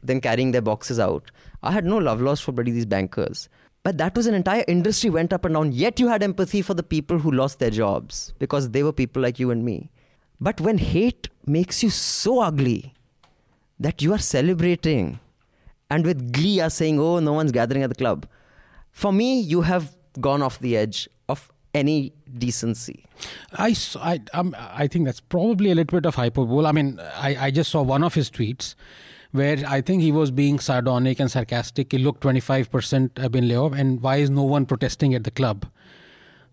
them 0.01 0.21
carrying 0.21 0.53
their 0.53 0.63
boxes 0.63 1.01
out. 1.01 1.33
I 1.61 1.73
had 1.73 1.85
no 1.85 1.99
love 1.99 2.21
lost 2.21 2.45
for 2.45 2.53
bloody 2.53 2.71
these 2.71 2.87
bankers. 2.87 3.49
But 3.83 3.99
that 3.99 4.15
was 4.15 4.29
an 4.29 4.35
entire 4.35 4.65
industry 4.69 5.11
went 5.11 5.33
up 5.33 5.45
and 5.45 5.55
down. 5.55 5.73
Yet 5.73 5.99
you 5.99 6.07
had 6.07 6.23
empathy 6.23 6.63
for 6.63 6.75
the 6.75 6.85
people 6.85 7.19
who 7.19 7.33
lost 7.33 7.59
their 7.59 7.71
jobs 7.71 8.33
because 8.39 8.71
they 8.71 8.85
were 8.85 8.93
people 8.93 9.21
like 9.23 9.41
you 9.41 9.51
and 9.51 9.65
me. 9.65 9.91
But 10.41 10.61
when 10.61 10.79
hate 10.79 11.29
makes 11.47 11.83
you 11.83 11.91
so 11.91 12.39
ugly 12.39 12.95
that 13.81 14.03
you 14.03 14.13
are 14.13 14.21
celebrating 14.21 15.19
and 15.91 16.07
with 16.07 16.33
glee 16.33 16.61
are 16.61 16.71
saying, 16.71 17.01
oh, 17.01 17.19
no 17.19 17.33
one's 17.33 17.51
gathering 17.51 17.83
at 17.83 17.89
the 17.89 17.97
club, 17.97 18.29
for 18.93 19.13
me, 19.13 19.41
you 19.41 19.63
have 19.63 19.97
gone 20.21 20.43
off 20.43 20.61
the 20.61 20.77
edge 20.77 21.09
of 21.29 21.51
any 21.75 22.13
decency. 22.39 23.05
I, 23.53 23.77
I, 23.97 24.21
um, 24.35 24.55
I 24.59 24.87
think 24.87 25.05
that's 25.07 25.21
probably 25.21 25.71
a 25.71 25.75
little 25.75 25.99
bit 25.99 26.07
of 26.07 26.15
hyperbole. 26.15 26.67
I 26.67 26.73
mean, 26.73 27.01
I, 27.15 27.47
I 27.47 27.51
just 27.51 27.71
saw 27.71 27.83
one 27.83 28.03
of 28.03 28.15
his 28.15 28.31
tweets 28.31 28.75
where 29.33 29.63
I 29.67 29.81
think 29.81 30.03
he 30.03 30.13
was 30.13 30.31
being 30.31 30.59
sardonic 30.59 31.19
and 31.19 31.31
sarcastic. 31.31 31.93
He 31.93 31.99
looked 31.99 32.23
25% 32.23 33.19
have 33.19 33.33
been 33.33 33.49
laid 33.49 33.73
and 33.73 34.01
why 34.03 34.17
is 34.17 34.31
no 34.31 34.43
one 34.43 34.67
protesting 34.67 35.15
at 35.15 35.25
the 35.25 35.31
club? 35.31 35.67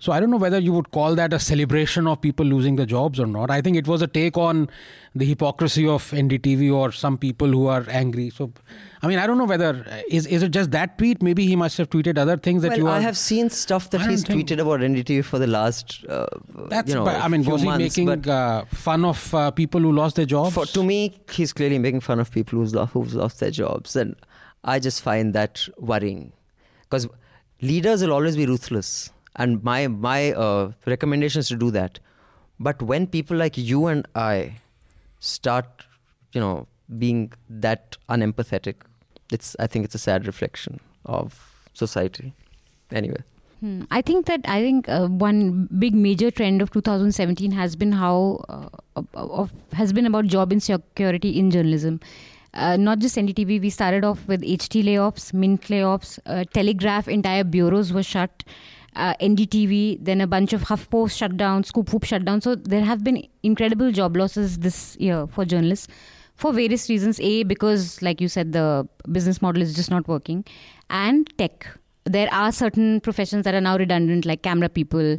So 0.02 0.14
I 0.14 0.22
don't 0.22 0.32
know 0.32 0.38
whether 0.38 0.60
you 0.60 0.72
would 0.72 0.92
call 0.92 1.14
that 1.16 1.34
a 1.34 1.40
celebration 1.40 2.08
of 2.08 2.22
people 2.22 2.46
losing 2.46 2.78
their 2.78 2.86
jobs 2.86 3.20
or 3.20 3.26
not. 3.28 3.52
I 3.52 3.60
think 3.62 3.76
it 3.76 3.86
was 3.86 4.02
a 4.02 4.08
take 4.08 4.38
on 4.38 4.70
the 5.14 5.26
hypocrisy 5.26 5.86
of 5.88 6.10
NDTV 6.12 6.74
or 6.74 6.94
some 6.94 7.18
people 7.18 7.50
who 7.50 7.68
are 7.68 7.86
angry. 7.90 8.30
So, 8.30 8.54
I 9.02 9.08
mean, 9.08 9.20
I 9.20 9.28
don't 9.28 9.38
know 9.38 9.46
whether 9.46 9.86
is 10.10 10.26
is 10.26 10.42
it 10.42 10.52
just 10.52 10.72
that 10.72 10.98
tweet? 10.98 11.22
Maybe 11.22 11.46
he 11.46 11.58
must 11.58 11.78
have 11.78 11.90
tweeted 11.90 12.18
other 12.18 12.38
things 12.38 12.62
that 12.62 12.70
well, 12.70 12.78
you 12.78 12.88
are. 12.88 12.96
I 12.96 13.00
have 13.02 13.18
seen 13.18 13.50
stuff 13.50 13.90
that 13.90 14.02
he's 14.10 14.24
think- 14.24 14.48
tweeted 14.48 14.60
about 14.62 14.80
NDTV 14.80 15.26
for 15.26 15.38
the 15.38 15.48
last, 15.48 16.06
uh, 16.08 16.28
That's, 16.70 16.90
you 16.90 16.96
know, 16.96 17.04
but, 17.04 17.18
I 17.22 17.28
mean, 17.28 17.44
was 17.44 17.62
he 17.62 17.68
months, 17.68 17.98
making 17.98 18.30
uh, 18.30 18.64
fun 18.72 19.04
of 19.04 19.34
uh, 19.34 19.52
people 19.52 19.82
who 19.82 19.92
lost 19.92 20.16
their 20.16 20.26
jobs? 20.26 20.54
for, 20.54 20.66
to 20.66 20.82
me, 20.84 21.20
he's 21.30 21.52
clearly 21.52 21.78
making 21.78 22.00
fun 22.00 22.20
of 22.22 22.32
people 22.32 22.60
who's 22.60 22.74
lost, 22.74 22.94
who've 22.94 23.14
lost 23.14 23.42
their 23.42 23.52
jobs, 23.52 23.98
and 23.98 24.16
I 24.64 24.80
just 24.80 25.02
find 25.02 25.34
that 25.34 25.68
worrying 25.78 26.32
because 26.84 27.08
leaders 27.62 28.02
will 28.02 28.14
always 28.14 28.38
be 28.38 28.46
ruthless, 28.46 29.12
and 29.36 29.64
my 29.64 29.88
my 29.88 30.34
uh, 30.34 30.72
recommendation 30.86 31.40
is 31.40 31.48
to 31.50 31.56
do 31.56 31.72
that. 31.72 32.00
But 32.60 32.82
when 32.82 33.08
people 33.08 33.38
like 33.38 33.58
you 33.58 33.88
and 33.88 34.08
I 34.16 34.56
start, 35.20 35.86
you 36.34 36.42
know, 36.42 36.68
being 36.98 37.32
that 37.50 37.98
unempathetic, 38.10 38.76
it's 39.32 39.56
I 39.60 39.68
think 39.68 39.86
it's 39.86 39.96
a 39.96 40.00
sad 40.00 40.28
reflection 40.28 40.80
of 41.06 41.70
society. 41.74 42.34
Anyway. 42.92 43.24
Hmm. 43.60 43.84
I 43.92 44.02
think 44.02 44.26
that 44.26 44.42
I 44.46 44.62
think 44.62 44.88
uh, 44.88 45.08
one 45.08 45.68
big 45.80 45.94
major 45.94 46.32
trend 46.32 46.62
of 46.62 46.72
2017 46.72 47.52
has 47.52 47.76
been 47.76 47.92
how 47.92 48.46
uh, 48.48 49.02
of, 49.14 49.52
has 49.74 49.92
been 49.92 50.06
about 50.06 50.26
job 50.26 50.54
insecurity 50.54 51.38
in 51.38 51.52
journalism. 51.52 52.00
Uh, 52.54 52.78
not 52.78 53.00
just 53.00 53.16
NDTV, 53.16 53.62
we 53.62 53.70
started 53.70 54.04
off 54.04 54.28
with 54.28 54.42
HT 54.42 54.84
layoffs, 54.84 55.34
Mint 55.34 55.62
layoffs, 55.64 56.18
uh, 56.26 56.46
Telegraph, 56.52 57.08
entire 57.08 57.44
bureaus 57.44 57.94
were 57.94 58.02
shut, 58.02 58.44
uh, 58.96 59.14
NDTV, 59.22 59.98
then 60.02 60.22
a 60.22 60.28
bunch 60.28 60.54
of 60.54 60.64
HuffPost 60.64 61.18
shut 61.18 61.38
down, 61.38 61.64
Scoop 61.64 61.92
Whoop 61.94 62.04
shut 62.04 62.26
down. 62.26 62.42
So 62.42 62.56
there 62.56 62.84
have 62.84 63.04
been 63.04 63.28
incredible 63.44 63.92
job 63.92 64.16
losses 64.18 64.60
this 64.60 64.96
year 65.00 65.28
for 65.28 65.46
journalists 65.46 65.88
for 66.36 66.54
various 66.54 66.90
reasons. 66.90 67.20
A, 67.20 67.44
because, 67.44 68.02
like 68.02 68.22
you 68.22 68.28
said, 68.28 68.54
the 68.54 68.88
business 69.12 69.42
model 69.42 69.62
is 69.62 69.76
just 69.76 69.92
not 69.92 70.08
working, 70.08 70.46
and 70.90 71.32
tech 71.38 71.68
there 72.06 72.30
are 72.34 72.52
certain 72.52 73.00
professions 73.02 73.44
that 73.44 73.54
are 73.54 73.62
now 73.62 73.78
redundant, 73.78 74.26
like 74.26 74.42
camera 74.42 74.68
people, 74.68 75.16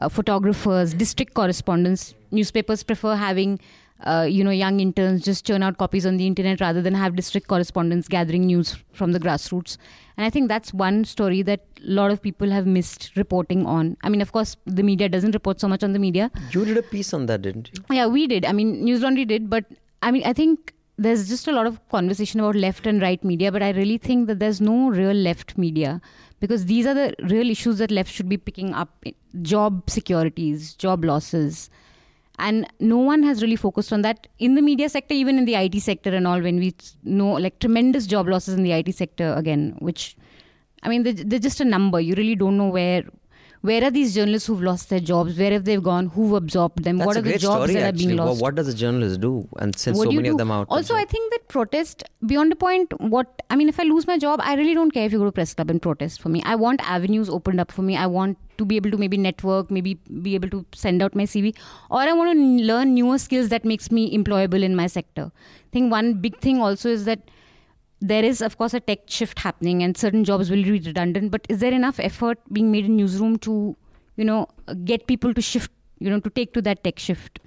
uh, 0.00 0.08
photographers, 0.08 0.92
district 0.92 1.34
correspondents. 1.34 2.14
Newspapers 2.32 2.82
prefer 2.82 3.14
having, 3.14 3.60
uh, 4.04 4.26
you 4.28 4.42
know, 4.42 4.50
young 4.50 4.80
interns 4.80 5.22
just 5.22 5.46
churn 5.46 5.62
out 5.62 5.78
copies 5.78 6.04
on 6.06 6.16
the 6.16 6.26
internet 6.26 6.60
rather 6.60 6.82
than 6.82 6.94
have 6.94 7.16
district 7.16 7.48
correspondents 7.48 8.08
gathering 8.08 8.46
news 8.46 8.76
from 8.92 9.12
the 9.12 9.20
grassroots. 9.20 9.76
And 10.16 10.26
I 10.26 10.30
think 10.30 10.48
that's 10.48 10.74
one 10.74 11.04
story 11.04 11.42
that 11.42 11.60
a 11.78 11.90
lot 11.90 12.10
of 12.10 12.20
people 12.20 12.50
have 12.50 12.66
missed 12.66 13.12
reporting 13.16 13.64
on. 13.66 13.96
I 14.02 14.08
mean, 14.08 14.20
of 14.20 14.32
course, 14.32 14.56
the 14.66 14.82
media 14.82 15.08
doesn't 15.08 15.32
report 15.32 15.60
so 15.60 15.68
much 15.68 15.82
on 15.82 15.92
the 15.92 15.98
media. 15.98 16.30
You 16.50 16.64
did 16.64 16.76
a 16.76 16.82
piece 16.82 17.14
on 17.14 17.26
that, 17.26 17.42
didn't 17.42 17.70
you? 17.72 17.96
Yeah, 17.96 18.06
we 18.06 18.26
did. 18.26 18.44
I 18.44 18.52
mean, 18.52 18.84
News 18.84 19.00
Laundry 19.00 19.24
did, 19.24 19.48
but 19.48 19.64
I 20.02 20.10
mean, 20.10 20.24
I 20.24 20.32
think 20.32 20.74
there's 20.98 21.28
just 21.28 21.48
a 21.48 21.52
lot 21.52 21.66
of 21.66 21.80
conversation 21.88 22.40
about 22.40 22.54
left 22.54 22.86
and 22.86 23.00
right 23.00 23.22
media, 23.24 23.50
but 23.50 23.62
I 23.62 23.70
really 23.70 23.98
think 23.98 24.26
that 24.26 24.38
there's 24.38 24.60
no 24.60 24.88
real 24.90 25.14
left 25.14 25.56
media 25.56 26.00
because 26.40 26.66
these 26.66 26.86
are 26.86 26.94
the 26.94 27.14
real 27.24 27.48
issues 27.48 27.78
that 27.78 27.90
left 27.90 28.12
should 28.12 28.28
be 28.28 28.36
picking 28.36 28.74
up 28.74 29.04
job 29.42 29.88
securities, 29.88 30.74
job 30.74 31.04
losses. 31.04 31.70
And 32.38 32.66
no 32.80 32.96
one 32.96 33.22
has 33.22 33.42
really 33.42 33.56
focused 33.56 33.92
on 33.92 34.02
that 34.02 34.26
in 34.38 34.54
the 34.54 34.62
media 34.62 34.88
sector, 34.88 35.14
even 35.14 35.38
in 35.38 35.44
the 35.44 35.54
IT 35.54 35.80
sector 35.80 36.14
and 36.14 36.26
all, 36.26 36.40
when 36.40 36.58
we 36.58 36.74
know 37.04 37.32
like 37.32 37.58
tremendous 37.58 38.06
job 38.06 38.26
losses 38.26 38.54
in 38.54 38.62
the 38.62 38.72
IT 38.72 38.94
sector 38.94 39.34
again, 39.34 39.76
which 39.78 40.16
I 40.82 40.88
mean, 40.88 41.04
they're, 41.04 41.38
just 41.38 41.60
a 41.60 41.64
number. 41.64 42.00
You 42.00 42.14
really 42.14 42.34
don't 42.34 42.56
know 42.56 42.68
where 42.68 43.04
where 43.62 43.84
are 43.84 43.90
these 43.92 44.14
journalists 44.14 44.48
who've 44.48 44.60
lost 44.60 44.90
their 44.90 44.98
jobs? 45.00 45.38
Where 45.38 45.52
have 45.52 45.64
they 45.64 45.76
gone? 45.76 46.06
Who 46.08 46.24
have 46.34 46.42
absorbed 46.42 46.82
them? 46.82 46.98
That's 46.98 47.06
what 47.06 47.16
are 47.16 47.22
the 47.22 47.38
jobs 47.38 47.42
story, 47.42 47.74
that 47.74 47.82
actually. 47.94 48.04
are 48.04 48.08
being 48.08 48.16
lost? 48.18 48.40
what 48.42 48.54
does 48.56 48.66
a 48.66 48.74
journalist 48.74 49.20
do? 49.20 49.48
And 49.58 49.76
since 49.78 49.96
What 49.98 50.04
so 50.04 50.10
many 50.10 50.28
do? 50.28 50.32
of 50.32 50.38
them 50.38 50.50
out. 50.50 50.66
Also, 50.68 50.96
I 50.96 51.04
think 51.04 51.32
that 51.32 51.46
protest 51.48 52.02
beyond 52.26 52.52
a 52.52 52.56
point. 52.56 52.92
What 53.00 53.42
I 53.50 53.56
mean, 53.56 53.68
if 53.68 53.78
I 53.78 53.84
lose 53.84 54.06
my 54.06 54.18
job, 54.18 54.40
I 54.42 54.54
really 54.54 54.74
don't 54.74 54.90
care 54.90 55.04
if 55.06 55.12
you 55.12 55.18
go 55.18 55.24
to 55.24 55.32
press 55.32 55.54
club 55.54 55.70
and 55.70 55.80
protest 55.80 56.20
for 56.20 56.28
me. 56.28 56.42
I 56.44 56.56
want 56.56 56.80
avenues 56.82 57.30
opened 57.30 57.60
up 57.60 57.70
for 57.70 57.82
me. 57.82 57.96
I 57.96 58.06
want 58.06 58.36
to 58.58 58.64
be 58.64 58.76
able 58.76 58.90
to 58.90 58.98
maybe 58.98 59.16
network, 59.16 59.70
maybe 59.70 59.94
be 60.22 60.34
able 60.34 60.50
to 60.50 60.64
send 60.74 61.00
out 61.00 61.14
my 61.14 61.22
CV, 61.24 61.54
or 61.88 62.00
I 62.00 62.12
want 62.12 62.36
to 62.36 62.64
learn 62.64 62.94
newer 62.94 63.18
skills 63.18 63.48
that 63.50 63.64
makes 63.64 63.92
me 63.92 64.16
employable 64.16 64.62
in 64.62 64.74
my 64.74 64.88
sector. 64.88 65.30
I 65.34 65.70
think 65.72 65.90
one 65.90 66.14
big 66.14 66.38
thing 66.40 66.60
also 66.60 66.88
is 66.88 67.04
that 67.04 67.20
there 68.02 68.24
is 68.24 68.40
of 68.42 68.58
course 68.58 68.74
a 68.74 68.80
tech 68.80 69.04
shift 69.06 69.38
happening 69.38 69.82
and 69.82 69.96
certain 69.96 70.24
jobs 70.24 70.50
will 70.50 70.62
be 70.62 70.78
redundant 70.86 71.30
but 71.30 71.46
is 71.48 71.60
there 71.60 71.72
enough 71.72 72.00
effort 72.00 72.38
being 72.52 72.70
made 72.72 72.84
in 72.84 72.96
newsroom 72.96 73.38
to 73.38 73.76
you 74.16 74.24
know 74.24 74.46
get 74.84 75.06
people 75.06 75.32
to 75.32 75.40
shift 75.40 75.70
you 76.00 76.10
know 76.10 76.20
to 76.20 76.30
take 76.30 76.52
to 76.52 76.62
that 76.68 76.82
tech 76.82 76.98
shift 76.98 77.38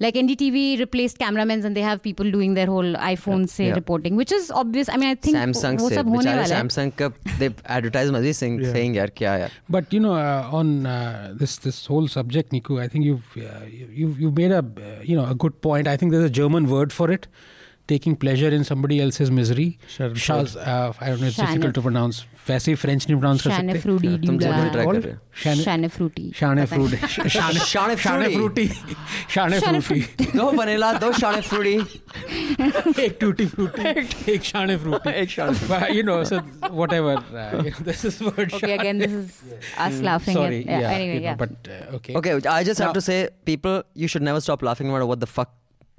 like 0.00 0.14
ndtv 0.14 0.78
replaced 0.78 1.18
cameramen 1.18 1.64
and 1.64 1.76
they 1.76 1.80
have 1.80 2.02
people 2.02 2.30
doing 2.30 2.52
their 2.54 2.66
whole 2.66 2.92
iphone 3.12 3.40
yeah. 3.40 3.54
say 3.54 3.66
yeah. 3.68 3.74
reporting 3.80 4.14
which 4.14 4.30
is 4.30 4.50
obvious 4.50 4.90
i 4.90 4.96
mean 4.96 5.08
i 5.08 5.14
think 5.14 5.36
samsung 5.36 5.78
wo, 5.78 5.88
wo 5.88 5.96
sab 5.98 6.12
hone 6.14 6.30
wala 6.32 6.46
samsung 6.52 6.92
ka 7.00 7.10
they 7.42 7.50
advertise 7.78 8.12
mazi 8.16 8.34
saying 8.40 8.60
yeah. 8.60 8.72
saying 8.76 8.98
yaar 9.00 9.10
kya 9.20 9.34
yaar 9.44 9.52
but 9.76 9.96
you 9.98 10.02
know 10.06 10.14
uh, 10.14 10.58
on 10.60 10.74
uh, 10.86 11.32
this 11.42 11.56
this 11.68 11.84
whole 11.92 12.10
subject 12.16 12.58
niku 12.58 12.82
i 12.86 12.88
think 12.94 13.08
you've 13.10 13.38
uh, 13.50 13.62
you've 14.00 14.20
you've 14.24 14.36
made 14.42 14.58
a 14.60 14.64
uh, 14.88 14.98
you 15.12 15.16
know 15.20 15.28
a 15.36 15.38
good 15.46 15.56
point 15.68 15.94
i 15.94 15.96
think 16.02 16.16
there's 16.16 16.30
a 16.32 16.36
german 16.42 16.74
word 16.74 16.98
for 17.00 17.08
it 17.16 17.32
uh, 17.32 17.57
taking 17.91 18.13
pleasure 18.19 18.49
in 18.57 18.63
somebody 18.67 18.97
else's 19.05 19.29
misery. 19.37 19.77
Schadenfreude. 19.93 20.25
Shaz, 20.25 20.53
uh, 20.55 20.93
I 21.01 21.07
don't 21.09 21.19
know. 21.21 21.27
It's 21.27 21.35
Shane- 21.35 21.47
difficult 21.47 21.73
to 21.75 21.81
pronounce. 21.87 22.19
वैसे 22.47 22.75
French 22.79 23.05
नहीं 23.09 23.17
pronounce 23.19 23.41
कर 23.41 23.51
Shane 23.51 23.69
सकते. 23.71 23.81
fruity 23.83 24.09
तुम 24.25 24.37
डूला 24.37 24.57
जल्दी 24.57 24.69
try 24.75 24.85
कर 24.85 25.01
रहे 25.01 25.11
हो 25.13 25.19
Shane- 25.43 25.63
Shane 25.65 25.89
fruity 25.97 26.23
Shane 26.39 26.61
पता 26.61 26.75
नहीं। 26.75 26.77
fruity. 26.77 26.97
Shane 27.35 27.59
Shane 27.73 27.97
Shane 28.03 28.25
fruity. 28.37 28.65
fruity. 28.67 28.95
Shane 29.35 29.55
Shane 29.65 29.81
fruity. 29.89 30.25
दो 30.39 30.47
vanilla 30.59 30.89
दो 31.03 31.11
shane 31.19 31.41
fruity 31.51 31.75
एक 33.05 33.17
tutti 33.23 33.47
fruity. 33.53 33.85
एक 34.33 34.43
Shane 34.51 34.75
fruity. 34.85 35.09
एक 35.23 35.29
shane 35.35 35.55
But, 35.71 35.93
you 35.99 36.03
know, 36.03 36.17
so 36.23 36.39
whatever. 36.81 37.15
Uh, 37.17 37.63
you 37.63 37.71
know, 37.71 37.85
this 37.91 38.05
is 38.11 38.19
word. 38.21 38.53
okay 38.59 38.73
again 38.77 38.97
this 39.05 39.11
is 39.11 39.41
us 39.87 40.01
laughing 40.01 40.39
Sorry. 40.41 40.61
at, 40.67 40.81
yeah, 40.81 40.89
anyway 40.91 41.13
you 41.15 41.19
know, 41.19 41.25
yeah 41.31 41.35
But 41.35 41.71
uh, 41.79 41.95
okay. 41.99 42.15
Okay, 42.21 42.35
I 42.57 42.63
just 42.63 42.79
have 42.79 42.89
Now- 42.89 42.93
to 42.93 43.01
say, 43.09 43.19
people, 43.45 43.83
you 43.93 44.07
should 44.07 44.21
never 44.31 44.41
stop 44.41 44.61
laughing 44.71 44.87
no 44.87 44.93
matter 44.93 45.05
what 45.13 45.19
the 45.19 45.27
fuck 45.27 45.53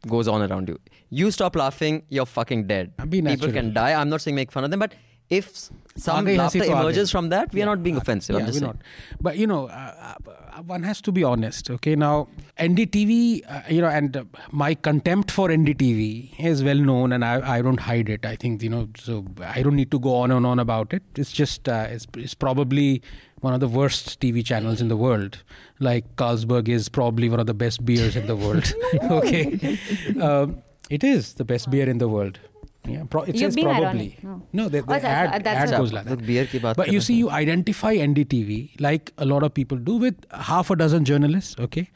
goes 0.08 0.28
on 0.28 0.42
around 0.50 0.68
you. 0.70 0.80
You 1.10 1.32
stop 1.32 1.56
laughing, 1.56 2.04
you're 2.10 2.26
fucking 2.26 2.68
dead. 2.68 2.94
People 3.10 3.52
can 3.52 3.74
die. 3.74 3.94
I'm 4.00 4.10
not 4.10 4.22
saying 4.22 4.36
make 4.36 4.52
fun 4.52 4.64
of 4.64 4.72
them, 4.72 4.80
but 4.80 4.94
if 5.30 5.70
some 5.96 6.26
Aage 6.26 6.38
laughter 6.38 6.58
hansi 6.58 6.60
to 6.60 6.66
aage. 6.66 6.80
emerges 6.82 7.12
from 7.12 7.30
that, 7.30 7.54
we 7.54 7.62
are 7.62 7.66
not 7.66 7.84
being 7.84 7.98
offensive. 7.98 8.36
I'm 8.36 8.42
Yeah, 8.42 8.46
just 8.48 8.62
we're 8.62 8.68
saying. 8.68 8.80
not. 8.80 9.22
But 9.22 9.38
you 9.38 9.46
know, 9.46 9.68
uh, 9.68 10.16
uh, 10.28 10.62
one 10.64 10.82
has 10.84 11.02
to 11.02 11.12
be 11.12 11.24
honest. 11.24 11.70
Okay, 11.70 11.96
now 11.96 12.28
NDTV, 12.58 13.44
uh, 13.48 13.62
you 13.70 13.82
know, 13.82 13.88
and 13.90 14.18
uh, 14.18 14.24
my 14.52 14.74
contempt 14.76 15.30
for 15.32 15.50
NDTV 15.50 16.40
is 16.40 16.64
well 16.64 16.78
known, 16.78 17.12
and 17.12 17.24
I, 17.26 17.58
I 17.58 17.62
don't 17.62 17.80
hide 17.80 18.10
it. 18.10 18.26
I 18.26 18.36
think 18.36 18.64
you 18.64 18.70
know, 18.70 18.90
so 18.98 19.26
I 19.42 19.62
don't 19.62 19.76
need 19.76 19.92
to 19.92 20.00
go 20.00 20.16
on 20.16 20.32
and 20.32 20.46
on 20.46 20.60
about 20.60 20.94
it. 20.94 21.04
It's 21.16 21.32
just 21.32 21.68
uh, 21.70 21.88
it's, 21.90 22.08
it's 22.18 22.34
probably 22.34 23.02
one 23.42 23.54
of 23.54 23.60
the 23.60 23.68
worst 23.68 24.20
TV 24.20 24.44
channels 24.46 24.82
in 24.82 24.88
the 24.88 24.98
world 24.98 25.44
like 25.80 26.16
Carlsberg 26.16 26.68
is 26.68 26.90
probably 26.90 27.30
one 27.30 27.40
of 27.40 27.48
the 27.48 27.54
best 27.54 27.86
beers 27.86 28.16
in 28.16 28.28
the 28.28 28.36
world. 28.36 28.74
okay, 29.04 29.78
um, 30.22 30.62
it 30.90 31.04
is 31.04 31.34
the 31.34 31.46
best 31.46 31.70
beer 31.70 31.90
in 31.90 31.98
the 31.98 32.08
world. 32.08 32.40
Yeah, 32.88 33.04
pro- 33.10 33.24
it 33.24 33.36
You're 33.36 33.52
says 33.52 33.62
probably. 33.62 33.84
Ironic. 33.84 34.24
No, 34.24 34.42
no 34.54 34.64
the, 34.70 34.82
the 34.82 34.94
oh, 34.94 34.96
ad, 34.96 35.44
that's 35.44 35.72
ad 35.72 35.78
goes 35.78 35.94
like 35.94 36.06
that. 36.06 36.76
But 36.76 36.92
you 36.92 37.02
see, 37.02 37.14
you 37.14 37.30
identify 37.30 37.96
NDTV 37.96 38.80
like 38.80 39.14
a 39.18 39.26
lot 39.26 39.44
of 39.44 39.54
people 39.54 39.78
do 39.78 39.98
with 39.98 40.16
half 40.32 40.70
a 40.70 40.76
dozen 40.76 41.06
journalists. 41.06 41.56
Okay, 41.60 41.90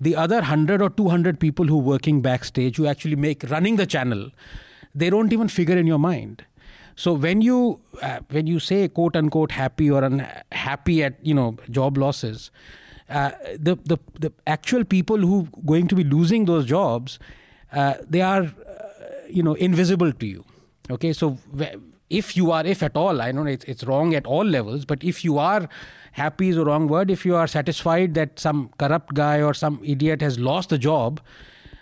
the 0.00 0.16
other 0.16 0.36
100 0.36 0.80
or 0.80 0.90
200 0.90 1.40
people 1.40 1.66
who 1.66 1.78
working 1.78 2.22
backstage 2.22 2.76
who 2.76 2.86
actually 2.86 3.16
make 3.16 3.48
running 3.50 3.76
the 3.76 3.86
channel 3.86 4.30
they 4.94 5.10
don't 5.10 5.32
even 5.32 5.48
figure 5.48 5.76
in 5.76 5.86
your 5.86 5.98
mind 5.98 6.44
so 6.94 7.12
when 7.12 7.40
you 7.40 7.80
uh, 8.02 8.20
when 8.30 8.46
you 8.46 8.58
say 8.58 8.88
quote 8.88 9.16
unquote 9.16 9.52
happy 9.52 9.90
or 9.90 10.02
unhappy 10.04 11.02
at 11.02 11.14
you 11.22 11.34
know 11.34 11.56
job 11.70 11.98
losses 11.98 12.50
uh, 13.08 13.30
the 13.58 13.76
the 13.84 13.98
the 14.18 14.32
actual 14.46 14.84
people 14.84 15.18
who 15.18 15.48
going 15.66 15.88
to 15.88 15.94
be 15.94 16.04
losing 16.04 16.44
those 16.44 16.66
jobs, 16.66 17.18
uh, 17.72 17.94
they 18.08 18.20
are 18.20 18.42
uh, 18.42 18.52
you 19.28 19.42
know 19.42 19.54
invisible 19.54 20.12
to 20.12 20.26
you. 20.26 20.44
Okay, 20.90 21.12
so 21.12 21.38
if 22.08 22.36
you 22.36 22.50
are, 22.50 22.64
if 22.64 22.82
at 22.82 22.96
all, 22.96 23.20
I 23.20 23.32
know 23.32 23.44
it's, 23.44 23.64
it's 23.64 23.84
wrong 23.84 24.14
at 24.14 24.26
all 24.26 24.44
levels, 24.44 24.86
but 24.86 25.04
if 25.04 25.22
you 25.24 25.38
are 25.38 25.68
happy 26.12 26.48
is 26.48 26.56
a 26.56 26.64
wrong 26.64 26.88
word. 26.88 27.10
If 27.10 27.24
you 27.24 27.36
are 27.36 27.46
satisfied 27.46 28.14
that 28.14 28.38
some 28.38 28.70
corrupt 28.78 29.14
guy 29.14 29.40
or 29.40 29.54
some 29.54 29.80
idiot 29.84 30.20
has 30.20 30.38
lost 30.38 30.68
the 30.68 30.78
job, 30.78 31.20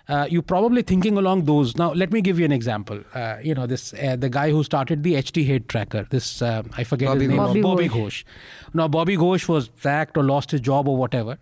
uh, 0.08 0.26
you're 0.30 0.42
probably 0.42 0.82
thinking 0.82 1.18
along 1.18 1.44
those. 1.44 1.76
Now, 1.76 1.92
let 1.92 2.12
me 2.12 2.20
give 2.20 2.38
you 2.38 2.44
an 2.44 2.52
example. 2.52 3.00
Uh, 3.12 3.38
you 3.42 3.54
know, 3.54 3.66
this 3.66 3.92
uh, 3.94 4.16
the 4.16 4.28
guy 4.28 4.50
who 4.50 4.62
started 4.62 5.02
the 5.02 5.14
HT 5.14 5.44
hate 5.44 5.68
tracker. 5.68 6.06
This 6.10 6.42
uh, 6.42 6.62
I 6.76 6.84
forget 6.84 7.08
Bobby 7.08 7.20
his 7.22 7.28
name. 7.30 7.38
Ghosh. 7.38 7.62
Bobby 7.62 7.62
Bobby 7.62 7.88
Ghosh. 7.88 8.24
Now, 8.72 8.88
Bobby 8.88 9.16
Ghosh 9.16 9.48
was 9.48 9.70
sacked 9.80 10.16
or 10.16 10.22
lost 10.22 10.52
his 10.52 10.60
job 10.60 10.86
or 10.86 10.96
whatever. 10.96 11.38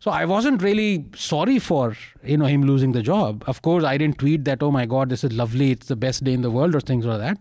So 0.00 0.10
I 0.10 0.24
wasn't 0.24 0.62
really 0.62 1.04
sorry 1.14 1.58
for 1.58 1.94
you 2.24 2.36
know 2.36 2.46
him 2.46 2.62
losing 2.62 2.92
the 2.92 3.02
job. 3.02 3.44
Of 3.46 3.62
course, 3.62 3.84
I 3.84 3.98
didn't 3.98 4.18
tweet 4.18 4.44
that. 4.46 4.62
Oh 4.62 4.70
my 4.70 4.86
God, 4.86 5.10
this 5.10 5.22
is 5.22 5.32
lovely. 5.32 5.70
It's 5.72 5.88
the 5.88 5.96
best 5.96 6.24
day 6.24 6.32
in 6.32 6.42
the 6.42 6.50
world 6.50 6.74
or 6.74 6.80
things 6.80 7.04
like 7.04 7.20
that. 7.20 7.38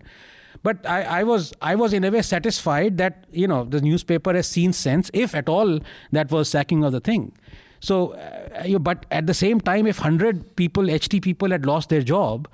But 0.61 0.85
I, 0.85 1.03
I 1.03 1.23
was 1.23 1.53
I 1.61 1.75
was 1.75 1.93
in 1.93 2.03
a 2.03 2.11
way 2.11 2.21
satisfied 2.21 2.97
that 2.97 3.25
you 3.31 3.47
know 3.47 3.63
the 3.63 3.81
newspaper 3.81 4.33
has 4.33 4.47
seen 4.47 4.73
sense, 4.73 5.09
if 5.13 5.33
at 5.33 5.47
all, 5.47 5.79
that 6.11 6.31
was 6.31 6.49
sacking 6.49 6.83
of 6.83 6.91
the 6.91 6.99
thing. 6.99 7.31
So, 7.79 8.13
uh, 8.13 8.63
you, 8.65 8.79
but 8.79 9.05
at 9.11 9.27
the 9.27 9.33
same 9.33 9.59
time, 9.61 9.87
if 9.87 9.97
hundred 9.99 10.55
people, 10.55 10.83
HT 10.83 11.21
people, 11.21 11.51
had 11.51 11.65
lost 11.65 11.89
their 11.89 12.01
job, 12.01 12.47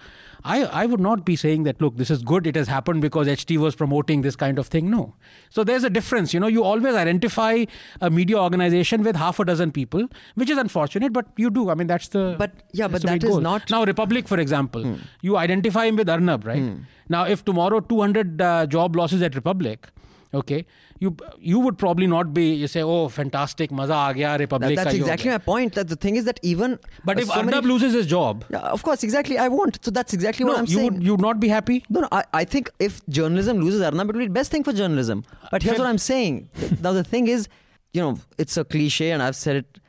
I 0.43 0.57
I 0.79 0.85
would 0.85 0.99
not 0.99 1.25
be 1.25 1.35
saying 1.35 1.63
that. 1.67 1.81
Look, 1.81 1.97
this 2.01 2.11
is 2.15 2.21
good. 2.31 2.45
It 2.51 2.55
has 2.55 2.67
happened 2.67 3.01
because 3.05 3.27
HT 3.27 3.57
was 3.57 3.75
promoting 3.75 4.21
this 4.21 4.35
kind 4.35 4.59
of 4.59 4.67
thing. 4.75 4.91
No. 4.91 5.15
So 5.49 5.63
there's 5.63 5.83
a 5.83 5.89
difference. 5.89 6.35
You 6.35 6.39
know, 6.43 6.51
you 6.57 6.63
always 6.63 6.93
identify 7.03 7.65
a 8.01 8.11
media 8.19 8.37
organization 8.43 9.01
with 9.09 9.15
half 9.15 9.39
a 9.39 9.45
dozen 9.45 9.71
people, 9.71 10.07
which 10.35 10.51
is 10.51 10.59
unfortunate, 10.65 11.13
but 11.13 11.25
you 11.45 11.49
do. 11.49 11.69
I 11.71 11.73
mean, 11.81 11.87
that's 11.87 12.09
the. 12.09 12.25
But- 12.45 12.61
yeah, 12.73 12.87
but 12.87 13.01
that 13.13 13.23
is 13.23 13.29
not- 13.49 13.69
now 13.77 13.83
Republic, 13.93 14.27
for 14.35 14.39
example. 14.39 14.85
You 15.21 15.37
identify 15.47 15.85
him 15.87 15.95
with 16.03 16.09
Arnab, 16.17 16.45
right? 16.45 16.61
Now, 17.09 17.23
if 17.25 17.43
tomorrow 17.45 17.79
200 17.79 18.41
uh, 18.41 18.65
job 18.67 18.95
losses 18.95 19.21
at 19.23 19.35
Republic, 19.43 19.87
okay, 20.33 20.65
you 20.99 21.15
you 21.39 21.59
would 21.59 21.77
probably 21.77 22.07
not 22.07 22.33
be. 22.33 22.43
You 22.53 22.67
say, 22.67 22.81
oh, 22.81 23.07
fantastic, 23.09 23.71
maza 23.79 23.93
aa 23.93 24.13
gaya, 24.13 24.29
That- 24.33 24.39
Republic. 24.39 24.75
that's 24.77 24.93
ye 24.93 24.99
ho 24.99 25.05
exactly 25.05 25.29
my 25.31 25.37
point. 25.47 25.73
That 25.79 25.89
the 25.89 25.97
thing 26.05 26.15
is 26.15 26.25
that 26.25 26.39
even 26.41 26.77
But 27.03 27.17
uh, 27.17 27.21
if 27.23 27.27
so 27.27 27.33
Arnab 27.39 27.55
many- 27.63 27.67
loses 27.73 27.93
his 27.99 28.07
job, 28.13 28.45
yeah, 28.49 28.59
of 28.77 28.83
course, 28.83 29.03
exactly. 29.03 29.37
I 29.37 29.47
won't. 29.49 29.79
So 29.83 29.91
that's 29.91 30.13
exactly 30.19 30.45
what 30.45 30.57
I'm 30.59 30.65
you 30.73 30.77
saying. 30.77 30.93
would 30.93 31.03
you 31.03 31.11
would 31.17 31.21
not 31.27 31.39
be 31.41 31.49
happy. 31.49 31.83
No, 31.89 32.01
no, 32.05 32.09
I, 32.11 32.23
I 32.33 32.43
think 32.55 32.71
if 32.79 33.01
journalism 33.19 33.59
loses 33.65 33.81
Arnab, 33.81 34.09
it 34.09 34.13
will 34.15 34.19
be 34.25 34.27
the 34.33 34.37
best 34.39 34.51
thing 34.51 34.63
for 34.63 34.73
journalism. 34.81 35.25
But 35.51 35.63
here's 35.63 35.77
what 35.79 35.87
I'm 35.87 35.97
saying. 36.07 36.49
now, 36.81 36.93
the 37.01 37.03
thing 37.03 37.27
is, 37.27 37.47
you 37.93 38.01
know, 38.01 38.17
it's 38.37 38.55
a 38.57 38.63
cliche 38.63 39.11
and 39.11 39.21
I've 39.29 39.35
said 39.35 39.57
it. 39.63 39.79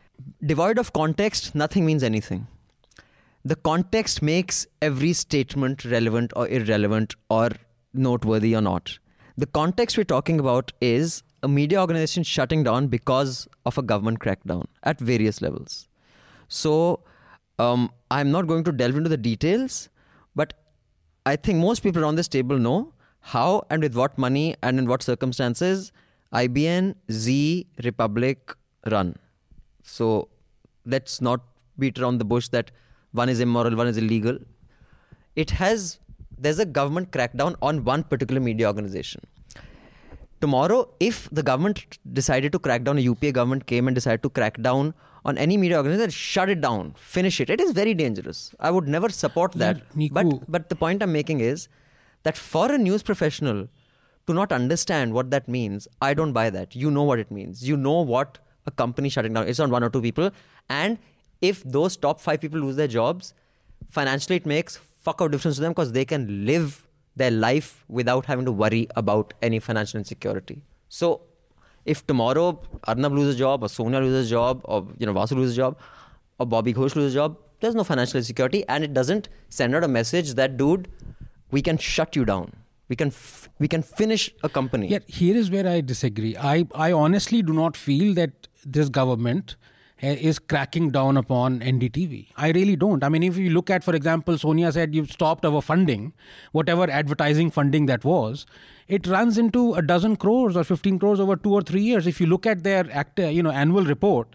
Devoid 0.50 0.78
of 0.78 0.92
context, 0.92 1.54
nothing 1.54 1.84
means 1.86 2.02
anything. 2.02 2.46
The 3.44 3.54
context 3.54 4.22
makes 4.22 4.66
every 4.82 5.12
statement 5.12 5.84
relevant 5.84 6.32
or 6.34 6.48
irrelevant 6.48 7.14
or 7.30 7.50
noteworthy 7.94 8.54
or 8.56 8.60
not. 8.60 8.98
The 9.38 9.46
context 9.46 9.98
we're 9.98 10.04
talking 10.04 10.40
about 10.40 10.72
is 10.80 11.22
a 11.42 11.48
media 11.48 11.80
organization 11.80 12.22
shutting 12.22 12.64
down 12.64 12.86
because 12.86 13.46
of 13.66 13.76
a 13.76 13.82
government 13.82 14.20
crackdown 14.20 14.64
at 14.82 14.98
various 14.98 15.42
levels. 15.42 15.88
So 16.48 17.00
um, 17.58 17.90
I'm 18.10 18.30
not 18.30 18.46
going 18.46 18.64
to 18.64 18.72
delve 18.72 18.96
into 18.96 19.10
the 19.10 19.16
details, 19.16 19.88
but 20.34 20.54
I 21.26 21.36
think 21.36 21.58
most 21.58 21.82
people 21.82 22.02
around 22.02 22.16
this 22.16 22.28
table 22.28 22.58
know 22.58 22.92
how 23.20 23.64
and 23.68 23.82
with 23.82 23.94
what 23.94 24.16
money 24.16 24.56
and 24.62 24.78
in 24.78 24.86
what 24.86 25.02
circumstances 25.02 25.92
IBN, 26.32 26.94
Z, 27.10 27.66
Republic 27.84 28.54
run. 28.90 29.16
So 29.82 30.28
let's 30.84 31.20
not 31.20 31.40
beat 31.78 31.98
around 31.98 32.18
the 32.18 32.24
bush 32.24 32.48
that 32.48 32.70
one 33.12 33.28
is 33.28 33.40
immoral, 33.40 33.76
one 33.76 33.86
is 33.86 33.96
illegal. 33.96 34.38
It 35.34 35.50
has, 35.50 35.98
there's 36.38 36.58
a 36.58 36.66
government 36.66 37.10
crackdown 37.10 37.56
on 37.62 37.84
one 37.84 38.02
particular 38.04 38.40
media 38.40 38.66
organization. 38.66 39.22
Tomorrow, 40.40 40.90
if 41.00 41.28
the 41.32 41.42
government 41.42 41.98
decided 42.12 42.52
to 42.52 42.58
crack 42.58 42.84
down, 42.84 42.98
a 42.98 43.00
UPA 43.00 43.32
government 43.32 43.66
came 43.66 43.88
and 43.88 43.94
decided 43.94 44.22
to 44.22 44.28
crack 44.28 44.60
down 44.60 44.92
on 45.24 45.38
any 45.38 45.56
media 45.56 45.78
organization, 45.78 46.10
shut 46.10 46.48
it 46.50 46.60
down, 46.60 46.94
finish 46.96 47.40
it. 47.40 47.48
It 47.48 47.60
is 47.60 47.72
very 47.72 47.94
dangerous. 47.94 48.54
I 48.60 48.70
would 48.70 48.86
never 48.86 49.08
support 49.08 49.52
that. 49.52 49.78
Yeah, 49.96 50.08
But 50.12 50.26
but 50.48 50.68
the 50.68 50.76
point 50.76 51.02
I'm 51.02 51.12
making 51.12 51.40
is 51.40 51.68
that 52.24 52.36
for 52.36 52.70
a 52.70 52.78
news 52.78 53.02
professional 53.02 53.68
to 54.26 54.34
not 54.34 54.52
understand 54.52 55.14
what 55.14 55.30
that 55.30 55.48
means, 55.48 55.88
I 56.02 56.12
don't 56.14 56.32
buy 56.32 56.50
that. 56.50 56.76
You 56.76 56.90
know 56.90 57.02
what 57.02 57.18
it 57.18 57.30
means. 57.30 57.66
You 57.66 57.76
know 57.76 58.00
what 58.02 58.38
a 58.66 58.70
company 58.70 59.08
shutting 59.08 59.32
down. 59.32 59.48
It's 59.48 59.58
not 59.58 59.70
one 59.70 59.82
or 59.82 59.90
two 59.90 60.02
people. 60.02 60.30
And 60.68 60.98
if 61.40 61.62
those 61.64 61.96
top 61.96 62.20
five 62.20 62.40
people 62.40 62.60
lose 62.60 62.76
their 62.76 62.88
jobs, 62.88 63.34
financially 63.90 64.36
it 64.36 64.46
makes 64.46 64.78
fuck 65.06 65.22
out 65.22 65.30
difference 65.36 65.56
to 65.56 65.62
them 65.62 65.72
because 65.76 65.92
they 65.92 66.04
can 66.12 66.26
live 66.50 66.82
their 67.22 67.30
life 67.30 67.70
without 67.88 68.26
having 68.26 68.44
to 68.50 68.52
worry 68.52 68.86
about 69.02 69.32
any 69.48 69.58
financial 69.58 69.98
insecurity. 69.98 70.60
So 70.88 71.22
if 71.84 72.06
tomorrow 72.06 72.60
Arnab 72.84 73.12
loses 73.12 73.36
a 73.36 73.38
job 73.38 73.62
or 73.62 73.68
Sonia 73.68 74.00
loses 74.00 74.26
a 74.26 74.30
job 74.30 74.60
or 74.64 74.86
you 74.98 75.06
know 75.06 75.14
Vasu 75.14 75.36
loses 75.36 75.54
a 75.54 75.62
job 75.62 75.78
or 76.38 76.46
Bobby 76.46 76.74
Ghosh 76.74 76.96
loses 76.96 77.14
a 77.14 77.18
job, 77.20 77.38
there's 77.60 77.74
no 77.74 77.84
financial 77.84 78.22
security 78.22 78.64
and 78.68 78.84
it 78.84 78.92
doesn't 78.92 79.28
send 79.48 79.74
out 79.74 79.84
a 79.84 79.88
message 79.88 80.34
that 80.34 80.56
dude, 80.56 80.88
we 81.50 81.62
can 81.62 81.78
shut 81.78 82.16
you 82.16 82.24
down. 82.24 82.52
We 82.88 82.96
can 82.96 83.08
f- 83.08 83.48
we 83.58 83.68
can 83.68 83.82
finish 83.82 84.26
a 84.44 84.48
company. 84.48 84.88
Yet 84.88 85.08
here 85.20 85.36
is 85.36 85.50
where 85.50 85.66
I 85.68 85.80
disagree. 85.80 86.36
I, 86.36 86.66
I 86.74 86.92
honestly 86.92 87.42
do 87.42 87.52
not 87.52 87.76
feel 87.76 88.14
that 88.14 88.48
this 88.64 88.88
government 88.88 89.56
is 90.00 90.38
cracking 90.38 90.90
down 90.90 91.16
upon 91.16 91.60
NDTV. 91.60 92.28
I 92.36 92.50
really 92.50 92.76
don't. 92.76 93.02
I 93.02 93.08
mean, 93.08 93.22
if 93.22 93.36
you 93.36 93.50
look 93.50 93.70
at, 93.70 93.82
for 93.82 93.94
example, 93.94 94.36
Sonia 94.36 94.70
said 94.72 94.94
you've 94.94 95.10
stopped 95.10 95.44
our 95.44 95.62
funding, 95.62 96.12
whatever 96.52 96.90
advertising 96.90 97.50
funding 97.50 97.86
that 97.86 98.04
was, 98.04 98.46
it 98.88 99.06
runs 99.06 99.38
into 99.38 99.74
a 99.74 99.82
dozen 99.82 100.16
crores 100.16 100.56
or 100.56 100.64
15 100.64 100.98
crores 100.98 101.18
over 101.18 101.34
two 101.34 101.52
or 101.52 101.62
three 101.62 101.80
years. 101.80 102.06
If 102.06 102.20
you 102.20 102.26
look 102.26 102.46
at 102.46 102.62
their 102.62 102.86
act, 102.92 103.18
you 103.18 103.42
know, 103.42 103.50
annual 103.50 103.84
report, 103.84 104.28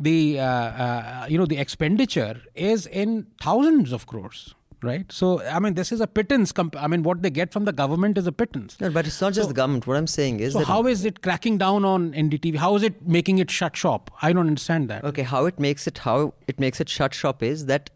the 0.00 0.38
uh, 0.38 0.44
uh, 0.44 1.26
you 1.28 1.36
know 1.36 1.46
the 1.46 1.58
expenditure 1.58 2.40
is 2.54 2.86
in 2.86 3.26
thousands 3.42 3.92
of 3.92 4.06
crores 4.06 4.54
right 4.82 5.10
so 5.10 5.42
i 5.42 5.58
mean 5.58 5.74
this 5.74 5.90
is 5.90 6.00
a 6.00 6.06
pittance 6.06 6.52
comp- 6.52 6.76
i 6.76 6.86
mean 6.86 7.02
what 7.02 7.20
they 7.22 7.30
get 7.30 7.52
from 7.52 7.64
the 7.64 7.72
government 7.72 8.16
is 8.16 8.26
a 8.26 8.32
pittance 8.32 8.80
No, 8.80 8.90
but 8.90 9.06
it's 9.06 9.20
not 9.20 9.32
just 9.32 9.48
the 9.48 9.54
government. 9.54 9.86
What 9.86 9.96
I'm 9.96 10.06
saying 10.06 10.38
is 10.40 10.52
so 10.52 10.60
that 10.60 10.66
how 10.66 10.86
is 10.86 11.04
it 11.04 11.20
cracking 11.22 11.58
down 11.58 11.84
on 11.84 12.12
ndtv 12.12 12.56
how 12.56 12.76
is 12.76 12.84
it 12.84 13.06
making 13.06 13.38
it 13.38 13.50
shut 13.50 13.76
shop 13.76 14.10
i 14.22 14.32
don't 14.32 14.46
understand 14.46 14.88
that 14.88 15.04
Okay, 15.04 15.22
how 15.22 15.46
it 15.46 15.58
makes 15.58 15.86
it 15.86 15.98
how 15.98 16.34
it 16.46 16.60
makes 16.60 16.80
it 16.80 16.88
shut 16.88 17.12
shop 17.14 17.42
is 17.42 17.66
that 17.66 17.90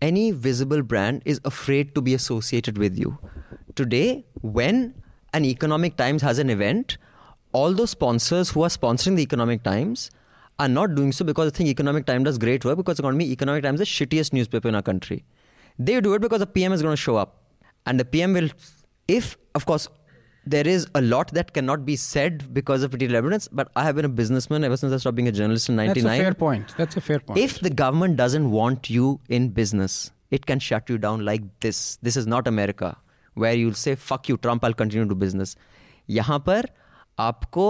any 0.00 0.30
visible 0.30 0.82
brand 0.82 1.22
is 1.24 1.40
afraid 1.44 1.94
to 1.94 2.00
be 2.00 2.14
associated 2.14 2.78
with 2.78 2.96
you. 2.98 3.18
Today, 3.74 4.24
when 4.42 4.94
an 5.34 5.44
Economic 5.44 5.96
Times 5.96 6.22
has 6.22 6.38
an 6.38 6.50
event, 6.50 6.98
all 7.52 7.72
those 7.72 7.90
sponsors 7.90 8.50
who 8.50 8.62
are 8.62 8.68
sponsoring 8.68 9.16
the 9.16 9.22
Economic 9.22 9.62
Times 9.64 10.10
are 10.58 10.68
not 10.68 10.94
doing 10.94 11.10
so 11.12 11.24
because 11.24 11.50
they 11.50 11.56
think 11.56 11.68
Economic 11.68 12.06
Times 12.06 12.24
does 12.24 12.38
great 12.38 12.64
work 12.64 12.76
because 12.76 12.98
according 12.98 13.18
to 13.20 13.26
me, 13.26 13.32
Economic 13.32 13.62
Times 13.64 13.80
is 13.80 13.88
the 13.88 14.06
shittiest 14.06 14.32
newspaper 14.32 14.68
in 14.68 14.74
our 14.74 14.82
country. 14.82 15.24
They 15.79 15.99
do 16.01 16.13
it 16.13 16.21
because 16.21 16.39
the 16.39 16.47
PM 16.47 16.73
is 16.73 16.81
going 16.81 16.93
to 16.93 17.01
show 17.01 17.15
up. 17.15 17.41
And 17.85 17.99
the 17.99 18.05
PM 18.05 18.33
will, 18.33 18.49
if, 19.07 19.37
of 19.55 19.65
course, 19.65 19.87
there 20.45 20.67
is 20.67 20.87
a 20.93 21.01
lot 21.01 21.33
that 21.33 21.53
cannot 21.53 21.85
be 21.85 21.95
said 21.95 22.53
because 22.53 22.83
of 22.83 22.91
material 22.91 23.17
evidence, 23.17 23.47
but 23.47 23.69
I 23.75 23.83
have 23.83 23.95
been 23.95 24.05
a 24.05 24.09
businessman 24.09 24.63
ever 24.63 24.75
since 24.75 24.91
I 24.93 24.97
stopped 24.97 25.15
being 25.15 25.27
a 25.27 25.31
journalist 25.31 25.69
in 25.69 25.77
that's 25.77 26.03
99. 26.03 26.19
a 26.19 26.23
fair 26.23 26.33
point 26.33 26.73
that's 26.77 26.97
a 26.97 27.01
fair 27.01 27.19
point 27.19 27.39
If 27.39 27.59
the 27.61 27.69
government 27.69 28.17
doesn't 28.17 28.51
want 28.51 28.89
you 28.89 29.21
in 29.29 29.49
business, 29.49 30.11
it 30.31 30.45
can 30.45 30.59
shut 30.59 30.89
you 30.89 30.97
down 30.97 31.23
like 31.23 31.43
this. 31.61 31.97
This 32.01 32.17
is 32.17 32.27
not 32.27 32.47
America, 32.47 32.97
where 33.35 33.53
you'll 33.53 33.73
say, 33.73 33.95
fuck 33.95 34.27
you, 34.27 34.37
Trump, 34.37 34.65
I'll 34.65 34.73
continue 34.73 35.05
to 35.07 35.15
do 35.15 35.19
business. 35.25 35.55
यहाँ 36.09 36.39
पर 36.45 36.67
आपको 37.19 37.65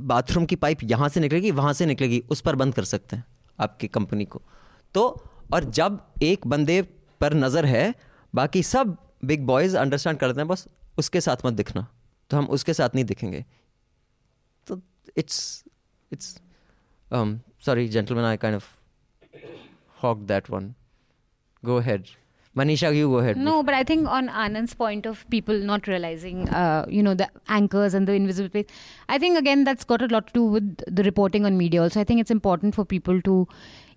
bathroom 0.00 0.44
की 0.46 0.56
pipe 0.56 0.78
यहाँ 0.84 1.08
से 1.08 1.20
निकलेगी 1.20 1.50
वहाँ 1.50 1.72
से 1.72 1.86
निकलेगी 1.86 2.22
उस 2.30 2.40
पर 2.40 2.56
बंद 2.56 2.74
कर 2.74 2.84
सकते 2.84 3.16
हैं 3.16 3.24
आपकी 3.60 3.88
कंपनी 3.88 4.24
को 4.24 4.42
तो 4.94 5.04
और 5.52 5.64
जब 5.78 6.00
एक 6.22 6.46
बंदे 6.46 6.82
पर 7.21 7.33
नज़र 7.33 7.65
है 7.65 7.93
बाकी 8.35 8.63
सब 8.63 8.97
बिग 9.31 9.45
बॉयज़ 9.45 9.77
अंडरस्टैंड 9.77 10.19
करते 10.19 10.39
हैं 10.41 10.47
बस 10.47 10.67
उसके 10.99 11.21
साथ 11.21 11.45
मत 11.45 11.53
दिखना 11.53 11.87
तो 12.29 12.37
हम 12.37 12.45
उसके 12.57 12.73
साथ 12.73 12.95
नहीं 12.95 13.05
दिखेंगे 13.05 13.45
तो 14.67 14.81
it's 15.17 15.41
it's 16.13 16.37
um, 17.11 17.41
sorry, 17.59 17.87
gentlemen, 17.89 18.25
I 18.25 18.37
kind 18.37 18.55
of 18.55 18.77
hogged 19.97 20.27
that 20.29 20.49
one. 20.49 20.75
Go 21.63 21.77
ahead. 21.77 22.09
Manisha, 22.55 22.93
you 22.93 23.07
go 23.09 23.19
ahead. 23.19 23.37
No, 23.37 23.63
but 23.63 23.73
I 23.73 23.83
think 23.83 24.07
on 24.09 24.27
Anand's 24.27 24.73
point 24.73 25.05
of 25.05 25.25
people 25.29 25.57
not 25.57 25.87
realizing, 25.87 26.49
uh, 26.49 26.85
you 26.89 27.01
know, 27.01 27.13
the 27.13 27.29
anchors 27.47 27.93
and 27.93 28.05
the 28.07 28.13
invisible 28.13 28.49
place, 28.49 28.65
I 29.07 29.17
think 29.17 29.37
again 29.37 29.63
that's 29.63 29.85
got 29.85 30.01
a 30.01 30.07
lot 30.07 30.27
to 30.27 30.33
do 30.33 30.43
with 30.43 30.83
the 30.93 31.03
reporting 31.03 31.45
on 31.45 31.57
media. 31.57 31.81
Also, 31.81 32.01
I 32.01 32.03
think 32.03 32.19
it's 32.19 32.31
important 32.31 32.75
for 32.75 32.83
people 32.83 33.21
to, 33.21 33.47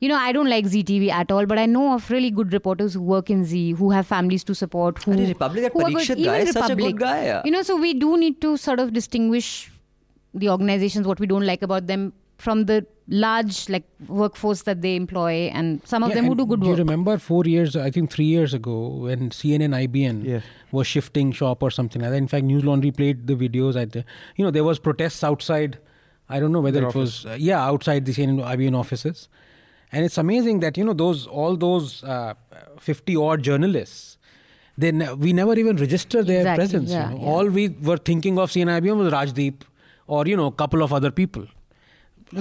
you 0.05 0.09
know, 0.12 0.16
I 0.28 0.32
don't 0.36 0.51
like 0.52 0.66
ZTV 0.72 1.10
at 1.18 1.31
all, 1.36 1.47
but 1.52 1.59
I 1.64 1.66
know 1.74 1.85
of 1.98 2.09
really 2.14 2.31
good 2.40 2.52
reporters 2.59 2.94
who 3.01 3.02
work 3.12 3.31
in 3.36 3.44
Z, 3.52 3.60
who 3.82 3.90
have 3.98 4.06
families 4.14 4.44
to 4.52 4.55
support, 4.62 5.02
who 5.05 5.12
Arey, 5.18 5.28
Republic, 5.35 5.62
that 5.68 5.72
who 5.76 5.85
are 5.85 5.90
good- 5.90 5.98
Parikshit 6.01 6.18
even 6.24 6.32
guy 6.32 6.39
is 6.48 6.59
such 6.62 6.70
a 6.74 6.76
good 6.82 6.98
guy, 7.05 7.20
yeah. 7.31 7.43
You 7.51 7.52
know, 7.59 7.62
so 7.70 7.76
we 7.85 7.94
do 8.09 8.16
need 8.24 8.40
to 8.48 8.56
sort 8.66 8.81
of 8.86 8.93
distinguish 8.98 9.52
the 10.43 10.48
organizations, 10.56 11.06
what 11.14 11.20
we 11.26 11.26
don't 11.26 11.47
like 11.55 11.62
about 11.70 11.86
them, 11.94 12.12
from 12.39 12.64
the 12.70 12.85
large 13.09 13.68
like 13.72 13.85
workforce 14.09 14.62
that 14.68 14.81
they 14.82 14.97
employ, 14.97 15.32
and 15.60 15.81
some 15.93 16.02
of 16.02 16.09
Yeah, 16.10 16.16
them 16.16 16.26
who 16.26 16.35
do 16.35 16.44
good 16.52 16.60
work. 16.60 16.64
do 16.64 16.70
you 16.70 16.76
remember 16.76 17.16
four 17.18 17.44
years, 17.44 17.76
I 17.76 17.90
think 17.97 18.10
three 18.10 18.24
years 18.24 18.52
ago, 18.59 18.76
when 19.09 19.31
CNN 19.31 19.72
IBN 19.81 20.24
Yes. 20.24 20.43
was 20.72 20.86
shifting 20.94 21.31
shop 21.40 21.62
or 21.62 21.70
something 21.70 22.02
like 22.02 22.10
that. 22.10 22.16
In 22.16 22.26
fact, 22.26 22.44
News 22.44 22.64
Laundry 22.64 22.90
played 22.90 23.26
the 23.28 23.36
videos. 23.44 23.76
At 23.85 23.93
the, 23.93 24.05
you 24.36 24.44
know, 24.44 24.51
there 24.51 24.64
was 24.64 24.78
protests 24.89 25.22
outside. 25.31 25.78
I 26.28 26.40
don't 26.40 26.52
know 26.52 26.60
whether 26.60 26.81
Their 26.81 26.89
it 26.89 26.94
was 27.05 27.24
uh, 27.26 27.36
yeah 27.39 27.62
outside 27.64 28.06
the 28.06 28.12
CNN 28.12 28.43
IBN 28.56 28.74
offices, 28.82 29.28
and 29.94 30.04
it's 30.10 30.18
amazing 30.22 30.60
that 30.66 30.76
you 30.82 30.84
know 30.90 30.96
those 31.04 31.26
all 31.42 31.56
those 31.64 31.88
uh, 32.04 32.34
fifty 32.90 33.16
odd 33.16 33.42
journalists. 33.50 34.18
They 34.84 34.90
ne- 35.00 35.12
we 35.24 35.32
never 35.32 35.56
even 35.62 35.76
register 35.82 36.22
their 36.28 36.40
Exactly, 36.40 36.60
presence. 36.62 36.90
yeah, 36.90 37.10
you 37.10 37.18
know. 37.18 37.24
yeah. 37.24 37.32
All 37.34 37.46
we 37.58 37.68
were 37.90 37.96
thinking 38.12 38.38
of 38.44 38.50
CNN 38.54 38.80
IBN 38.80 38.96
was 39.02 39.12
Rajdeep 39.18 39.68
or 40.06 40.26
you 40.26 40.36
know 40.40 40.46
a 40.46 40.56
couple 40.64 40.82
of 40.88 40.92
other 41.00 41.12
people. 41.20 41.44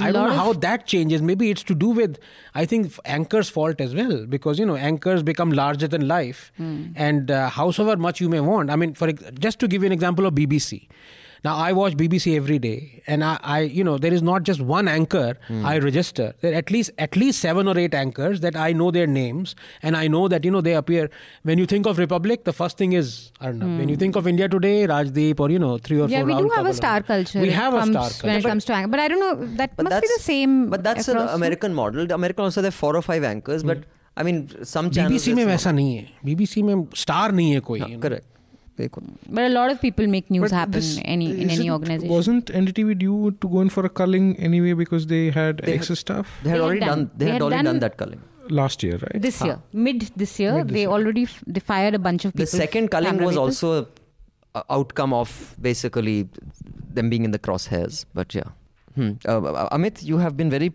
I 0.03 0.11
don't 0.11 0.29
know 0.29 0.35
how 0.35 0.53
that 0.53 0.87
changes. 0.91 1.21
Maybe 1.21 1.51
it's 1.51 1.61
to 1.69 1.75
do 1.75 1.89
with, 1.89 2.17
I 2.55 2.65
think, 2.65 2.93
anchor's 3.15 3.49
fault 3.57 3.79
as 3.85 3.93
well, 3.93 4.25
because 4.25 4.57
you 4.61 4.65
know 4.69 4.75
anchors 4.75 5.21
become 5.21 5.51
larger 5.51 5.87
than 5.87 6.07
life, 6.07 6.51
and 6.57 7.29
uh, 7.29 7.49
howsoever 7.49 7.97
much 7.97 8.19
you 8.19 8.29
may 8.29 8.39
want. 8.39 8.71
I 8.71 8.75
mean, 8.83 8.95
for 8.95 9.11
just 9.47 9.59
to 9.59 9.67
give 9.67 9.83
you 9.83 9.87
an 9.87 9.91
example 9.99 10.25
of 10.25 10.33
BBC. 10.33 10.87
Now 11.44 11.54
I 11.56 11.72
watch 11.72 11.96
BBC 11.96 12.34
every 12.36 12.58
day, 12.58 13.02
and 13.06 13.22
I, 13.24 13.38
I 13.42 13.58
you 13.60 13.84
know, 13.84 13.96
there 14.04 14.12
is 14.12 14.22
not 14.22 14.42
just 14.42 14.60
one 14.60 14.88
anchor 14.88 15.36
I 15.72 15.78
register. 15.78 16.34
There 16.40 16.52
are 16.52 16.56
at 16.56 16.70
least 16.70 16.90
at 16.98 17.16
least 17.16 17.40
seven 17.40 17.68
or 17.68 17.78
eight 17.78 17.94
anchors 17.94 18.40
that 18.40 18.56
I 18.56 18.72
know 18.72 18.90
their 18.90 19.06
names, 19.06 19.54
and 19.82 19.96
I 19.96 20.08
know 20.08 20.26
that 20.28 20.44
you 20.44 20.50
know 20.50 20.60
they 20.60 20.74
appear. 20.74 21.10
When 21.44 21.58
you 21.58 21.66
think 21.66 21.86
of 21.86 21.98
Republic, 21.98 22.44
the 22.44 22.52
first 22.52 22.76
thing 22.78 22.92
is 23.02 23.12
Arnab. 23.40 23.78
When 23.82 23.88
you 23.88 23.96
think 23.96 24.16
of 24.16 24.26
India 24.26 24.48
Today, 24.48 24.86
Rajdeep, 24.94 25.38
or 25.40 25.50
you 25.50 25.58
know 25.66 25.78
three 25.78 26.00
or 26.00 26.08
yeah, 26.08 26.18
four. 26.20 26.26
we 26.26 26.34
do 26.34 26.48
Rahul 26.48 26.56
have 26.56 26.66
a 26.66 26.70
Kaval. 26.70 26.74
star 26.82 27.02
culture. 27.02 27.38
We 27.38 27.46
when 27.48 27.54
it 27.56 27.60
have 27.60 27.74
a 27.74 27.78
comes- 27.84 27.92
star 27.92 28.02
when 28.04 28.34
culture. 28.34 28.48
it 28.48 28.50
comes 28.50 28.64
to 28.64 28.74
anchor. 28.80 28.90
But 28.96 29.00
I 29.00 29.08
don't 29.14 29.20
know. 29.26 29.34
That 29.62 29.76
But 29.76 29.84
must 29.90 30.00
be 30.02 30.06
the 30.08 30.14
that's- 30.16 30.24
same. 30.32 30.58
But 30.70 30.82
that's 30.88 31.06
across, 31.08 31.22
an 31.22 31.28
no? 31.28 31.34
American 31.42 31.74
model. 31.74 32.06
The 32.06 32.14
American 32.14 32.44
also 32.50 32.60
there 32.62 32.74
are 32.76 32.80
four 32.82 32.96
or 32.96 33.02
five 33.10 33.22
anchors, 33.24 33.62
but 33.62 33.84
I 34.16 34.24
mean 34.24 34.42
some 34.64 34.90
channels. 34.90 35.22
BBC 35.22 35.34
में 35.38 35.44
it's 35.44 35.50
वैसा 35.52 35.72
नहीं 35.78 35.96
है 35.96 36.06
BBC 36.24 36.62
में 36.68 36.86
star 37.04 37.32
नहीं 37.40 37.52
है 37.52 37.60
कोई 37.70 37.80
not- 37.86 38.20
you 38.79 38.89
know. 38.97 39.13
But 39.29 39.43
a 39.45 39.49
lot 39.49 39.71
of 39.71 39.79
people 39.81 40.07
make 40.07 40.29
news 40.31 40.49
But 40.51 40.51
happen 40.57 40.83
any 41.05 41.29
in 41.41 41.49
any 41.49 41.69
organization. 41.69 42.09
Wasn't 42.13 42.45
NDTV 42.47 42.97
due 42.99 43.31
to 43.41 43.47
go 43.47 43.61
in 43.61 43.69
for 43.69 43.85
a 43.85 43.89
culling 43.89 44.35
anyway 44.37 44.73
because 44.73 45.07
they 45.07 45.29
had 45.31 45.57
They 45.59 45.73
excess 45.73 45.99
staff 45.99 46.27
they 46.43 46.49
had 46.49 46.57
They 46.57 46.59
had 46.59 46.61
already 46.67 46.79
done. 46.79 46.89
done- 46.99 47.11
They 47.17 47.25
they 47.25 47.31
had 47.31 47.33
had 47.33 47.41
already 47.47 47.63
done 47.63 47.65
done- 47.73 47.79
that 47.87 47.97
culling. 47.97 48.21
last 48.49 48.83
year, 48.83 48.95
right? 49.01 49.21
this 49.25 49.41
year, 49.41 49.57
mid 49.87 50.01
this 50.21 50.31
year, 50.39 50.53
Mid 50.55 50.67
this 50.67 50.73
they 50.73 50.81
year. 50.81 50.89
already 50.95 51.21
f- 51.23 51.43
they 51.57 51.61
fired 51.67 51.95
a 51.97 51.99
bunch 52.07 52.25
of 52.25 52.33
people. 52.33 52.45
The 52.45 52.57
second 52.63 52.89
culling 52.95 53.17
was 53.25 53.35
people. 53.35 53.43
also 53.43 53.69
a 54.61 54.63
outcome 54.77 55.13
of 55.19 55.29
basically 55.67 56.27
them 56.97 57.09
being 57.13 57.23
in 57.29 57.31
the 57.35 57.39
crosshairs. 57.39 58.05
But 58.13 58.35
yeah, 58.39 58.49
hmm. 58.95 59.11
uh, 59.25 59.69
Amit, 59.77 60.03
you 60.09 60.17
have 60.25 60.35
been 60.41 60.49
very 60.55 60.71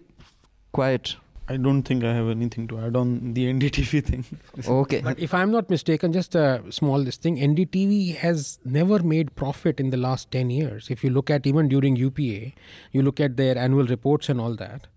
quiet. 0.72 1.16
I 1.49 1.57
don't 1.57 1.83
think 1.83 2.03
I 2.05 2.13
have 2.15 2.29
anything 2.29 2.67
to 2.69 2.79
add 2.79 2.95
on 2.95 3.33
the 3.33 3.45
NDTV 3.53 4.01
thing. 4.09 4.23
Okay. 4.65 5.01
But 5.01 5.19
if 5.19 5.33
I'm 5.33 5.51
not 5.51 5.69
mistaken, 5.69 6.13
just 6.13 6.35
a 6.35 6.63
small 6.69 7.03
this 7.03 7.17
thing, 7.17 7.35
NDTV 7.37 8.15
has 8.15 8.59
never 8.63 8.99
made 9.03 9.35
profit 9.35 9.81
in 9.81 9.89
the 9.89 9.97
last 9.97 10.31
10 10.31 10.49
years. 10.49 10.87
If 10.89 11.03
you 11.03 11.09
look 11.09 11.29
at 11.29 11.45
even 11.45 11.67
during 11.67 11.97
UPA, 11.97 12.53
you 12.93 13.01
look 13.01 13.19
at 13.19 13.35
their 13.35 13.57
annual 13.57 13.85
reports 13.87 14.29
and 14.29 14.39
all 14.39 14.55
that. 14.55 14.87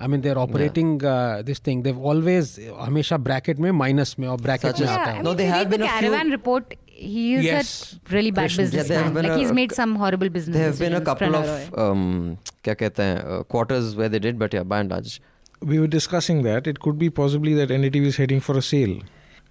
I 0.00 0.08
mean, 0.08 0.22
they're 0.22 0.38
operating 0.38 1.04
uh, 1.04 1.42
this 1.46 1.60
thing. 1.60 1.82
They've 1.84 1.96
always, 2.12 2.58
हमेशा 2.58 3.22
bracket 3.28 3.58
में 3.60 3.70
minus 3.70 4.18
में 4.18 4.26
और 4.28 4.40
bracket 4.40 4.72
Such 4.74 4.80
में 4.80 4.86
as- 4.86 4.90
Yeah, 4.90 4.98
आता 4.98 5.10
I 5.10 5.14
है. 5.14 5.22
No, 5.22 5.30
mean, 5.30 5.36
they 5.36 5.44
if 5.44 5.48
you 5.48 5.54
have 5.54 5.66
read 5.66 5.70
been 5.70 5.80
the 5.80 5.86
a 5.86 5.98
few- 6.00 6.10
caravan 6.10 6.30
report. 6.30 6.74
He 6.86 7.34
is 7.34 7.44
Yes. 7.44 7.70
a 7.94 8.12
really 8.14 8.30
bad 8.32 8.42
Krishna. 8.50 8.64
Yeah, 8.64 8.70
there 8.70 8.80
have 8.82 8.88
businessman. 8.88 9.14
been 9.14 9.24
like 9.30 9.36
a- 9.36 9.38
he's 9.38 9.52
made 9.52 9.72
some 9.80 9.94
horrible 10.02 10.28
business. 10.38 10.56
There 10.56 10.66
have 10.66 10.78
been 10.78 10.94
a 10.94 11.00
decisions, 11.00 11.06
couple 11.06 11.28
Prannoy 11.28 11.66
of 11.68 11.78
Roy. 11.78 11.90
um, 11.90 12.38
क्या 12.64 12.74
कहते 12.82 13.02
हैं 13.02 13.24
uh, 13.38 13.42
quarters 13.54 13.94
where 14.00 14.08
they 14.16 14.20
did, 14.26 14.38
but 14.42 14.52
yeah, 14.58 14.64
by 14.74 14.80
and 14.80 14.90
large. 14.96 15.20
we 15.60 15.78
were 15.78 15.86
discussing 15.86 16.42
that 16.42 16.66
it 16.66 16.80
could 16.80 16.98
be 16.98 17.08
possibly 17.10 17.54
that 17.54 17.68
NDTV 17.70 18.06
is 18.06 18.16
heading 18.16 18.40
for 18.40 18.56
a 18.58 18.62
sale, 18.62 18.94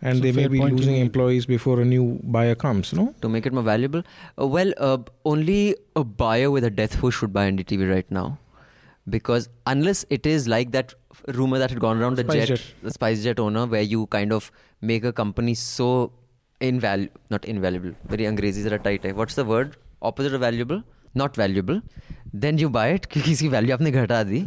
and 0.02 0.18
So 0.18 0.24
they 0.24 0.32
may 0.32 0.44
fair 0.44 0.50
be 0.50 0.60
point 0.60 0.76
losing 0.76 0.96
indeed. 0.96 1.06
employees 1.08 1.46
before 1.46 1.80
a 1.82 1.86
new 1.86 2.20
buyer 2.24 2.56
comes. 2.56 2.94
No, 2.94 3.14
to 3.22 3.30
make 3.30 3.46
it 3.46 3.54
more 3.54 3.64
valuable? 3.64 4.04
Uh, 4.40 4.48
well, 4.48 4.74
uh, 4.78 4.98
only 5.26 5.76
a 5.96 6.04
buyer 6.04 6.52
with 6.52 6.64
a 6.64 6.70
death 6.70 7.02
wish 7.04 7.20
should 7.20 7.34
buy 7.34 7.50
NDTV 7.52 7.90
right 7.92 8.10
now. 8.20 8.26
Because 9.10 9.48
unless 9.66 10.06
it 10.10 10.26
is 10.26 10.48
like 10.48 10.72
that 10.74 10.94
rumor 11.28 11.58
that 11.60 11.72
had 11.72 11.80
gone 11.80 12.00
around 12.02 12.18
the 12.18 12.24
Spice 12.24 12.48
jet, 12.48 12.58
Jet. 12.58 12.74
the 12.84 12.92
SpiceJet 12.92 13.40
owner, 13.40 13.66
where 13.66 13.82
you 13.82 14.06
kind 14.08 14.32
of 14.32 14.52
make 14.82 15.04
a 15.04 15.12
company 15.14 15.56
so 15.56 16.12
invaluable, 16.60 17.20
not 17.30 17.46
invaluable, 17.46 17.94
very 18.08 18.26
Angrezi 18.26 18.62
zara 18.68 18.78
tight 18.80 19.04
hai. 19.04 19.12
What's 19.12 19.36
the 19.36 19.44
word? 19.46 19.76
Opposite 20.02 20.34
of 20.36 20.42
valuable? 20.42 20.84
Not 21.16 21.36
valuable. 21.36 21.82
Then 22.32 22.58
you 22.58 22.70
buy 22.70 22.88
it 22.90 23.08
क्योंकि 23.10 23.32
इसकी 23.32 23.50
value 23.50 23.72
आपने 23.72 23.92
घटा 23.92 24.24
दी. 24.30 24.42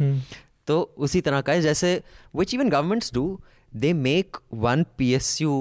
तो 0.69 0.79
उसी 1.07 1.21
तरह 1.21 1.41
का 1.47 1.53
है 1.53 1.61
जैसे 1.61 1.89
which 2.39 2.53
even 2.57 2.71
governments 2.75 3.11
do 3.17 3.25
they 3.83 3.93
make 4.05 4.39
one 4.67 4.85
PSU 4.99 5.57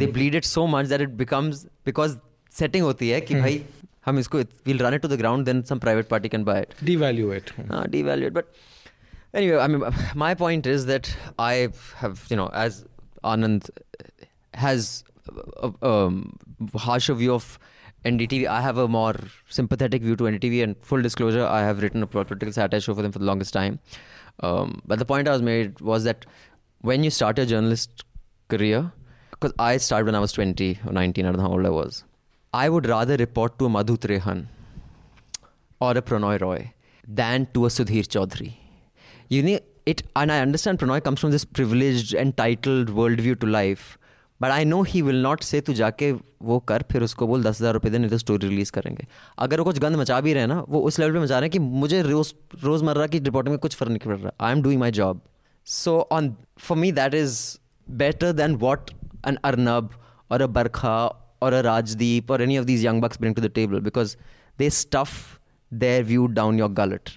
they 0.00 0.06
bleed 0.14 0.34
it 0.40 0.46
so 0.52 0.66
much 0.76 0.88
that 0.92 1.02
it 1.06 1.16
becomes 1.18 1.66
because 1.90 2.16
setting 2.60 2.82
होती 2.82 3.08
है 3.10 3.20
कि 3.20 3.34
भाई 3.40 3.60
हम 4.06 4.18
इसको 4.18 4.42
we'll 4.68 4.82
run 4.86 4.94
it 4.98 5.02
to 5.06 5.10
the 5.12 5.20
ground 5.22 5.50
then 5.50 5.62
some 5.70 5.80
private 5.86 6.08
party 6.14 6.28
can 6.34 6.44
buy 6.50 6.58
it 6.66 6.74
Devalue 6.90 7.34
it. 7.36 7.52
uh, 7.70 7.84
devalue 7.94 8.28
it. 8.30 8.34
But 8.34 8.54
anyway, 9.34 9.58
I 9.58 9.66
mean, 9.68 9.82
my 10.14 10.34
point 10.34 10.66
is 10.66 10.86
that 10.86 11.14
I 11.38 11.68
have, 12.02 12.24
you 12.30 12.36
know, 12.36 12.48
as 12.64 12.84
Anand 13.24 13.68
has 14.54 15.04
a, 15.62 15.72
a 15.82 15.90
um, 15.90 16.36
harsher 16.74 17.14
view 17.14 17.34
of 17.34 17.58
NDTV, 18.04 18.46
I 18.46 18.60
have 18.62 18.78
a 18.78 18.88
more 18.88 19.14
sympathetic 19.48 20.02
view 20.02 20.16
to 20.16 20.24
NDTV. 20.24 20.62
And 20.62 20.76
full 20.82 21.02
disclosure, 21.02 21.44
I 21.44 21.60
have 21.60 21.82
written 21.82 22.02
a 22.02 22.06
political 22.06 22.52
satire 22.52 22.80
show 22.80 22.94
for 22.94 23.02
them 23.02 23.12
for 23.12 23.18
the 23.18 23.24
longest 23.26 23.52
time. 23.52 23.78
Um, 24.39 24.81
but 24.85 24.99
the 24.99 25.05
point 25.05 25.27
I 25.27 25.31
was 25.31 25.41
made 25.41 25.79
was 25.79 26.03
that 26.03 26.25
when 26.81 27.03
you 27.03 27.09
start 27.09 27.37
your 27.37 27.45
journalist 27.45 28.03
career, 28.49 28.91
because 29.31 29.53
I 29.59 29.77
started 29.77 30.05
when 30.05 30.15
I 30.15 30.19
was 30.19 30.31
20 30.31 30.79
or 30.85 30.93
19, 30.93 31.25
I 31.25 31.29
don't 31.29 31.37
know 31.37 31.43
how 31.43 31.53
old 31.53 31.65
I 31.65 31.69
was. 31.69 32.03
I 32.53 32.69
would 32.69 32.87
rather 32.87 33.15
report 33.17 33.57
to 33.59 33.65
a 33.65 33.69
Madhu 33.69 33.97
Trehan 33.97 34.47
or 35.79 35.91
a 35.91 36.01
Pranoy 36.01 36.39
Roy 36.39 36.73
than 37.07 37.47
to 37.53 37.65
a 37.65 37.69
Sudhir 37.69 38.03
Chaudhary. 38.03 38.53
You 39.27 39.43
need 39.43 39.61
it, 39.85 40.03
and 40.15 40.31
I 40.31 40.39
understand 40.39 40.79
Pranoy 40.79 41.03
comes 41.03 41.19
from 41.19 41.31
this 41.31 41.45
privileged, 41.45 42.13
entitled 42.13 42.89
worldview 42.89 43.39
to 43.41 43.47
life. 43.47 43.97
But 44.43 44.51
I 44.51 44.65
know 44.65 44.81
he 44.83 45.01
will 45.01 45.21
not 45.23 45.43
say 45.43 45.61
तू 45.61 45.73
जाके 45.73 46.11
वो 46.43 46.57
कर, 46.59 46.83
फिर 46.91 47.03
उसको 47.03 47.27
बोल, 47.27 47.43
दस 47.43 47.59
हज़ार 47.61 47.73
रुपये 47.73 47.91
दे, 47.91 47.97
नहीं 47.97 48.09
तो 48.09 48.17
स्टोरी 48.17 48.47
रिलीज़ 48.47 48.71
करेंगे. 48.71 49.05
अगर 49.39 49.59
वो 49.59 49.65
कुछ 49.65 49.77
गंद 49.79 49.95
मचा 49.95 50.19
भी 50.21 50.33
रहे 50.33 50.45
ना, 50.47 50.59
वो 50.69 50.79
उस 50.81 50.99
लेवल 50.99 51.13
पे 51.13 51.19
मचा 51.19 51.39
रहे 51.39 51.41
हैं 51.41 51.51
कि 51.51 51.59
मुझे 51.59 52.01
रोज, 52.01 52.33
रोज़मर्रा 52.63 53.07
की 53.07 53.19
रिपोर्टिंग 53.19 53.53
में 53.53 53.59
कुछ 53.59 53.75
फ़र्क 53.75 53.91
नहीं 53.91 53.99
पड़ 54.05 54.17
रहा। 54.17 54.31
I 54.47 54.51
am 54.51 54.61
doing 54.63 54.79
my 54.79 54.91
job 54.91 55.21
so 55.67 55.97
on 56.11 56.35
for 56.59 56.77
me 56.77 56.91
that 56.91 57.13
is 57.13 57.39
better 57.87 58.31
than 58.33 58.55
what 58.65 58.91
an 59.27 59.37
Arnab 59.45 59.89
और 60.31 60.41
अ 60.41 60.47
बरखा 60.57 60.95
और 61.41 61.53
अ 61.53 61.61
राजदीप 61.61 62.31
और 62.31 62.41
any 62.41 62.57
of 62.57 62.65
these 62.65 62.85
young 62.85 63.01
bucks 63.01 63.19
bring 63.19 63.35
to 63.35 63.41
the 63.41 63.51
table 63.55 63.79
because 63.81 64.15
they 64.59 64.69
stuff 64.81 65.17
their 65.71 66.03
view 66.03 66.27
down 66.35 66.59
your 66.59 66.71
gullet 66.73 67.09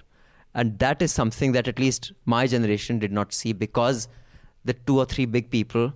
and 0.55 0.71
that 0.79 1.01
is 1.01 1.11
something 1.13 1.53
that 1.53 1.67
at least 1.67 2.11
my 2.27 2.47
generation 2.47 2.99
did 2.99 3.13
not 3.13 3.31
see 3.33 3.53
because 3.55 4.07
the 4.67 4.75
two 4.87 4.99
और 4.99 5.05
three 5.11 5.25
big 5.27 5.49
people 5.51 5.91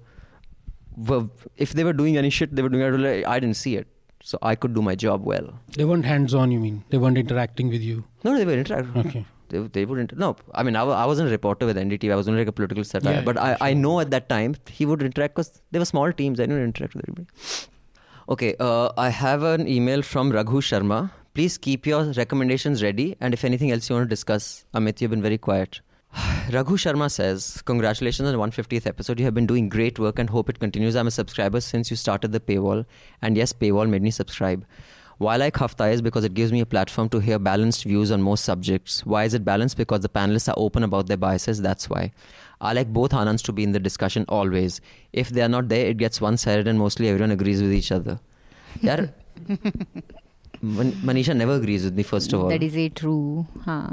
were, 0.95 1.29
if 1.57 1.73
they 1.73 1.83
were 1.83 1.93
doing 1.93 2.17
any 2.17 2.29
shit, 2.29 2.55
they 2.55 2.61
were 2.61 2.69
doing. 2.69 3.25
I 3.25 3.39
didn't 3.39 3.57
see 3.57 3.75
it. 3.75 3.87
So 4.23 4.37
I 4.43 4.53
could 4.53 4.75
do 4.75 4.81
my 4.83 4.93
job 4.93 5.25
well. 5.25 5.59
They 5.75 5.83
weren't 5.83 6.05
hands 6.05 6.35
on, 6.35 6.51
you 6.51 6.59
mean? 6.59 6.83
They 6.89 6.99
weren't 6.99 7.17
interacting 7.17 7.69
with 7.69 7.81
you? 7.81 8.03
No, 8.23 8.37
they 8.37 8.45
were 8.45 8.53
interacting. 8.53 9.05
Okay. 9.05 9.25
They, 9.49 9.57
they 9.59 9.83
wouldn't. 9.83 10.17
No, 10.17 10.35
I 10.53 10.63
mean, 10.63 10.75
I, 10.75 10.83
I 10.83 11.05
wasn't 11.05 11.27
a 11.27 11.31
reporter 11.31 11.65
with 11.65 11.75
NDTV. 11.75 12.11
I 12.11 12.15
was 12.15 12.27
only 12.27 12.39
like 12.41 12.47
a 12.47 12.51
political 12.53 12.83
satire. 12.83 13.15
Yeah, 13.15 13.21
but 13.21 13.37
I, 13.37 13.57
I 13.59 13.73
know 13.73 13.99
at 13.99 14.11
that 14.11 14.29
time 14.29 14.55
he 14.69 14.85
would 14.85 15.01
interact 15.01 15.35
because 15.35 15.61
they 15.71 15.79
were 15.79 15.85
small 15.85 16.13
teams. 16.13 16.39
I 16.39 16.45
didn't 16.45 16.63
interact 16.63 16.93
with 16.93 17.03
everybody. 17.03 17.27
Okay, 18.29 18.55
uh, 18.59 18.91
I 18.97 19.09
have 19.09 19.43
an 19.43 19.67
email 19.67 20.01
from 20.03 20.31
Raghu 20.31 20.61
Sharma. 20.61 21.11
Please 21.33 21.57
keep 21.57 21.85
your 21.85 22.03
recommendations 22.13 22.81
ready, 22.83 23.17
and 23.19 23.33
if 23.33 23.43
anything 23.43 23.71
else 23.71 23.89
you 23.89 23.95
want 23.95 24.05
to 24.05 24.09
discuss, 24.09 24.65
Amit, 24.73 25.01
you've 25.01 25.11
been 25.11 25.21
very 25.21 25.37
quiet. 25.37 25.81
Raghu 26.51 26.75
Sharma 26.75 27.09
says, 27.09 27.61
Congratulations 27.65 28.27
on 28.27 28.33
the 28.33 28.39
150th 28.39 28.85
episode. 28.85 29.19
You 29.19 29.25
have 29.25 29.33
been 29.33 29.47
doing 29.47 29.69
great 29.69 29.97
work 29.97 30.19
and 30.19 30.29
hope 30.29 30.49
it 30.49 30.59
continues. 30.59 30.95
I'm 30.95 31.07
a 31.07 31.11
subscriber 31.11 31.61
since 31.61 31.89
you 31.89 31.95
started 31.95 32.31
the 32.33 32.39
paywall. 32.39 32.85
And 33.21 33.37
yes, 33.37 33.53
paywall 33.53 33.89
made 33.89 34.01
me 34.01 34.11
subscribe. 34.11 34.65
Why 35.19 35.35
I 35.35 35.37
like 35.37 35.53
Hafta 35.53 35.89
is 35.91 36.01
because 36.01 36.23
it 36.23 36.33
gives 36.33 36.51
me 36.51 36.59
a 36.61 36.65
platform 36.65 37.07
to 37.09 37.19
hear 37.19 37.37
balanced 37.39 37.83
views 37.83 38.11
on 38.11 38.21
most 38.23 38.43
subjects. 38.43 39.05
Why 39.05 39.23
is 39.23 39.33
it 39.35 39.45
balanced? 39.45 39.77
Because 39.77 40.01
the 40.01 40.09
panelists 40.09 40.49
are 40.49 40.55
open 40.57 40.83
about 40.83 41.07
their 41.07 41.17
biases. 41.17 41.61
That's 41.61 41.89
why. 41.89 42.11
I 42.59 42.73
like 42.73 42.91
both 42.91 43.11
Anands 43.11 43.43
to 43.43 43.53
be 43.53 43.63
in 43.63 43.71
the 43.71 43.79
discussion 43.79 44.25
always. 44.27 44.81
If 45.13 45.29
they 45.29 45.41
are 45.41 45.49
not 45.49 45.69
there, 45.69 45.85
it 45.85 45.97
gets 45.97 46.19
one 46.19 46.37
sided 46.37 46.67
and 46.67 46.77
mostly 46.79 47.07
everyone 47.07 47.31
agrees 47.31 47.61
with 47.61 47.71
each 47.71 47.91
other. 47.91 48.19
Man- 48.83 49.13
Manisha 50.61 51.35
never 51.35 51.55
agrees 51.55 51.83
with 51.83 51.95
me, 51.95 52.03
first 52.03 52.33
of 52.33 52.41
all. 52.41 52.49
That 52.49 52.63
is 52.63 52.75
a 52.75 52.89
true. 52.89 53.47
Huh. 53.63 53.89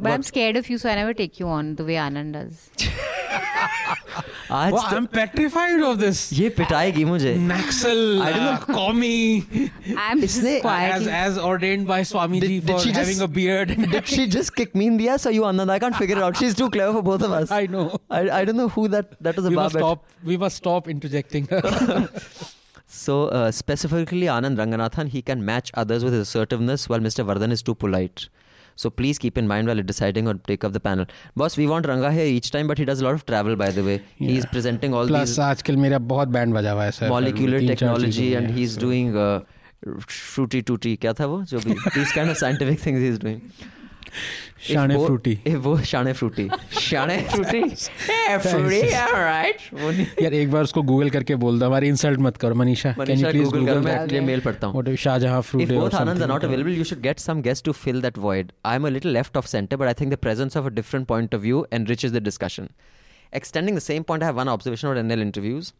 But 0.00 0.12
I'm 0.12 0.22
scared 0.22 0.56
of 0.56 0.68
you, 0.70 0.78
so 0.78 0.88
I 0.90 0.94
never 0.94 1.12
take 1.14 1.40
you 1.40 1.46
on 1.48 1.74
the 1.76 1.84
way 1.84 1.94
Anand 1.94 2.32
does. 2.34 2.70
आज 4.50 4.72
Well, 4.72 4.82
तो- 4.82 4.96
I'm 4.96 5.06
petrified 5.14 5.80
of 5.86 5.98
this. 6.02 6.20
ये 6.32 6.48
पिटाएगी 6.58 7.04
मुझे 7.04 7.32
Naxal, 7.48 8.20
I 8.26 8.32
don't 8.32 8.44
know. 8.44 8.52
uh, 8.52 8.76
commie, 8.78 9.70
I'm 9.96 10.20
just 10.20 10.38
Isne- 10.40 10.54
as, 10.56 10.60
quietly. 10.62 11.10
as 11.12 11.38
ordained 11.38 11.86
by 11.86 11.98
Swamiji 12.10 12.40
Did- 12.40 12.66
did 12.66 12.70
for 12.70 12.78
she 12.84 12.92
just- 12.92 12.98
having 13.00 13.20
a 13.20 13.28
beard. 13.28 13.74
Did 13.96 14.06
she 14.06 14.26
just 14.36 14.54
kick 14.56 14.74
me 14.74 14.86
in 14.92 14.96
the 14.96 15.08
ass 15.16 15.26
or 15.26 15.32
you 15.32 15.42
Anand? 15.42 15.70
I 15.70 15.78
can't 15.78 15.96
figure 15.96 16.16
it 16.16 16.22
out. 16.22 16.36
She's 16.36 16.54
too 16.54 16.70
clever 16.70 16.92
for 16.98 17.02
both 17.02 17.22
of 17.22 17.32
us. 17.40 17.50
I 17.50 17.66
know. 17.66 17.84
I, 18.10 18.22
I 18.40 18.44
don't 18.44 18.56
know 18.56 18.68
who 18.68 18.88
that 18.96 19.14
that 19.28 19.36
was 19.36 19.46
we 19.48 19.54
about. 19.54 19.64
must 19.74 19.76
stop. 19.84 20.04
We 20.32 20.36
must 20.46 20.56
stop 20.64 20.88
interjecting. 20.88 21.48
So 22.86 23.14
uh, 23.28 23.50
specifically 23.50 24.22
Anand 24.38 24.56
Ranganathan, 24.56 25.08
he 25.08 25.20
can 25.20 25.44
match 25.44 25.70
others 25.74 26.04
with 26.04 26.14
his 26.14 26.22
assertiveness 26.22 26.88
while 26.88 27.00
Mr. 27.00 27.24
Vardhan 27.30 27.52
is 27.52 27.62
too 27.62 27.74
polite. 27.74 28.28
So 28.76 28.90
please 28.90 29.18
keep 29.18 29.38
in 29.42 29.48
mind 29.52 29.66
while 29.72 29.82
deciding 29.82 30.28
or 30.28 30.34
take 30.50 30.64
up 30.66 30.72
the 30.74 30.80
panel. 30.82 31.06
Boss, 31.42 31.56
we 31.60 31.66
want 31.70 31.86
Ranga 31.90 32.10
here 32.16 32.26
each 32.34 32.50
time, 32.56 32.68
but 32.72 32.78
he 32.78 32.84
does 32.90 33.00
a 33.00 33.06
lot 33.08 33.14
of 33.20 33.24
travel 33.30 33.56
by 33.62 33.70
the 33.78 33.84
way. 33.88 33.96
He's 34.18 34.44
Yeah. 34.44 34.50
presenting 34.56 34.94
all 35.00 35.08
Plus, 35.12 35.28
these 35.30 35.38
आजकल 35.46 35.76
मेरा 35.86 35.98
बहुत 36.12 36.28
band 36.38 36.54
बजा 36.54 36.72
हुआ 36.72 36.84
है 36.84 36.90
sir 37.00 37.10
molecular 37.14 37.60
तीन 37.60 37.74
चार 37.74 37.76
technology 37.76 38.12
चीज़ों 38.18 38.40
and 38.42 38.50
में, 38.50 38.56
he's 38.60 38.74
so- 38.76 38.84
doing 38.86 39.16
uh, 39.24 39.38
fruity 40.18 40.62
tooty 40.70 40.96
क्या 41.00 41.12
था 41.20 41.26
वो 41.32 41.42
जो 41.54 41.58
भी 41.66 41.74
these 41.96 42.12
kind 42.18 42.30
of 42.34 42.38
scientific 42.44 42.80
things 42.86 43.04
he's 43.08 43.18
doing 43.26 43.40
If 44.58 44.72
शाने 44.74 44.94
वो- 44.96 45.06
फ्रूटी 45.06 45.38
if 45.46 45.56
वो 45.64 45.76
शाने 45.88 46.12
fruity 46.20 46.48
शाने 46.80 47.16
fruity 47.32 47.60
yeah 48.10 48.38
fruity 48.44 48.78
all 49.00 49.18
right 49.24 49.60
वो 49.74 49.90
नहीं 49.90 50.06
यार 50.22 50.34
एक 50.34 50.50
बार 50.50 50.62
उसको 50.64 50.82
गूगल 50.90 51.10
करके 51.16 51.34
बोल 51.42 51.58
दो 51.58 51.66
हमारी 51.66 51.88
इंसल्ट 51.88 52.20
मत 52.26 52.36
करो 52.44 52.54
Manisha 52.62 52.92
can 52.92 53.00
you 53.00 53.14
Manisha 53.14 53.30
please 53.30 53.44
Google 53.44 53.66
कर 53.66 53.74
गूगल 53.74 53.84
मैं 53.84 54.08
तेरे 54.08 54.20
मेल 54.30 54.40
पढ़ता 54.46 54.66
हूँ 54.66 54.82
what 54.82 54.96
Shahjahan 55.00 55.40
If 55.40 55.50
फ्रूटे 55.50 55.76
both 55.80 55.96
Anands 56.00 56.24
are 56.26 56.30
not 56.32 56.46
available, 56.48 56.78
you 56.78 56.86
should 56.90 57.02
get 57.08 57.22
some 57.26 57.42
guests 57.48 57.66
to 57.68 57.74
fill 57.82 58.00
that 58.06 58.20
void. 58.24 58.50
I'm 58.72 58.88
a 58.90 58.92
little 58.96 59.14
left 59.18 59.38
of 59.42 59.50
center, 59.52 59.78
but 59.82 59.90
I 59.92 59.94
think 60.00 60.16
the 60.16 60.20
presence 60.26 60.58
of 60.62 60.70
a 60.70 60.72
different 60.78 61.08
point 61.12 61.36
of 61.38 61.44
view 61.48 61.60
enriches 61.80 62.16
the 62.16 62.24
discussion. 62.30 62.70
Extending 63.32 63.78
the 63.80 63.84
same 63.86 64.08
point, 64.10 64.22
I 64.22 64.32
have 64.32 64.40
one 64.42 64.50
observation 64.54 64.90
about 64.90 65.04
NL 65.04 65.26
interviews. 65.26 65.70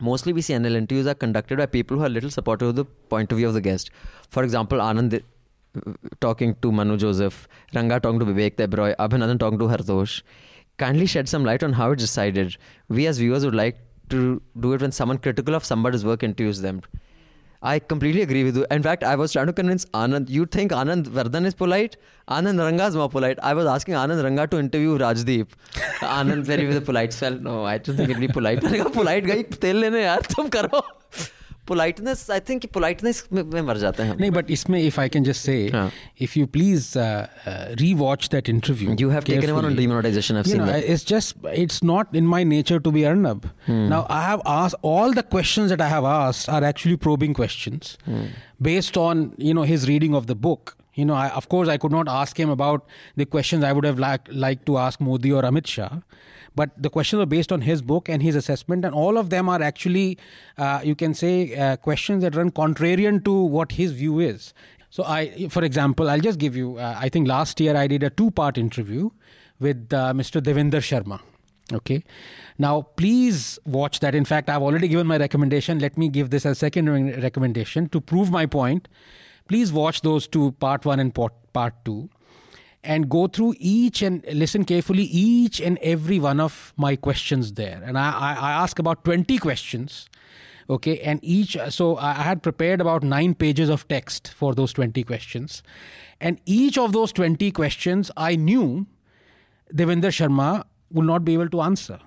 Mostly, 0.00 0.32
we 0.32 0.42
see 0.42 0.54
NL 0.54 0.78
interviews 0.82 1.10
are 1.14 1.16
conducted 1.24 1.58
by 1.58 1.66
people 1.66 1.96
who 1.96 2.04
are 2.04 2.12
a 2.12 2.16
little 2.18 2.30
supportive 2.30 2.68
of 2.68 2.76
the 2.76 2.84
point 3.16 3.32
of 3.32 3.38
view 3.38 3.48
of 3.48 3.58
the 3.58 3.64
guest. 3.68 3.90
For 4.38 4.44
example, 4.44 4.78
Anand 4.90 5.18
uh, 5.20 5.24
talking 6.19 6.55
to 6.61 6.71
Manu 6.71 6.97
Joseph, 6.97 7.47
Ranga 7.73 7.99
talking 7.99 8.19
to 8.19 8.25
Vivek 8.25 8.55
Debroy, 8.55 8.95
Abhinandan 8.97 9.39
talking 9.39 9.59
to 9.59 9.65
Hartosh, 9.65 10.21
kindly 10.77 11.05
shed 11.05 11.29
some 11.29 11.43
light 11.43 11.63
on 11.63 11.73
how 11.73 11.91
it's 11.91 12.03
decided. 12.03 12.57
We 12.89 13.07
as 13.07 13.17
viewers 13.17 13.45
would 13.45 13.55
like 13.55 13.79
to 14.09 14.41
do 14.59 14.73
it 14.73 14.81
when 14.81 14.91
someone 14.91 15.17
critical 15.17 15.55
of 15.55 15.65
somebody's 15.65 16.05
work 16.05 16.23
interviews 16.23 16.61
them. 16.61 16.81
I 17.65 17.79
completely 17.79 18.21
agree 18.21 18.43
with 18.43 18.57
you. 18.57 18.65
In 18.69 18.83
fact, 18.83 19.05
I 19.05 19.15
was 19.15 19.31
trying 19.31 19.45
to 19.47 19.53
convince 19.53 19.85
Anand. 19.85 20.29
You 20.29 20.45
think 20.45 20.73
Anand 20.73 21.05
Vardhan 21.05 21.45
is 21.45 21.53
polite? 21.53 21.95
Anand 22.27 22.59
Ranga 22.59 22.87
is 22.87 22.95
more 22.97 23.07
polite. 23.07 23.39
I 23.41 23.53
was 23.53 23.65
asking 23.65 23.93
Anand 23.93 24.21
Ranga 24.21 24.47
to 24.47 24.59
interview 24.59 24.97
Rajdeep. 24.97 25.47
Anand 26.01 26.43
very 26.43 26.67
with 26.67 26.75
a 26.75 26.81
polite 26.81 27.17
Well, 27.21 27.39
No, 27.39 27.63
I 27.65 27.77
just 27.77 27.97
think 27.97 28.09
it'd 28.09 28.19
be 28.19 28.27
polite. 28.27 28.65
I 28.65 28.83
polite 28.99 29.25
guy, 29.25 29.43
tel 29.43 29.77
lene 29.77 30.01
yaar, 30.07 30.27
tum 30.27 30.49
karo. 30.49 30.81
Politeness, 31.68 32.20
I 32.30 32.38
think 32.40 32.62
politeness 32.72 33.18
में, 33.32 33.42
में 33.42 33.60
मर 33.62 33.76
जाते 33.78 34.02
हैं 34.02 34.10
हम. 34.10 34.16
नहीं 34.20 34.30
but 34.30 34.50
इसमें 34.50 34.78
if 34.82 34.98
I 35.00 35.08
can 35.16 35.24
just 35.24 35.42
से 35.46 35.56
हाँ. 35.74 35.90
If 36.26 36.36
you 36.36 36.46
please 36.56 36.86
rewatch 37.80 38.28
that 38.34 38.48
interview 38.52 38.94
You 39.02 39.10
have 39.10 39.24
taken 39.24 39.50
him 39.50 39.56
on 39.56 39.62
carefully. 39.66 39.86
demonetization. 39.86 40.38
I've 40.40 40.46
you 40.46 40.52
seen 40.54 40.62
know, 40.64 40.70
that. 40.72 40.84
it's 40.94 41.04
just 41.10 41.36
it's 41.64 41.82
not 41.90 42.14
in 42.22 42.26
my 42.34 42.42
nature 42.54 42.78
to 42.88 42.92
be 42.96 43.04
Arnab. 43.10 43.44
Hmm. 43.66 43.82
Now 43.94 44.00
I 44.08 44.22
have 44.28 44.40
asked 44.54 44.76
all 44.92 45.12
the 45.20 45.22
questions 45.36 45.74
that 45.74 45.80
I 45.80 45.90
have 45.94 46.08
asked 46.14 46.48
are 46.58 46.62
actually 46.72 46.96
probing 47.08 47.34
questions 47.42 47.92
Hmm. 48.08 48.24
based 48.70 48.96
on 49.04 49.24
you 49.50 49.54
know 49.60 49.68
his 49.74 49.86
reading 49.92 50.14
of 50.22 50.26
the 50.32 50.38
book. 50.48 50.74
You 51.00 51.04
know, 51.08 51.14
I, 51.14 51.28
of 51.38 51.44
course, 51.50 51.68
I 51.72 51.76
could 51.82 51.92
not 51.94 52.08
ask 52.20 52.38
him 52.44 52.50
about 52.52 52.86
the 53.20 53.24
questions 53.36 53.62
I 53.66 53.72
would 53.78 53.84
have 53.88 54.00
liked 54.04 54.32
liked 54.46 54.64
to 54.70 54.78
ask 54.84 55.04
Modi 55.08 55.30
or 55.40 55.42
Amit 55.50 55.68
Shah, 55.74 55.90
but 56.55 56.69
the 56.81 56.89
questions 56.89 57.21
are 57.21 57.25
based 57.25 57.51
on 57.51 57.61
his 57.61 57.81
book 57.81 58.09
and 58.09 58.21
his 58.21 58.35
assessment, 58.35 58.85
and 58.85 58.93
all 58.93 59.17
of 59.17 59.29
them 59.29 59.49
are 59.49 59.61
actually, 59.61 60.17
uh, 60.57 60.81
you 60.83 60.95
can 60.95 61.13
say, 61.13 61.55
uh, 61.55 61.77
questions 61.77 62.23
that 62.23 62.35
run 62.35 62.51
contrarian 62.51 63.23
to 63.25 63.33
what 63.33 63.73
his 63.73 63.91
view 63.91 64.19
is. 64.19 64.53
So, 64.89 65.03
I, 65.03 65.47
for 65.49 65.63
example, 65.63 66.09
I'll 66.09 66.19
just 66.19 66.37
give 66.37 66.55
you. 66.55 66.77
Uh, 66.77 66.95
I 66.97 67.09
think 67.09 67.27
last 67.27 67.59
year 67.59 67.75
I 67.75 67.87
did 67.87 68.03
a 68.03 68.11
two-part 68.11 68.59
interview 68.59 69.09
with 69.59 69.91
uh, 69.91 70.13
Mr. 70.13 70.39
Devinder 70.39 70.81
Sharma. 70.89 71.19
Okay. 71.71 72.03
Now, 72.59 72.81
please 72.81 73.57
watch 73.65 73.99
that. 74.01 74.13
In 74.13 74.25
fact, 74.25 74.49
I've 74.49 74.61
already 74.61 74.87
given 74.87 75.07
my 75.07 75.17
recommendation. 75.17 75.79
Let 75.79 75.97
me 75.97 76.09
give 76.09 76.29
this 76.29 76.45
as 76.45 76.59
second 76.59 76.89
recommendation 77.23 77.89
to 77.89 78.01
prove 78.01 78.29
my 78.29 78.45
point. 78.45 78.87
Please 79.47 79.71
watch 79.71 80.01
those 80.01 80.27
two, 80.27 80.51
part 80.53 80.85
one 80.85 80.99
and 80.99 81.13
part, 81.13 81.33
part 81.53 81.73
two, 81.83 82.09
and 82.83 83.09
go 83.09 83.27
through 83.27 83.55
each 83.57 84.01
and 84.01 84.25
listen 84.33 84.65
carefully 84.65 85.03
each 85.03 85.61
and 85.61 85.77
every 85.79 86.19
one 86.19 86.39
of 86.39 86.73
my 86.75 86.95
questions 86.95 87.53
there. 87.53 87.81
And 87.83 87.97
I, 87.97 88.35
I, 88.39 88.51
ask 88.51 88.77
about 88.77 89.05
20 89.05 89.37
questions. 89.37 90.09
Okay. 90.69 90.99
And 90.99 91.19
each, 91.23 91.57
so 91.69 91.97
I 91.97 92.13
had 92.13 92.43
prepared 92.43 92.81
about 92.81 93.03
nine 93.03 93.35
pages 93.35 93.69
of 93.69 93.87
text 93.87 94.33
for 94.35 94.53
those 94.53 94.73
20 94.73 95.03
questions. 95.03 95.63
And 96.19 96.39
each 96.45 96.77
of 96.77 96.91
those 96.91 97.13
20 97.13 97.51
questions, 97.51 98.11
I 98.17 98.35
knew 98.35 98.85
Devinder 99.73 100.11
Sharma 100.11 100.65
will 100.91 101.03
not 101.03 101.23
be 101.23 101.33
able 101.33 101.49
to 101.49 101.61
answer. 101.61 101.99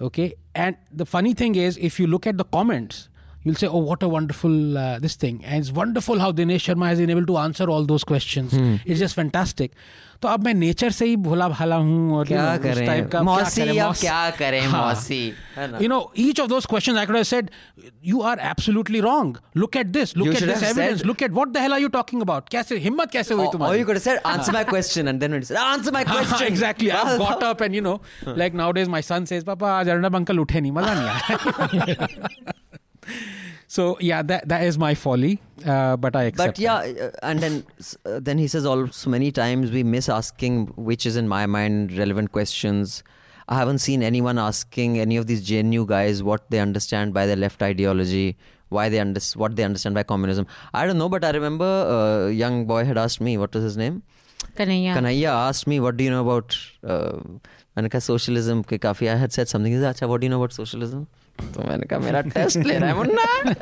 Okay. 0.00 0.34
And 0.54 0.76
the 0.92 1.06
funny 1.06 1.32
thing 1.32 1.54
is, 1.54 1.78
if 1.78 1.98
you 1.98 2.06
look 2.06 2.26
at 2.26 2.36
the 2.36 2.44
comments, 2.44 3.08
you'll 3.45 3.55
say, 3.63 3.67
"Oh, 3.67 3.79
what 3.91 4.03
a 4.03 4.07
wonderful 4.17 4.77
uh, 4.77 4.99
this 5.07 5.15
thing," 5.25 5.41
and 5.45 5.63
it's 5.63 5.71
wonderful 5.81 6.19
how 6.25 6.31
Dinesh 6.31 6.67
Sharma 6.69 6.87
has 6.91 6.99
been 7.05 7.09
able 7.17 7.25
to 7.33 7.37
answer 7.47 7.69
all 7.75 7.85
those 7.95 8.03
questions. 8.13 8.51
Hmm. 8.61 8.75
It's 8.85 8.99
just 9.07 9.15
fantastic. 9.23 9.71
तो 10.23 10.27
अब 10.27 10.43
मैं 10.45 10.53
nature 10.53 10.91
से 10.95 11.05
ही 11.05 11.15
भोला 11.25 11.47
भाला 11.49 11.75
हूँ 11.75 12.15
और 12.15 12.25
you 12.25 12.33
क्या 12.33 12.41
know, 12.47 12.57
उस 12.59 12.63
करें 12.65 12.87
type 12.87 13.03
का 13.03 13.09
क्या 13.09 13.21
मौसी 13.27 13.61
करें, 13.61 13.71
अब 13.79 13.85
मौसी- 13.87 14.01
क्या 14.01 14.29
करें 14.39 14.59
हाँ. 14.61 14.81
मौसी 14.87 15.17
है 15.55 15.65
ना 15.71 15.79
You 15.83 15.89
know, 15.93 15.97
each 16.25 16.41
of 16.43 16.49
those 16.51 16.67
questions 16.73 16.99
I 17.03 17.05
could 17.11 17.15
have 17.19 17.25
said, 17.29 17.49
you 18.09 18.21
are 18.31 18.35
absolutely 18.49 19.01
wrong. 19.05 19.31
Look 19.63 19.77
at 19.81 19.91
this. 19.95 20.13
Look 20.15 20.27
You 20.27 20.33
at 20.33 20.37
should 20.43 20.51
this 20.51 20.61
have 20.67 20.77
evidence. 20.77 20.99
said- 21.01 21.07
Look 21.11 21.23
at 21.27 21.31
what 21.39 21.53
the 21.57 21.63
hell 21.65 21.73
are 21.77 21.81
you 21.85 21.89
talking 21.97 22.21
about? 22.27 22.51
कैसे 22.57 22.77
हिम्मत 22.85 23.11
कैसे 23.17 23.33
हुई 23.33 23.43
or, 23.45 23.47
or 23.47 23.51
तुम्हारी? 23.57 23.79
you 23.79 23.87
could 23.89 23.99
have 24.01 24.03
said 24.03 24.21
answer 24.35 24.55
my 24.59 24.63
question 24.75 25.11
and 25.13 25.25
then 25.25 25.31
when 25.37 25.41
you 25.41 25.49
said 25.51 25.57
answer 25.63 25.91
my 25.97 26.03
हाँ, 26.11 26.19
question 26.19 26.47
exactly. 26.53 26.91
I've 27.01 27.17
got 27.25 27.41
up 27.51 27.61
and 27.69 27.79
you 27.81 27.85
know, 27.89 27.99
like 28.43 28.59
nowadays 28.63 28.93
my 28.99 29.01
son 29.11 29.25
says, 29.33 29.43
"Papa, 29.51 29.73
आज 29.81 29.89
Arnab 29.97 30.21
uncle 30.21 30.45
उठे 30.45 30.61
नहीं, 30.61 30.71
मजा 30.71 30.93
नहीं 31.01 31.09
आया." 31.09 32.53
so 33.68 33.98
yeah 34.00 34.22
that 34.22 34.48
that 34.48 34.62
is 34.62 34.78
my 34.78 34.94
folly 34.94 35.40
uh, 35.64 35.96
but 35.96 36.16
i 36.16 36.24
accept 36.24 36.56
but 36.56 36.58
yeah 36.58 36.82
that. 36.82 37.14
Uh, 37.14 37.28
and 37.30 37.40
then 37.40 37.64
uh, 38.04 38.20
then 38.20 38.38
he 38.38 38.46
says 38.46 38.64
also 38.64 39.10
many 39.10 39.30
times 39.32 39.70
we 39.70 39.82
miss 39.82 40.08
asking 40.08 40.66
which 40.90 41.06
is 41.06 41.16
in 41.16 41.28
my 41.28 41.46
mind 41.46 41.96
relevant 41.98 42.32
questions 42.32 43.02
i 43.48 43.56
haven't 43.56 43.78
seen 43.78 44.02
anyone 44.02 44.38
asking 44.38 44.98
any 44.98 45.16
of 45.16 45.26
these 45.26 45.46
jnu 45.48 45.86
guys 45.86 46.22
what 46.22 46.50
they 46.50 46.60
understand 46.60 47.12
by 47.12 47.26
the 47.26 47.36
left 47.36 47.62
ideology 47.62 48.36
why 48.68 48.88
they 48.88 49.00
under- 49.00 49.20
what 49.34 49.56
they 49.56 49.64
understand 49.64 49.94
by 49.94 50.02
communism 50.02 50.46
i 50.74 50.86
don't 50.86 50.98
know 50.98 51.08
but 51.08 51.24
i 51.24 51.30
remember 51.30 51.64
uh, 51.64 52.28
a 52.28 52.32
young 52.32 52.66
boy 52.66 52.84
had 52.84 52.98
asked 52.98 53.20
me 53.20 53.36
what 53.36 53.54
was 53.54 53.64
his 53.64 53.76
name 53.76 54.02
Kanhaiya. 54.56 54.94
Kanhaiya 54.94 55.28
asked 55.28 55.66
me, 55.66 55.80
"What 55.80 55.96
do 55.96 56.04
you 56.04 56.10
know 56.10 56.22
about?" 56.22 56.56
Uh, 56.84 58.00
socialism 58.00 58.62
के 58.64 58.78
काफी 58.80 59.08
I 59.12 59.16
had 59.16 59.32
said 59.32 59.48
something. 59.48 59.72
He 59.72 59.78
said, 59.78 59.96
"अच्छा, 59.96 60.08
what 60.08 60.20
do 60.20 60.26
you 60.26 60.30
know 60.30 60.42
about 60.42 60.52
socialism?" 60.52 61.06
तो 61.40 61.68
मैंने 61.68 61.86
कहा 61.86 61.98
मेरा 61.98 62.20
test 62.20 62.58
ले 62.58 62.78
रहा 62.78 62.90
है 62.90 62.96
मुन्ना। 62.96 63.54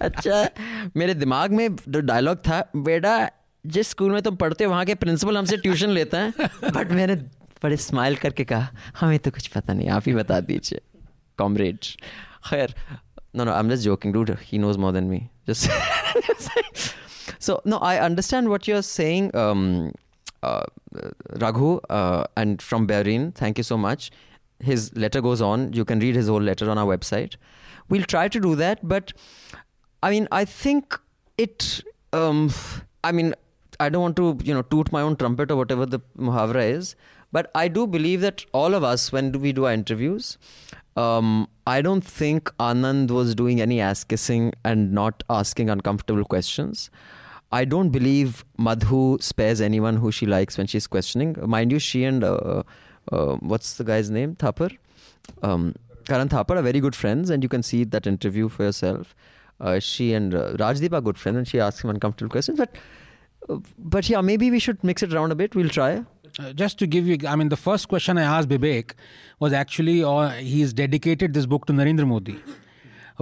अच्छा। 0.02 0.48
मेरे 0.96 1.14
दिमाग 1.14 1.50
में 1.50 1.76
जो 1.88 2.00
डायलॉग 2.00 2.36
था 2.36 2.70
बेटा 2.76 3.30
जिस 3.66 3.88
स्कूल 3.88 4.12
में 4.12 4.22
तुम 4.22 4.36
पढ़ते 4.36 4.64
हो 4.64 4.70
वहाँ 4.70 4.84
के 4.84 4.94
प्रिंसिपल 4.94 5.38
हमसे 5.38 5.56
ट्यूशन 5.56 5.88
लेते 5.88 6.16
हैं। 6.16 6.34
बट 6.74 6.90
मैंने 6.90 7.14
बड़े 7.62 7.76
स्माइल 7.76 8.16
करके 8.16 8.44
कहा 8.44 8.68
हमें 9.00 9.18
तो 9.18 9.30
कुछ 9.30 9.46
पता 9.46 9.72
नहीं 9.72 9.88
आप 9.88 10.02
ही 10.06 10.14
बता 10.14 10.40
दीजिए 10.40 10.80
कॉमरेड 11.38 11.78
खैर 12.50 12.74
no 13.36 13.44
no 13.44 13.52
I 13.52 13.60
am 13.60 13.74
joking 13.74 14.14
do 14.14 14.26
he 14.42 14.58
knows 14.58 14.78
more 14.78 14.92
than 14.92 15.04
me 15.04 15.28
just 15.48 15.70
so 17.40 17.62
no 17.66 17.78
I 17.78 17.96
understand 17.96 18.48
what 18.48 18.68
you 18.68 18.76
are 18.76 18.82
saying 18.82 19.30
Raghu 21.38 21.80
and 22.38 22.60
from 22.60 22.86
Bahrain 22.86 23.30
thank 23.30 23.58
you 23.58 23.62
so 23.62 23.76
much 23.76 24.12
his 24.62 24.94
letter 24.96 25.20
goes 25.20 25.42
on 25.42 25.72
you 25.72 25.84
can 25.84 26.00
read 26.00 26.14
his 26.14 26.28
whole 26.28 26.40
letter 26.40 26.70
on 26.70 26.78
our 26.78 26.96
website 26.96 27.36
we'll 27.88 28.04
try 28.14 28.28
to 28.28 28.40
do 28.40 28.54
that 28.54 28.86
but 28.86 29.12
i 30.02 30.10
mean 30.10 30.28
i 30.32 30.44
think 30.44 30.98
it 31.38 31.82
um 32.12 32.50
i 33.04 33.12
mean 33.12 33.34
i 33.78 33.88
don't 33.88 34.02
want 34.02 34.16
to 34.16 34.38
you 34.44 34.54
know 34.54 34.62
toot 34.62 34.92
my 34.92 35.00
own 35.00 35.16
trumpet 35.16 35.50
or 35.50 35.56
whatever 35.56 35.86
the 35.86 36.00
muhavra 36.18 36.68
is 36.78 36.94
but 37.32 37.50
i 37.54 37.68
do 37.68 37.86
believe 37.86 38.20
that 38.20 38.44
all 38.52 38.74
of 38.74 38.84
us 38.84 39.10
when 39.12 39.32
we 39.40 39.52
do 39.52 39.64
our 39.64 39.72
interviews 39.72 40.36
um, 40.96 41.48
I 41.66 41.82
don't 41.82 42.02
think 42.04 42.50
Anand 42.58 43.10
was 43.10 43.34
doing 43.34 43.60
any 43.60 43.80
ass 43.80 44.04
kissing 44.04 44.52
and 44.64 44.92
not 44.92 45.22
asking 45.30 45.70
uncomfortable 45.70 46.24
questions. 46.24 46.90
I 47.52 47.64
don't 47.64 47.90
believe 47.90 48.44
Madhu 48.58 49.18
spares 49.20 49.60
anyone 49.60 49.96
who 49.96 50.12
she 50.12 50.26
likes 50.26 50.56
when 50.56 50.66
she's 50.66 50.86
questioning. 50.86 51.36
Mind 51.44 51.72
you, 51.72 51.78
she 51.78 52.04
and 52.04 52.22
uh, 52.22 52.62
uh, 53.12 53.36
what's 53.36 53.74
the 53.74 53.84
guy's 53.84 54.10
name? 54.10 54.36
Thapar? 54.36 54.76
Um, 55.42 55.74
Karan 56.06 56.28
Thapar 56.28 56.56
are 56.56 56.62
very 56.62 56.80
good 56.80 56.96
friends, 56.96 57.30
and 57.30 57.42
you 57.42 57.48
can 57.48 57.62
see 57.62 57.84
that 57.84 58.06
interview 58.06 58.48
for 58.48 58.64
yourself. 58.64 59.14
Uh, 59.60 59.78
she 59.78 60.14
and 60.14 60.34
uh, 60.34 60.52
Rajdeep 60.54 60.92
are 60.92 61.00
good 61.00 61.18
friends, 61.18 61.36
and 61.36 61.46
she 61.46 61.60
asks 61.60 61.84
him 61.84 61.90
uncomfortable 61.90 62.30
questions. 62.30 62.58
But, 62.58 62.76
uh, 63.48 63.58
but 63.78 64.08
yeah, 64.08 64.20
maybe 64.20 64.50
we 64.50 64.58
should 64.58 64.82
mix 64.82 65.02
it 65.02 65.12
around 65.12 65.32
a 65.32 65.34
bit. 65.34 65.54
We'll 65.54 65.68
try. 65.68 66.04
Uh, 66.38 66.52
just 66.52 66.78
to 66.78 66.86
give 66.86 67.06
you, 67.06 67.18
I 67.26 67.36
mean, 67.36 67.48
the 67.48 67.56
first 67.56 67.88
question 67.88 68.16
I 68.16 68.22
asked 68.22 68.48
Bibek 68.48 68.92
was 69.38 69.52
actually, 69.52 70.02
uh, 70.02 70.30
he's 70.30 70.72
dedicated 70.72 71.34
this 71.34 71.46
book 71.46 71.66
to 71.66 71.72
Narendra 71.72 72.06
Modi 72.06 72.38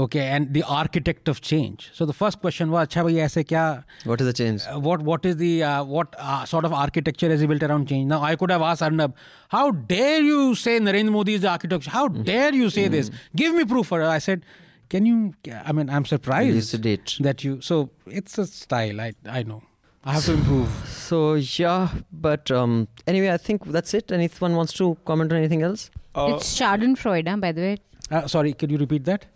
okay 0.04 0.24
and 0.34 0.54
the 0.54 0.62
architect 0.80 1.28
of 1.32 1.40
change 1.40 1.90
so 1.92 2.06
the 2.10 2.12
first 2.12 2.40
question 2.40 2.70
was 2.70 2.94
what 2.94 4.20
is 4.20 4.26
the 4.26 4.34
change 4.40 4.62
uh, 4.72 4.78
what 4.78 5.02
what 5.02 5.26
is 5.30 5.36
the 5.36 5.62
uh, 5.62 5.82
what 5.82 6.14
uh, 6.18 6.44
sort 6.44 6.64
of 6.64 6.72
architecture 6.72 7.30
is 7.36 7.44
built 7.52 7.62
around 7.68 7.88
change 7.88 8.06
now 8.06 8.20
i 8.22 8.36
could 8.36 8.50
have 8.56 8.62
asked 8.70 8.82
arnab 8.88 9.16
how 9.56 9.70
dare 9.92 10.20
you 10.30 10.54
say 10.64 10.78
narendra 10.78 11.12
modi 11.18 11.34
is 11.34 11.42
the 11.46 11.50
architect 11.56 11.86
how 11.86 12.06
mm-hmm. 12.08 12.22
dare 12.30 12.54
you 12.54 12.70
say 12.70 12.86
mm. 12.88 12.92
this 12.96 13.10
mm-hmm. 13.10 13.36
give 13.42 13.54
me 13.54 13.64
proof 13.64 13.86
for 13.94 14.00
it. 14.02 14.06
i 14.06 14.18
said 14.18 14.44
can 14.88 15.04
you 15.10 15.16
i 15.64 15.72
mean 15.72 15.90
i'm 15.90 16.04
surprised 16.04 16.82
that 17.30 17.44
you 17.48 17.60
so 17.70 17.80
it's 18.06 18.38
a 18.38 18.46
style 18.46 19.00
i 19.08 19.12
i 19.40 19.42
know 19.42 19.62
I 20.04 20.12
have 20.12 20.24
to 20.26 20.32
improve. 20.34 20.68
So 21.08 21.34
yeah, 21.34 21.88
but 22.12 22.50
um, 22.50 22.86
anyway, 23.06 23.30
I 23.30 23.36
think 23.36 23.64
that's 23.76 23.94
it. 23.94 24.12
Anyone 24.12 24.54
wants 24.56 24.74
to 24.74 24.96
comment 25.04 25.32
on 25.32 25.38
anything 25.38 25.62
else? 25.62 25.90
Uh, 26.14 26.34
it's 26.34 26.48
Schadenfreude, 26.58 27.28
huh, 27.28 27.36
by 27.38 27.52
the 27.52 27.60
way. 27.62 27.76
Uh, 28.10 28.26
sorry, 28.26 28.52
could 28.52 28.70
you 28.70 28.78
repeat 28.78 29.04
that? 29.04 29.26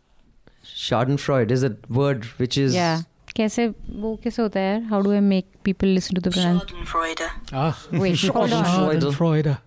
Schadenfreude 0.88 1.52
is 1.52 1.64
a 1.64 1.76
word 2.02 2.26
which 2.40 2.58
is 2.58 2.74
Yeah. 2.76 3.04
कैसे 3.36 3.68
वो 4.04 4.16
कैसे 4.24 4.42
होता 4.42 4.60
है 4.60 4.74
यार? 4.74 4.90
How 4.92 5.02
do 5.06 5.12
I 5.16 5.20
make 5.22 5.48
people 5.64 5.90
listen 5.98 6.16
to 6.16 6.22
the 6.28 6.32
pronunciation? 6.36 6.86
Schadenfreude. 6.86 7.30
Ah, 7.54 7.74
Wait, 8.04 8.22
hold 8.38 8.54
on. 8.60 8.64
Schadenfreude. 8.76 9.58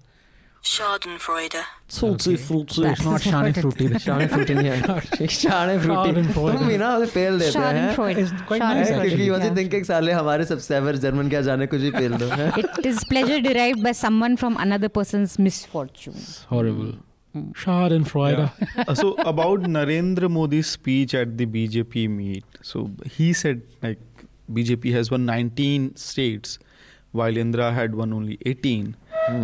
Schadenfreude. 0.71 1.61
Salty 1.89 2.37
fruity. 2.37 2.83
It's 2.85 3.05
not 3.05 3.23
shani 3.27 3.53
fruity. 3.59 3.87
Shane 4.07 4.29
fruity 4.33 4.55
नहीं 4.55 4.69
है 4.71 5.27
शाने 5.37 5.79
fruity 5.85 6.13
Schadenfreude. 6.25 6.59
तुम 6.59 6.67
भी 6.69 6.77
ना 6.79 6.95
उसे 6.97 7.07
पेल 7.15 7.39
देते 7.39 7.59
हैं 7.59 7.95
Schadenfreude. 7.97 8.47
quite 8.51 8.63
nice, 8.63 8.89
Schadenfreude, 8.89 9.09
क्योंकि 9.09 9.31
वैसे 9.31 9.49
yeah. 9.49 9.57
थिंकिंग 9.57 9.85
साले 9.85 10.13
हमारे 10.13 10.45
सबसे 10.51 10.77
एवर 10.77 10.97
जर्मन 11.05 11.29
क्या 11.29 11.41
जाने 11.49 11.67
कुछ 11.75 11.81
भी 11.81 11.91
पेल 11.99 12.17
दो 12.23 12.29
हैं? 12.41 12.51
It 12.65 12.87
is 12.93 13.05
pleasure 13.13 13.41
derived 13.49 13.83
by 13.89 13.93
someone 14.03 14.37
from 14.45 14.59
another 14.67 14.91
person's 14.99 15.39
misfortune. 15.49 16.21
Horrible. 16.53 16.93
Schadenfreude. 17.36 18.52
Uh, 18.88 18.96
so 18.96 19.14
about 19.16 19.62
Narendra 19.62 20.30
Modi's 20.30 20.68
speech 20.68 21.14
at 21.14 21.38
the 21.38 21.46
BJP 21.46 22.10
meet. 22.10 22.46
So 22.62 22.90
he 23.06 23.34
said 23.34 23.62
like 23.82 24.00
BJP 24.52 24.94
has 24.94 25.12
won 25.12 25.26
19 25.26 25.96
states, 25.96 26.60
while 27.12 27.36
Indra 27.36 27.72
had 27.72 27.96
won 27.96 28.14
only 28.14 28.38
18. 28.46 28.96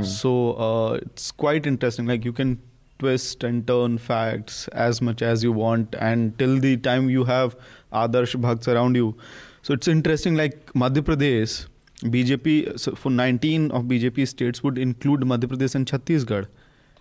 So 0.03 0.53
uh, 0.53 0.93
it's 1.01 1.31
quite 1.31 1.65
interesting. 1.65 2.05
Like 2.05 2.23
you 2.23 2.31
can 2.31 2.61
twist 2.99 3.43
and 3.43 3.65
turn 3.65 3.97
facts 3.97 4.67
as 4.69 5.01
much 5.01 5.23
as 5.23 5.43
you 5.43 5.51
want, 5.51 5.95
and 5.99 6.37
till 6.37 6.59
the 6.59 6.77
time 6.77 7.09
you 7.09 7.23
have 7.23 7.55
Adarsh 7.91 8.39
Bhakts 8.39 8.67
around 8.67 8.95
you. 8.95 9.15
So 9.63 9.73
it's 9.73 9.87
interesting. 9.87 10.35
Like 10.35 10.71
Madhya 10.73 11.01
Pradesh, 11.01 11.67
BJP 12.03 12.79
so 12.79 12.93
for 12.95 13.09
19 13.09 13.71
of 13.71 13.83
BJP 13.85 14.27
states 14.27 14.63
would 14.63 14.77
include 14.77 15.21
Madhya 15.21 15.45
Pradesh 15.45 15.75
and 15.75 15.85
Chhattisgarh 15.85 16.47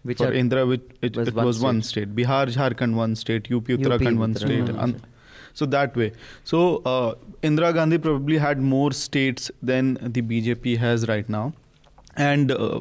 Which 0.02 0.18
for 0.18 0.28
are- 0.28 0.32
Indra, 0.32 0.66
which 0.66 0.82
it, 1.02 1.16
was 1.16 1.28
it 1.28 1.34
one 1.34 1.46
was 1.46 1.60
one 1.60 1.82
state. 1.82 2.14
Bihar, 2.16 2.46
Jharkhand, 2.48 2.94
one 2.94 3.16
state. 3.16 3.50
UP, 3.52 3.64
Uttarakhand, 3.64 4.18
one 4.18 4.34
state. 4.34 4.68
And 4.68 5.02
so 5.52 5.66
that 5.66 5.96
way. 5.96 6.12
So 6.44 6.76
uh, 6.84 7.14
Indira 7.42 7.74
Gandhi 7.74 7.98
probably 7.98 8.38
had 8.38 8.60
more 8.60 8.92
states 8.92 9.50
than 9.62 9.94
the 10.00 10.22
BJP 10.22 10.78
has 10.78 11.06
right 11.08 11.28
now, 11.28 11.52
and 12.16 12.52
uh, 12.52 12.80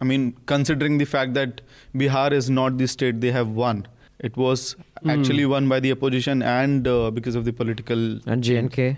I 0.00 0.04
mean, 0.04 0.36
considering 0.46 0.98
the 0.98 1.04
fact 1.04 1.34
that 1.34 1.60
Bihar 1.94 2.32
is 2.32 2.48
not 2.48 2.78
the 2.78 2.86
state 2.86 3.20
they 3.20 3.32
have 3.32 3.48
won, 3.48 3.86
it 4.20 4.36
was 4.36 4.76
actually 5.06 5.44
won 5.46 5.68
by 5.68 5.80
the 5.80 5.92
opposition 5.92 6.42
and 6.42 6.86
uh, 6.88 7.10
because 7.10 7.34
of 7.34 7.44
the 7.44 7.52
political 7.52 7.98
and 8.26 8.42
JNK 8.42 8.96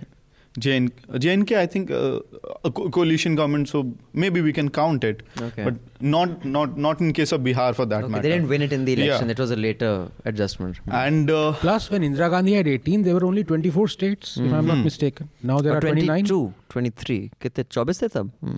JN, 0.58 0.90
JNK, 1.24 1.58
I 1.58 1.66
think 1.66 1.90
uh, 1.92 2.20
a 2.64 2.72
co- 2.72 2.90
coalition 2.90 3.36
government, 3.36 3.68
so 3.68 3.80
maybe 4.14 4.40
we 4.40 4.54
can 4.54 4.70
count 4.70 5.04
it, 5.04 5.22
Okay. 5.48 5.66
but 5.66 5.74
not 6.00 6.46
not 6.46 6.78
not 6.78 7.02
in 7.02 7.12
case 7.18 7.34
of 7.38 7.42
Bihar 7.48 7.66
for 7.80 7.86
that 7.94 8.06
okay, 8.06 8.12
matter. 8.14 8.22
they 8.26 8.30
didn't 8.34 8.48
win 8.48 8.62
it 8.68 8.72
in 8.78 8.86
the 8.86 8.94
election 8.94 9.28
Yeah. 9.28 9.34
it 9.34 9.42
was 9.44 9.52
a 9.52 9.58
later 9.58 9.90
adjustment 10.32 10.80
And 11.00 11.30
uh, 11.30 11.52
Plus, 11.64 11.90
when 11.96 12.04
Indira 12.10 12.30
Gandhi 12.36 12.54
had 12.60 12.70
18, 12.76 13.04
there 13.08 13.16
were 13.18 13.26
only 13.32 13.44
24 13.44 13.90
states, 13.96 14.38
if 14.38 14.54
I'm 14.60 14.66
not 14.74 14.78
mistaken. 14.86 15.28
Now 15.52 15.58
there 15.60 15.74
Or 15.74 15.78
are 15.80 15.82
29. 15.90 16.24
22 16.24 16.54
23 16.70 17.20
कितने 17.42 17.68
24 17.70 18.00
थे 18.04 18.10
तब 18.16 18.32
Hmm. 18.46 18.56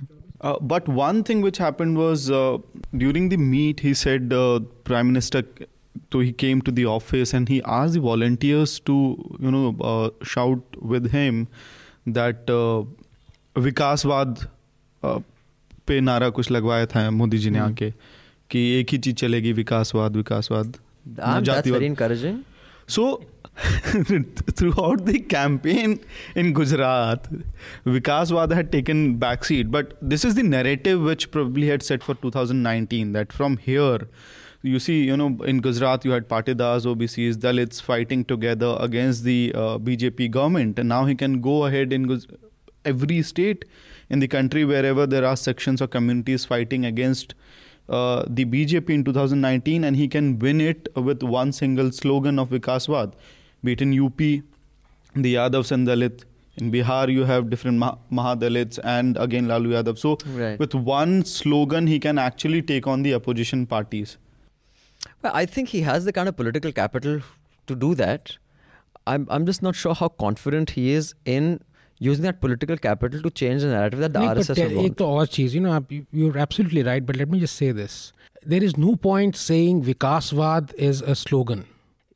Uh, 0.47 0.53
but 0.75 0.87
one 0.99 1.23
thing 1.27 1.41
which 1.41 1.57
happened 1.57 1.97
was 1.97 2.29
uh, 2.29 2.57
during 3.03 3.29
the 3.29 3.37
meet, 3.37 3.79
he 3.79 3.95
said 4.03 4.31
uh, 4.41 4.59
Prime 4.91 5.07
Minister. 5.07 5.43
So 6.13 6.19
he 6.19 6.31
came 6.43 6.61
to 6.67 6.71
the 6.79 6.85
office 6.85 7.33
and 7.33 7.49
he 7.49 7.57
asked 7.77 7.95
the 7.95 8.01
volunteers 8.01 8.75
to, 8.91 8.97
you 9.45 9.49
know, 9.55 9.63
uh, 9.93 10.09
shout 10.33 10.77
with 10.93 11.09
him 11.15 11.47
that 12.08 12.50
uh, 12.50 12.86
vikasvaad 13.62 14.48
uh, 15.02 15.22
पे 15.86 16.00
नारा 16.00 16.28
कुछ 16.28 16.50
लगवाया 16.50 16.86
था 16.86 17.10
मोदी 17.10 17.38
जी 17.38 17.50
ने 17.50 17.58
आके 17.58 17.90
कि 18.50 18.80
एक 18.80 18.90
ही 18.90 18.98
चीज़ 18.98 19.14
चलेगी 19.14 19.52
विकासवाद 19.52 20.16
विकासवाद। 20.16 20.76
So 22.88 23.28
throughout 24.72 25.00
the 25.00 25.16
campaign 25.30 25.98
in 26.36 26.52
Gujarat 26.52 27.28
vikasvaad 27.86 28.52
had 28.52 28.70
taken 28.70 29.14
back 29.14 29.44
seat 29.44 29.66
but 29.66 29.86
this 30.04 30.24
is 30.24 30.36
the 30.36 30.44
narrative 30.44 31.08
which 31.08 31.24
probably 31.24 31.66
had 31.66 31.82
set 31.82 32.02
for 32.02 32.16
2019 32.26 33.12
that 33.12 33.32
from 33.32 33.58
here 33.66 34.08
You 34.62 34.78
see, 34.78 35.02
you 35.02 35.16
know, 35.16 35.36
in 35.44 35.60
Gujarat, 35.60 36.04
you 36.04 36.12
had 36.12 36.28
Patidars, 36.28 36.86
OBCs, 36.86 37.34
Dalits 37.36 37.82
fighting 37.82 38.24
together 38.24 38.76
against 38.78 39.24
the 39.24 39.52
uh, 39.56 39.78
BJP 39.78 40.30
government, 40.30 40.78
and 40.78 40.88
now 40.88 41.04
he 41.04 41.16
can 41.16 41.40
go 41.40 41.64
ahead 41.66 41.92
in 41.92 42.04
Guz- 42.04 42.28
every 42.84 43.22
state 43.22 43.64
in 44.08 44.20
the 44.20 44.28
country 44.28 44.64
wherever 44.64 45.04
there 45.06 45.24
are 45.24 45.36
sections 45.36 45.82
or 45.82 45.88
communities 45.88 46.44
fighting 46.44 46.84
against 46.84 47.34
uh, 47.88 48.22
the 48.28 48.44
BJP 48.44 48.90
in 48.90 49.02
2019, 49.04 49.82
and 49.82 49.96
he 49.96 50.06
can 50.06 50.38
win 50.38 50.60
it 50.60 50.88
with 50.94 51.24
one 51.24 51.50
single 51.52 51.90
slogan 51.90 52.38
of 52.38 52.50
Vikaswad, 52.50 53.14
be 53.64 53.72
it 53.72 53.82
in 53.82 53.98
UP, 54.00 54.16
the 54.18 55.34
Yadavs 55.34 55.72
and 55.72 55.88
Dalit. 55.88 56.22
In 56.58 56.70
Bihar, 56.70 57.10
you 57.10 57.24
have 57.24 57.48
different 57.50 57.78
Mah- 57.78 57.96
Mahadalits 58.12 58.78
and 58.84 59.16
again 59.16 59.48
Lalu 59.48 59.70
Yadav. 59.70 59.98
So, 59.98 60.18
Right. 60.36 60.58
with 60.58 60.74
one 60.74 61.24
slogan, 61.24 61.86
he 61.88 61.98
can 61.98 62.18
actually 62.18 62.60
take 62.62 62.86
on 62.86 63.02
the 63.02 63.14
opposition 63.14 63.64
parties. 63.66 64.18
Well, 65.21 65.31
I 65.35 65.45
think 65.45 65.69
he 65.69 65.81
has 65.81 66.05
the 66.05 66.13
kind 66.13 66.29
of 66.29 66.35
political 66.35 66.71
capital 66.71 67.21
to 67.67 67.75
do 67.75 67.95
that. 67.95 68.37
I'm 69.05 69.25
I'm 69.29 69.45
just 69.45 69.63
not 69.63 69.75
sure 69.75 69.93
how 69.93 70.09
confident 70.09 70.71
he 70.71 70.91
is 70.91 71.13
in 71.25 71.59
using 71.99 72.23
that 72.23 72.41
political 72.41 72.77
capital 72.77 73.21
to 73.21 73.29
change 73.29 73.61
the 73.61 73.69
narrative 73.69 73.99
that 73.99 74.13
the 74.13 74.19
नहीं, 74.19 74.35
RSS 74.35 74.47
but 74.47 74.57
would 74.63 74.71
एक 74.71 74.77
want. 74.77 74.97
तो 74.97 75.05
और 75.07 75.27
चीज 75.27 75.55
you 75.55 75.61
know 75.61 75.71
आप 75.79 75.93
you're 76.11 76.37
absolutely 76.37 76.83
right 76.83 77.05
but 77.05 77.15
let 77.21 77.29
me 77.35 77.39
just 77.39 77.55
say 77.55 77.71
this 77.71 77.95
there 78.53 78.63
is 78.63 78.77
no 78.77 78.95
point 78.95 79.39
saying 79.43 79.79
Vikaswad 79.87 80.73
is 80.89 81.01
a 81.01 81.15
slogan 81.21 81.63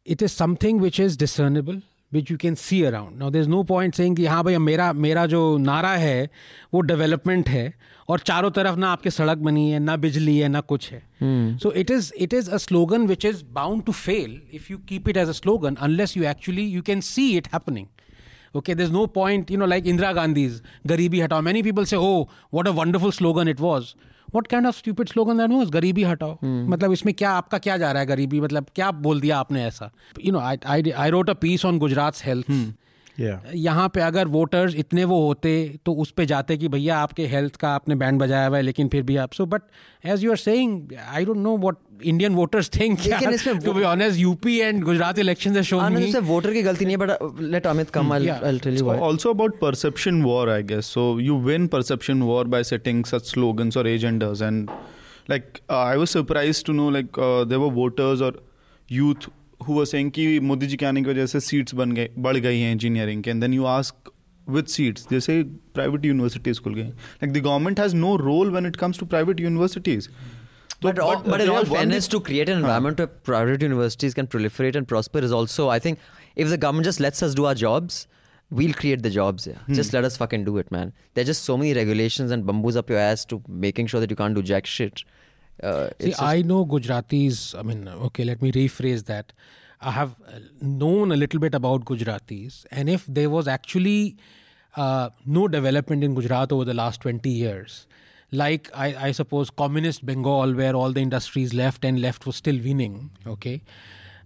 it 0.05 0.21
is 0.21 0.35
something 0.41 0.83
which 0.85 0.99
is 0.99 1.17
discernible 1.23 1.81
which 2.12 2.30
you 2.30 2.36
can 2.36 2.54
see 2.54 2.82
around 2.82 3.18
now 3.18 3.30
there 3.30 3.42
is 3.42 3.48
no 3.48 3.62
point 3.62 3.94
saying 3.94 4.16
कि 4.16 4.26
हाँ 4.26 4.42
भैया 4.44 4.58
मेरा 4.58 4.92
मेरा 4.92 5.26
जो 5.26 5.40
नारा 5.58 5.90
है 5.96 6.28
वो 6.74 6.80
development 6.80 7.48
है 7.48 7.72
और 8.08 8.20
चारों 8.20 8.50
तरफ़ 8.50 8.76
ना 8.78 8.88
आपके 8.88 9.10
सड़क 9.10 9.38
बनी 9.38 9.70
है 9.70 9.78
ना 9.78 9.96
बिजली 9.96 10.36
है 10.38 10.48
ना 10.48 10.60
कुछ 10.62 10.90
है. 10.92 11.02
So 11.58 11.72
it 11.72 11.90
is 11.90 12.12
it 12.18 12.34
is 12.34 12.50
a 12.50 12.56
slogan 12.56 13.06
which 13.06 13.24
is 13.24 13.44
bound 13.52 13.84
to 13.84 13.92
fail 13.92 14.40
if 14.54 14.72
you 14.72 14.78
keep 14.88 15.08
it 15.08 15.16
as 15.16 15.28
a 15.28 15.32
slogan 15.32 15.74
unless 15.74 16.16
you 16.16 16.24
actually 16.24 16.66
you 16.66 16.82
can 16.82 17.00
see 17.00 17.28
it 17.36 17.48
happening 17.54 17.86
okay 18.56 18.74
there 18.74 18.84
is 18.84 18.92
no 18.92 19.06
point 19.14 19.50
you 19.50 19.58
know 19.58 19.66
like 19.66 19.86
Indira 19.86 20.12
Gandhi's 20.12 20.62
garibi 20.86 21.20
hatao 21.20 21.40
many 21.40 21.62
people 21.62 21.84
say 21.84 21.96
हो 21.96 22.28
what 22.54 22.68
a 22.68 22.70
wonderful 22.72 23.12
slogan 23.12 23.48
it 23.48 23.60
was 23.60 23.94
What 24.34 24.48
kind 24.50 24.66
of 24.66 24.76
stupid 24.76 25.08
slogan 25.08 25.38
that 25.38 25.50
was 25.50 25.70
garibi 25.70 26.02
hatao. 26.04 26.36
मतलब 26.42 26.92
इसमें 26.92 27.14
क्या 27.14 27.30
आपका 27.32 27.58
क्या 27.58 27.76
जा 27.76 27.90
रहा 27.92 28.00
है 28.00 28.06
गरीबी? 28.06 28.40
मतलब 28.40 28.66
क्या 28.74 28.90
बोल 29.02 29.20
दिया 29.20 29.38
आपने 29.38 29.64
ऐसा? 29.64 29.90
You 30.24 30.32
know 30.32 30.38
I 30.38 30.90
I 30.90 31.10
wrote 31.10 31.30
a 31.30 31.34
piece 31.34 31.64
on 31.64 31.78
Gujarat 31.78 32.24
health 32.24 32.50
यहाँ 33.20 33.88
पे 33.88 34.00
अगर 34.00 34.28
वोटर्स 34.28 34.74
इतने 34.74 35.04
वो 35.04 35.26
होते 35.26 35.78
तो 35.86 35.92
उस 35.92 36.10
पर 36.10 36.24
जाते 36.24 36.56
कि 36.56 36.68
भैया 36.68 36.98
आपके 36.98 37.26
हेल्थ 37.26 37.56
का 37.56 37.68
आपने 37.68 37.94
बैंड 37.94 38.20
बजाया 38.20 38.46
हुआ 38.46 38.56
है 38.56 38.62
लेकिन 38.62 38.88
फिर 38.88 39.02
भी 39.02 39.16
आप 39.16 39.32
so 39.32 39.46
but 39.46 39.62
as 40.04 40.24
you 40.24 40.30
are 40.30 40.36
saying 40.36 40.92
I 41.08 41.24
don't 41.24 41.36
know 41.36 41.56
what 41.56 41.76
Indian 42.02 42.34
voters 42.34 42.70
think 42.70 42.98
to 43.64 43.72
be 43.72 43.82
honest 43.82 44.20
UP 44.20 44.58
and 44.58 44.82
Gujarat 44.84 45.18
election 45.18 45.60
voter 46.22 46.52
की 46.52 46.62
गलती 46.62 46.84
नहीं 46.84 46.96
but 46.96 47.66
Amit 47.66 47.96
also 47.96 49.30
about 49.30 49.58
perception 49.60 50.22
war 50.22 50.50
I 50.50 50.62
guess 50.62 50.86
so 50.86 51.18
you 51.20 51.38
win 51.38 51.66
perception 51.66 52.22
war 52.22 52.46
by 52.46 52.64
setting 52.64 53.04
such 53.04 53.30
slogans 53.30 53.76
और 53.76 53.88
agendas 53.88 54.42
and 54.42 54.70
like 55.30 55.58
I 55.70 55.96
was 55.96 56.08
surprised 56.08 56.66
to 56.66 56.72
know 56.72 56.90
like 56.90 57.06
there 57.18 57.60
were 57.60 57.72
voters 57.72 58.22
और 58.22 58.42
who 59.60 59.74
were 59.78 59.86
saying 59.92 60.10
कि 60.14 60.40
मोदी 60.40 60.66
जी 60.66 60.76
के 60.76 60.86
आने 60.86 61.02
की 61.02 61.10
वजह 61.10 61.26
से 61.26 61.40
seats 61.40 61.74
बन 61.74 61.92
गए 61.92 62.08
बढ़ 62.26 62.36
गई 62.36 62.60
हैं 62.60 62.72
इंजीनियरिंग 62.72 63.22
के 63.22 63.30
and 63.30 63.40
then 63.42 63.54
you 63.54 63.64
ask 63.76 64.12
with 64.56 64.68
seats 64.72 65.08
जैसे 65.10 65.42
प्राइवेट 65.74 66.04
यूनिवर्सिटीज 66.04 66.58
खुल 66.64 66.74
गई 66.74 66.90
like 67.22 67.32
the 67.36 67.44
government 67.46 67.80
has 67.84 67.94
no 68.02 68.16
role 68.26 68.52
when 68.56 68.68
it 68.70 68.76
comes 68.82 69.00
to 69.02 69.08
private 69.14 69.40
universities 69.44 70.08
So, 70.82 70.88
But, 70.92 70.98
all, 70.98 71.20
but 71.22 71.40
in 71.40 71.48
all 71.48 71.64
fairness, 71.64 72.06
to 72.14 72.18
create 72.20 72.50
an 72.50 72.58
environment 72.58 72.98
where 72.98 73.06
private 73.06 73.62
universities 73.62 74.12
can 74.12 74.26
proliferate 74.26 74.76
and 74.76 74.86
prosper 74.86 75.20
is 75.28 75.32
also, 75.32 75.68
I 75.70 75.78
think, 75.78 75.98
if 76.44 76.50
the 76.50 76.58
government 76.58 76.84
just 76.84 77.00
lets 77.00 77.22
us 77.22 77.34
do 77.38 77.46
our 77.46 77.54
jobs, 77.54 78.06
we'll 78.50 78.74
create 78.74 79.02
the 79.02 79.12
jobs. 79.14 79.46
Yeah. 79.46 79.54
Hmm. 79.68 79.72
Just 79.72 79.94
let 79.94 80.04
us 80.04 80.18
fucking 80.18 80.44
do 80.44 80.58
it, 80.58 80.70
man. 80.70 80.92
There 81.14 81.22
are 81.22 81.30
just 81.30 81.44
so 81.44 81.56
many 81.56 81.72
regulations 81.72 82.30
and 82.30 82.44
bamboos 82.44 82.76
up 82.76 82.90
your 82.90 82.98
ass 82.98 83.24
to 83.32 83.42
making 83.48 83.86
sure 83.86 84.00
that 84.00 84.10
you 84.10 84.16
can't 84.16 84.34
do 84.34 84.42
jack 84.42 84.66
shit. 84.66 85.02
Uh, 85.62 85.88
See, 86.00 86.10
just- 86.10 86.22
I 86.22 86.42
know 86.42 86.64
Gujaratis. 86.66 87.58
I 87.58 87.62
mean, 87.62 87.88
okay, 87.88 88.24
let 88.24 88.42
me 88.42 88.52
rephrase 88.52 89.04
that. 89.06 89.32
I 89.80 89.90
have 89.90 90.14
uh, 90.26 90.38
known 90.60 91.12
a 91.12 91.16
little 91.16 91.38
bit 91.40 91.54
about 91.54 91.84
Gujaratis, 91.84 92.64
and 92.70 92.88
if 92.88 93.04
there 93.06 93.28
was 93.30 93.46
actually 93.46 94.16
uh, 94.76 95.10
no 95.26 95.48
development 95.48 96.02
in 96.04 96.14
Gujarat 96.14 96.50
over 96.52 96.64
the 96.64 96.74
last 96.74 97.00
20 97.02 97.28
years, 97.28 97.86
like 98.32 98.70
I, 98.74 99.08
I 99.08 99.12
suppose 99.12 99.50
communist 99.50 100.04
Bengal, 100.04 100.54
where 100.54 100.74
all 100.74 100.92
the 100.92 101.00
industries 101.00 101.52
left 101.54 101.84
and 101.84 102.00
left 102.00 102.26
was 102.26 102.36
still 102.36 102.56
winning, 102.56 103.10
okay, 103.26 103.62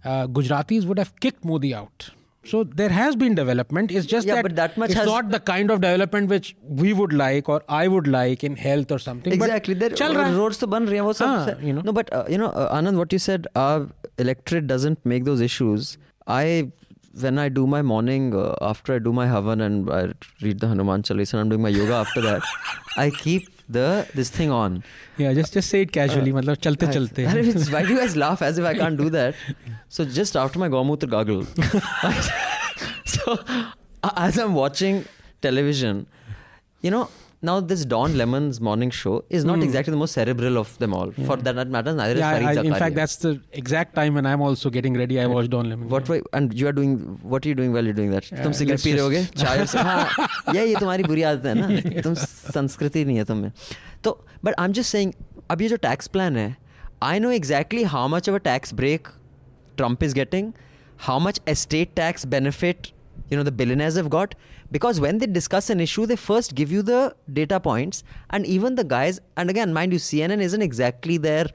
uh, 0.05 0.27
Gujaratis 0.27 0.85
would 0.85 0.97
have 0.97 1.17
kicked 1.19 1.43
Modi 1.45 1.73
out. 1.73 2.09
So 2.43 2.63
there 2.63 2.89
has 2.89 3.15
been 3.15 3.35
development. 3.35 3.91
It's 3.91 4.07
just 4.07 4.27
yeah, 4.27 4.35
that, 4.35 4.43
but 4.43 4.55
that 4.55 4.75
much 4.75 4.89
it's 4.89 4.99
has... 4.99 5.05
not 5.05 5.29
the 5.29 5.39
kind 5.39 5.69
of 5.69 5.81
development 5.81 6.27
which 6.27 6.55
we 6.63 6.91
would 6.91 7.13
like 7.13 7.47
or 7.47 7.61
I 7.69 7.87
would 7.87 8.07
like 8.07 8.43
in 8.43 8.55
health 8.55 8.91
or 8.91 8.97
something. 8.97 9.31
Exactly. 9.31 9.75
But 9.75 9.95
there 9.95 10.17
are 10.17 10.31
roads 10.33 10.57
to 10.57 10.67
ban 10.67 10.87
rahe, 10.87 11.63
you 11.63 11.73
know. 11.73 11.81
No, 11.81 11.93
but 11.93 12.11
uh, 12.11 12.25
you 12.27 12.39
know, 12.39 12.47
uh, 12.47 12.75
Anand, 12.75 12.97
what 12.97 13.13
you 13.13 13.19
said, 13.19 13.47
our 13.55 13.87
electorate 14.17 14.65
doesn't 14.65 15.05
make 15.05 15.25
those 15.25 15.39
issues. 15.39 15.97
I 16.25 16.71
when 17.19 17.37
I 17.37 17.49
do 17.49 17.67
my 17.67 17.81
morning 17.81 18.33
uh, 18.33 18.55
after 18.61 18.95
I 18.95 18.99
do 18.99 19.11
my 19.13 19.27
havan 19.27 19.61
and 19.61 19.89
I 19.89 20.13
read 20.41 20.59
the 20.59 20.67
Hanuman 20.67 21.03
Chalisa 21.03 21.33
and 21.33 21.41
I'm 21.41 21.49
doing 21.49 21.61
my 21.61 21.69
yoga 21.69 21.93
after 21.93 22.21
that, 22.21 22.41
I 22.97 23.09
keep 23.09 23.49
the 23.71 24.07
this 24.13 24.29
thing 24.29 24.51
on. 24.51 24.83
Yeah, 25.17 25.33
just 25.33 25.53
just 25.53 25.69
say 25.69 25.81
it 25.81 25.91
casually. 25.91 26.31
Uh, 26.31 26.35
matlab 26.35 26.57
chalte 26.65 26.85
chalte. 26.95 27.25
I, 27.33 27.39
I 27.39 27.73
why 27.75 27.81
do 27.87 27.93
you 27.93 27.99
guys 27.99 28.15
laugh 28.15 28.41
as 28.41 28.57
if 28.57 28.65
I 28.65 28.73
can't 28.75 28.97
do 28.97 29.09
that? 29.17 29.35
So 29.89 30.05
just 30.05 30.35
after 30.35 30.59
my 30.59 30.69
Gomutra 30.69 31.09
goggle, 31.09 31.45
so 33.05 33.37
as 34.15 34.37
I'm 34.37 34.53
watching 34.53 35.05
television, 35.41 36.05
you 36.81 36.91
know, 36.91 37.09
now, 37.43 37.59
this 37.59 37.85
Don 37.85 38.15
Lemon's 38.17 38.61
morning 38.61 38.91
show 38.91 39.23
is 39.29 39.43
not 39.43 39.57
mm. 39.57 39.63
exactly 39.63 39.91
the 39.91 39.97
most 39.97 40.13
cerebral 40.13 40.59
of 40.59 40.77
them 40.77 40.93
all. 40.93 41.11
Yeah. 41.17 41.25
For 41.25 41.37
that 41.37 41.67
matter, 41.69 41.91
neither 41.91 42.19
yeah, 42.19 42.35
is 42.37 42.43
Fareed 42.43 42.57
I, 42.59 42.67
In 42.67 42.75
fact, 42.75 42.95
that's 42.95 43.15
the 43.15 43.41
exact 43.51 43.95
time 43.95 44.13
when 44.13 44.27
I'm 44.27 44.41
also 44.41 44.69
getting 44.69 44.95
ready. 44.95 45.19
I 45.19 45.25
watch 45.25 45.49
Don 45.49 45.67
Lemon. 45.67 45.89
What 45.89 46.07
were, 46.07 46.21
and 46.33 46.53
you 46.53 46.67
are 46.67 46.71
doing? 46.71 46.97
What 47.23 47.43
are 47.43 47.49
you 47.49 47.55
doing 47.55 47.73
while 47.73 47.83
you're 47.83 47.97
doing 48.01 48.11
that? 48.11 48.29
तुम 48.43 48.51
cigarette 48.59 48.83
पी 48.83 48.91
रहे 48.91 49.01
होगे 49.01 49.23
चाय 49.37 49.65
से 49.65 49.79
हाँ 49.79 50.27
ये 50.55 50.65
ये 50.65 50.75
तुम्हारी 50.79 51.03
बुरी 51.03 51.21
आदत 51.31 51.45
है 51.45 51.53
ना 51.61 52.01
तुम 52.07 52.13
संस्कृति 52.13 53.05
नहीं 53.05 53.17
है 53.17 53.23
तुम 53.31 53.37
में 53.37 53.51
तो 54.03 54.17
but 54.45 54.53
I 54.59 54.65
am 54.65 54.73
just 54.73 54.91
saying 54.91 55.13
अब 55.51 55.61
ये 55.61 55.69
जो 55.69 55.77
टैक्स 55.89 56.07
प्लान 56.17 56.37
है 56.37 56.55
know 57.21 57.33
exactly 57.39 57.83
how 57.95 58.07
much 58.15 58.27
of 58.31 58.35
a 58.35 58.43
tax 58.51 58.71
break 58.81 59.07
Trump 59.77 60.03
is 60.03 60.13
getting. 60.13 60.53
How 61.05 61.17
much 61.17 61.39
estate 61.47 61.95
tax 61.95 62.25
benefit 62.25 62.91
you 63.30 63.36
know 63.36 63.42
the 63.42 63.52
billionaires 63.52 63.96
have 63.96 64.08
got 64.10 64.34
because 64.70 65.00
when 65.00 65.18
they 65.18 65.26
discuss 65.26 65.70
an 65.70 65.80
issue 65.80 66.06
they 66.06 66.16
first 66.16 66.54
give 66.54 66.70
you 66.70 66.82
the 66.82 67.14
data 67.32 67.58
points 67.60 68.02
and 68.30 68.46
even 68.46 68.74
the 68.76 68.84
guys 68.84 69.20
and 69.36 69.50
again 69.50 69.72
mind 69.72 69.92
you 69.92 69.98
cnn 69.98 70.40
isn't 70.40 70.62
exactly 70.62 71.16
their 71.16 71.46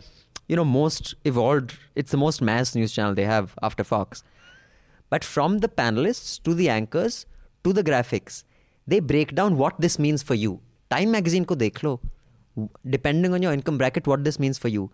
you 0.48 0.56
know 0.56 0.66
most 0.66 1.14
evolved 1.26 1.78
it's 1.96 2.12
the 2.12 2.18
most 2.18 2.42
mass 2.42 2.76
news 2.76 2.92
channel 2.92 3.14
they 3.14 3.26
have 3.26 3.56
after 3.62 3.84
fox 3.84 4.24
but 5.10 5.24
from 5.24 5.60
the 5.60 5.70
panelists 5.70 6.42
to 6.44 6.54
the 6.54 6.70
anchors 6.70 7.26
to 7.64 7.74
the 7.74 7.84
graphics 7.84 8.44
they 8.88 9.00
break 9.00 9.34
down 9.36 9.58
what 9.58 9.80
this 9.80 9.98
means 9.98 10.24
for 10.24 10.36
you 10.36 10.60
time 10.90 11.12
magazine 11.12 11.46
ko 11.46 11.56
dekh 11.64 11.84
lo 11.88 11.94
depending 12.98 13.34
on 13.34 13.42
your 13.48 13.54
income 13.54 13.78
bracket 13.78 14.08
what 14.14 14.24
this 14.30 14.40
means 14.46 14.58
for 14.66 14.78
you 14.78 14.92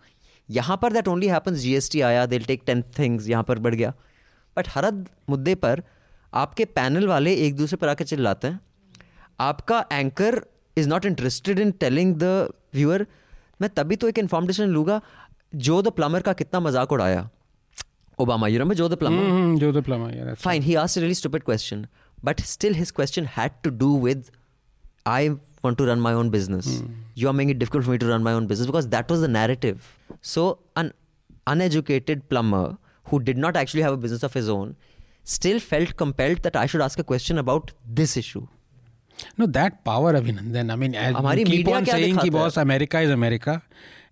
यहाँ 0.56 0.76
पर 0.82 0.92
that 0.92 1.08
only 1.08 1.26
happens 1.28 1.58
GST 1.60 2.00
आया 2.00 2.24
दिल 2.26 2.44
take 2.44 2.62
ten 2.66 2.82
things 2.98 3.26
यहाँ 3.28 3.42
पर 3.48 3.58
बढ़ 3.64 3.74
गया 3.74 3.92
but 4.56 4.68
हर 4.74 4.90
मुद्दे 5.30 5.54
पर 5.64 5.82
आपके 6.33 6.65
पैनल 6.77 7.07
वाले 7.07 7.33
एक 7.47 7.55
दूसरे 7.55 7.77
पर 7.77 7.87
आके 7.89 8.03
चिल्लाते 8.03 8.47
हैं। 8.47 8.59
आपका 9.41 9.85
anchor 9.91 10.41
is 10.77 10.89
not 10.89 11.05
interested 11.05 11.59
in 11.59 11.71
telling 11.79 12.15
the 12.15 12.49
viewer 12.75 13.05
मैं 13.61 13.69
तभी 13.75 13.95
तो 13.95 14.09
एक 14.09 14.17
इन्फॉर्मेशन 14.19 14.69
लूँगा 14.69 15.01
जो 15.55 15.81
द 15.81 15.87
प्लमर 15.91 16.21
का 16.21 16.33
कितना 16.33 16.59
मज़ाक 16.59 16.91
उड़ाया। 16.91 17.29
ओबामा 18.19 18.47
यूरो 18.47 18.65
में 18.65 18.75
Joe 18.75 18.87
the 18.89 18.95
plumber 18.99 19.57
Joe 19.59 19.71
the 19.71 19.83
plumber 19.83 20.33
fine 20.39 20.63
he 20.63 20.75
asked 20.75 20.97
really 20.97 21.13
stupid 21.15 21.43
question 21.43 21.85
but 22.25 22.41
still 22.45 22.73
his 22.75 22.91
question 22.91 23.25
had 23.37 23.51
to 23.63 23.69
do 23.77 23.97
with 23.99 24.23
I 25.07 25.29
want 25.29 25.77
to 25.77 25.85
run 25.85 25.99
my 25.99 26.13
own 26.13 26.29
business 26.29 26.67
you 27.17 27.27
are 27.27 27.33
make 27.33 27.49
it 27.49 27.57
difficult 27.57 27.87
me 27.87 27.97
to 27.97 28.07
run 28.09 28.21
my 28.23 28.33
own 28.33 28.47
business 28.47 28.67
because 28.67 28.87
that 28.87 29.11
was 29.11 29.25
the 29.25 29.29
narrative 29.29 29.79
so 30.23 30.49
un 30.77 30.91
uneducated 31.47 32.21
plumber 32.29 32.75
who 33.11 33.17
did 33.19 33.37
not 33.37 33.57
actually 33.57 33.83
have 33.83 33.93
a 33.93 34.01
business 34.01 34.23
of 34.23 34.37
his 34.37 34.49
own 34.49 34.75
still 35.23 35.59
felt 35.59 35.95
compelled 35.97 36.43
that 36.43 36.55
I 36.55 36.65
should 36.65 36.81
ask 36.81 36.99
a 36.99 37.03
question 37.03 37.37
about 37.37 37.71
this 37.87 38.17
issue. 38.17 38.47
No, 39.37 39.45
that 39.45 39.83
power, 39.83 40.13
Abhinandan. 40.13 40.71
I 40.71 40.75
mean, 40.75 40.95
as 40.95 41.15
Hamari 41.15 41.43
keep 41.45 41.67
on 41.67 41.85
saying, 41.85 42.15
that 42.15 42.31
boss, 42.31 42.57
America 42.57 42.99
is 42.99 43.09
America. 43.09 43.61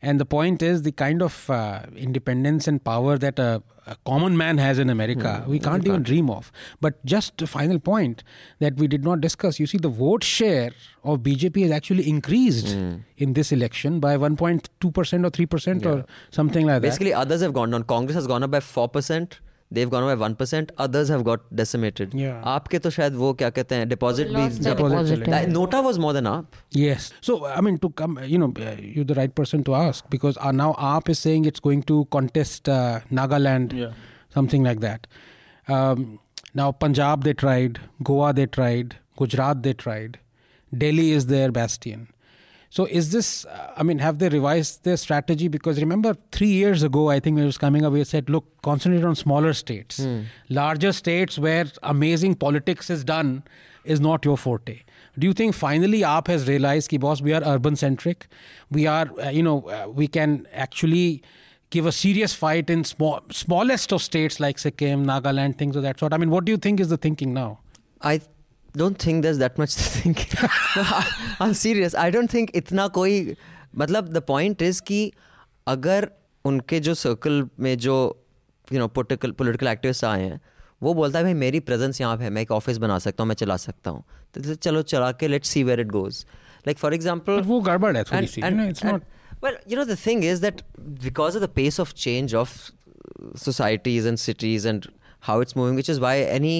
And 0.04 0.20
the 0.20 0.26
point 0.26 0.64
is 0.64 0.82
the 0.82 0.92
kind 0.92 1.22
of 1.22 1.48
uh, 1.50 1.84
independence 1.96 2.68
and 2.68 2.84
power 2.84 3.20
that 3.20 3.38
a, 3.38 3.62
a, 3.86 3.96
common 4.04 4.36
man 4.36 4.58
has 4.58 4.80
in 4.80 4.90
America, 4.90 5.42
hmm, 5.42 5.52
we 5.52 5.60
can't 5.60 5.86
even 5.86 6.02
dream 6.02 6.28
of. 6.28 6.52
But 6.80 7.06
just 7.06 7.40
a 7.44 7.46
final 7.46 7.78
point 7.78 8.24
that 8.58 8.78
we 8.78 8.88
did 8.88 9.04
not 9.04 9.22
discuss. 9.22 9.60
You 9.60 9.68
see, 9.68 9.78
the 9.78 9.90
vote 9.90 10.24
share 10.24 10.72
of 11.04 11.20
BJP 11.20 11.62
has 11.64 11.72
actually 11.72 12.10
increased 12.10 12.70
hmm. 12.70 12.96
in 13.18 13.34
this 13.34 13.52
election 13.52 14.00
by 14.00 14.18
1.2% 14.18 14.70
or 14.84 14.90
3% 14.90 15.84
yeah. 15.84 15.88
or 15.88 16.06
something 16.32 16.66
like 16.66 16.82
that. 16.82 16.88
Basically, 16.88 17.14
others 17.14 17.42
have 17.42 17.54
gone 17.54 17.70
down. 17.70 17.84
Congress 17.84 18.16
has 18.16 18.26
gone 18.26 18.42
up 18.42 18.50
by 18.50 18.60
4% 18.60 19.34
They've 19.77 19.91
gone 19.91 20.05
up 20.09 20.19
by 20.19 20.28
1%. 20.28 20.69
Others 20.78 21.09
have 21.12 21.23
got 21.28 21.41
decimated. 21.61 22.12
Yeah. 22.15 22.43
आपके 22.55 22.78
तो 22.83 22.91
शायद 22.97 23.15
वो 23.23 23.33
क्या 23.39 23.49
कहते 23.55 23.74
हैं 23.74 23.89
deposit 23.93 24.28
भी 24.28 24.35
Lost 24.35 24.59
the 24.62 24.69
जब- 24.69 24.77
deposit, 24.83 25.19
Like, 25.27 25.47
yeah. 25.47 25.53
Nota 25.55 25.81
was 25.87 25.99
more 26.05 26.12
than 26.16 26.27
up. 26.33 26.55
Yes. 26.83 27.09
So, 27.28 27.37
I 27.47 27.61
mean, 27.69 27.78
to 27.87 27.91
come, 28.03 28.15
you 28.35 28.39
know, 28.43 28.53
uh, 28.66 28.74
you're 28.78 29.05
the 29.05 29.16
right 29.20 29.35
person 29.41 29.65
to 29.70 29.74
ask 29.74 30.09
because 30.09 30.39
uh, 30.39 30.53
now 30.53 30.69
AAP 30.91 31.09
is 31.16 31.19
saying 31.19 31.47
it's 31.53 31.65
going 31.69 31.83
to 31.91 32.05
contest 32.19 32.69
uh, 32.69 33.01
Nagaland, 33.20 33.73
Yeah. 33.81 33.91
something 34.39 34.62
like 34.70 34.81
that. 34.87 35.09
Um, 35.69 36.20
now, 36.55 36.70
Punjab 36.73 37.24
they 37.24 37.35
tried, 37.35 37.81
Goa 38.05 38.33
they 38.33 38.47
tried, 38.47 38.97
Gujarat 39.19 39.62
they 39.65 39.73
tried, 39.73 40.20
Delhi 40.85 41.11
is 41.12 41.27
their 41.27 41.51
bastion. 41.51 42.07
So, 42.73 42.85
is 42.85 43.11
this, 43.11 43.43
uh, 43.45 43.73
I 43.76 43.84
mean, 43.84 43.99
have 43.99 44.19
they 44.19 44.30
revised 44.30 44.85
their 44.85 44.95
strategy? 44.95 45.49
Because 45.49 45.77
remember, 45.81 46.15
three 46.31 46.48
years 46.48 46.84
ago, 46.84 47.10
I 47.10 47.19
think 47.19 47.35
when 47.35 47.43
it 47.43 47.48
was 47.48 47.57
coming 47.57 47.84
up, 47.84 47.91
we 47.91 48.02
said, 48.06 48.30
look, 48.30 48.45
concentrate 48.61 49.03
on 49.03 49.14
smaller 49.14 49.52
states. 49.52 49.99
Larger 50.48 50.93
states 50.93 51.38
where 51.38 51.65
amazing 51.84 52.35
politics 52.35 52.89
is 52.89 53.03
done 53.03 53.43
is 53.84 53.99
not 53.99 54.23
your 54.23 54.38
forte. 54.38 54.80
Do 55.19 55.27
you 55.27 55.34
think 55.34 55.53
finally 55.53 55.99
AAP 55.99 56.27
has 56.27 56.48
realized, 56.48 56.89
ki 56.89 56.98
boss, 56.98 57.22
we 57.22 57.34
are 57.34 57.41
urban 57.43 57.76
centric? 57.76 58.27
We 58.69 58.88
are, 58.88 59.10
uh, 59.19 59.30
you 59.31 59.43
know, 59.43 59.64
uh, 59.64 59.89
we 59.89 60.07
can 60.07 60.48
actually 60.53 61.23
give 61.72 61.85
a 61.85 61.91
serious 61.91 62.34
fight 62.34 62.69
in 62.69 62.85
small, 62.85 63.19
smallest 63.31 63.91
of 63.91 64.02
states 64.02 64.39
like 64.39 64.57
Sikkim, 64.60 65.06
Nagaland, 65.06 65.57
things 65.57 65.76
of 65.76 65.84
that 65.84 65.99
sort. 65.99 66.14
I 66.14 66.18
mean, 66.18 66.30
what 66.30 66.45
do 66.45 66.53
you 66.53 66.57
think 66.57 66.80
is 66.80 66.88
the 66.88 66.95
thinking 66.98 67.34
now? 67.34 67.60
I 68.02 68.22
don't 68.81 68.99
think 69.05 69.23
there's 69.24 69.39
that 69.39 69.59
much 69.59 69.74
to 69.77 69.85
think. 69.93 70.24
no, 70.77 70.83
I- 70.83 71.12
I'm 71.41 71.55
serious. 71.55 71.95
I 71.95 72.11
don't 72.16 72.31
think 72.37 72.51
इतना 72.62 72.87
कोई 72.99 73.37
मतलब 73.83 74.12
the 74.15 74.23
point 74.31 74.62
is 74.69 74.81
कि 74.91 75.01
अगर 75.66 76.09
उनके 76.45 76.81
जो 76.81 76.95
circle 76.95 77.49
में 77.61 77.77
जो 77.87 77.95
you 78.73 78.78
know 78.78 78.89
political 78.99 79.31
political 79.41 79.69
activist 79.69 80.05
आए 80.05 80.23
हैं 80.23 80.41
वो 80.83 80.93
बोलता 80.95 81.19
है 81.19 81.24
भाई 81.24 81.35
मेरी 81.35 81.61
प्रेजेंस 81.70 82.01
यहाँ 82.01 82.16
पे 82.16 82.24
है 82.24 82.31
मैं 82.31 82.43
एक 82.43 82.51
ऑफिस 82.53 82.78
बना 82.78 82.99
सकता 83.07 83.23
हूँ 83.23 83.28
मैं 83.28 83.35
चला 83.43 83.57
सकता 83.57 83.91
हूँ 83.91 84.03
तो 84.35 84.41
तो 84.43 84.55
चलो 84.55 84.83
चला 84.93 85.11
के 85.20 85.28
let's 85.28 85.49
see 85.49 85.62
where 85.65 85.81
it 85.81 85.89
goes 85.91 86.24
like 86.66 86.78
for 86.78 86.95
example 86.95 87.39
But 87.41 87.47
वो 87.47 87.61
गड़बड़ 87.69 87.97
है 87.97 88.03
थोड़ी 88.12 88.27
सी, 88.27 88.41
you 88.43 88.51
know, 88.59 88.69
it's 88.73 88.85
not- 88.89 89.05
well 89.45 89.57
you 89.70 89.77
know 89.78 89.85
the 89.93 89.97
thing 90.03 90.23
is 90.33 90.41
that 90.47 90.61
because 91.07 91.35
of 91.41 91.43
the 91.47 91.49
pace 91.61 91.78
of 91.85 91.95
change 92.05 92.35
of 92.43 92.53
societies 93.47 94.07
and 94.11 94.20
cities 94.27 94.65
and 94.73 94.87
how 95.28 95.41
it's 95.41 95.57
moving 95.61 95.74
which 95.81 95.91
is 95.95 96.01
why 96.05 96.15
any 96.39 96.55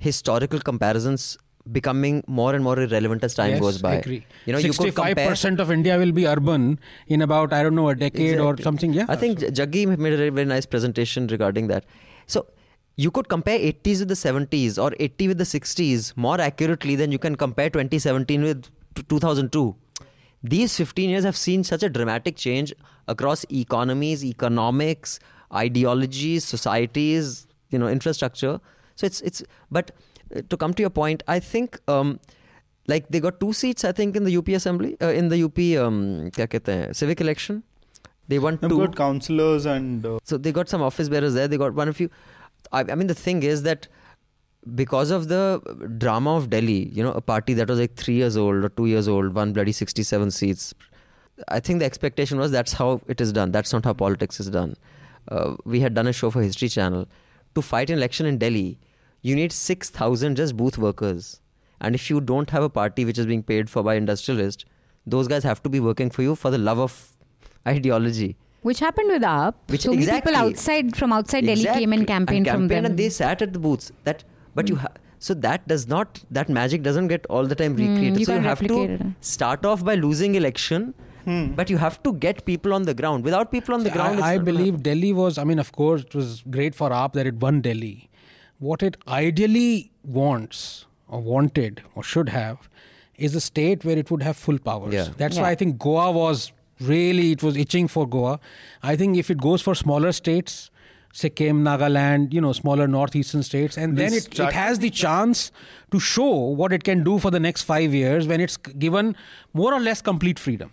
historical 0.00 0.60
comparisons 0.70 1.26
becoming 1.71 2.23
more 2.27 2.53
and 2.53 2.63
more 2.63 2.79
irrelevant 2.79 3.23
as 3.23 3.33
time 3.33 3.51
Yes, 3.51 3.59
goes 3.59 3.81
by 3.81 3.93
I 3.93 3.95
agree. 3.95 4.25
you 4.45 4.53
know 4.53 4.59
you 4.59 4.71
could 4.73 4.93
compare 4.95 5.31
65% 5.31 5.59
of 5.59 5.71
India 5.71 5.97
will 5.97 6.11
be 6.11 6.27
urban 6.27 6.79
in 7.07 7.21
about, 7.21 7.53
I 7.53 7.63
don't 7.63 7.75
know, 7.75 7.89
a 7.89 7.95
decade 7.95 8.39
or 8.39 8.57
something. 8.57 8.93
Yeah. 8.93 9.05
I 9.09 9.15
think 9.15 9.39
Jaggi 9.39 9.85
made 9.97 10.13
a 10.13 10.17
very, 10.17 10.29
very 10.29 10.45
nice 10.45 10.65
presentation 10.65 11.27
regarding 11.27 11.67
that. 11.67 11.85
So 12.27 12.47
you 12.97 13.11
could 13.11 13.27
compare 13.27 13.57
80s 13.59 13.99
with 13.99 14.07
the 14.09 14.13
70s 14.15 14.81
or 14.81 14.93
80 14.99 15.27
with 15.29 15.37
the 15.39 15.43
60s 15.43 16.15
more 16.15 16.39
accurately 16.39 16.95
than 16.95 17.11
you 17.11 17.19
can 17.19 17.35
compare 17.35 17.69
2017 17.69 18.43
with 18.43 18.69
2002. 19.09 19.75
These 20.43 20.77
15 20.77 21.09
years 21.09 21.23
have 21.23 21.35
seen 21.35 21.63
such 21.63 21.81
a 21.81 21.89
dramatic 21.89 22.35
change 22.35 22.73
across 23.07 23.43
economies, 23.51 24.23
economics, 24.23 25.19
ideologies, 25.51 26.43
societies, 26.45 27.47
you 27.71 27.79
know, 27.79 27.87
infrastructure. 27.87 28.59
So 28.95 29.07
it's 29.07 29.21
it's. 29.21 29.43
But 29.71 29.91
uh, 30.35 30.41
to 30.49 30.57
come 30.57 30.73
to 30.73 30.81
your 30.81 30.89
point, 30.89 31.23
I 31.27 31.39
think 31.39 31.79
um, 31.87 32.19
like 32.87 33.07
they 33.09 33.19
got 33.19 33.39
two 33.39 33.53
seats. 33.53 33.83
I 33.83 33.91
think 33.91 34.15
in 34.15 34.23
the 34.23 34.37
UP 34.37 34.47
assembly, 34.49 34.97
uh, 35.01 35.07
in 35.07 35.29
the 35.29 35.43
UP 35.43 35.57
um, 35.83 36.31
kya 36.31 36.47
kehte 36.47 36.95
civic 36.95 37.21
election, 37.21 37.63
they 38.27 38.39
won 38.39 38.57
two. 38.57 38.77
Got 38.77 38.95
councillors 38.95 39.65
and 39.65 40.05
uh... 40.05 40.19
so 40.23 40.37
they 40.37 40.51
got 40.51 40.69
some 40.69 40.81
office 40.81 41.09
bearers 41.09 41.33
there. 41.33 41.47
They 41.47 41.57
got 41.57 41.73
one 41.73 41.87
of 41.87 41.99
you. 41.99 42.09
I, 42.71 42.81
I 42.81 42.95
mean, 42.95 43.07
the 43.07 43.15
thing 43.15 43.43
is 43.43 43.63
that 43.63 43.87
because 44.73 45.11
of 45.11 45.27
the 45.27 45.61
drama 45.97 46.35
of 46.35 46.49
Delhi, 46.49 46.89
you 46.89 47.03
know, 47.03 47.11
a 47.11 47.21
party 47.21 47.53
that 47.53 47.69
was 47.69 47.79
like 47.79 47.95
three 47.95 48.15
years 48.15 48.35
old 48.35 48.65
or 48.65 48.69
two 48.69 48.87
years 48.87 49.07
old, 49.07 49.33
one 49.33 49.53
bloody 49.53 49.71
sixty-seven 49.71 50.31
seats. 50.31 50.73
I 51.49 51.59
think 51.59 51.79
the 51.79 51.85
expectation 51.85 52.39
was 52.39 52.51
that's 52.51 52.73
how 52.73 53.01
it 53.07 53.21
is 53.21 53.33
done. 53.33 53.51
That's 53.51 53.73
not 53.73 53.85
how 53.85 53.93
politics 53.93 54.39
is 54.39 54.49
done. 54.49 54.75
Uh, 55.27 55.55
we 55.65 55.79
had 55.79 55.93
done 55.93 56.07
a 56.07 56.13
show 56.13 56.29
for 56.29 56.41
History 56.41 56.69
Channel 56.69 57.07
to 57.55 57.61
fight 57.61 57.89
an 57.89 57.97
election 57.97 58.25
in 58.25 58.37
Delhi 58.37 58.79
you 59.27 59.35
need 59.39 59.51
6,000 59.51 60.35
just 60.39 60.55
booth 60.61 60.77
workers. 60.85 61.29
And 61.81 61.95
if 61.99 62.09
you 62.09 62.21
don't 62.31 62.49
have 62.55 62.63
a 62.63 62.69
party 62.79 63.05
which 63.09 63.17
is 63.23 63.25
being 63.31 63.43
paid 63.51 63.69
for 63.75 63.83
by 63.87 63.95
industrialists, 64.01 64.65
those 65.15 65.27
guys 65.33 65.43
have 65.51 65.61
to 65.63 65.69
be 65.75 65.79
working 65.87 66.09
for 66.17 66.21
you 66.27 66.35
for 66.43 66.51
the 66.55 66.57
love 66.67 66.79
of 66.79 66.97
ideology. 67.67 68.35
Which 68.61 68.79
happened 68.79 69.09
with 69.15 69.21
AAP. 69.21 69.53
Which- 69.69 69.81
so 69.81 69.91
many 69.91 70.03
exactly. 70.03 70.31
people 70.33 70.41
outside 70.43 70.95
from 70.99 71.13
outside 71.17 71.45
Delhi 71.49 71.65
came 71.65 71.93
and 71.93 72.01
Exactly. 72.03 72.05
campaigned 72.13 72.47
from 72.53 72.67
them. 72.67 72.85
and 72.85 72.97
they 73.01 73.09
sat 73.09 73.41
at 73.47 73.53
the 73.53 73.59
booths. 73.59 73.91
That, 74.03 74.23
but 74.55 74.69
you, 74.69 74.77
ha- 74.77 74.93
so 75.19 75.33
that 75.45 75.67
does 75.67 75.87
not 75.87 76.21
that 76.31 76.49
magic 76.49 76.81
doesn't 76.87 77.07
get 77.15 77.25
all 77.37 77.45
the 77.45 77.55
time 77.63 77.73
Hmm, 77.75 77.81
recreated. 77.87 78.19
you 78.19 78.25
so 78.25 78.33
you 78.33 78.37
can't 78.39 78.45
have 78.51 78.61
replicate 78.61 78.99
to 78.99 79.07
it. 79.07 79.13
start 79.33 79.65
off 79.65 79.83
by 79.91 79.95
losing 79.95 80.35
election, 80.35 80.93
but 81.59 81.69
you 81.71 81.77
have 81.77 82.01
to 82.03 82.13
get 82.25 82.45
people 82.45 82.73
on 82.79 82.83
the 82.83 82.93
ground. 82.93 83.23
Without 83.23 83.51
people 83.51 83.73
on 83.75 83.83
the 83.83 83.89
ground, 83.99 84.15
it's 84.19 84.23
I, 84.23 84.33
I 84.33 84.37
not 84.37 84.45
believe 84.45 84.81
Delhi 84.83 85.13
was, 85.13 85.37
I 85.37 85.43
mean, 85.43 85.59
of 85.59 85.71
course, 85.71 86.03
it 86.03 86.13
was 86.15 86.43
great 86.57 86.75
for 86.75 86.89
AAP 86.91 87.13
that 87.13 87.25
it 87.27 87.35
won 87.47 87.61
Delhi. 87.61 88.09
What 88.59 88.81
it 88.83 88.97
ideally 89.07 89.91
wants, 90.03 90.85
or 91.07 91.19
wanted, 91.21 91.81
or 91.95 92.03
should 92.03 92.29
have, 92.29 92.69
is 93.17 93.35
a 93.35 93.41
state 93.41 93.83
where 93.85 93.97
it 93.97 94.09
would 94.11 94.23
have 94.23 94.35
full 94.37 94.57
powers. 94.59 94.93
Yeah. 94.93 95.09
That's 95.17 95.35
Yeah. 95.35 95.43
why 95.43 95.51
I 95.51 95.55
think 95.55 95.77
Goa 95.77 96.11
was 96.11 96.51
really, 96.79 97.31
it 97.31 97.43
was 97.43 97.55
itching 97.57 97.87
for 97.87 98.07
Goa. 98.07 98.39
I 98.83 98.95
think 98.95 99.17
if 99.17 99.29
it 99.29 99.37
goes 99.39 99.61
for 99.61 99.75
smaller 99.75 100.11
states, 100.11 100.69
Sikkim, 101.13 101.63
Nagaland, 101.63 102.33
you 102.33 102.41
know, 102.41 102.51
smaller 102.51 102.87
northeastern 102.87 103.41
states, 103.43 103.77
and 103.77 103.97
then 103.97 104.13
it, 104.13 104.37
it 104.37 104.51
has 104.51 104.79
the 104.79 104.89
chance 104.89 105.51
to 105.91 105.99
show 105.99 106.29
what 106.29 106.73
it 106.73 106.83
can 106.83 107.03
do 107.05 107.19
for 107.19 107.31
the 107.31 107.39
next 107.39 107.61
five 107.63 107.93
years 107.93 108.27
when 108.27 108.41
it's 108.41 108.57
given 108.57 109.15
more 109.53 109.73
or 109.73 109.79
less 109.79 110.01
complete 110.01 110.37
freedom. 110.37 110.71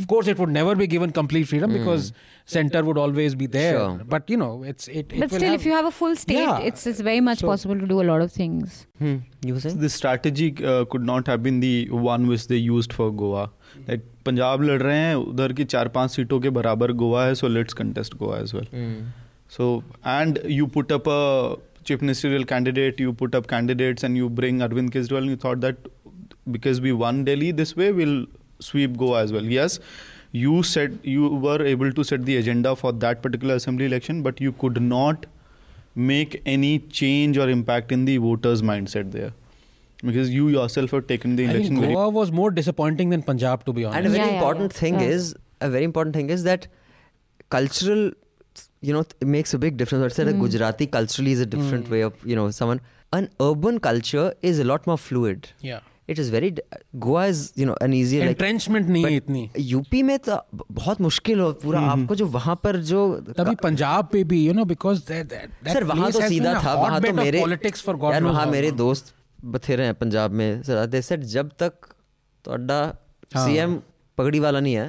Of 0.00 0.04
course, 0.10 0.28
it 0.32 0.38
would 0.38 0.48
never 0.52 0.74
be 0.74 0.86
given 0.92 1.10
complete 1.16 1.48
freedom 1.48 1.72
because 1.76 2.04
center 2.52 2.80
would 2.84 3.00
always 3.00 3.34
be 3.40 3.46
there. 3.56 3.72
Sure. 3.78 4.04
But 4.14 4.30
you 4.34 4.38
know, 4.42 4.62
it's 4.70 4.88
it. 4.88 4.94
it 5.00 5.08
but 5.10 5.20
will 5.20 5.28
still, 5.28 5.42
have- 5.50 5.60
if 5.60 5.66
you 5.66 5.72
have 5.78 5.88
a 5.88 5.90
full 5.96 6.14
state, 6.20 6.38
Yeah. 6.38 6.60
it's, 6.70 6.86
it's 6.92 7.02
very 7.08 7.20
much 7.26 7.40
So- 7.44 7.50
possible 7.50 7.82
to 7.82 7.86
do 7.90 8.00
a 8.04 8.06
lot 8.10 8.22
of 8.26 8.32
things. 8.36 8.78
Hmm, 9.04 9.16
you 9.50 9.52
were 9.58 9.60
saying? 9.66 9.76
this 9.82 9.98
strategy 10.02 10.48
uh, 10.64 10.86
could 10.94 11.04
not 11.10 11.26
have 11.32 11.42
been 11.48 11.60
the 11.66 11.74
one 12.08 12.26
which 12.32 12.46
they 12.54 12.56
used 12.68 12.96
for 13.00 13.10
Goa. 13.24 13.44
Like 13.90 14.06
Punjab 14.24 14.62
लड़ 14.62 14.80
रहे 14.82 14.96
हैं 14.96 15.14
उधर 15.28 15.52
की 15.58 15.64
चार 15.74 15.88
पांच 15.98 16.10
सीटों 16.10 16.38
के 16.40 16.50
बराबर 16.56 16.92
गोवा 17.02 17.24
है 17.26 17.34
so 17.42 17.48
let's 17.48 17.74
contest 17.82 18.14
Goa 18.22 18.38
as 18.38 18.54
well 18.54 18.66
So, 19.54 19.68
and 20.16 20.36
you 20.56 20.66
put 20.74 20.92
up 20.96 21.06
a 21.12 21.20
chief 21.88 22.02
ministerial 22.02 22.44
candidate, 22.50 23.00
you 23.04 23.12
put 23.22 23.34
up 23.38 23.46
candidates, 23.52 24.04
and 24.08 24.18
you 24.22 24.28
bring 24.40 24.60
Arvind 24.66 24.92
Kejriwal, 24.96 25.24
and 25.26 25.32
you 25.34 25.38
thought 25.44 25.64
that 25.64 25.88
because 26.56 26.80
we 26.84 26.92
won 27.00 27.24
Delhi 27.28 27.48
this 27.60 27.72
way, 27.80 27.88
we'll 27.96 28.20
sweep 28.67 28.97
Goa 29.03 29.21
as 29.21 29.33
well. 29.37 29.53
Yes, 29.55 29.79
you 30.43 30.63
said 30.63 30.99
you 31.03 31.29
were 31.47 31.61
able 31.75 31.95
to 31.99 32.03
set 32.11 32.25
the 32.25 32.37
agenda 32.43 32.75
for 32.83 32.91
that 33.05 33.21
particular 33.25 33.55
assembly 33.61 33.85
election, 33.85 34.21
but 34.27 34.41
you 34.49 34.51
could 34.65 34.81
not 34.81 35.25
make 35.95 36.41
any 36.45 36.71
change 36.99 37.37
or 37.37 37.49
impact 37.49 37.91
in 37.97 38.05
the 38.11 38.17
voters' 38.27 38.61
mindset 38.61 39.11
there. 39.11 39.33
Because 40.07 40.29
you 40.37 40.49
yourself 40.49 40.91
have 40.91 41.07
taken 41.11 41.35
the 41.37 41.45
I 41.45 41.51
election 41.51 41.75
think 41.75 41.85
very 41.85 41.93
Goa 41.93 42.09
was 42.09 42.31
more 42.39 42.51
disappointing 42.51 43.13
than 43.15 43.23
Punjab, 43.23 43.63
to 43.65 43.73
be 43.73 43.85
honest. 43.85 43.97
And 43.97 44.07
a 44.07 44.09
very 44.09 44.23
Yeah, 44.23 44.31
yeah, 44.31 44.37
important 44.39 44.73
yeah. 44.73 44.79
thing 44.79 44.99
Yeah. 44.99 45.15
is 45.19 45.29
a 45.61 45.69
very 45.69 45.85
important 45.85 46.15
thing 46.19 46.29
is 46.35 46.43
that 46.47 46.67
cultural, 47.49 48.11
you 48.81 48.93
know, 48.97 48.99
it 48.99 49.25
makes 49.35 49.53
a 49.53 49.61
big 49.65 49.77
difference. 49.77 50.01
Let's 50.07 50.15
say 50.15 50.25
that 50.25 50.39
Gujarati 50.43 50.87
culturally 50.97 51.31
is 51.31 51.39
a 51.39 51.49
different 51.55 51.87
hmm. 51.87 51.93
way 51.97 52.01
of 52.09 52.13
you 52.33 52.35
know 52.41 52.45
someone. 52.59 52.81
An 53.13 53.29
urban 53.47 53.79
culture 53.89 54.33
is 54.41 54.59
a 54.59 54.69
lot 54.73 54.87
more 54.93 54.97
fluid. 55.09 55.51
yeah. 55.61 55.79
It 56.09 56.19
is 56.19 56.31
very 56.31 56.51
Goa 56.95 57.25
is 57.25 57.41
you 57.57 57.65
know 57.65 57.75
an 57.83 57.93
easy 57.93 58.33
entrenchment 58.33 58.87
नहीं 58.87 59.03
है 59.05 59.15
इतनी। 59.15 59.49
UP 59.59 60.01
में 60.03 60.17
तो 60.19 60.39
बहुत 60.53 61.01
मुश्किल 61.01 61.39
हो 61.39 61.51
पूरा 61.53 61.79
mm-hmm. 61.79 62.01
आपको 62.01 62.15
जो 62.15 62.25
वहाँ 62.27 62.55
पर 62.63 62.77
जो 62.89 62.99
तभी 63.37 63.55
पंजाब 63.63 64.09
पे 64.11 64.23
भी 64.23 64.45
यू 64.45 64.53
नो 64.53 64.65
बिकॉज़ 64.65 64.99
सर 65.01 65.83
वहाँ 65.83 66.11
तो 66.11 66.27
सीधा 66.27 66.53
था 66.63 66.73
वहाँ 66.73 67.01
तो 67.01 67.13
मेरे 67.13 67.39
पॉलिटिक्स 67.41 67.81
फॉर 67.83 67.95
गॉड 67.97 68.23
वहाँ 68.23 68.45
मेरे 68.47 68.71
दोस्त 68.83 69.13
बथेरे 69.45 69.83
हैं 69.85 69.93
पंजाब 69.95 70.31
में। 70.31 70.63
सर 70.63 70.85
दे 70.87 71.01
सेड 71.01 71.23
जब 71.31 71.49
तक 71.59 71.73
तो 72.45 72.51
अड्डा 72.51 72.79
सीएम 73.35 73.79
पगड़ी 74.17 74.39
वाला 74.39 74.59
नहीं 74.59 74.75
है 74.75 74.87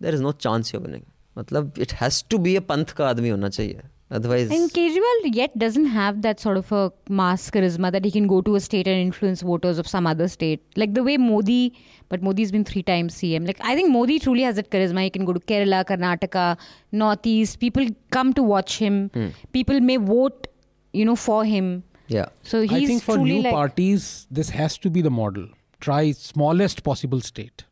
there 0.00 0.14
is 0.14 0.22
no 0.22 0.32
chance 0.40 0.74
you 0.74 0.80
winning 0.80 1.02
मतलब 1.36 1.72
it 1.78 1.92
has 2.00 2.22
to 2.30 2.38
be 2.38 2.54
a 2.56 2.60
पंथ 2.68 2.92
का 2.96 3.08
आदमी 3.08 3.28
होना 3.28 3.48
चाहिए। 3.48 3.80
Otherwise, 4.12 4.50
And 4.50 4.70
Kejriwal 4.72 5.34
yet 5.34 5.56
doesn't 5.56 5.86
have 5.86 6.22
that 6.22 6.40
sort 6.40 6.56
of 6.56 6.72
a 6.72 6.92
mass 7.08 7.48
charisma 7.48 7.92
that 7.92 8.04
he 8.04 8.10
can 8.10 8.26
go 8.26 8.40
to 8.42 8.56
a 8.56 8.60
state 8.60 8.88
and 8.88 8.96
influence 9.00 9.42
voters 9.42 9.78
of 9.78 9.86
some 9.86 10.04
other 10.04 10.26
state. 10.26 10.60
Like 10.76 10.94
the 10.94 11.04
way 11.04 11.16
Modi, 11.16 11.78
but 12.08 12.20
Modi's 12.20 12.50
been 12.50 12.64
three 12.64 12.82
times 12.82 13.14
CM. 13.14 13.46
Like 13.46 13.58
I 13.60 13.76
think 13.76 13.90
Modi 13.90 14.18
truly 14.18 14.42
has 14.42 14.56
that 14.56 14.70
charisma. 14.70 15.04
He 15.04 15.10
can 15.10 15.24
go 15.24 15.32
to 15.32 15.38
Kerala, 15.38 15.84
Karnataka, 15.84 16.58
Northeast. 16.90 17.60
People 17.60 17.86
come 18.10 18.32
to 18.34 18.42
watch 18.42 18.78
him. 18.78 19.10
Hmm. 19.14 19.28
People 19.52 19.80
may 19.80 19.96
vote, 19.96 20.48
you 20.92 21.04
know, 21.04 21.16
for 21.16 21.44
him. 21.44 21.84
yeah. 22.08 22.26
So 22.42 22.62
he's 22.62 22.72
I 22.72 22.86
think 22.86 23.02
for 23.04 23.16
new 23.18 23.42
like 23.42 23.52
parties, 23.52 24.26
this 24.30 24.50
has 24.50 24.76
to 24.78 24.90
be 24.90 25.02
the 25.02 25.10
model. 25.10 25.46
Try 25.80 26.10
smallest 26.12 26.82
possible 26.82 27.20
state 27.20 27.64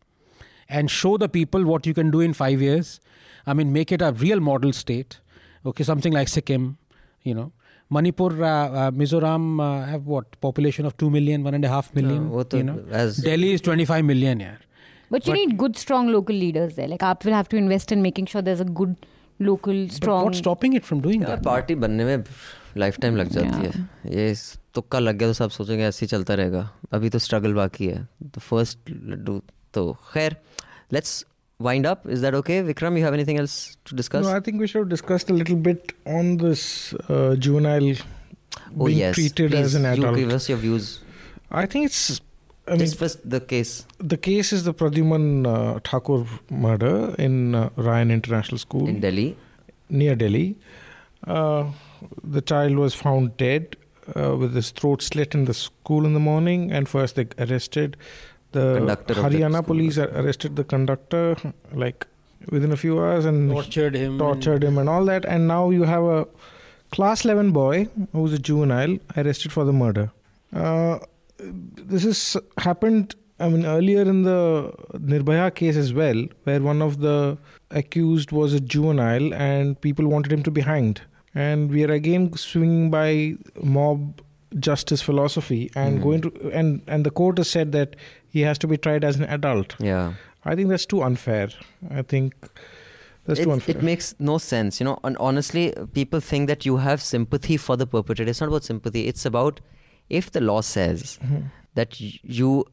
and 0.69 0.90
show 0.90 1.16
the 1.19 1.28
people 1.28 1.65
what 1.65 1.85
you 1.86 1.94
can 1.94 2.10
do 2.12 2.20
in 2.20 2.32
five 2.32 2.62
years. 2.62 3.01
I 3.47 3.55
mean, 3.55 3.73
make 3.73 3.90
it 3.90 4.02
a 4.02 4.12
real 4.12 4.40
model 4.40 4.73
state 4.73 5.19
Okay, 5.65 5.84
something 5.84 6.14
like 6.19 6.27
Sikkim, 6.27 6.77
you 7.23 7.34
know. 7.35 7.51
Manipur, 7.91 8.27
uh, 8.43 8.47
uh, 8.81 8.91
Mizoram 8.91 9.43
uh, 9.60 9.85
have 9.85 10.05
what 10.07 10.39
population 10.41 10.85
of 10.85 10.95
two 10.97 11.10
million, 11.10 11.43
one 11.43 11.53
and 11.53 11.65
a 11.65 11.69
half 11.69 11.93
million. 11.95 12.30
wo 12.35 12.43
to 12.53 12.57
you 12.57 12.64
know, 12.69 12.77
as- 13.01 13.18
Delhi 13.26 13.51
is 13.57 13.61
twenty-five 13.61 14.05
million. 14.11 14.39
Yeah. 14.39 14.55
But 15.11 15.27
you 15.27 15.34
need 15.39 15.57
good, 15.57 15.77
strong 15.77 16.07
local 16.18 16.35
leaders 16.43 16.76
there. 16.76 16.88
Like 16.93 17.03
AAP 17.10 17.26
will 17.30 17.34
have 17.39 17.49
to 17.49 17.57
invest 17.57 17.91
in 17.97 18.01
making 18.05 18.26
sure 18.34 18.41
there's 18.41 18.64
a 18.65 18.69
good 18.81 18.95
local, 19.39 19.81
But 19.85 19.93
strong. 19.99 20.23
what's 20.26 20.39
stopping 20.43 20.73
it 20.80 20.85
from 20.91 21.01
doing 21.07 21.22
यार 21.23 21.35
that? 21.35 21.43
Party 21.45 21.76
बनने 21.85 22.05
में 22.05 22.23
life 22.77 22.97
time 23.01 23.15
लग 23.18 23.30
जाती 23.38 23.65
है 23.68 24.15
ये 24.15 24.30
इस- 24.31 24.57
तुक्का 24.76 24.99
लग 24.99 25.18
गया 25.18 25.27
तो 25.30 25.34
सब 25.34 25.49
सोचेंगे 25.57 25.84
ऐसे 25.85 26.05
ही 26.05 26.07
चलता 26.15 26.34
रहेगा 26.41 26.69
अभी 26.93 27.10
तो 27.15 27.19
स्ट्रगल 27.26 27.53
बाकी 27.53 27.88
है 27.88 28.03
तो 28.34 28.41
फर्स्ट 28.41 28.89
लड्डू 28.89 29.41
तो 29.73 29.91
खैर 30.14 30.35
let's 30.93 31.14
wind 31.59 31.86
up. 31.86 32.06
Is 32.06 32.20
that 32.20 32.35
okay? 32.35 32.62
Vikram 32.62 32.97
you 32.97 33.05
have 33.05 33.14
anything 33.14 33.39
else 33.39 33.76
to 33.86 33.94
discuss? 33.94 34.24
No, 34.24 34.35
I 34.35 34.40
think 34.40 34.60
we 34.60 34.66
should 34.66 34.80
have 34.80 34.89
discussed 34.89 35.30
a 35.30 35.35
little 35.35 35.56
bit 35.56 35.93
on 36.06 36.36
this 36.36 36.94
uh, 37.09 37.35
juvenile 37.36 37.94
oh 38.78 38.86
being 38.86 38.98
yes. 38.98 39.14
treated 39.14 39.51
Please, 39.51 39.60
as 39.60 39.74
an 39.74 39.86
adult. 39.86 40.16
you 40.16 40.24
give 40.24 40.35
us 40.35 40.48
your 40.48 40.59
views. 40.59 41.01
I 41.51 41.66
think 41.66 41.86
it's. 41.86 42.20
I 42.66 42.72
mean, 42.76 42.90
the 43.24 43.40
case. 43.40 43.86
the 43.98 44.18
case 44.18 44.52
is 44.52 44.64
the 44.64 44.74
Pradyuman 44.74 45.47
uh, 45.47 45.80
Thakur 45.82 46.26
murder 46.51 47.14
in 47.18 47.55
uh, 47.55 47.70
Ryan 47.76 48.10
International 48.10 48.59
School. 48.59 48.86
In 48.86 49.01
delhi. 49.01 49.36
Near 49.89 50.14
Delhi. 50.14 50.59
Uh, 51.26 51.70
the 52.22 52.43
child 52.43 52.76
was 52.76 52.94
found 52.94 53.39
dead 53.39 53.74
uh, 54.14 54.36
with 54.36 54.55
his 54.55 54.70
throat 54.70 55.01
slit 55.01 55.35
in 55.35 55.47
the 55.47 55.55
school 55.55 56.05
in 56.05 56.12
the 56.12 56.20
morning, 56.20 56.70
and 56.70 56.90
first 56.90 57.16
they 57.16 57.26
arrested 57.39 57.97
the 58.52 58.74
Conductor 58.76 59.12
of 59.14 59.32
the 59.32 59.38
Haryana 59.38 59.64
police 59.66 59.98
ar- 59.98 60.08
arrested 60.20 60.56
the 60.56 60.64
conductor 60.64 61.36
like 61.72 62.06
within 62.50 62.72
a 62.72 62.76
few 62.76 62.98
hours 62.98 63.24
and 63.24 63.50
Tortured 63.50 63.94
him. 63.94 64.18
tortured 64.18 64.62
him 64.64 64.78
and 64.78 64.88
all 64.88 65.04
that. 65.04 65.24
And 65.24 65.46
now 65.48 65.70
you 65.70 65.82
have 65.84 66.04
a 66.04 66.26
class 66.92 67.24
11 67.24 67.52
boy 67.52 67.88
who's 68.12 68.32
a 68.32 68.38
juvenile 68.38 68.98
arrested 69.16 69.52
for 69.52 69.64
the 69.64 69.72
murder. 69.72 70.10
Uh, 70.54 70.98
this 71.38 72.04
has 72.04 72.36
happened, 72.58 73.14
I 73.38 73.48
mean, 73.48 73.66
earlier 73.66 74.02
in 74.02 74.22
the 74.22 74.72
Nirbhaya 74.94 75.54
case 75.54 75.76
as 75.76 75.92
well, 75.92 76.24
where 76.44 76.62
one 76.62 76.80
of 76.80 77.00
the 77.00 77.36
accused 77.70 78.32
was 78.32 78.54
a 78.54 78.60
juvenile 78.60 79.34
and 79.34 79.78
people 79.80 80.06
wanted 80.08 80.32
him 80.32 80.42
to 80.44 80.50
be 80.50 80.62
hanged. 80.62 81.02
And 81.34 81.70
we 81.70 81.84
are 81.84 81.92
again 81.92 82.32
swinging 82.36 82.90
by 82.90 83.34
mob 83.62 84.22
justice 84.58 85.02
philosophy 85.02 85.70
and 85.74 85.98
mm. 85.98 86.02
going 86.02 86.20
to 86.22 86.50
and 86.52 86.80
and 86.86 87.04
the 87.04 87.10
court 87.10 87.38
has 87.38 87.50
said 87.50 87.72
that 87.72 87.96
he 88.28 88.40
has 88.40 88.58
to 88.58 88.66
be 88.66 88.76
tried 88.76 89.04
as 89.04 89.16
an 89.16 89.24
adult 89.24 89.74
yeah 89.78 90.14
i 90.44 90.54
think 90.54 90.68
that's 90.68 90.86
too 90.86 91.02
unfair 91.02 91.48
i 91.90 92.02
think 92.02 92.34
that's 93.26 93.40
it, 93.40 93.44
too 93.44 93.52
unfair 93.52 93.76
it 93.76 93.82
makes 93.82 94.14
no 94.18 94.38
sense 94.38 94.80
you 94.80 94.84
know 94.84 94.98
and 95.04 95.16
honestly 95.18 95.74
people 95.92 96.20
think 96.20 96.48
that 96.48 96.64
you 96.64 96.78
have 96.78 97.02
sympathy 97.02 97.56
for 97.56 97.76
the 97.76 97.86
perpetrator 97.86 98.30
it's 98.30 98.40
not 98.40 98.48
about 98.48 98.64
sympathy 98.64 99.06
it's 99.06 99.26
about 99.26 99.60
if 100.08 100.30
the 100.32 100.40
law 100.40 100.62
says 100.62 101.18
mm-hmm. 101.22 101.40
that 101.74 102.00
you 102.00 102.64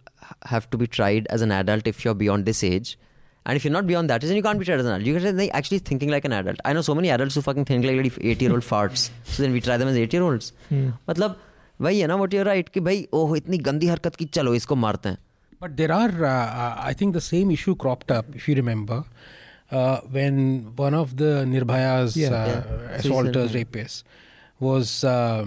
have 0.46 0.70
to 0.70 0.78
be 0.78 0.88
tried 0.88 1.28
as 1.30 1.42
an 1.42 1.52
adult 1.52 1.88
if 1.88 2.06
you're 2.06 2.14
beyond 2.14 2.46
this 2.46 2.64
age 2.64 2.98
and 3.46 3.56
if 3.56 3.64
you're 3.64 3.72
not 3.72 3.86
beyond 3.86 4.10
that, 4.10 4.22
then 4.22 4.36
you 4.36 4.42
can't 4.42 4.58
be 4.58 4.66
tried 4.66 4.80
as 4.80 4.88
an 4.88 4.94
adult. 4.94 5.06
You're 5.24 5.50
actually 5.54 5.78
thinking 5.80 6.10
like 6.10 6.26
an 6.26 6.34
adult. 6.34 6.58
I 6.66 6.74
know 6.74 6.82
so 6.82 6.96
many 6.96 7.12
adults 7.12 7.36
who 7.36 7.42
fucking 7.42 7.66
think 7.66 7.86
like 7.86 8.18
80 8.20 8.44
year 8.44 8.52
old 8.52 8.64
farts. 8.64 9.12
So 9.24 9.44
then 9.44 9.52
we 9.52 9.62
try 9.62 9.78
them 9.78 9.88
as 9.88 9.96
80 9.96 10.18
year 10.18 10.24
olds. 10.24 10.52
Yeah. 10.72 10.78
Hmm. 10.80 10.90
Matlab, 11.08 11.36
वही 11.82 12.00
है 12.00 12.08
ना 12.08 12.16
what 12.16 12.34
you're 12.34 12.46
right 12.46 12.70
कि 12.70 12.80
भाई 12.80 13.08
ओह 13.14 13.38
इतनी 13.38 13.58
गंदी 13.58 13.88
हरकत 13.88 14.16
की 14.16 14.26
चलो 14.26 14.56
इसको 14.56 14.76
मारते 14.76 15.10
हैं। 15.10 15.18
But 15.62 15.72
there 15.72 15.92
are 15.92 16.24
I 16.24 16.94
think 16.94 17.16
the 17.16 17.20
same 17.20 17.52
issue 17.52 17.74
cropped 17.76 18.12
up 18.12 18.26
if 18.36 18.50
you 18.50 18.56
remember 18.56 19.04
when 20.12 20.40
one 20.80 20.96
of 20.96 21.14
the 21.14 21.22
Nirbhaya's 21.48 22.18
Nirbhaya's 22.18 23.54
rapists 23.54 24.04
uh, 24.62 25.46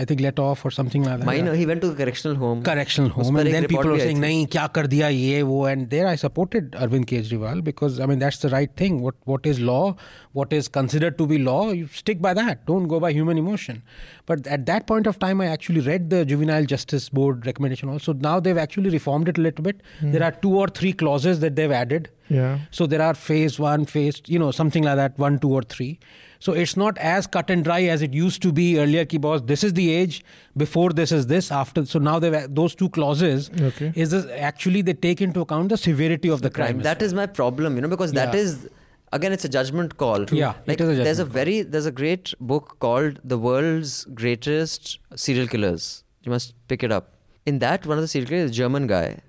I 0.00 0.04
think, 0.04 0.20
let 0.20 0.38
off 0.38 0.64
or 0.64 0.70
something 0.70 1.02
like 1.02 1.18
that. 1.18 1.26
Minor, 1.26 1.52
he 1.52 1.66
went 1.66 1.80
to 1.84 1.88
the 1.88 1.96
correctional 2.00 2.36
home 2.40 2.62
correctional 2.62 3.10
उस 3.10 3.26
home 3.26 3.34
पर 3.36 3.40
and 3.40 3.48
एक 3.48 3.54
then 3.54 3.64
report 3.64 3.70
people 3.70 3.90
were 3.90 3.96
भी 3.96 4.02
आई 4.02 4.06
saying 4.06 4.18
थी। 4.18 4.24
nahi 4.24 4.44
kya 4.52 4.66
kar 4.76 4.84
diya 4.92 5.08
ye 5.14 5.42
wo 5.42 5.64
and 5.70 5.90
there 5.94 6.06
I 6.10 6.14
supported 6.14 6.76
Arvind 6.84 7.06
Kejriwal 7.12 7.64
because 7.68 7.98
I 7.98 8.06
mean 8.10 8.20
that's 8.20 8.38
the 8.44 8.50
right 8.50 8.76
thing 8.82 9.00
what 9.06 9.16
what 9.32 9.48
is 9.52 9.58
law 9.70 9.96
what 10.40 10.52
is 10.52 10.68
considered 10.68 11.18
to 11.22 11.26
be 11.32 11.40
law 11.48 11.72
you 11.72 11.88
stick 11.88 12.22
by 12.28 12.34
that 12.40 12.62
don't 12.70 12.86
go 12.94 13.00
by 13.06 13.10
human 13.16 13.42
emotion 13.42 13.82
but 14.26 14.46
at 14.58 14.64
that 14.70 14.86
point 14.92 15.10
of 15.14 15.18
time 15.18 15.40
I 15.40 15.50
actually 15.56 15.84
read 15.88 16.08
the 16.14 16.24
juvenile 16.24 16.70
justice 16.76 17.08
board 17.08 17.50
recommendation 17.52 17.88
also 17.96 18.16
now 18.28 18.38
they've 18.38 18.62
actually 18.66 18.90
reformed 18.90 19.34
it 19.34 19.38
a 19.38 19.46
little 19.48 19.64
bit 19.64 19.82
there 20.16 20.22
are 20.22 20.32
two 20.46 20.54
or 20.62 20.68
three 20.68 20.92
clauses 21.04 21.40
that 21.40 21.56
they've 21.56 21.76
added 21.82 22.10
yeah 22.28 22.58
so 22.70 22.86
there 22.86 23.02
are 23.02 23.14
phase 23.14 23.58
one, 23.58 23.84
phase, 23.86 24.22
you 24.28 24.38
know, 24.38 24.52
something 24.52 24.84
like 24.84 24.94
that, 24.94 25.18
one, 25.18 25.40
two, 25.40 25.48
or 25.52 25.62
three. 25.62 25.98
so 26.39 26.53
it's 26.53 26.75
not 26.77 26.97
as 26.97 27.27
cut 27.27 27.49
and 27.49 27.63
dry 27.63 27.83
as 27.83 28.01
it 28.01 28.13
used 28.13 28.41
to 28.43 28.51
be 28.51 28.79
earlier. 28.79 29.05
Ki 29.05 29.17
boss, 29.17 29.41
this 29.41 29.63
is 29.63 29.73
the 29.73 29.91
age. 29.93 30.23
Before 30.57 30.91
this 30.91 31.11
is 31.11 31.27
this. 31.27 31.51
After 31.51 31.85
so 31.85 31.99
now 31.99 32.19
they've 32.19 32.53
those 32.53 32.75
two 32.75 32.89
clauses. 32.89 33.49
Okay. 33.59 33.91
Is 33.95 34.11
this, 34.11 34.25
actually 34.37 34.81
they 34.81 34.93
take 34.93 35.21
into 35.21 35.41
account 35.41 35.69
the 35.69 35.77
severity 35.77 36.29
of 36.29 36.41
the 36.41 36.49
crime. 36.49 36.79
That 36.81 37.01
is 37.01 37.13
my 37.13 37.25
problem, 37.25 37.75
you 37.75 37.81
know, 37.81 37.87
because 37.87 38.11
that 38.13 38.33
Yeah. 38.33 38.39
is 38.41 38.67
again 39.13 39.31
it's 39.31 39.45
a 39.45 39.49
judgment 39.49 39.97
call. 39.97 40.25
Yeah, 40.31 40.55
like 40.67 40.79
is 40.81 40.89
a 40.89 40.93
there's 41.03 41.19
a 41.19 41.23
judgment 41.23 41.33
very 41.33 41.61
there's 41.61 41.85
a 41.85 41.91
great 41.91 42.33
book 42.39 42.77
called 42.79 43.19
The 43.23 43.37
World's 43.37 44.05
Greatest 44.13 44.99
Serial 45.15 45.47
Killers. 45.47 46.03
You 46.23 46.31
must 46.31 46.53
pick 46.67 46.83
it 46.83 46.91
up. 46.91 47.11
In 47.45 47.59
that, 47.59 47.85
one 47.85 47.97
of 47.99 48.01
the 48.01 48.07
serial 48.07 48.27
killers, 48.27 48.49
a 48.49 48.53
German 48.53 48.87
guy, 48.87 49.19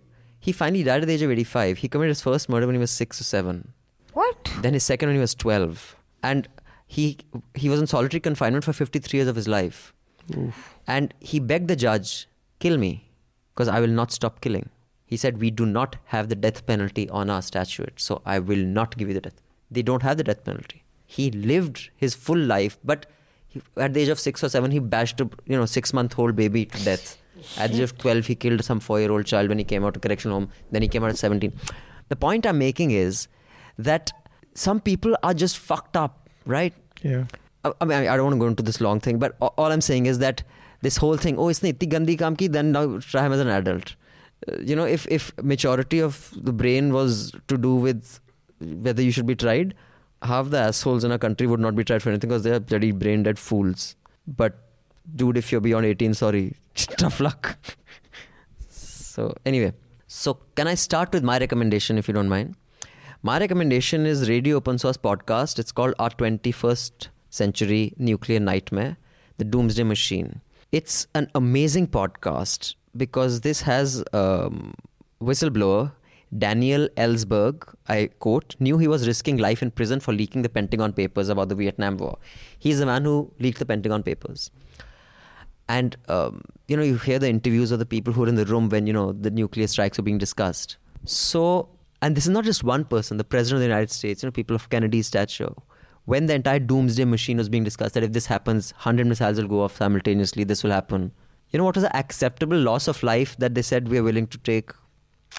he 0.41 0.51
finally 0.53 0.83
died 0.83 1.03
at 1.03 1.07
the 1.09 1.13
age 1.15 1.23
of 1.23 1.31
85. 1.31 1.77
He 1.79 1.89
committed 1.89 2.09
his 2.11 2.23
first 2.23 2.49
murder 2.49 2.67
when 2.67 2.75
he 2.75 2.79
was 2.81 2.91
six 2.91 3.21
or 3.21 3.25
seven. 3.25 3.73
What? 4.15 4.51
Then 4.63 4.73
his 4.73 4.85
second 4.85 5.09
when 5.11 5.17
he 5.17 5.21
was 5.21 5.35
12, 5.35 5.97
and 6.23 6.49
he 6.87 7.19
he 7.55 7.69
was 7.69 7.81
in 7.81 7.87
solitary 7.87 8.21
confinement 8.21 8.65
for 8.65 8.73
53 8.73 9.19
years 9.19 9.29
of 9.29 9.37
his 9.37 9.49
life. 9.49 9.93
And 10.87 11.15
he 11.21 11.39
begged 11.41 11.69
the 11.69 11.77
judge, 11.77 12.29
"Kill 12.59 12.79
me, 12.79 13.11
because 13.55 13.69
I 13.69 13.81
will 13.81 13.95
not 14.01 14.13
stop 14.13 14.41
killing." 14.41 14.71
He 15.05 15.17
said, 15.17 15.39
"We 15.39 15.51
do 15.51 15.67
not 15.67 15.97
have 16.07 16.29
the 16.29 16.35
death 16.35 16.65
penalty 16.67 17.09
on 17.11 17.31
our 17.31 17.43
statute, 17.43 18.01
so 18.07 18.23
I 18.25 18.39
will 18.39 18.65
not 18.79 18.97
give 18.97 19.09
you 19.09 19.15
the 19.15 19.21
death." 19.21 19.41
They 19.71 19.83
don't 19.83 20.03
have 20.03 20.17
the 20.17 20.25
death 20.25 20.43
penalty. 20.45 20.83
He 21.07 21.31
lived 21.31 21.91
his 21.97 22.15
full 22.15 22.39
life, 22.39 22.79
but 22.85 23.07
he, 23.47 23.63
at 23.77 23.95
the 23.95 24.01
age 24.01 24.09
of 24.09 24.19
six 24.19 24.43
or 24.43 24.49
seven, 24.49 24.71
he 24.73 24.79
bashed 24.81 25.21
a 25.21 25.29
you 25.47 25.57
know 25.57 25.67
six 25.67 25.93
month 25.93 26.19
old 26.19 26.37
baby 26.37 26.65
to 26.67 26.85
death. 26.85 27.17
At 27.59 27.71
the 27.71 27.77
age 27.77 27.83
of 27.83 27.99
12, 27.99 28.27
he 28.27 28.35
killed 28.35 28.65
some 28.65 28.81
four 28.81 28.99
year 29.01 29.11
old 29.13 29.27
child 29.27 29.49
when 29.49 29.59
he 29.59 29.65
came 29.65 29.85
out 29.85 29.95
of 29.97 30.03
correctional 30.03 30.39
home. 30.41 30.49
Then 30.73 30.83
he 30.83 30.89
came 30.89 31.05
out 31.05 31.11
at 31.11 31.19
17. 31.19 31.53
The 32.09 32.17
point 32.17 32.47
I'm 32.47 32.59
making 32.59 32.93
is 32.93 33.29
that 33.79 34.13
some 34.55 34.81
people 34.81 35.17
are 35.23 35.35
just 35.35 35.59
fucked 35.59 35.97
up, 35.97 36.26
right? 36.47 36.73
Yeah. 37.03 37.25
I, 37.65 37.73
I 37.81 37.85
mean, 37.85 37.99
I 38.09 38.17
don't 38.17 38.27
want 38.27 38.35
to 38.35 38.41
go 38.41 38.47
into 38.47 38.63
this 38.63 38.81
long 38.81 39.01
thing, 39.01 39.19
but 39.19 39.37
all 39.41 39.73
I'm 39.73 39.81
saying 39.81 40.07
is 40.07 40.19
that 40.21 40.43
this 40.83 40.97
whole 40.97 41.17
thing, 41.17 41.39
oh, 41.39 41.49
it's 41.49 41.63
not 41.63 41.79
gandi 41.79 42.17
kaam 42.17 42.39
ki, 42.39 42.49
then 42.49 42.73
now 42.73 42.99
try 42.99 43.27
him 43.27 43.33
as 43.33 43.41
an 43.41 43.49
adult. 43.49 43.97
Uh, 44.49 44.57
you 44.61 44.77
know, 44.77 44.85
if 44.85 45.07
if 45.09 45.33
maturity 45.43 46.01
of 46.01 46.31
the 46.37 46.53
brain 46.53 46.93
was 46.93 47.33
to 47.49 47.59
do 47.59 47.75
with 47.75 48.21
whether 48.61 49.03
you 49.03 49.11
should 49.11 49.27
be 49.27 49.35
tried, 49.35 49.75
half 50.23 50.51
the 50.51 50.59
assholes 50.59 51.05
in 51.05 51.13
our 51.13 51.19
country 51.19 51.47
would 51.47 51.61
not 51.61 51.75
be 51.75 51.85
tried 51.85 52.03
for 52.03 52.11
anything 52.11 52.29
because 52.29 52.43
they 52.43 52.53
are 52.53 52.61
bloody 52.61 52.93
brain 52.93 53.23
dead 53.23 53.39
fools. 53.39 53.97
But 54.27 54.59
dude, 55.15 55.37
if 55.37 55.51
you're 55.53 55.61
beyond 55.61 55.87
18, 55.87 56.15
sorry, 56.15 56.55
tough 56.75 57.21
luck. 57.21 57.57
so 58.69 59.35
anyway, 59.47 59.73
so 60.07 60.39
can 60.55 60.69
I 60.69 60.75
start 60.75 61.13
with 61.13 61.25
my 61.25 61.39
recommendation 61.39 61.99
if 61.99 62.09
you 62.09 62.15
don't 62.15 62.29
mind? 62.29 62.57
My 63.27 63.41
recommendation 63.41 64.07
is 64.07 64.29
Radio 64.29 64.59
Open 64.59 64.79
Source 64.79 64.97
Podcast. 64.97 65.59
It's 65.59 65.73
called 65.73 65.95
Our 65.99 66.11
21st 66.11 67.09
Century 67.29 67.93
Nuclear 67.99 68.39
Nightmare, 68.39 68.99
The 69.39 69.45
Doomsday 69.45 69.83
Machine. 69.83 70.43
It's 70.71 71.09
an 71.13 71.29
amazing 71.35 71.89
podcast 71.89 72.77
because 72.97 73.41
this 73.41 73.63
has 73.63 74.05
um, 74.13 74.75
whistleblower 75.21 75.91
Daniel 76.39 76.89
Ellsberg, 76.97 77.75
I 77.89 78.11
quote, 78.21 78.55
knew 78.61 78.79
he 78.79 78.87
was 78.87 79.09
risking 79.09 79.39
life 79.39 79.61
in 79.61 79.73
prison 79.73 79.99
for 79.99 80.15
leaking 80.15 80.43
the 80.43 80.49
Pentagon 80.49 80.93
Papers 80.93 81.29
about 81.29 81.49
the 81.49 81.57
Vietnam 81.57 81.97
War. 81.97 82.19
He's 82.61 82.79
the 82.79 82.87
man 82.87 83.03
who 83.03 83.33
leaked 83.41 83.59
the 83.59 83.67
Pentagon 83.67 84.05
Papers 84.05 84.53
and 85.69 85.97
um, 86.09 86.43
you 86.69 86.77
know 86.77 86.85
you 86.85 86.97
hear 86.97 87.19
the 87.19 87.29
interviews 87.29 87.73
of 87.73 87.81
the 87.81 87.87
people 87.87 88.13
who 88.13 88.23
are 88.23 88.29
in 88.29 88.37
the 88.37 88.45
room 88.45 88.69
when 88.69 88.87
you 88.87 88.93
know 88.93 89.11
the 89.11 89.33
nuclear 89.33 89.67
strikes 89.67 89.99
are 89.99 90.03
being 90.03 90.17
discussed 90.17 90.77
so 91.05 91.69
and 92.07 92.17
this 92.17 92.27
is 92.27 92.35
not 92.37 92.45
just 92.49 92.65
one 92.71 92.85
person 92.97 93.23
the 93.23 93.31
president 93.35 93.57
of 93.57 93.65
the 93.65 93.73
united 93.73 93.91
states 93.91 94.23
you 94.23 94.29
know 94.29 94.37
people 94.41 94.59
of 94.61 94.69
kennedy's 94.75 95.09
stature 95.13 95.53
when 96.07 96.27
the 96.27 96.35
entire 96.35 96.61
doomsday 96.61 97.05
machine 97.05 97.37
was 97.37 97.49
being 97.49 97.65
discussed, 97.65 97.95
that 97.95 98.05
if 98.05 98.13
this 98.13 98.27
happens, 98.27 98.73
100 98.75 99.07
missiles 99.09 99.39
will 99.39 99.49
go 99.49 99.63
off 99.63 99.77
simultaneously, 99.77 100.45
this 100.45 100.63
will 100.63 100.71
happen. 100.71 101.13
You 101.51 101.59
know 101.59 101.65
what 101.65 101.75
was 101.75 101.83
the 101.83 101.97
acceptable 101.97 102.57
loss 102.57 102.87
of 102.87 103.03
life 103.03 103.37
that 103.39 103.55
they 103.55 103.63
said 103.63 103.89
we 103.89 103.99
are 103.99 104.05
willing 104.05 104.29
to 104.29 104.39
take? 104.39 104.71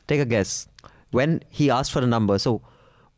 Take 0.07 0.19
a 0.19 0.25
guess. 0.25 0.67
When 1.11 1.41
he 1.49 1.69
asked 1.69 1.93
for 1.93 2.01
a 2.01 2.07
number, 2.07 2.37
so 2.37 2.61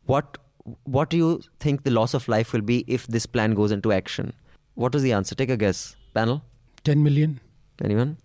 what 0.06 0.38
what 0.84 1.10
do 1.10 1.16
you 1.16 1.42
think 1.58 1.82
the 1.82 1.90
loss 1.90 2.14
of 2.14 2.28
life 2.28 2.52
will 2.52 2.60
be 2.60 2.84
if 2.86 3.06
this 3.08 3.26
plan 3.26 3.54
goes 3.54 3.72
into 3.72 3.90
action? 3.90 4.32
What 4.74 4.94
was 4.94 5.02
the 5.02 5.12
answer? 5.12 5.34
Take 5.34 5.50
a 5.50 5.56
guess, 5.56 5.96
panel. 6.14 6.42
10 6.84 7.02
million. 7.02 7.40
Anyone? 7.82 8.16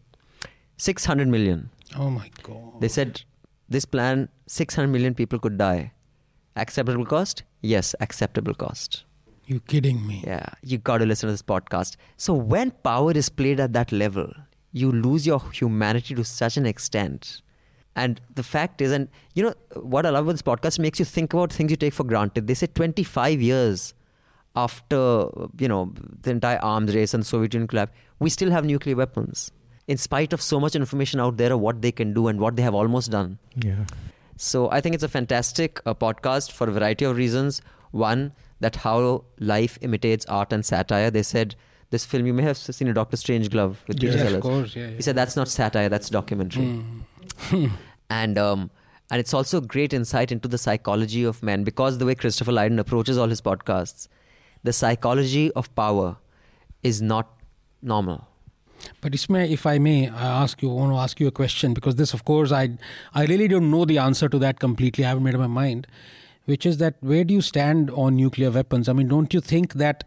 600 0.78 1.28
million. 1.28 1.70
Oh 1.98 2.12
my 2.12 2.30
God. 2.44 2.80
They 2.80 2.90
said 2.90 3.24
this 3.70 3.86
plan, 3.86 4.30
600 4.48 4.88
million 4.88 5.14
people 5.14 5.40
could 5.40 5.58
die. 5.58 5.92
Acceptable 6.56 7.06
cost? 7.06 7.44
Yes, 7.62 7.96
acceptable 8.00 8.54
cost. 8.54 9.04
You 9.46 9.60
kidding 9.60 10.06
me? 10.08 10.24
Yeah, 10.26 10.48
you 10.64 10.78
got 10.78 11.00
to 11.00 11.06
listen 11.06 11.28
to 11.28 11.34
this 11.34 11.42
podcast. 11.42 11.98
So 12.18 12.34
when 12.34 12.72
power 12.72 13.12
is 13.12 13.30
played 13.30 13.60
at 13.60 13.74
that 13.74 13.92
level, 13.92 14.32
you 14.72 14.92
lose 14.92 15.26
your 15.26 15.42
humanity 15.52 16.16
to 16.16 16.24
such 16.24 16.58
an 16.58 16.66
extent. 16.66 17.42
And 17.96 18.20
the 18.34 18.44
fact 18.44 18.82
is, 18.82 18.92
and 18.92 19.08
you 19.34 19.44
know 19.44 19.54
what 19.76 20.06
I 20.06 20.10
love 20.10 20.26
about 20.26 20.34
this 20.34 20.42
podcast 20.42 20.80
makes 20.80 21.00
you 21.00 21.06
think 21.06 21.34
about 21.34 21.54
things 21.54 21.72
you 21.72 21.78
take 21.78 21.94
for 21.94 22.04
granted. 22.04 22.48
They 22.48 22.54
say 22.54 22.68
25 22.68 23.42
years 23.42 23.94
after 24.56 25.28
you 25.60 25.68
know 25.68 25.94
the 26.22 26.32
entire 26.32 26.60
arms 26.60 26.96
race 26.96 27.14
and 27.14 27.26
Soviet 27.26 27.54
Union 27.54 27.68
collapse, 27.68 27.92
we 28.20 28.30
still 28.30 28.52
have 28.52 28.66
nuclear 28.66 28.96
weapons, 28.96 29.52
in 29.88 29.98
spite 29.98 30.34
of 30.34 30.42
so 30.42 30.60
much 30.60 30.76
information 30.76 31.20
out 31.20 31.38
there 31.38 31.54
of 31.54 31.60
what 31.60 31.82
they 31.82 31.92
can 31.92 32.14
do 32.14 32.28
and 32.28 32.40
what 32.40 32.56
they 32.56 32.64
have 32.64 32.74
almost 32.74 33.12
done. 33.12 33.38
Yeah. 33.56 33.86
So 34.38 34.70
I 34.72 34.82
think 34.82 34.96
it's 34.96 35.04
a 35.04 35.08
fantastic 35.10 35.80
uh, 35.86 35.94
podcast 35.94 36.52
for 36.52 36.68
a 36.68 36.72
variety 36.72 37.06
of 37.06 37.16
reasons. 37.18 37.62
One, 37.92 38.34
that 38.60 38.78
how 38.78 39.24
life 39.40 39.78
imitates 39.82 40.26
art 40.26 40.52
and 40.52 40.66
satire. 40.66 41.10
They 41.12 41.24
said 41.24 41.56
this 41.92 42.04
film, 42.04 42.26
you 42.26 42.34
may 42.34 42.44
have 42.44 42.58
seen 42.58 42.88
a 42.88 42.94
Doctor 42.94 43.16
Strangelove 43.16 43.78
with 43.88 44.02
Yes, 44.02 44.14
Peter 44.14 44.24
of 44.24 44.30
Sellers. 44.30 44.42
course, 44.42 44.76
yeah, 44.76 44.90
He 44.90 45.02
said 45.02 45.16
that's 45.16 45.36
not 45.36 45.48
satire, 45.48 45.88
that's 45.88 46.10
documentary. 46.10 46.84
and 48.10 48.38
um, 48.38 48.70
and 49.12 49.20
it's 49.20 49.34
also 49.34 49.62
great 49.62 49.94
insight 49.94 50.32
into 50.32 50.48
the 50.48 50.58
psychology 50.58 51.24
of 51.24 51.42
men 51.44 51.64
because 51.64 51.98
the 52.00 52.06
way 52.06 52.16
Christopher 52.16 52.52
Lydon 52.52 52.80
approaches 52.80 53.18
all 53.18 53.28
his 53.30 53.42
podcasts, 53.42 54.08
the 54.64 54.74
psychology 54.74 55.52
of 55.52 55.74
power 55.76 56.18
is 56.84 57.02
not 57.02 57.32
normal. 57.82 58.28
But 59.02 59.14
Ismail, 59.16 59.52
if 59.52 59.66
I 59.66 59.78
may, 59.78 60.10
I 60.10 60.44
ask 60.44 60.62
you, 60.62 60.70
I 60.72 60.74
want 60.74 60.92
to 60.94 60.98
ask 60.98 61.20
you 61.20 61.28
a 61.28 61.32
question 61.32 61.74
because 61.74 61.96
this, 61.96 62.14
of 62.14 62.26
course, 62.26 62.52
I, 62.52 62.78
I 63.14 63.26
really 63.26 63.48
don't 63.48 63.70
know 63.72 63.86
the 63.86 63.98
answer 63.98 64.30
to 64.30 64.40
that 64.40 64.60
completely. 64.60 65.06
I 65.06 65.10
haven't 65.10 65.24
made 65.24 65.36
up 65.36 65.42
my 65.42 65.48
mind. 65.48 65.88
Which 66.46 66.66
is 66.66 66.78
that 66.78 66.96
where 67.02 67.24
do 67.24 67.34
you 67.34 67.42
stand 67.42 67.90
on 67.92 68.16
nuclear 68.16 68.52
weapons? 68.52 68.88
I 68.88 68.94
mean, 68.94 69.08
don't 69.08 69.34
you 69.34 69.42
think 69.42 69.74
that 69.74 70.04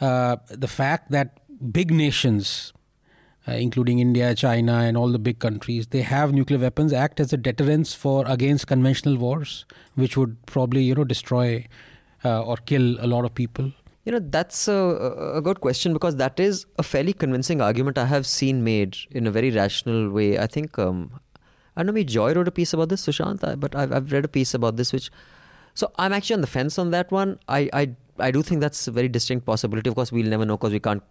uh, 0.00 0.36
the 0.48 0.68
fact 0.68 1.10
that 1.10 1.40
big 1.70 1.90
nations, 1.90 2.72
uh, 3.46 3.52
including 3.52 3.98
India, 3.98 4.34
China, 4.34 4.78
and 4.78 4.96
all 4.96 5.08
the 5.12 5.18
big 5.18 5.38
countries, 5.40 5.88
they 5.88 6.00
have 6.00 6.32
nuclear 6.32 6.58
weapons, 6.58 6.92
act 6.92 7.20
as 7.20 7.32
a 7.34 7.36
deterrence 7.36 7.92
for 7.94 8.24
against 8.26 8.66
conventional 8.66 9.16
wars, 9.18 9.66
which 9.94 10.16
would 10.16 10.44
probably 10.46 10.82
you 10.82 10.94
know 10.94 11.04
destroy 11.04 11.66
uh, 12.24 12.42
or 12.42 12.56
kill 12.56 12.96
a 13.00 13.06
lot 13.06 13.24
of 13.24 13.34
people. 13.34 13.72
You 14.04 14.12
know, 14.12 14.18
that's 14.20 14.68
a, 14.68 15.32
a 15.36 15.40
good 15.40 15.60
question 15.60 15.92
because 15.94 16.16
that 16.16 16.38
is 16.38 16.66
a 16.78 16.82
fairly 16.82 17.12
convincing 17.14 17.60
argument 17.60 17.96
I 17.96 18.04
have 18.04 18.26
seen 18.26 18.62
made 18.62 18.98
in 19.10 19.26
a 19.26 19.30
very 19.30 19.50
rational 19.50 20.10
way. 20.10 20.38
I 20.38 20.46
think, 20.46 20.78
um, 20.78 21.18
I 21.76 21.82
know, 21.82 21.92
maybe 21.92 22.04
Joy 22.04 22.34
wrote 22.34 22.48
a 22.48 22.50
piece 22.50 22.74
about 22.74 22.90
this, 22.90 23.06
Sushant, 23.06 23.58
but 23.58 23.74
I've, 23.74 23.92
I've 23.92 24.12
read 24.12 24.26
a 24.26 24.28
piece 24.28 24.52
about 24.52 24.76
this, 24.76 24.92
which, 24.92 25.10
so 25.72 25.90
I'm 25.96 26.12
actually 26.12 26.34
on 26.34 26.40
the 26.42 26.46
fence 26.46 26.78
on 26.78 26.90
that 26.90 27.10
one. 27.10 27.38
I, 27.48 27.70
I, 27.72 27.90
I 28.18 28.30
do 28.30 28.42
think 28.42 28.60
that's 28.60 28.86
a 28.86 28.90
very 28.90 29.08
distinct 29.08 29.46
possibility. 29.46 29.88
Of 29.88 29.94
course, 29.94 30.12
we'll 30.12 30.28
never 30.28 30.44
know 30.44 30.58
because 30.58 30.72
we 30.72 30.80
can't 30.80 31.02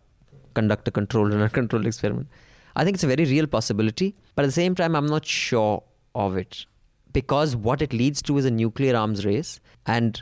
conduct 0.54 0.88
a 0.88 0.92
controlled 0.92 1.34
and 1.34 1.42
uncontrolled 1.48 1.88
experiment. 1.88 2.28
I 2.76 2.84
think 2.84 2.96
it's 2.96 3.04
a 3.04 3.08
very 3.08 3.26
real 3.26 3.48
possibility, 3.48 4.16
but 4.36 4.44
at 4.44 4.48
the 4.48 4.54
same 4.54 4.76
time, 4.76 4.96
I'm 4.96 5.08
not 5.08 5.26
sure 5.26 5.84
of 6.14 6.38
it 6.38 6.66
because 7.12 7.56
what 7.56 7.82
it 7.82 7.94
leads 7.94 8.22
to 8.24 8.38
is 8.38 8.46
a 8.46 8.52
nuclear 8.52 8.96
arms 8.96 9.26
race, 9.26 9.60
and 9.86 10.22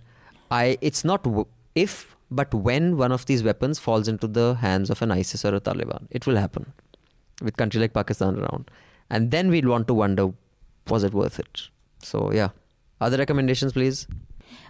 I 0.51 0.77
it's 0.81 1.03
not 1.03 1.25
if 1.75 2.15
but 2.39 2.53
when 2.53 2.95
one 2.97 3.11
of 3.11 3.25
these 3.25 3.43
weapons 3.43 3.79
falls 3.79 4.07
into 4.07 4.27
the 4.27 4.53
hands 4.55 4.89
of 4.89 5.01
an 5.01 5.11
ISIS 5.11 5.43
or 5.45 5.53
a 5.55 5.59
Taliban, 5.59 6.07
it 6.09 6.25
will 6.25 6.37
happen 6.37 6.71
with 7.41 7.57
country 7.57 7.79
like 7.81 7.93
Pakistan 7.93 8.39
around, 8.39 8.71
and 9.09 9.31
then 9.31 9.49
we'll 9.49 9.69
want 9.69 9.87
to 9.87 9.93
wonder 9.93 10.31
was 10.87 11.03
it 11.03 11.13
worth 11.13 11.39
it. 11.39 11.63
So 12.03 12.31
yeah, 12.31 12.49
other 12.99 13.17
recommendations, 13.17 13.73
please. 13.73 14.07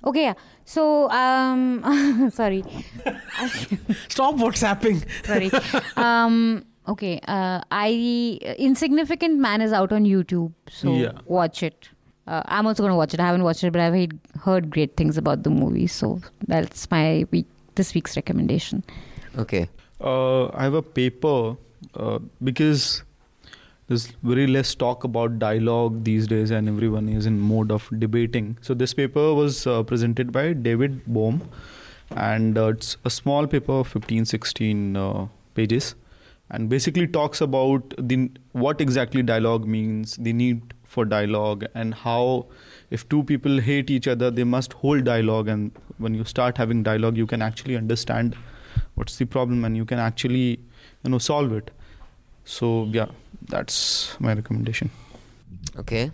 Okay, 0.06 0.24
yeah. 0.24 0.34
So, 0.66 1.10
um, 1.10 2.30
sorry. 2.34 2.64
Stop 4.10 4.36
WhatsApping. 4.36 5.04
sorry. 5.26 5.50
Um, 5.98 6.66
okay. 6.88 7.20
Uh, 7.28 7.62
I 7.72 8.40
Insignificant 8.58 9.40
Man 9.40 9.62
is 9.62 9.74
out 9.74 9.92
on 9.92 10.06
YouTube, 10.06 10.54
so 10.70 10.94
Yeah. 10.94 11.12
watch 11.26 11.64
it. 11.64 11.90
Uh, 12.28 12.42
I'm 12.46 12.68
also 12.68 12.84
gonna 12.84 12.96
watch 12.96 13.14
it. 13.14 13.20
I 13.20 13.26
haven't 13.26 13.44
watched 13.44 13.64
it, 13.64 13.72
but 13.72 13.82
I've 13.82 13.94
heard, 13.94 14.20
heard 14.44 14.70
great 14.70 14.96
things 14.96 15.18
about 15.18 15.44
the 15.44 15.50
movie, 15.50 15.88
so 15.88 16.22
that's 16.48 16.90
my 16.92 17.26
week 17.32 17.48
this 17.76 17.94
week's 17.94 18.16
recommendation. 18.16 18.84
Okay. 19.38 19.70
Uh, 20.00 20.48
I 20.48 20.64
have 20.64 20.74
a 20.74 20.82
paper 20.82 21.56
uh, 21.96 22.20
because 22.44 23.04
there's 23.88 24.08
very 24.24 24.48
less 24.48 24.74
talk 24.74 25.04
about 25.04 25.38
dialogue 25.38 26.04
these 26.04 26.28
days, 26.28 26.52
and 26.52 26.70
everyone 26.70 27.10
is 27.10 27.26
in 27.26 27.40
mode 27.40 27.72
of 27.72 27.90
debating. 28.00 28.58
So 28.62 28.74
this 28.74 28.94
paper 28.94 29.34
was 29.34 29.68
uh, 29.68 29.84
presented 29.84 30.32
by 30.32 30.54
David 30.54 31.06
Bohm, 31.06 31.42
and 32.16 32.58
uh, 32.58 32.68
it's 32.68 32.96
a 33.04 33.10
small 33.10 33.48
paper, 33.48 33.84
15, 33.84 34.26
16 34.26 34.96
uh, 34.96 35.28
pages, 35.56 35.96
and 36.50 36.70
basically 36.70 37.06
talks 37.06 37.42
about 37.42 37.94
the 37.98 38.32
what 38.54 38.80
exactly 38.80 39.24
dialogue 39.24 39.68
means, 39.68 40.16
the 40.16 40.34
need 40.34 40.74
for 40.86 41.04
dialogue, 41.04 41.66
and 41.76 41.94
how 41.94 42.46
if 42.92 43.08
two 43.10 43.24
people 43.24 43.60
hate 43.60 43.90
each 43.90 44.08
other, 44.08 44.30
they 44.30 44.44
must 44.44 44.74
hold 44.74 45.06
dialogue, 45.06 45.48
and 45.48 45.72
when 45.98 46.14
you 46.14 46.26
start 46.26 46.58
having 46.58 46.84
dialogue, 46.84 47.18
you 47.18 47.28
can 47.36 47.42
actually 47.42 47.78
understand 47.78 48.36
what's 48.96 49.16
the 49.18 49.26
problem 49.26 49.66
and 49.66 49.78
you 49.78 49.86
can 49.86 50.00
actually 50.00 50.60
you 51.04 51.10
know 51.12 51.18
solve 51.18 51.54
it 51.54 51.72
so 52.44 52.88
yeah 52.92 53.08
that's 53.54 54.18
my 54.20 54.34
recommendation 54.34 54.92
Okay. 55.78 56.12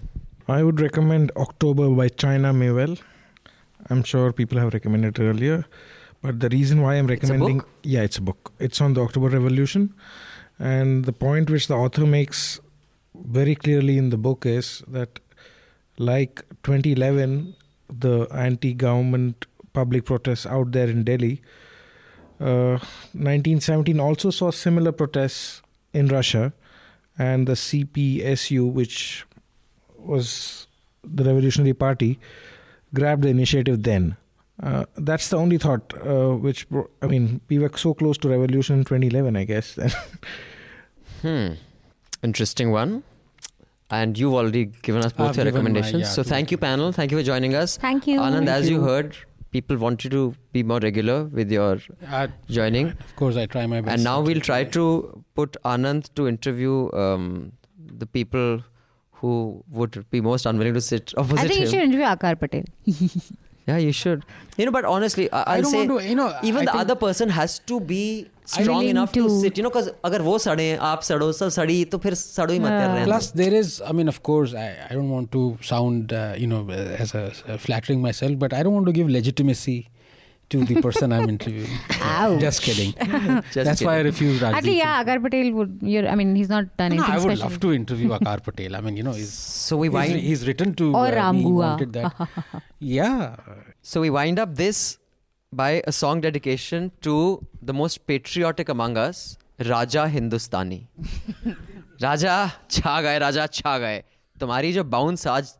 I 0.48 0.64
would 0.64 0.80
recommend 0.80 1.32
October 1.36 1.90
by 1.90 2.10
China 2.10 2.54
Miéville. 2.54 3.00
I'm 3.90 4.04
sure 4.04 4.32
people 4.32 4.60
have 4.60 4.74
recommended 4.74 5.20
it 5.20 5.24
earlier, 5.24 5.66
but 6.22 6.40
the 6.40 6.50
reason 6.50 6.82
why 6.82 6.96
I'm 6.96 7.06
a 7.06 7.10
recommending 7.10 7.60
book? 7.60 7.70
yeah, 7.84 8.02
it's 8.02 8.18
a 8.18 8.22
book. 8.22 8.52
It's 8.60 8.82
on 8.82 8.94
the 8.94 9.02
October 9.02 9.30
Revolution, 9.30 9.94
and 10.60 11.06
the 11.06 11.14
point 11.14 11.50
which 11.50 11.68
the 11.68 11.76
author 11.76 12.06
makes 12.06 12.60
very 13.16 13.56
clearly 13.56 13.98
in 13.98 14.10
the 14.10 14.18
book 14.18 14.46
is 14.46 14.84
that, 14.88 15.20
like 15.98 16.44
2011, 16.64 17.56
the 17.90 18.28
anti-government 18.34 19.46
public 19.74 20.06
protests 20.06 20.46
out 20.46 20.72
there 20.72 20.88
in 20.88 21.04
Delhi, 21.04 21.42
uh, 22.40 22.78
1917 23.14 24.00
also 24.00 24.30
saw 24.30 24.52
similar 24.52 24.92
protests 24.92 25.62
in 25.94 26.08
Russia, 26.08 26.54
and 27.18 27.48
the 27.48 27.54
CPSU, 27.54 28.72
which 28.72 29.26
was 29.98 30.68
the 31.04 31.24
Revolutionary 31.24 31.74
Party, 31.74 32.20
grabbed 32.94 33.24
the 33.24 33.30
initiative 33.30 33.84
then. 33.84 34.16
Uh, 34.62 34.86
that's 34.98 35.30
the 35.30 35.38
only 35.38 35.58
thought 35.58 35.94
uh, 36.06 36.36
which, 36.36 36.68
I 37.02 37.08
mean, 37.08 37.42
we 37.48 37.60
were 37.60 37.72
so 37.76 37.94
close 37.94 38.18
to 38.20 38.30
revolution 38.30 38.80
in 38.80 38.86
2011, 38.86 39.36
I 39.36 39.44
guess. 39.44 39.78
Hmm. 41.22 41.54
Interesting 42.24 42.72
one. 42.72 43.04
And 43.90 44.18
you've 44.20 44.34
already 44.34 44.66
given 44.66 45.02
us 45.04 45.14
both 45.14 45.30
I've 45.30 45.36
your 45.38 45.46
given 45.46 45.54
my- 45.64 45.70
recommendations. 45.70 46.02
yeah, 46.02 46.08
so 46.10 46.24
thank 46.24 46.52
you, 46.52 46.58
panel. 46.58 46.92
Thank 46.92 47.12
you 47.12 47.18
for 47.18 47.24
joining 47.24 47.56
us. 47.56 47.78
Thank 47.78 48.06
you. 48.08 48.20
Anand, 48.20 48.46
Thank 48.46 48.50
as 48.50 48.70
you 48.70 48.78
you. 48.78 48.82
heard, 48.84 49.16
people 49.52 49.78
want 49.78 50.04
you 50.04 50.10
to 50.10 50.36
be 50.52 50.64
more 50.64 50.80
regular 50.80 51.24
with 51.26 51.50
your 51.52 51.80
Uh, 52.12 52.28
joining. 52.50 52.88
of 52.90 53.16
course, 53.16 53.38
I 53.38 53.46
try 53.46 53.66
my 53.66 53.80
best. 53.82 53.94
And 53.94 54.04
now 54.04 54.20
we'll 54.22 54.42
try 54.42 54.64
to 54.66 55.24
put 55.36 55.56
Anand 55.64 56.10
to 56.16 56.28
interview 56.28 56.90
um, 56.94 57.54
the 58.04 58.06
people 58.06 58.62
who 59.22 59.64
would 59.72 60.06
be 60.12 60.20
most 60.22 60.46
unwilling 60.46 60.74
to 60.74 60.82
sit 60.82 61.14
opposite 61.18 61.40
I 61.40 61.48
think 61.48 61.60
you 61.62 61.68
should 61.68 61.84
interview 61.90 62.06
Aakar 62.06 62.38
Patel. 62.40 62.64
Yeah, 63.70 63.76
you 63.84 63.92
should. 63.92 64.24
You 64.58 64.66
know, 64.66 64.72
but 64.72 64.86
honestly, 64.86 65.30
I- 65.32 65.40
I'll 65.40 65.54
I 65.58 65.62
don't 65.62 65.72
say 65.72 65.88
want 65.88 66.02
to, 66.02 66.08
you 66.10 66.16
know, 66.16 66.34
even 66.42 66.62
I 66.70 66.72
the 66.72 66.76
other 66.82 66.96
person 66.96 67.30
has 67.38 67.60
to 67.72 67.80
be 67.82 68.28
strong 68.48 68.86
enough 68.94 69.12
to, 69.12 69.24
to 69.24 69.40
sit 69.42 69.58
you 69.58 69.64
know 69.66 69.72
because 69.74 69.90
agar 70.10 70.22
wo 70.28 70.36
sade 70.46 70.68
aap 70.90 71.02
sado 71.10 71.28
sab 71.40 71.52
sadi 71.58 71.78
to 71.94 72.00
fir 72.06 72.14
sado 72.22 72.54
hi 72.56 72.60
mat 72.66 72.76
kar 72.80 72.88
rahe 72.94 73.06
plus 73.10 73.28
there 73.42 73.56
is 73.62 73.70
i 73.90 73.94
mean 74.00 74.14
of 74.14 74.20
course 74.30 74.54
i, 74.66 74.70
I 74.90 74.92
don't 74.98 75.12
want 75.18 75.30
to 75.38 75.44
sound 75.72 76.14
uh, 76.22 76.34
you 76.44 76.50
know 76.54 76.62
as 77.06 77.14
a, 77.22 77.26
uh, 77.28 77.58
flattering 77.66 78.02
myself 78.08 78.40
but 78.46 78.54
i 78.60 78.64
don't 78.64 78.78
want 78.80 78.90
to 78.92 78.96
give 79.00 79.10
legitimacy 79.20 79.80
to 80.50 80.64
the 80.64 80.82
person 80.82 81.12
I'm 81.12 81.30
interviewing. 81.30 81.70
Ouch. 82.02 82.40
Just 82.40 82.62
kidding. 82.62 82.94
Just 82.94 83.54
That's 83.54 83.80
kidding. 83.80 83.88
why 83.88 83.98
I 83.98 84.02
refuse 84.02 84.40
Rajdeep. 84.40 84.54
Actually, 84.54 84.78
yeah, 84.78 85.04
Aakar 85.04 85.22
Patel 85.22 85.52
would. 85.54 85.80
I 86.08 86.16
mean, 86.16 86.36
he's 86.36 86.50
not 86.50 86.78
done 86.78 86.94
anything. 86.94 87.08
No, 87.08 87.14
I 87.14 87.18
would 87.18 87.38
special. 87.38 87.50
love 87.50 87.60
to 87.60 87.74
interview 87.74 88.10
Aakar 88.10 88.44
Patel. 88.44 88.76
I 88.76 88.82
mean, 88.82 88.96
you 88.98 89.04
know, 89.04 89.12
he's 89.12 89.34
so 89.34 89.78
we 89.78 89.90
wind, 89.90 90.14
he's, 90.14 90.24
he's 90.24 90.48
written 90.48 90.74
to 90.76 90.96
or 90.96 91.08
uh, 91.08 91.12
Rambua. 91.12 92.30
yeah. 92.80 93.36
So 93.82 94.02
we 94.02 94.10
wind 94.10 94.40
up 94.40 94.56
this 94.56 94.98
by 95.53 95.83
a 95.87 95.93
song 95.93 96.21
dedication 96.21 96.91
to 97.03 97.47
the 97.61 97.73
most 97.73 98.07
patriotic 98.07 98.69
among 98.69 98.97
us, 98.97 99.37
Raja 99.71 100.09
Hindustani. 100.09 100.89
Raja 102.03 102.37
छा 102.71 103.01
गए 103.03 103.19
राजा 103.19 103.47
छा 103.59 103.79
गए 103.79 104.03
तुम्हारी 104.41 104.73
जो 104.73 104.85
bounce 104.95 105.27
आज 105.27 105.53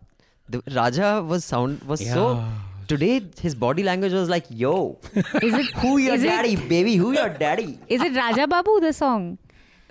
the 0.55 0.61
Raja 0.77 1.11
was 1.33 1.45
sound 1.45 1.83
was 1.91 2.01
so 2.13 2.25
today 2.93 3.11
his 3.41 3.55
body 3.65 3.83
language 3.89 4.13
was 4.13 4.29
like 4.33 4.49
yo 4.63 4.73
Is 5.15 5.55
it 5.61 5.71
who 5.83 5.93
your 5.99 6.15
is 6.17 6.25
it- 6.25 6.33
daddy 6.33 6.57
baby 6.73 6.97
who 7.03 7.13
your 7.19 7.29
daddy 7.45 7.69
Is 7.89 8.03
it 8.09 8.17
Raja 8.17 8.47
Babu 8.55 8.81
the 8.87 8.93
song? 8.93 9.29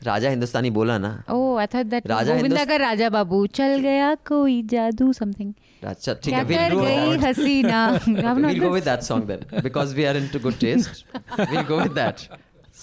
Raja 0.05 0.29
Hindustani 0.31 0.71
बोला 0.71 0.97
ना। 0.99 1.11
ओह 1.31 1.61
I 1.61 1.67
thought 1.75 1.87
that 1.87 2.07
Raja 2.07 2.35
Govinda 2.37 2.65
का 2.65 2.77
राजा 2.77 3.09
बाबू 3.11 3.47
चल 3.59 3.79
गया 3.83 4.15
कोई 4.29 4.63
जादू 4.73 5.13
something 5.13 5.53
अच्छा 5.85 6.15
ठीक 6.25 6.35
है 6.35 6.43
विल 6.45 6.75
गो 6.75 6.81
गई 6.83 7.17
हसीना? 7.27 7.87
Will 8.09 8.59
go 8.61 8.71
with 8.71 8.85
that 8.85 9.01
song 9.03 9.25
then 9.25 9.63
because 9.63 9.95
we 9.95 10.05
are 10.05 10.17
into 10.17 10.39
good 10.41 10.59
taste 10.61 11.05
will 11.41 11.63
go 11.69 11.81
with 11.81 11.93
that 12.01 12.17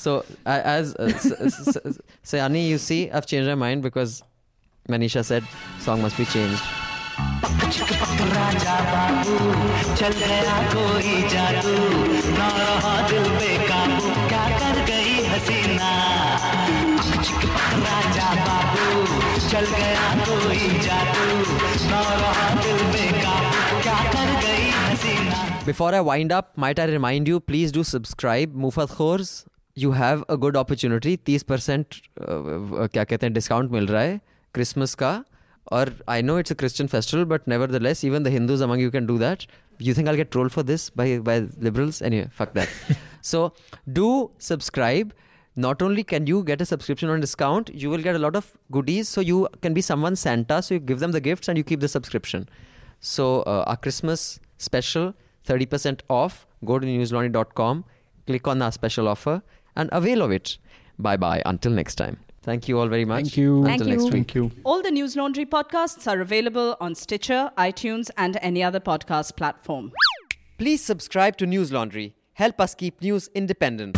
so 0.03 0.23
as 0.47 0.93
you 2.55 2.77
see 2.77 2.95
I 2.95 3.09
have 3.13 3.21
changed 3.21 3.47
my 3.47 3.55
mind 3.55 3.83
because 3.83 4.21
Manisha 4.91 5.21
said 5.21 5.43
song 5.85 6.05
must 6.05 6.17
be 6.17 6.25
changed 6.25 6.59
गया 14.87 16.22
चल 19.53 19.65
गया 19.71 20.05
कोई 20.27 20.59
जादू 20.83 21.25
ना 21.89 22.01
रहा 22.21 22.45
दिल 22.61 22.79
क्या 23.83 23.97
कर 24.13 24.31
गई 24.45 24.69
हसीना 24.75 25.41
Before 25.67 25.89
I 25.97 25.99
wind 26.07 26.33
up, 26.37 26.47
might 26.63 26.79
I 26.85 26.87
remind 26.91 27.29
you, 27.31 27.41
please 27.51 27.73
do 27.75 27.83
subscribe. 27.89 28.55
Mufat 28.63 28.95
Khors, 29.01 29.33
you 29.83 29.91
have 29.99 30.23
a 30.35 30.37
good 30.45 30.57
opportunity. 30.61 31.13
30% 31.29 31.99
uh, 31.99 32.87
क्या 32.95 33.03
कहते 33.03 33.25
हैं 33.25 33.33
डिस्काउंट 33.33 33.71
मिल 33.71 33.87
रहा 33.87 34.01
है 34.01 34.19
क्रिसमस 34.53 34.95
का 35.03 35.13
और 35.71 35.93
I 36.15 36.21
know 36.21 36.39
it's 36.39 36.51
a 36.51 36.55
Christian 36.63 36.87
festival 36.95 37.25
but 37.35 37.47
nevertheless 37.89 38.03
even 38.05 38.23
the 38.23 38.37
Hindus 38.37 38.61
among 38.61 38.81
you 38.81 38.91
can 38.91 39.05
do 39.05 39.17
that 39.19 39.47
you 39.89 39.93
think 39.93 40.07
I'll 40.07 40.15
get 40.15 40.31
trolled 40.31 40.51
for 40.55 40.63
this 40.63 40.89
by 40.99 41.19
by 41.29 41.35
liberals? 41.67 42.01
Anyway, 42.09 42.27
fuck 42.39 42.51
that. 42.53 42.73
so 43.21 43.39
do 43.99 44.09
subscribe. 44.47 45.13
Not 45.55 45.81
only 45.81 46.03
can 46.03 46.25
you 46.25 46.43
get 46.43 46.61
a 46.61 46.65
subscription 46.65 47.09
on 47.09 47.19
discount, 47.19 47.69
you 47.73 47.89
will 47.89 48.01
get 48.01 48.15
a 48.15 48.19
lot 48.19 48.35
of 48.35 48.51
goodies. 48.71 49.07
So 49.07 49.21
you 49.21 49.47
can 49.61 49.73
be 49.73 49.81
someone's 49.81 50.19
Santa. 50.19 50.61
So 50.61 50.75
you 50.75 50.79
give 50.79 50.99
them 50.99 51.11
the 51.11 51.21
gifts 51.21 51.47
and 51.47 51.57
you 51.57 51.63
keep 51.63 51.79
the 51.79 51.87
subscription. 51.87 52.49
So 52.99 53.41
uh, 53.43 53.63
our 53.67 53.77
Christmas 53.77 54.39
special, 54.57 55.13
30% 55.47 56.01
off. 56.09 56.47
Go 56.65 56.79
to 56.79 56.87
newslaundry.com, 56.87 57.85
click 58.25 58.47
on 58.47 58.61
our 58.61 58.71
special 58.71 59.07
offer, 59.07 59.43
and 59.75 59.89
avail 59.91 60.21
of 60.21 60.31
it. 60.31 60.57
Bye 60.97 61.17
bye. 61.17 61.41
Until 61.45 61.71
next 61.71 61.95
time. 61.95 62.17
Thank 62.41 62.67
you 62.67 62.79
all 62.79 62.87
very 62.87 63.05
much. 63.05 63.23
Thank 63.23 63.37
you. 63.37 63.65
Until 63.65 63.77
Thank 63.77 63.89
next 63.89 63.99
you. 63.99 64.05
week. 64.05 64.13
Thank 64.13 64.35
you. 64.35 64.51
All 64.63 64.81
the 64.81 64.91
News 64.91 65.15
Laundry 65.15 65.45
podcasts 65.45 66.11
are 66.11 66.19
available 66.19 66.75
on 66.81 66.93
Stitcher, 66.93 67.51
iTunes, 67.57 68.09
and 68.17 68.37
any 68.41 68.61
other 68.61 68.79
podcast 68.81 69.37
platform. 69.37 69.91
Please 70.57 70.83
subscribe 70.83 71.37
to 71.37 71.45
News 71.45 71.71
Laundry. 71.71 72.15
Help 72.33 72.59
us 72.59 72.75
keep 72.75 73.01
news 73.01 73.29
independent. 73.33 73.97